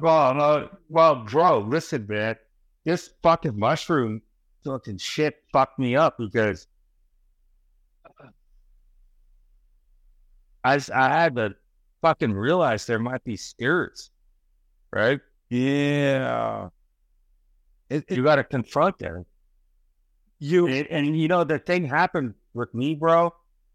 Well, 0.00 0.34
no, 0.34 0.70
well, 0.88 1.24
bro, 1.24 1.60
listen, 1.60 2.06
man. 2.08 2.36
This 2.84 3.10
fucking 3.22 3.58
mushroom 3.58 4.22
fucking 4.64 4.98
shit 4.98 5.36
fucked 5.52 5.78
me 5.78 5.96
up 5.96 6.16
because 6.18 6.66
I 10.64 10.74
I 10.94 11.08
had 11.08 11.36
to 11.36 11.54
fucking 12.02 12.32
realize 12.32 12.86
there 12.86 12.98
might 12.98 13.24
be 13.24 13.36
spirits, 13.36 14.10
right? 14.92 15.20
Yeah. 15.50 16.70
It, 17.90 18.04
it, 18.08 18.16
You 18.16 18.22
got 18.24 18.36
to 18.36 18.44
confront 18.44 18.98
them. 18.98 19.26
you 20.38 20.66
And, 20.66 20.86
and 20.88 21.18
you 21.20 21.28
know, 21.28 21.44
the 21.44 21.58
thing 21.58 21.84
happened 21.84 22.34
with 22.54 22.72
me, 22.74 22.94
bro, 22.94 23.34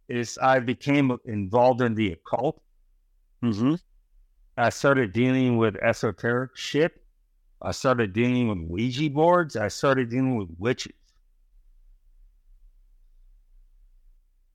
is 0.09 0.37
I 0.37 0.59
became 0.59 1.15
involved 1.25 1.81
in 1.81 1.95
the 1.95 2.13
occult. 2.13 2.61
Mhm. 3.43 3.79
I 4.57 4.69
started 4.69 5.11
dealing 5.13 5.57
with 5.57 5.75
esoteric 5.77 6.55
shit. 6.55 7.01
I 7.61 7.71
started 7.71 8.13
dealing 8.13 8.47
with 8.47 8.59
Ouija 8.69 9.09
boards. 9.09 9.55
I 9.55 9.67
started 9.67 10.09
dealing 10.09 10.35
with 10.37 10.49
witches. 10.57 10.93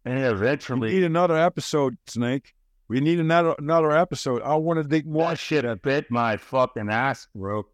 And 0.05 0.19
eventually, 0.25 0.81
we 0.81 0.95
need 0.95 1.03
another 1.05 1.37
episode, 1.37 1.97
Snake. 2.07 2.55
We 2.89 3.01
need 3.01 3.21
another 3.21 3.55
another 3.59 3.93
episode. 3.93 4.43
I 4.43 4.55
want 4.57 4.79
to 4.79 4.85
dig 4.85 5.07
more. 5.07 5.37
shit 5.37 5.65
I 5.65 5.75
bit 5.75 6.11
my 6.11 6.37
fucking 6.39 6.89
ass, 6.91 7.29
bro. 7.35 7.67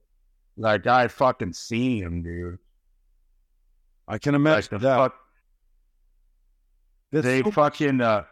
Like 0.56 0.86
I 0.86 1.08
fucking 1.08 1.52
seen 1.52 2.02
him, 2.02 2.22
dude. 2.22 2.58
I 4.08 4.18
can 4.18 4.32
Like 4.32 4.40
imagine 4.40 4.68
the 4.72 4.78
that. 4.78 4.96
fuck, 4.98 5.14
they 7.12 7.42
so- 7.42 7.50
fucking 7.52 8.00
uh, 8.00 8.24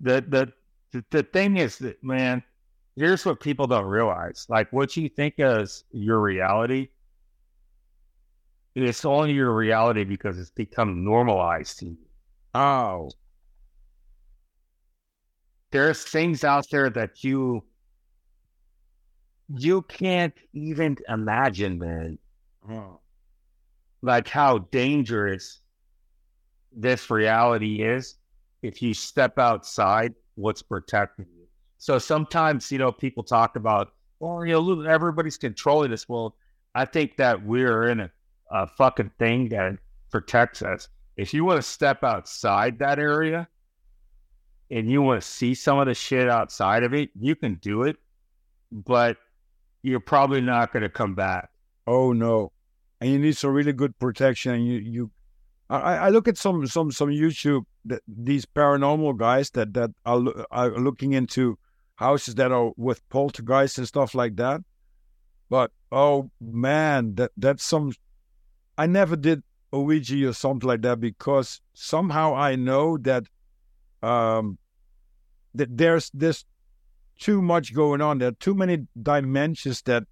the 0.00 0.24
the 0.26 0.52
the, 0.96 1.04
the 1.10 1.22
thing 1.22 1.56
is 1.56 1.78
that 1.78 2.02
man, 2.02 2.42
here's 2.96 3.24
what 3.24 3.40
people 3.40 3.66
don't 3.66 3.86
realize: 3.86 4.46
like 4.48 4.72
what 4.72 4.96
you 4.96 5.08
think 5.08 5.34
is 5.38 5.84
your 5.92 6.20
reality, 6.20 6.88
it's 8.74 9.04
only 9.04 9.32
your 9.32 9.54
reality 9.54 10.04
because 10.04 10.38
it's 10.38 10.50
become 10.50 11.04
normalized 11.04 11.78
to 11.80 11.86
you. 11.86 11.96
Ow. 12.54 13.10
There's 15.70 16.02
things 16.04 16.44
out 16.44 16.66
there 16.70 16.90
that 16.90 17.22
you 17.24 17.64
you 19.48 19.82
can't 19.82 20.34
even 20.52 20.96
imagine, 21.08 21.78
man. 21.78 22.18
Oh. 22.70 23.00
Like 24.02 24.28
how 24.28 24.58
dangerous 24.58 25.60
this 26.72 27.10
reality 27.10 27.82
is 27.82 28.16
if 28.62 28.82
you 28.82 28.92
step 28.92 29.38
outside 29.38 30.14
what's 30.36 30.62
protecting 30.62 31.26
you. 31.36 31.46
So 31.78 31.98
sometimes, 31.98 32.70
you 32.72 32.78
know, 32.78 32.92
people 32.92 33.22
talk 33.22 33.56
about, 33.56 33.92
well, 34.20 34.44
you 34.46 34.52
know, 34.52 34.80
everybody's 34.82 35.36
controlling 35.36 35.90
this. 35.90 36.08
Well, 36.08 36.36
I 36.74 36.84
think 36.84 37.16
that 37.16 37.44
we're 37.44 37.88
in 37.88 38.00
a, 38.00 38.10
a 38.50 38.66
fucking 38.66 39.10
thing 39.18 39.48
that 39.50 39.76
protects 40.10 40.62
us. 40.62 40.88
If 41.16 41.34
you 41.34 41.44
want 41.44 41.58
to 41.58 41.68
step 41.68 42.04
outside 42.04 42.78
that 42.78 42.98
area 42.98 43.48
and 44.70 44.90
you 44.90 45.02
want 45.02 45.20
to 45.20 45.26
see 45.26 45.54
some 45.54 45.78
of 45.78 45.86
the 45.86 45.94
shit 45.94 46.28
outside 46.28 46.82
of 46.82 46.94
it, 46.94 47.10
you 47.18 47.34
can 47.34 47.56
do 47.56 47.82
it, 47.82 47.96
but 48.70 49.16
you're 49.82 50.00
probably 50.00 50.40
not 50.40 50.72
going 50.72 50.82
to 50.82 50.88
come 50.88 51.14
back. 51.14 51.50
Oh 51.86 52.12
no. 52.12 52.52
And 53.00 53.10
you 53.10 53.18
need 53.18 53.36
some 53.36 53.50
really 53.50 53.72
good 53.72 53.98
protection. 53.98 54.64
You 54.64 54.78
you 54.78 55.10
I, 55.68 55.96
I 55.96 56.08
look 56.10 56.28
at 56.28 56.38
some 56.38 56.66
some 56.66 56.92
some 56.92 57.08
YouTube 57.08 57.64
these 58.06 58.46
paranormal 58.46 59.16
guys 59.16 59.50
that 59.50 59.74
that 59.74 59.90
are, 60.04 60.22
are 60.50 60.70
looking 60.78 61.12
into 61.12 61.58
houses 61.96 62.34
that 62.36 62.52
are 62.52 62.72
with 62.76 63.06
poltergeists 63.08 63.78
and 63.78 63.86
stuff 63.86 64.14
like 64.14 64.36
that. 64.36 64.60
But 65.50 65.72
oh 65.90 66.30
man, 66.40 67.14
that 67.16 67.32
that's 67.36 67.64
some. 67.64 67.92
I 68.78 68.86
never 68.86 69.16
did 69.16 69.42
Ouija 69.72 70.28
or 70.28 70.32
something 70.32 70.68
like 70.68 70.82
that 70.82 71.00
because 71.00 71.60
somehow 71.74 72.34
I 72.34 72.56
know 72.56 72.98
that 72.98 73.24
um 74.02 74.58
that 75.54 75.76
there's 75.76 76.10
this 76.12 76.44
too 77.18 77.40
much 77.42 77.74
going 77.74 78.00
on. 78.00 78.18
There 78.18 78.28
are 78.28 78.32
too 78.32 78.54
many 78.54 78.86
dimensions 79.02 79.82
that 79.82 80.04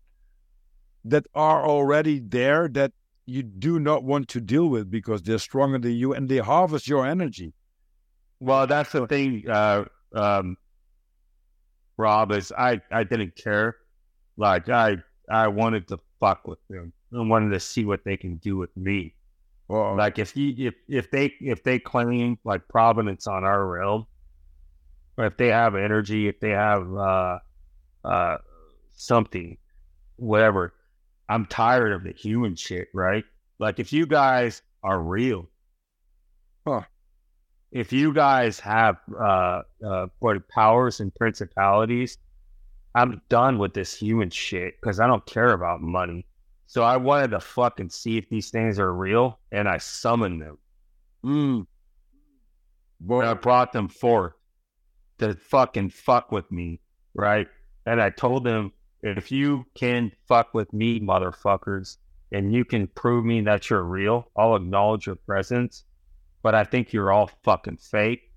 that 1.05 1.26
are 1.35 1.64
already 1.66 2.20
there 2.20 2.68
that 2.68 2.93
you 3.26 3.42
do 3.42 3.78
not 3.80 4.05
want 4.05 4.28
to 4.28 4.40
deal 4.40 4.68
with 4.68 4.90
because 4.90 5.22
they're 5.22 5.38
stronger 5.38 5.78
than 5.78 5.92
you 5.92 6.12
and 6.12 6.28
they 6.28 6.38
harvest 6.38 6.88
your 6.88 7.06
energy. 7.06 7.52
Well, 8.40 8.66
that's 8.66 8.92
the 8.92 9.06
thing, 9.06 9.48
uh, 9.48 9.84
um, 10.14 10.56
Rob, 11.96 12.32
is 12.32 12.52
I, 12.52 12.80
I 12.90 13.05
didn't 13.05 13.36
care. 13.36 13.76
Like, 14.36 14.68
I, 14.68 14.98
I 15.30 15.48
wanted 15.48 15.88
to 15.88 15.98
fuck 16.20 16.46
with 16.46 16.59
them. 16.68 16.92
and 17.12 17.30
wanted 17.30 17.51
to 17.51 17.60
see 17.60 17.84
what 17.84 18.05
they 18.05 18.16
can 18.16 18.36
do 18.36 18.56
with 18.56 18.76
me. 18.76 19.14
Well, 19.68 19.96
Like 19.96 20.18
if 20.18 20.36
you 20.36 20.68
if 20.68 20.74
if 20.88 21.10
they 21.10 21.32
if 21.40 21.62
they 21.62 21.78
claim 21.78 22.38
like 22.44 22.68
providence 22.68 23.26
on 23.26 23.44
our 23.44 23.66
realm, 23.66 24.06
or 25.16 25.24
if 25.26 25.36
they 25.38 25.48
have 25.48 25.74
energy, 25.74 26.28
if 26.28 26.38
they 26.40 26.51
have 26.51 26.92
uh 26.94 27.38
uh 28.05 28.36
something, 28.92 29.56
whatever, 30.16 30.74
I'm 31.28 31.46
tired 31.46 31.92
of 31.92 32.05
the 32.05 32.12
human 32.12 32.56
shit, 32.56 32.88
right? 32.94 33.24
Like 33.59 33.78
if 33.80 33.92
you 33.92 34.06
guys 34.06 34.62
are 34.82 35.01
real, 35.02 35.48
Huh. 36.66 36.82
If 37.72 37.92
you 37.92 38.12
guys 38.14 38.60
have 38.60 38.96
uh 39.18 39.62
uh 39.84 40.06
what 40.20 40.48
powers 40.48 41.01
and 41.01 41.14
principalities, 41.14 42.18
I'm 42.94 43.20
done 43.28 43.59
with 43.59 43.74
this 43.74 43.94
human 43.94 44.30
shit 44.30 44.74
because 44.80 45.01
I 45.01 45.06
don't 45.06 45.24
care 45.26 45.52
about 45.52 45.80
money. 45.82 46.26
So 46.66 46.82
I 46.82 46.96
wanted 46.96 47.30
to 47.32 47.40
fucking 47.40 47.90
see 47.90 48.16
if 48.18 48.28
these 48.28 48.51
things 48.51 48.78
are 48.78 48.92
real, 48.92 49.40
and 49.52 49.68
I 49.68 49.78
summoned 49.78 50.42
them. 50.42 50.59
mm. 51.24 51.66
And 53.09 53.28
I 53.28 53.34
brought 53.34 53.72
them 53.72 53.88
forth 53.88 54.34
to 55.18 55.34
fucking 55.34 55.90
fuck 55.90 56.32
with 56.32 56.51
me, 56.51 56.80
right? 57.14 57.48
And 57.86 58.01
I 58.01 58.10
told 58.10 58.44
them, 58.44 58.72
if 59.05 59.31
you 59.31 59.66
can 59.74 60.10
fuck 60.26 60.55
with 60.55 60.72
me, 60.72 60.98
motherfuckers, 60.98 61.98
and 62.32 62.55
you 62.55 62.64
can 62.64 62.86
prove 62.86 63.24
me 63.24 63.43
that 63.43 63.68
you're 63.68 63.82
real, 63.82 64.31
I'll 64.35 64.56
acknowledge 64.56 65.06
your 65.06 65.16
presence. 65.16 65.85
But 66.43 66.55
I 66.55 66.64
think 66.64 66.93
you're 66.93 67.12
all 67.12 67.31
fucking 67.43 67.76
fake. 67.76 68.31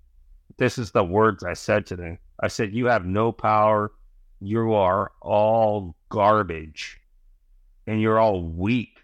This 0.58 0.78
is 0.78 0.92
the 0.92 1.04
words 1.04 1.44
I 1.44 1.54
said 1.54 1.86
to 1.88 1.96
them. 1.96 2.18
I 2.42 2.50
said, 2.50 2.74
you 2.74 2.88
have 2.88 3.06
no 3.06 3.32
power. 3.32 3.94
You 4.42 4.74
are 4.74 5.12
all 5.22 5.96
garbage. 6.10 7.00
And 7.88 8.02
you're 8.02 8.20
all 8.20 8.44
weak. 8.44 9.00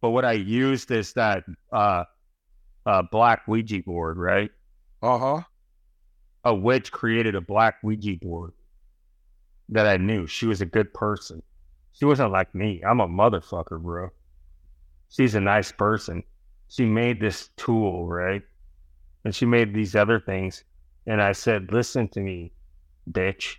But 0.00 0.10
what 0.10 0.24
I 0.24 0.32
used 0.32 0.90
is 0.92 1.12
that 1.14 1.44
uh, 1.72 2.04
uh, 2.86 3.02
black 3.10 3.46
Ouija 3.48 3.82
board, 3.84 4.16
right? 4.16 4.50
uh 5.02 5.18
huh. 5.18 5.40
a 6.44 6.54
witch 6.54 6.92
created 6.92 7.34
a 7.34 7.40
black 7.40 7.76
Ouija 7.82 8.16
board 8.20 8.52
that 9.70 9.86
I 9.86 9.96
knew. 9.96 10.26
She 10.26 10.46
was 10.46 10.60
a 10.60 10.66
good 10.66 10.92
person. 10.92 11.42
She 11.92 12.04
wasn't 12.04 12.32
like 12.32 12.54
me. 12.54 12.82
I'm 12.86 13.00
a 13.00 13.08
motherfucker, 13.08 13.80
bro. 13.80 14.10
She's 15.08 15.34
a 15.34 15.40
nice 15.40 15.72
person. 15.72 16.22
She 16.68 16.84
made 16.84 17.20
this 17.20 17.50
tool, 17.56 18.06
right? 18.06 18.42
And 19.24 19.34
she 19.34 19.46
made 19.46 19.74
these 19.74 19.96
other 19.96 20.20
things. 20.20 20.64
And 21.06 21.20
I 21.20 21.32
said, 21.32 21.72
listen 21.72 22.08
to 22.08 22.20
me, 22.20 22.52
bitch. 23.10 23.56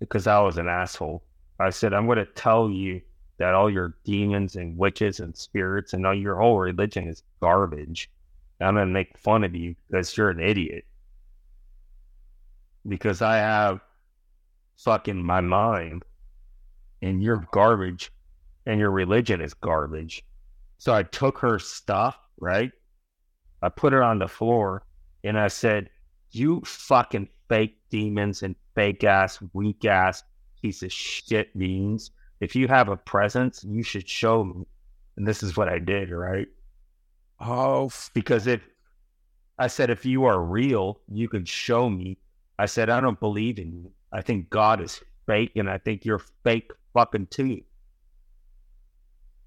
Because 0.00 0.26
I 0.26 0.40
was 0.40 0.58
an 0.58 0.68
asshole. 0.68 1.22
I 1.60 1.70
said, 1.70 1.92
I'm 1.92 2.06
going 2.06 2.18
to 2.18 2.24
tell 2.24 2.70
you 2.70 3.00
that 3.38 3.54
all 3.54 3.70
your 3.70 3.96
demons 4.04 4.56
and 4.56 4.76
witches 4.76 5.20
and 5.20 5.36
spirits 5.36 5.92
and 5.92 6.06
all 6.06 6.14
your 6.14 6.36
whole 6.36 6.58
religion 6.58 7.08
is 7.08 7.22
garbage. 7.40 8.10
I'm 8.60 8.74
going 8.74 8.86
to 8.86 8.92
make 8.92 9.18
fun 9.18 9.44
of 9.44 9.54
you 9.54 9.74
because 9.88 10.16
you're 10.16 10.30
an 10.30 10.40
idiot 10.40 10.84
because 12.88 13.22
I 13.22 13.36
have 13.36 13.80
fucking 14.78 15.22
my 15.22 15.40
mind 15.40 16.04
and 17.02 17.22
you're 17.22 17.46
garbage 17.52 18.12
and 18.66 18.78
your 18.80 18.90
religion 18.90 19.40
is 19.40 19.54
garbage. 19.54 20.24
So 20.78 20.94
I 20.94 21.02
took 21.02 21.38
her 21.38 21.58
stuff, 21.58 22.18
right? 22.38 22.70
I 23.62 23.68
put 23.68 23.92
her 23.92 24.02
on 24.02 24.18
the 24.18 24.28
floor 24.28 24.84
and 25.24 25.38
I 25.38 25.48
said, 25.48 25.90
You 26.30 26.62
fucking 26.64 27.28
fake 27.48 27.78
demons 27.90 28.42
and 28.42 28.54
fake 28.74 29.04
ass, 29.04 29.38
weak 29.52 29.84
ass 29.84 30.22
piece 30.62 30.82
of 30.82 30.92
shit 30.92 31.56
beings. 31.58 32.10
If 32.40 32.54
you 32.54 32.68
have 32.68 32.88
a 32.88 32.96
presence, 32.96 33.64
you 33.64 33.82
should 33.82 34.08
show 34.08 34.44
me. 34.44 34.66
And 35.16 35.26
this 35.26 35.42
is 35.42 35.56
what 35.56 35.68
I 35.68 35.80
did, 35.80 36.10
right? 36.10 36.46
Oh, 37.40 37.90
because 38.14 38.46
if 38.46 38.60
I 39.58 39.66
said 39.66 39.90
if 39.90 40.06
you 40.06 40.24
are 40.24 40.40
real, 40.40 41.00
you 41.08 41.28
can 41.28 41.44
show 41.44 41.90
me. 41.90 42.18
I 42.58 42.66
said 42.66 42.90
I 42.90 43.00
don't 43.00 43.18
believe 43.18 43.58
in 43.58 43.72
you. 43.72 43.90
I 44.12 44.22
think 44.22 44.50
God 44.50 44.80
is 44.80 45.02
fake, 45.26 45.52
and 45.56 45.68
I 45.70 45.78
think 45.78 46.04
you're 46.04 46.22
fake 46.44 46.70
fucking 46.94 47.28
too. 47.28 47.62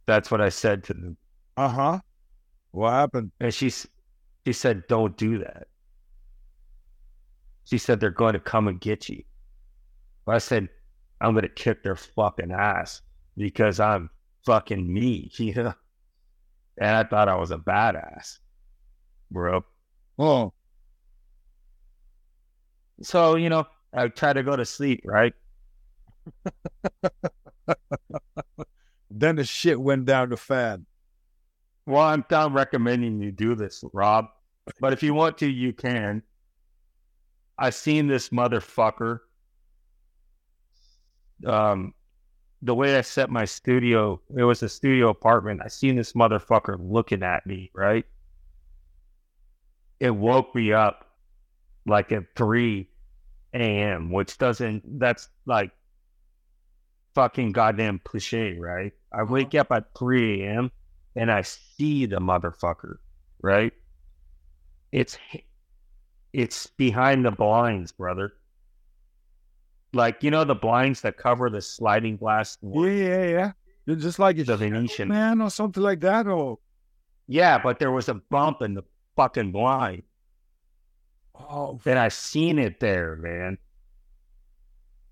That's 0.06 0.30
what 0.30 0.42
I 0.42 0.50
said 0.50 0.84
to 0.86 0.94
them, 0.94 1.18
uh 1.58 1.68
huh. 1.70 2.00
What 2.72 2.92
happened? 2.92 3.32
and 3.40 3.54
she's 3.54 3.88
she 4.46 4.54
said, 4.54 4.88
"Don't 4.88 5.18
do 5.18 5.40
that." 5.40 5.68
She 7.64 7.80
said 7.80 8.00
they're 8.00 8.12
going 8.12 8.34
to 8.34 8.40
come 8.40 8.68
and 8.68 8.80
get 8.80 9.10
you. 9.10 9.24
But 10.26 10.36
I 10.36 10.38
said, 10.40 10.70
"I'm 11.20 11.34
going 11.34 11.44
to 11.44 11.50
kick 11.50 11.84
their 11.84 11.96
fucking 11.96 12.52
ass 12.52 13.02
because 13.38 13.80
I'm 13.80 14.10
fucking 14.46 14.92
me," 14.92 15.32
you 15.38 15.54
know. 15.54 15.74
And 16.78 16.96
I 16.98 17.04
thought 17.06 17.30
I 17.30 17.36
was 17.36 17.52
a 17.52 17.58
badass, 17.58 18.40
bro. 19.32 19.66
Oh, 20.20 20.54
So, 23.02 23.36
you 23.36 23.50
know, 23.50 23.66
I 23.94 24.08
try 24.08 24.34
to 24.34 24.44
go 24.44 24.56
to 24.56 24.66
sleep, 24.66 25.02
right? 25.04 25.34
then 29.12 29.36
the 29.36 29.44
shit 29.44 29.80
went 29.80 30.06
down 30.06 30.30
the 30.30 30.38
fan. 30.38 30.86
Well, 31.86 32.02
I'm 32.02 32.24
not 32.30 32.54
recommending 32.54 33.22
you 33.22 33.32
do 33.32 33.56
this, 33.56 33.84
Rob. 33.94 34.28
But 34.80 34.94
if 34.94 35.04
you 35.04 35.14
want 35.14 35.38
to, 35.40 35.48
you 35.48 35.74
can. 35.74 36.24
I've 37.58 37.76
seen 37.76 38.08
this 38.08 38.30
motherfucker. 38.30 39.20
Um, 41.46 41.94
the 42.62 42.76
way 42.76 42.98
I 42.98 43.02
set 43.02 43.30
my 43.30 43.46
studio, 43.46 44.22
it 44.38 44.44
was 44.44 44.62
a 44.64 44.70
studio 44.70 45.10
apartment. 45.10 45.62
I 45.64 45.68
seen 45.68 45.96
this 45.96 46.14
motherfucker 46.14 46.78
looking 46.80 47.24
at 47.24 47.46
me, 47.46 47.72
right? 47.74 48.06
It 50.00 50.12
woke 50.12 50.54
me 50.56 50.72
up 50.72 51.08
like 51.86 52.12
at 52.12 52.36
3 52.36 52.88
a.m., 53.54 54.12
which 54.12 54.38
doesn't, 54.38 55.00
that's 55.00 55.30
like 55.46 55.72
fucking 57.14 57.52
goddamn 57.52 58.00
cliche, 58.04 58.58
right? 58.58 58.94
I 59.14 59.22
uh-huh. 59.22 59.34
wake 59.34 59.56
up 59.56 59.72
at 59.72 59.86
3 59.98 60.44
a.m. 60.44 60.72
and 61.16 61.32
I 61.32 61.42
see 61.42 62.06
the 62.06 62.18
motherfucker, 62.18 62.96
right? 63.42 63.74
It's 64.92 65.18
it's 66.34 66.68
behind 66.68 67.26
the 67.26 67.32
blinds, 67.32 67.92
brother. 67.92 68.34
Like 69.94 70.24
you 70.24 70.32
know 70.32 70.44
the 70.44 70.56
blinds 70.56 71.02
that 71.02 71.18
cover 71.18 71.50
the 71.50 71.62
sliding 71.62 72.18
glass 72.18 72.58
Yeah, 72.62 72.90
yeah, 72.90 73.24
yeah. 73.24 73.52
It's 73.88 74.04
Just 74.04 74.20
like 74.20 74.38
a 74.38 74.44
the 74.44 74.56
Venetian. 74.56 75.10
man 75.10 75.42
or 75.42 75.50
something 75.50 75.84
like 75.84 76.00
that. 76.02 76.28
Or 76.28 76.60
Yeah, 77.28 77.58
but 77.58 77.80
there 77.80 77.92
was 77.92 78.08
a 78.08 78.14
bump 78.14 78.62
in 78.62 78.74
the 78.74 78.84
fucking 79.16 79.52
blind, 79.52 80.04
oh, 81.50 81.80
and 81.86 82.00
I 82.00 82.10
seen 82.10 82.60
it 82.60 82.80
there, 82.80 83.16
man. 83.18 83.58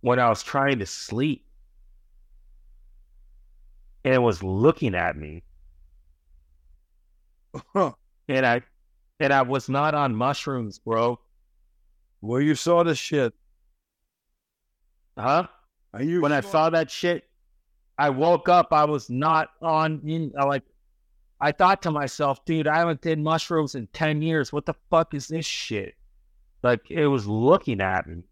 When 0.02 0.20
I 0.20 0.30
was 0.30 0.44
trying 0.44 0.80
to 0.80 0.86
sleep, 0.86 1.46
and 4.06 4.14
it 4.14 4.22
was 4.22 4.42
looking 4.42 4.96
at 4.96 5.18
me, 5.18 5.44
huh. 7.74 7.92
and 8.28 8.46
I 8.46 8.62
and 9.20 9.34
I 9.34 9.42
was 9.42 9.68
not 9.68 9.94
on 9.94 10.16
mushrooms, 10.16 10.80
bro. 10.80 11.20
well, 12.22 12.42
you 12.42 12.56
saw 12.56 12.84
the 12.84 12.96
shit. 12.96 13.34
Huh? 15.18 15.48
Are 15.94 16.04
you 16.04 16.22
when 16.22 16.32
I 16.32 16.42
saw 16.42 16.70
that 16.70 16.90
shit, 16.90 17.26
I 17.98 18.10
woke 18.10 18.48
up. 18.48 18.72
I 18.72 18.86
was 18.86 19.10
not 19.10 19.50
on. 19.62 20.02
In, 20.06 20.32
I 20.40 20.46
like, 20.46 20.64
I 21.42 21.52
thought 21.52 21.82
to 21.82 21.92
myself, 21.92 22.46
dude, 22.46 22.68
I 22.68 22.78
haven't 22.78 23.02
did 23.02 23.20
mushrooms 23.20 23.76
in 23.76 23.88
ten 23.88 24.22
years. 24.22 24.54
What 24.54 24.66
the 24.66 24.76
fuck 24.90 25.14
is 25.14 25.28
this 25.28 25.46
shit? 25.46 25.96
Like 26.62 26.90
it 26.90 27.08
was 27.08 27.26
looking 27.26 27.82
at 27.82 28.08
me 28.08 28.24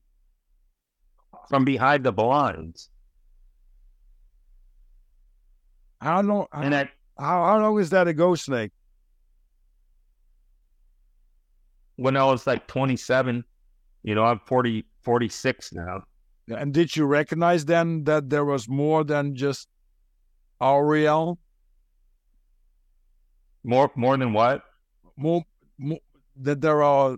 from 1.50 1.64
behind 1.66 2.04
the 2.04 2.12
blinds, 2.12 2.90
how 6.02 6.22
long? 6.22 6.48
and 6.54 6.76
I 6.76 6.90
how, 7.18 7.46
how 7.46 7.60
long 7.60 7.80
is 7.80 7.90
that 7.92 8.08
a 8.08 8.14
ghost 8.14 8.46
snake? 8.46 8.72
when 11.98 12.16
I 12.16 12.24
was 12.24 12.48
like 12.48 12.68
twenty 12.68 12.96
seven, 12.96 13.44
you 14.04 14.16
know, 14.16 14.24
I'm 14.24 14.40
40, 14.46 14.86
46 15.04 15.74
now. 15.74 16.04
And 16.48 16.74
did 16.74 16.96
you 16.96 17.06
recognize 17.06 17.66
then 17.66 18.06
that 18.06 18.30
there 18.30 18.46
was 18.46 18.70
more 18.70 19.04
than 19.04 19.36
just 19.36 19.68
Ariel? 20.62 21.40
More, 23.66 23.92
more 23.96 24.16
than 24.16 24.32
what? 24.32 24.64
More, 25.18 25.44
more 25.78 26.00
that 26.38 26.62
there 26.62 26.84
are 26.84 27.18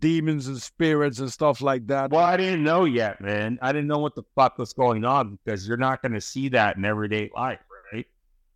demons 0.00 0.48
and 0.48 0.60
spirits 0.60 1.18
and 1.18 1.32
stuff 1.32 1.60
like 1.60 1.86
that. 1.88 2.10
Well, 2.10 2.24
I 2.24 2.36
didn't 2.36 2.62
know 2.62 2.84
yet, 2.84 3.20
man. 3.20 3.58
I 3.62 3.72
didn't 3.72 3.88
know 3.88 3.98
what 3.98 4.14
the 4.14 4.24
fuck 4.34 4.58
was 4.58 4.72
going 4.72 5.04
on 5.04 5.38
because 5.44 5.66
you're 5.66 5.76
not 5.76 6.02
going 6.02 6.12
to 6.12 6.20
see 6.20 6.48
that 6.50 6.76
in 6.76 6.84
everyday 6.84 7.30
life, 7.34 7.60
right? 7.92 8.06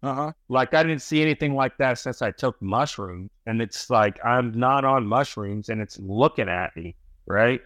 Uh 0.02 0.14
huh. 0.14 0.32
Like 0.48 0.74
I 0.74 0.82
didn't 0.82 1.02
see 1.02 1.23
anything 1.23 1.55
like 1.55 1.77
that 1.78 1.98
since 1.98 2.23
I 2.23 2.31
took 2.31 2.60
mushrooms, 2.60 3.31
and 3.47 3.60
it's 3.60 3.90
like 3.90 4.19
I'm 4.24 4.52
not 4.52 4.85
on 4.85 5.06
mushrooms, 5.06 5.69
and 5.69 5.81
it's 5.81 5.98
looking 5.98 6.48
at 6.48 6.77
me, 6.77 6.94
right, 7.27 7.60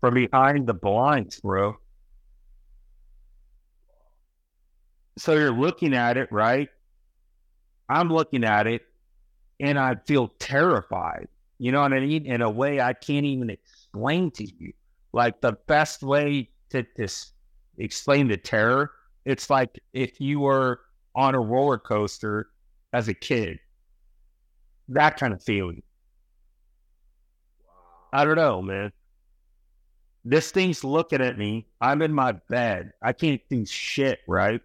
from 0.00 0.14
behind 0.14 0.66
the 0.66 0.74
blinds, 0.74 1.40
bro. 1.40 1.76
so 5.18 5.34
you're 5.34 5.52
looking 5.52 5.94
at 5.94 6.16
it, 6.16 6.30
right? 6.32 6.68
I'm 7.88 8.08
looking 8.08 8.44
at 8.44 8.66
it 8.66 8.82
and 9.60 9.78
I 9.78 9.96
feel 10.06 10.28
terrified. 10.38 11.28
You 11.58 11.72
know 11.72 11.82
what 11.82 11.92
I 11.92 12.00
mean? 12.00 12.26
In 12.26 12.42
a 12.42 12.50
way 12.50 12.80
I 12.80 12.92
can't 12.92 13.24
even 13.26 13.50
explain 13.50 14.30
to 14.32 14.44
you. 14.44 14.72
Like 15.12 15.40
the 15.40 15.52
best 15.66 16.02
way 16.02 16.50
to, 16.70 16.82
to 16.82 17.08
explain 17.78 18.28
the 18.28 18.36
terror, 18.36 18.90
it's 19.24 19.50
like 19.50 19.78
if 19.92 20.20
you 20.20 20.40
were 20.40 20.80
on 21.14 21.34
a 21.34 21.40
roller 21.40 21.78
coaster 21.78 22.48
as 22.92 23.08
a 23.08 23.14
kid. 23.14 23.58
That 24.88 25.16
kind 25.16 25.32
of 25.32 25.42
feeling. 25.42 25.82
I 28.12 28.24
don't 28.24 28.36
know, 28.36 28.60
man. 28.60 28.92
This 30.24 30.50
thing's 30.50 30.84
looking 30.84 31.20
at 31.20 31.38
me. 31.38 31.66
I'm 31.80 32.02
in 32.02 32.12
my 32.12 32.32
bed. 32.32 32.92
I 33.02 33.12
can't 33.12 33.40
do 33.48 33.64
shit, 33.66 34.20
right? 34.28 34.60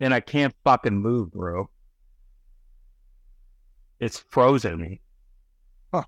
And 0.00 0.14
I 0.14 0.20
can't 0.20 0.54
fucking 0.64 0.96
move, 0.96 1.32
bro. 1.32 1.68
It's 4.00 4.18
frozen 4.30 4.80
me. 4.80 5.00
Huh. 5.92 6.04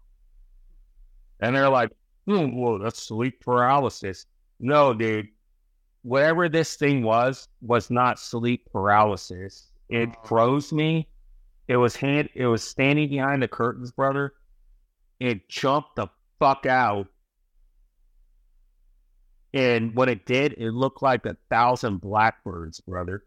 And 1.41 1.55
they're 1.55 1.69
like, 1.69 1.91
oh, 2.29 2.47
whoa, 2.49 2.79
that's 2.79 3.03
sleep 3.03 3.41
paralysis. 3.41 4.27
No, 4.59 4.95
dude. 4.95 5.29
Whatever 6.03 6.49
this 6.49 6.77
thing 6.77 7.03
was, 7.03 7.49
was 7.61 7.91
not 7.91 8.19
sleep 8.19 8.69
paralysis. 8.73 9.71
It 9.89 10.09
Oh. 10.09 10.27
froze 10.27 10.73
me. 10.73 11.09
It 11.69 11.77
was 11.77 11.95
hand 11.95 12.29
it 12.35 12.47
was 12.47 12.65
standing 12.65 13.09
behind 13.11 13.43
the 13.43 13.49
curtains, 13.49 13.93
brother. 13.93 14.35
It 15.21 15.49
jumped 15.49 15.97
the 15.97 16.09
fuck 16.39 16.67
out. 16.67 17.07
And 19.55 19.95
what 19.95 20.09
it 20.09 20.27
did, 20.27 20.55
it 20.55 20.71
looked 20.73 21.03
like 21.03 21.27
a 21.27 21.37
thousand 21.51 22.01
blackbirds, 22.01 22.81
brother. 22.81 23.25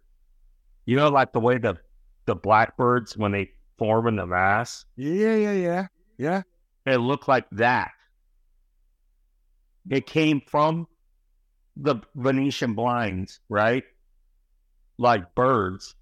You 0.86 0.96
know, 0.96 1.10
like 1.10 1.34
the 1.34 1.40
way 1.40 1.58
the 1.60 1.78
the 2.26 2.36
blackbirds 2.36 3.16
when 3.16 3.32
they 3.32 3.52
form 3.78 4.08
in 4.08 4.16
the 4.16 4.26
mass? 4.26 4.86
Yeah, 4.96 5.36
yeah, 5.36 5.52
yeah. 5.52 5.88
Yeah. 6.18 6.42
It 6.86 6.98
looked 6.98 7.28
like 7.28 7.46
that. 7.52 7.92
It 9.90 10.06
came 10.06 10.42
from 10.48 10.88
the 11.78 11.98
Venetian 12.16 12.74
blinds, 12.74 13.40
right? 13.50 13.84
Like 14.98 15.36
birds 15.36 15.96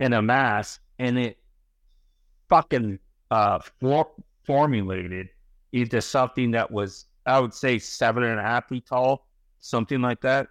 in 0.00 0.12
a 0.12 0.22
mass, 0.22 0.78
and 0.98 1.18
it 1.18 1.38
fucking 2.48 2.98
uh 3.30 3.58
for- 3.80 4.12
formulated 4.44 5.28
into 5.72 6.00
something 6.00 6.52
that 6.52 6.70
was, 6.70 7.06
I 7.26 7.40
would 7.40 7.52
say, 7.52 7.78
seven 7.78 8.22
and 8.22 8.38
a 8.38 8.42
half 8.42 8.68
feet 8.68 8.86
tall, 8.86 9.26
something 9.60 10.00
like 10.00 10.20
that. 10.22 10.48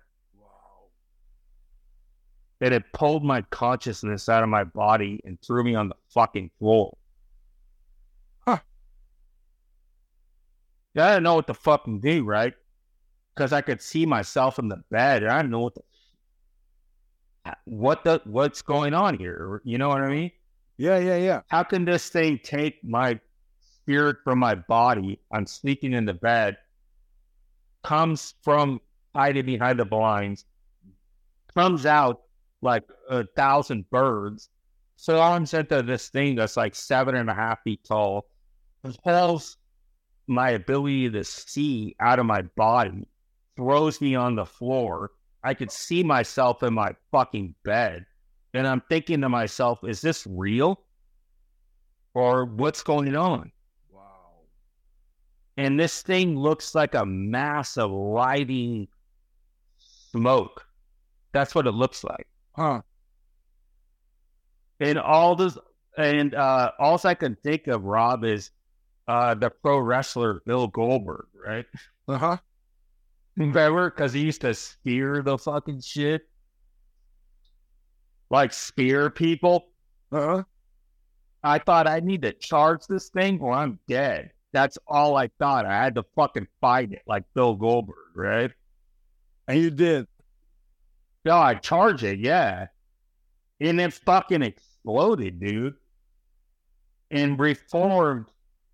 And 2.60 2.74
it 2.74 2.84
pulled 2.92 3.24
my 3.24 3.42
consciousness 3.44 4.30
out 4.30 4.44
of 4.44 4.50
my 4.50 4.64
body 4.64 5.22
and 5.26 5.40
threw 5.42 5.64
me 5.64 5.76
on 5.76 5.90
the 5.90 5.96
fucking 6.14 6.50
floor. 6.58 6.98
Huh. 8.48 8.58
Yeah, 10.96 11.06
I 11.06 11.10
didn't 11.12 11.24
know 11.24 11.36
what 11.36 11.48
to 11.48 11.54
fucking 11.54 12.00
do, 12.00 12.24
right? 12.24 12.54
Because 13.36 13.54
I 13.54 13.62
could 13.62 13.82
see 13.82 14.06
myself 14.06 14.58
in 14.58 14.68
the 14.68 14.84
bed, 14.90 15.22
and 15.22 15.32
I 15.32 15.38
didn't 15.38 15.52
know 15.52 15.60
what 15.60 15.76
the 15.76 15.82
what 17.66 18.04
the 18.04 18.22
what's 18.26 18.62
going 18.62 18.94
on 18.94 19.18
here. 19.18 19.62
You 19.64 19.78
know 19.78 19.90
what 19.90 20.02
I 20.02 20.10
mean? 20.10 20.32
Yeah, 20.78 20.98
yeah, 20.98 21.18
yeah. 21.18 21.42
How 21.48 21.64
can 21.64 21.86
this 21.86 22.10
thing 22.10 22.40
take 22.44 22.84
my 22.84 23.20
spirit 23.84 24.18
from 24.24 24.40
my 24.40 24.56
body? 24.56 25.20
I'm 25.32 25.46
sleeping 25.46 25.94
in 25.94 26.06
the 26.06 26.14
bed, 26.14 26.58
comes 27.84 28.34
from 28.44 28.82
hiding 29.16 29.46
behind 29.46 29.80
the 29.80 29.86
blinds, 29.86 30.46
comes 31.56 31.86
out 31.86 32.22
like 32.62 32.84
a 33.10 33.26
thousand 33.36 33.90
birds, 33.90 34.50
flies 34.98 35.54
into 35.54 35.82
this 35.84 36.10
thing 36.10 36.36
that's 36.36 36.58
like 36.58 36.76
seven 36.76 37.16
and 37.16 37.30
a 37.30 37.34
half 37.34 37.62
feet 37.64 37.84
tall, 37.84 38.26
pulls 39.04 39.58
my 40.28 40.52
ability 40.52 41.10
to 41.10 41.24
see 41.24 41.96
out 42.00 42.20
of 42.20 42.26
my 42.26 42.42
body, 42.56 43.08
throws 43.56 44.02
me 44.02 44.16
on 44.16 44.36
the 44.36 44.46
floor. 44.46 45.12
I 45.44 45.54
could 45.54 45.72
see 45.72 46.04
myself 46.04 46.64
in 46.64 46.74
my 46.74 46.94
fucking 47.12 47.56
bed. 47.64 48.06
And 48.54 48.68
I'm 48.68 48.82
thinking 48.90 49.22
to 49.22 49.30
myself, 49.30 49.80
is 49.84 50.02
this 50.02 50.26
real? 50.28 50.82
Or 52.14 52.46
what's 52.46 52.82
going 52.82 53.16
on? 53.16 53.52
Wow. 53.92 54.42
And 55.58 55.80
this 55.80 56.02
thing 56.02 56.38
looks 56.38 56.74
like 56.74 56.96
a 56.96 57.06
mass 57.06 57.78
of 57.78 57.92
lighting 57.92 58.88
smoke. 60.12 60.66
That's 61.34 61.54
what 61.54 61.68
it 61.68 61.72
looks 61.72 62.04
like. 62.04 62.28
Huh. 62.58 62.82
And 64.80 64.98
all 64.98 65.36
this, 65.36 65.58
and 65.98 66.34
uh, 66.34 66.72
all 66.80 67.00
I 67.04 67.14
can 67.14 67.36
think 67.44 67.68
of, 67.68 67.84
Rob, 67.84 68.24
is 68.24 68.52
uh, 69.08 69.36
the 69.36 69.50
pro 69.50 69.80
wrestler 69.80 70.42
Bill 70.46 70.68
Goldberg, 70.68 71.28
right? 71.46 71.66
Uh 72.08 72.18
huh. 72.18 72.38
Remember? 73.36 73.90
Because 73.90 74.14
he 74.14 74.22
used 74.22 74.42
to 74.42 74.54
spear 74.54 75.22
the 75.22 75.38
fucking 75.38 75.82
shit. 75.82 76.24
Like 78.30 78.52
spear 78.52 79.10
people. 79.10 79.68
Uh 80.12 80.26
huh. 80.26 80.44
I 81.44 81.60
thought 81.60 81.88
I 81.88 82.00
need 82.00 82.24
to 82.24 82.34
charge 82.34 82.88
this 82.88 83.10
thing 83.10 83.40
or 83.40 83.54
I'm 83.54 83.80
dead. 83.88 84.32
That's 84.52 84.78
all 84.88 85.16
I 85.16 85.30
thought. 85.40 85.66
I 85.66 85.84
had 85.84 85.96
to 85.96 86.04
fucking 86.16 86.48
fight 86.60 86.92
it 86.92 87.04
like 87.06 87.24
Bill 87.36 87.56
Goldberg, 87.56 88.16
right? 88.16 88.52
And 89.48 89.60
you 89.60 89.70
did. 89.70 90.08
No, 91.28 91.38
I 91.38 91.56
charge 91.56 92.06
it, 92.06 92.20
yeah. 92.20 92.68
And 93.60 93.82
it 93.82 93.94
fucking 93.94 94.44
exploded, 94.44 95.42
dude. 95.42 95.74
And 97.12 97.38
reformed 97.38 98.28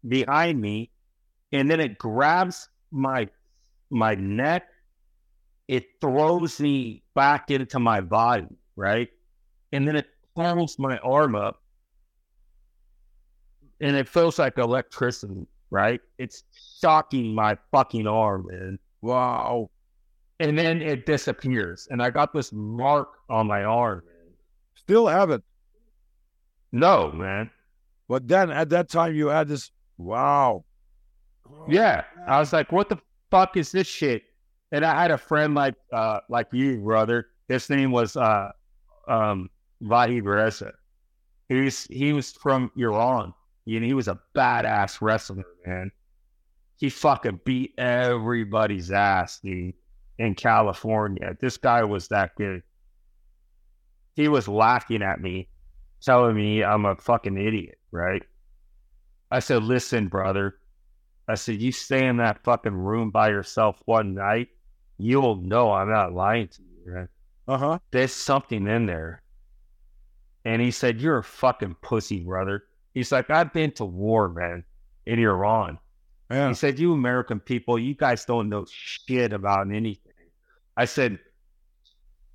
behind 0.08 0.62
me. 0.62 0.92
And 1.52 1.70
then 1.70 1.80
it 1.80 1.98
grabs 1.98 2.70
my 2.92 3.28
my 3.90 4.14
neck. 4.14 4.68
It 5.68 5.86
throws 6.00 6.60
me 6.60 7.02
back 7.16 7.50
into 7.50 7.80
my 7.80 8.02
body, 8.02 8.56
right? 8.76 9.10
And 9.72 9.88
then 9.88 9.96
it 9.96 10.06
pulls 10.36 10.78
my 10.78 11.00
arm 11.00 11.34
up. 11.34 11.60
And 13.82 13.96
it 13.96 14.08
feels 14.08 14.38
like 14.38 14.60
electricity, 14.60 15.48
right? 15.72 16.02
It's 16.20 16.44
shocking 16.80 17.34
my 17.34 17.58
fucking 17.72 18.06
arm, 18.06 18.46
man 18.48 18.78
Wow. 19.02 19.72
And 20.44 20.58
then 20.58 20.82
it 20.82 21.06
disappears. 21.06 21.88
And 21.90 22.02
I 22.02 22.10
got 22.10 22.34
this 22.34 22.52
mark 22.52 23.10
on 23.30 23.48
my 23.48 23.64
arm. 23.64 24.04
Still 24.76 25.08
have 25.08 25.30
it. 25.30 25.42
No, 26.74 27.12
man. 27.14 27.50
But 28.10 28.28
then 28.28 28.52
at 28.52 28.70
that 28.70 28.90
time 28.90 29.16
you 29.16 29.28
had 29.28 29.48
this. 29.48 29.72
Wow. 29.98 30.66
Yeah, 31.68 32.04
I 32.28 32.40
was 32.40 32.52
like, 32.52 32.72
"What 32.72 32.90
the 32.90 32.98
fuck 33.32 33.56
is 33.56 33.72
this 33.72 33.88
shit?" 33.88 34.24
And 34.72 34.84
I 34.84 35.00
had 35.00 35.12
a 35.12 35.18
friend 35.18 35.56
like, 35.56 35.76
uh, 35.94 36.20
like 36.30 36.48
you, 36.52 36.80
brother. 36.80 37.28
His 37.48 37.70
name 37.70 37.92
was 37.92 38.18
uh, 38.18 38.52
um, 39.08 39.50
Vahid 39.82 40.26
Reza. 40.26 40.74
He's 41.48 41.86
he 41.86 42.12
was 42.12 42.32
from 42.32 42.72
Iran. 42.76 43.34
You 43.66 43.80
know, 43.80 43.86
he 43.86 43.94
was 43.94 44.08
a 44.08 44.20
badass 44.36 45.00
wrestler, 45.00 45.46
man. 45.66 45.92
He 46.78 46.90
fucking 46.90 47.42
beat 47.46 47.76
everybody's 47.78 48.92
ass, 48.92 49.40
dude, 49.40 49.76
in 50.24 50.36
California. 50.36 51.36
This 51.40 51.58
guy 51.58 51.84
was 51.84 52.08
that 52.08 52.36
good. 52.36 52.64
He 54.16 54.28
was 54.28 54.48
laughing 54.48 55.02
at 55.02 55.22
me, 55.22 55.50
telling 56.02 56.36
me 56.36 56.64
I'm 56.64 56.86
a 56.86 56.96
fucking 56.96 57.38
idiot, 57.38 57.78
right? 57.92 58.24
I 59.30 59.40
said, 59.40 59.64
listen, 59.64 60.08
brother. 60.08 60.56
I 61.28 61.36
said, 61.36 61.62
you 61.62 61.72
stay 61.72 62.06
in 62.08 62.18
that 62.18 62.44
fucking 62.44 62.74
room 62.74 63.10
by 63.10 63.30
yourself 63.30 63.82
one 63.86 64.14
night, 64.14 64.50
you'll 64.98 65.38
know 65.38 65.72
I'm 65.72 65.90
not 65.90 66.14
lying 66.14 66.48
to 66.50 66.62
you, 66.62 66.94
right? 66.94 67.08
Uh 67.48 67.58
huh. 67.58 67.80
There's 67.92 68.14
something 68.14 68.68
in 68.68 68.86
there. 68.86 69.22
And 70.46 70.62
he 70.62 70.72
said, 70.72 71.02
You're 71.02 71.20
a 71.20 71.24
fucking 71.24 71.78
pussy, 71.82 72.20
brother. 72.20 72.64
He's 72.94 73.12
like, 73.12 73.30
I've 73.30 73.54
been 73.54 73.72
to 73.74 73.86
war, 73.86 74.30
man, 74.30 74.64
in 75.06 75.20
Iran. 75.20 75.80
Yeah. 76.30 76.50
He 76.50 76.54
said, 76.54 76.80
You 76.80 76.94
American 76.94 77.40
people, 77.40 77.80
you 77.80 77.96
guys 77.96 78.26
don't 78.26 78.50
know 78.50 78.66
shit 78.70 79.34
about 79.34 79.72
anything. 79.72 80.13
I 80.76 80.86
said, 80.86 81.20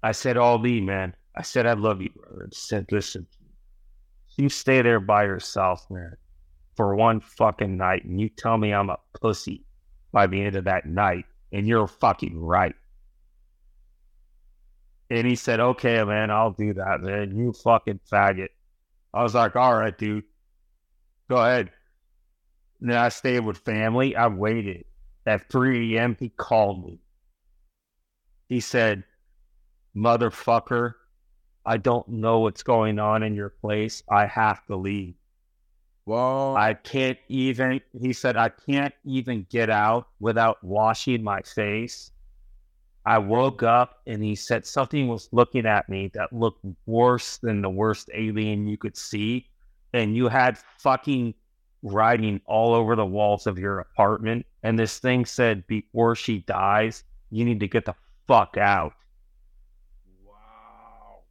I 0.03 0.13
said, 0.13 0.37
Ali, 0.37 0.81
man. 0.81 1.15
I 1.37 1.43
said, 1.43 1.67
I 1.67 1.75
love 1.75 2.01
you, 2.01 2.11
brother. 2.11 2.45
I 2.47 2.49
said, 2.53 2.87
listen, 2.91 3.27
you 4.37 4.49
stay 4.49 4.83
there 4.83 5.01
by 5.01 5.25
yourself, 5.25 5.87
man, 5.91 6.17
for 6.77 6.95
one 6.95 7.21
fucking 7.21 7.77
night, 7.77 8.05
and 8.05 8.21
you 8.21 8.29
tell 8.29 8.57
me 8.57 8.73
I'm 8.73 8.91
a 8.91 8.99
pussy 9.21 9.65
by 10.13 10.27
the 10.27 10.43
end 10.43 10.57
of 10.57 10.65
that 10.65 10.87
night, 10.87 11.25
and 11.53 11.67
you're 11.67 11.89
fucking 11.89 12.39
right. 12.39 12.75
And 15.11 15.27
he 15.27 15.37
said, 15.37 15.59
Okay, 15.61 16.03
man, 16.05 16.31
I'll 16.31 16.53
do 16.53 16.75
that, 16.75 17.01
man. 17.01 17.37
You 17.37 17.53
fucking 17.53 18.01
faggot. 18.11 18.49
I 19.13 19.23
was 19.23 19.35
like, 19.35 19.57
All 19.57 19.75
right, 19.75 19.97
dude. 19.97 20.25
Go 21.29 21.37
ahead. 21.37 21.71
And 22.81 22.91
then 22.91 22.99
I 22.99 23.09
stayed 23.09 23.41
with 23.41 23.59
family. 23.59 24.15
I 24.15 24.29
waited. 24.29 24.85
At 25.27 25.51
3 25.51 25.97
a.m., 25.97 26.17
he 26.19 26.31
called 26.31 26.87
me. 26.87 27.01
He 28.49 28.61
said, 28.61 29.05
Motherfucker, 29.95 30.95
I 31.67 31.77
don't 31.77 32.09
know 32.09 32.41
what's 32.41 32.63
going 32.63 32.99
on 32.99 33.23
in 33.23 33.35
your 33.35 33.51
place. 33.51 34.03
I 34.11 34.27
have 34.27 34.65
to 34.67 34.77
leave. 34.77 35.15
Wow. 36.07 36.55
I 36.57 36.73
can't 36.73 37.19
even, 37.29 37.83
he 38.01 38.15
said, 38.15 38.37
I 38.39 38.49
can't 38.49 38.95
even 39.05 39.47
get 39.51 39.69
out 39.69 40.09
without 40.21 40.63
washing 40.65 41.23
my 41.23 41.43
face. 41.43 42.11
I 43.05 43.19
woke 43.19 43.63
up 43.63 44.01
and 44.07 44.23
he 44.23 44.35
said 44.35 44.65
something 44.65 45.09
was 45.09 45.29
looking 45.33 45.67
at 45.67 45.89
me 45.89 46.11
that 46.15 46.33
looked 46.33 46.65
worse 46.87 47.37
than 47.39 47.61
the 47.61 47.71
worst 47.71 48.09
alien 48.15 48.67
you 48.67 48.79
could 48.79 48.97
see. 48.97 49.49
And 49.93 50.17
you 50.17 50.29
had 50.29 50.59
fucking 50.79 51.35
writing 51.83 52.41
all 52.47 52.75
over 52.75 52.97
the 52.97 53.07
walls 53.07 53.47
of 53.47 53.59
your 53.59 53.81
apartment. 53.81 54.47
And 54.63 54.79
this 54.79 54.99
thing 54.99 55.27
said, 55.27 55.67
before 55.67 56.15
she 56.15 56.39
dies, 56.39 57.05
you 57.31 57.45
need 57.45 57.61
to 57.61 57.69
get 57.69 57.85
the 57.85 57.95
fuck 58.29 58.57
out. 58.59 58.93
Wow. 60.25 61.23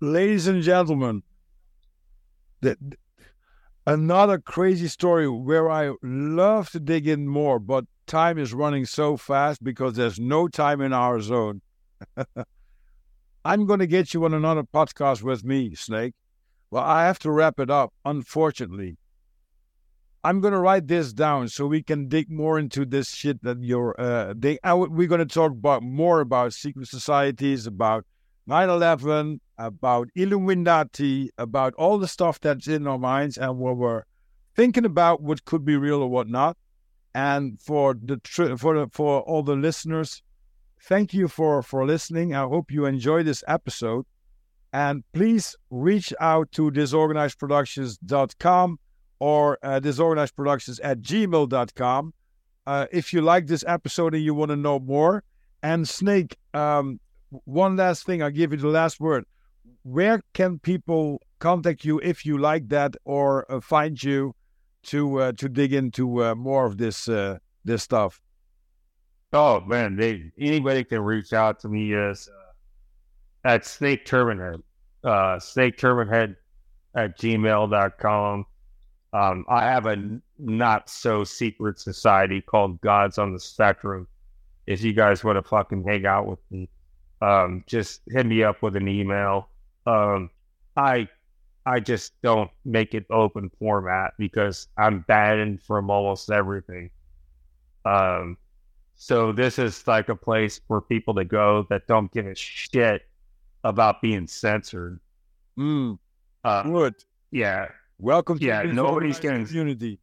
Ladies 0.00 0.48
and 0.48 0.62
gentlemen, 0.62 1.22
the, 2.62 2.76
another 3.86 4.38
crazy 4.38 4.88
story 4.88 5.28
where 5.28 5.70
I 5.70 5.92
love 6.02 6.70
to 6.70 6.80
dig 6.80 7.06
in 7.06 7.28
more, 7.28 7.58
but 7.58 7.84
time 8.06 8.38
is 8.38 8.54
running 8.54 8.86
so 8.86 9.16
fast 9.16 9.62
because 9.62 9.94
there's 9.94 10.18
no 10.18 10.48
time 10.48 10.80
in 10.80 10.92
our 10.92 11.20
zone. 11.20 11.60
I'm 13.44 13.66
going 13.66 13.80
to 13.80 13.86
get 13.86 14.14
you 14.14 14.24
on 14.24 14.34
another 14.34 14.62
podcast 14.62 15.22
with 15.22 15.44
me, 15.44 15.74
Snake. 15.74 16.14
Well, 16.70 16.82
I 16.82 17.04
have 17.04 17.18
to 17.20 17.30
wrap 17.30 17.60
it 17.60 17.70
up, 17.70 17.92
unfortunately. 18.04 18.96
I'm 20.24 20.40
to 20.52 20.60
write 20.60 20.86
this 20.86 21.12
down 21.12 21.48
so 21.48 21.66
we 21.66 21.82
can 21.82 22.08
dig 22.08 22.30
more 22.30 22.56
into 22.58 22.84
this 22.84 23.10
shit 23.10 23.42
that 23.42 23.60
you're. 23.60 24.00
Uh, 24.00 24.34
we're 24.76 25.08
to 25.18 25.26
talk 25.26 25.50
about 25.50 25.82
more 25.82 26.20
about 26.20 26.52
secret 26.52 26.86
societies, 26.86 27.66
about 27.66 28.06
9 28.46 28.68
11, 28.68 29.40
about 29.58 30.08
Illuminati, 30.14 31.30
about 31.38 31.74
all 31.74 31.98
the 31.98 32.06
stuff 32.06 32.38
that's 32.40 32.68
in 32.68 32.86
our 32.86 32.98
minds 32.98 33.36
and 33.36 33.58
what 33.58 33.76
we're 33.76 34.04
thinking 34.54 34.84
about 34.84 35.22
what 35.22 35.44
could 35.44 35.64
be 35.64 35.76
real 35.76 36.02
or 36.02 36.08
what 36.08 36.28
not. 36.28 36.56
And 37.14 37.60
for 37.60 37.94
the 37.94 38.20
for 38.56 38.86
for 38.92 39.22
all 39.22 39.42
the 39.42 39.56
listeners, 39.56 40.22
thank 40.82 41.12
you 41.12 41.26
for 41.26 41.62
for 41.62 41.84
listening. 41.84 42.32
I 42.32 42.42
hope 42.42 42.70
you 42.70 42.86
enjoy 42.86 43.24
this 43.24 43.42
episode. 43.48 44.06
And 44.72 45.02
please 45.12 45.56
reach 45.70 46.14
out 46.20 46.52
to 46.52 46.70
disorganizedproductions.com 46.70 48.78
or 49.22 49.56
uh, 49.62 49.78
disorganizedproductions 49.78 50.80
at 50.82 51.00
gmail.com 51.00 52.12
uh, 52.66 52.86
if 52.90 53.12
you 53.12 53.20
like 53.20 53.46
this 53.46 53.62
episode 53.68 54.16
and 54.16 54.24
you 54.24 54.34
want 54.34 54.50
to 54.50 54.56
know 54.56 54.80
more. 54.80 55.22
And 55.62 55.88
Snake, 55.88 56.36
um, 56.54 56.98
one 57.44 57.76
last 57.76 58.04
thing, 58.04 58.20
I'll 58.20 58.32
give 58.32 58.50
you 58.50 58.58
the 58.58 58.66
last 58.66 58.98
word. 58.98 59.24
Where 59.84 60.22
can 60.34 60.58
people 60.58 61.22
contact 61.38 61.84
you 61.84 62.00
if 62.00 62.26
you 62.26 62.36
like 62.36 62.68
that 62.70 62.96
or 63.04 63.46
uh, 63.48 63.60
find 63.60 64.02
you 64.02 64.34
to 64.86 65.20
uh, 65.20 65.32
to 65.38 65.48
dig 65.48 65.72
into 65.72 66.24
uh, 66.24 66.34
more 66.34 66.66
of 66.66 66.76
this 66.78 67.08
uh, 67.08 67.38
this 67.64 67.84
stuff? 67.84 68.20
Oh 69.32 69.60
man, 69.60 69.94
they 69.94 70.32
anybody 70.36 70.82
can 70.82 71.00
reach 71.00 71.32
out 71.32 71.60
to 71.60 71.68
me 71.68 71.94
as 71.94 72.28
at 73.44 73.64
Snake 73.66 74.04
Turbanhead, 74.04 74.62
uh, 75.04 75.38
Snake 75.38 75.78
Turbanhead 75.78 76.34
at 76.96 77.16
gmail.com. 77.20 78.46
Um, 79.12 79.44
I 79.48 79.64
have 79.64 79.86
a 79.86 80.20
not 80.38 80.88
so 80.88 81.22
secret 81.24 81.78
society 81.78 82.40
called 82.40 82.80
Gods 82.80 83.18
on 83.18 83.32
the 83.32 83.40
Spectrum. 83.40 84.08
If 84.66 84.82
you 84.82 84.92
guys 84.92 85.22
want 85.22 85.36
to 85.36 85.42
fucking 85.42 85.84
hang 85.84 86.06
out 86.06 86.26
with 86.26 86.38
me, 86.50 86.68
um, 87.20 87.64
just 87.66 88.00
hit 88.08 88.26
me 88.26 88.42
up 88.42 88.62
with 88.62 88.76
an 88.76 88.88
email. 88.88 89.48
Um, 89.86 90.30
I 90.76 91.08
I 91.66 91.78
just 91.80 92.14
don't 92.22 92.50
make 92.64 92.94
it 92.94 93.04
open 93.10 93.50
format 93.58 94.14
because 94.18 94.68
I'm 94.78 95.00
banned 95.00 95.62
from 95.62 95.90
almost 95.90 96.30
everything. 96.30 96.90
Um, 97.84 98.36
so 98.94 99.32
this 99.32 99.58
is 99.58 99.86
like 99.86 100.08
a 100.08 100.16
place 100.16 100.60
for 100.66 100.80
people 100.80 101.14
to 101.14 101.24
go 101.24 101.66
that 101.70 101.86
don't 101.86 102.10
give 102.12 102.26
a 102.26 102.34
shit 102.34 103.02
about 103.64 104.00
being 104.00 104.26
censored. 104.26 104.98
Mm, 105.58 105.98
Uh, 106.44 106.62
good. 106.62 106.94
yeah, 107.30 107.68
Welcome 108.02 108.40
to 108.40 108.44
Yeah, 108.44 108.64
the 108.66 108.72
nobody's 108.72 109.20
getting- 109.20 109.46
community. 109.46 110.00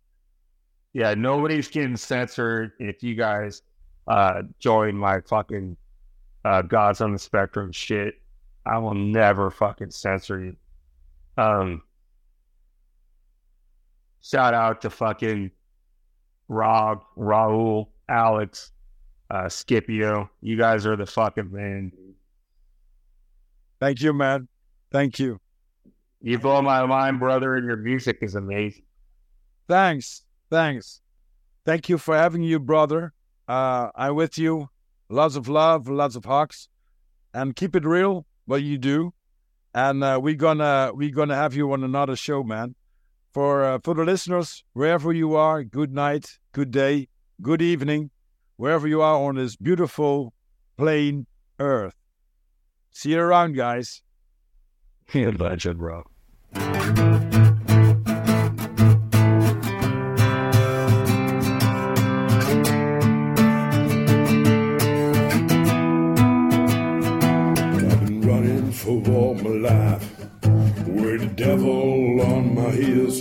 yeah, 0.93 1.13
nobody's 1.15 1.67
getting 1.67 1.97
censored. 1.97 2.71
If 2.79 3.03
you 3.03 3.13
guys 3.13 3.61
uh, 4.07 4.43
join 4.57 4.95
my 4.95 5.19
fucking 5.19 5.75
uh, 6.45 6.61
Gods 6.61 7.01
on 7.01 7.11
the 7.11 7.19
Spectrum 7.19 7.73
shit, 7.73 8.15
I 8.65 8.77
will 8.77 8.93
never 8.93 9.51
fucking 9.51 9.91
censor 9.91 10.39
you. 10.39 10.55
Um, 11.37 11.81
shout 14.21 14.53
out 14.53 14.81
to 14.83 14.89
fucking 14.89 15.51
Rob, 16.47 17.03
Raul, 17.17 17.89
Alex, 18.07 18.71
uh, 19.29 19.49
Scipio. 19.49 20.29
You 20.41 20.55
guys 20.57 20.85
are 20.85 20.95
the 20.95 21.05
fucking 21.05 21.51
man. 21.51 21.91
Thank 23.81 24.01
you, 24.01 24.13
man. 24.13 24.47
Thank 24.89 25.19
you. 25.19 25.41
You 26.21 26.37
blow 26.37 26.61
my 26.61 26.85
mind, 26.85 27.19
brother, 27.19 27.55
and 27.55 27.65
your 27.65 27.77
music 27.77 28.19
is 28.21 28.35
amazing. 28.35 28.83
Thanks. 29.67 30.23
Thanks. 30.49 31.01
Thank 31.65 31.87
you 31.87 31.97
for 31.97 32.15
having 32.15 32.43
you, 32.43 32.59
brother. 32.59 33.13
Uh, 33.47 33.89
I'm 33.95 34.15
with 34.15 34.37
you. 34.37 34.69
Lots 35.09 35.35
of 35.35 35.47
love, 35.47 35.87
lots 35.87 36.15
of 36.15 36.25
hugs, 36.25 36.67
and 37.33 37.55
keep 37.55 37.75
it 37.75 37.85
real. 37.85 38.25
What 38.45 38.63
you 38.63 38.77
do, 38.77 39.13
and 39.75 40.03
uh, 40.03 40.19
we're 40.21 40.35
gonna 40.35 40.91
we're 40.93 41.13
gonna 41.13 41.35
have 41.35 41.55
you 41.55 41.71
on 41.71 41.83
another 41.83 42.15
show, 42.15 42.43
man. 42.43 42.75
For 43.31 43.63
uh, 43.63 43.79
for 43.83 43.93
the 43.93 44.03
listeners, 44.03 44.63
wherever 44.73 45.13
you 45.13 45.35
are, 45.35 45.63
good 45.63 45.93
night, 45.93 46.39
good 46.51 46.71
day, 46.71 47.09
good 47.41 47.61
evening, 47.61 48.09
wherever 48.57 48.87
you 48.87 49.01
are 49.01 49.21
on 49.21 49.35
this 49.35 49.55
beautiful 49.55 50.33
plain 50.77 51.27
earth. 51.59 51.95
See 52.91 53.11
you 53.11 53.19
around, 53.19 53.55
guys. 53.55 54.01
He'll 55.11 55.31
legend, 55.31 55.79
bro. 55.79 56.05
I've 56.53 56.85
been 68.05 68.21
running 68.21 68.71
for 68.71 69.01
all 69.09 69.33
my 69.33 69.49
life 69.49 70.19
with 70.85 71.21
the 71.21 71.31
devil 71.35 72.21
on 72.21 72.53
my 72.53 72.69
heels. 72.69 73.17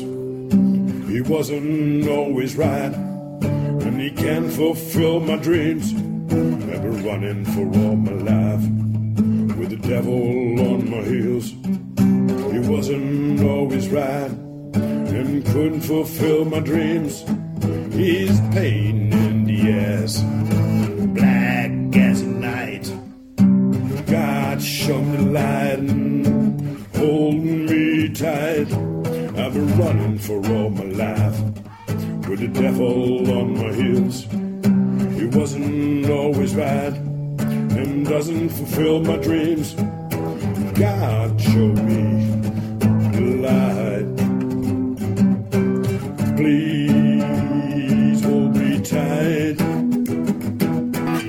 He 1.08 1.22
wasn't 1.22 2.06
always 2.06 2.54
right, 2.54 2.92
and 2.92 3.98
he 3.98 4.10
can't 4.10 4.52
fulfill 4.52 5.20
my 5.20 5.36
dreams. 5.36 5.94
I've 5.94 6.82
been 6.82 7.02
running 7.02 7.46
for 7.46 7.66
all 7.80 7.96
my 7.96 8.12
life 8.12 8.97
with 9.58 9.70
the 9.70 9.88
devil 9.88 10.60
on 10.70 10.88
my 10.88 11.02
heels. 11.02 11.50
He 12.52 12.58
wasn't 12.70 13.40
always 13.40 13.88
right, 13.88 14.30
and 14.30 15.44
couldn't 15.46 15.80
fulfill 15.80 16.44
my 16.44 16.60
dreams. 16.60 17.24
He's 17.92 18.40
pain 18.52 19.12
in 19.12 19.44
the 19.44 19.72
ass, 19.72 20.22
black 21.12 21.70
as 21.96 22.22
night. 22.22 22.86
God, 24.06 24.62
show 24.62 25.02
me 25.02 25.16
the 25.16 25.30
light 25.32 25.78
and 25.80 26.86
hold 26.96 27.34
me 27.34 28.08
tight. 28.10 28.72
I've 29.40 29.54
been 29.54 29.76
running 29.76 30.18
for 30.18 30.36
all 30.52 30.70
my 30.70 30.84
life 30.84 31.40
with 32.28 32.40
the 32.40 32.48
devil 32.48 33.28
on 33.38 33.54
my 33.58 33.72
heels. 33.72 34.24
He 35.18 35.26
wasn't 35.26 36.08
always 36.08 36.54
right 36.54 37.07
doesn't 38.08 38.48
fulfill 38.48 39.00
my 39.00 39.16
dreams. 39.18 39.74
God, 40.78 41.38
show 41.38 41.68
me 41.88 42.30
the 43.12 43.20
light. 43.44 44.08
Please 46.36 48.24
hold 48.24 48.56
me 48.56 48.80
tight. 48.80 49.60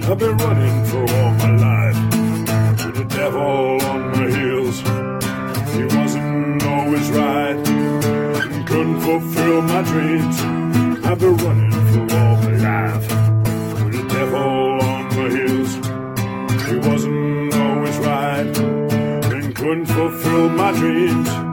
I've 0.09 0.17
been 0.17 0.37
running 0.37 0.85
for 0.85 1.01
all 1.01 1.31
my 1.33 1.51
life 1.67 1.99
with 2.85 2.95
the 2.95 3.05
devil 3.09 3.81
on 3.83 4.11
my 4.11 4.29
heels. 4.29 4.79
He 5.75 5.83
wasn't 5.97 6.63
always 6.63 7.09
right 7.11 7.79
couldn't 8.65 9.01
fulfill 9.01 9.61
my 9.63 9.81
dreams. 9.81 10.39
I've 11.03 11.19
been 11.19 11.35
running 11.37 11.71
for 11.91 12.15
all 12.15 12.35
my 12.37 12.55
life 12.57 13.28
couldn't 19.69 19.85
fulfill 19.85 20.49
my 20.49 20.71
dreams. 20.71 21.48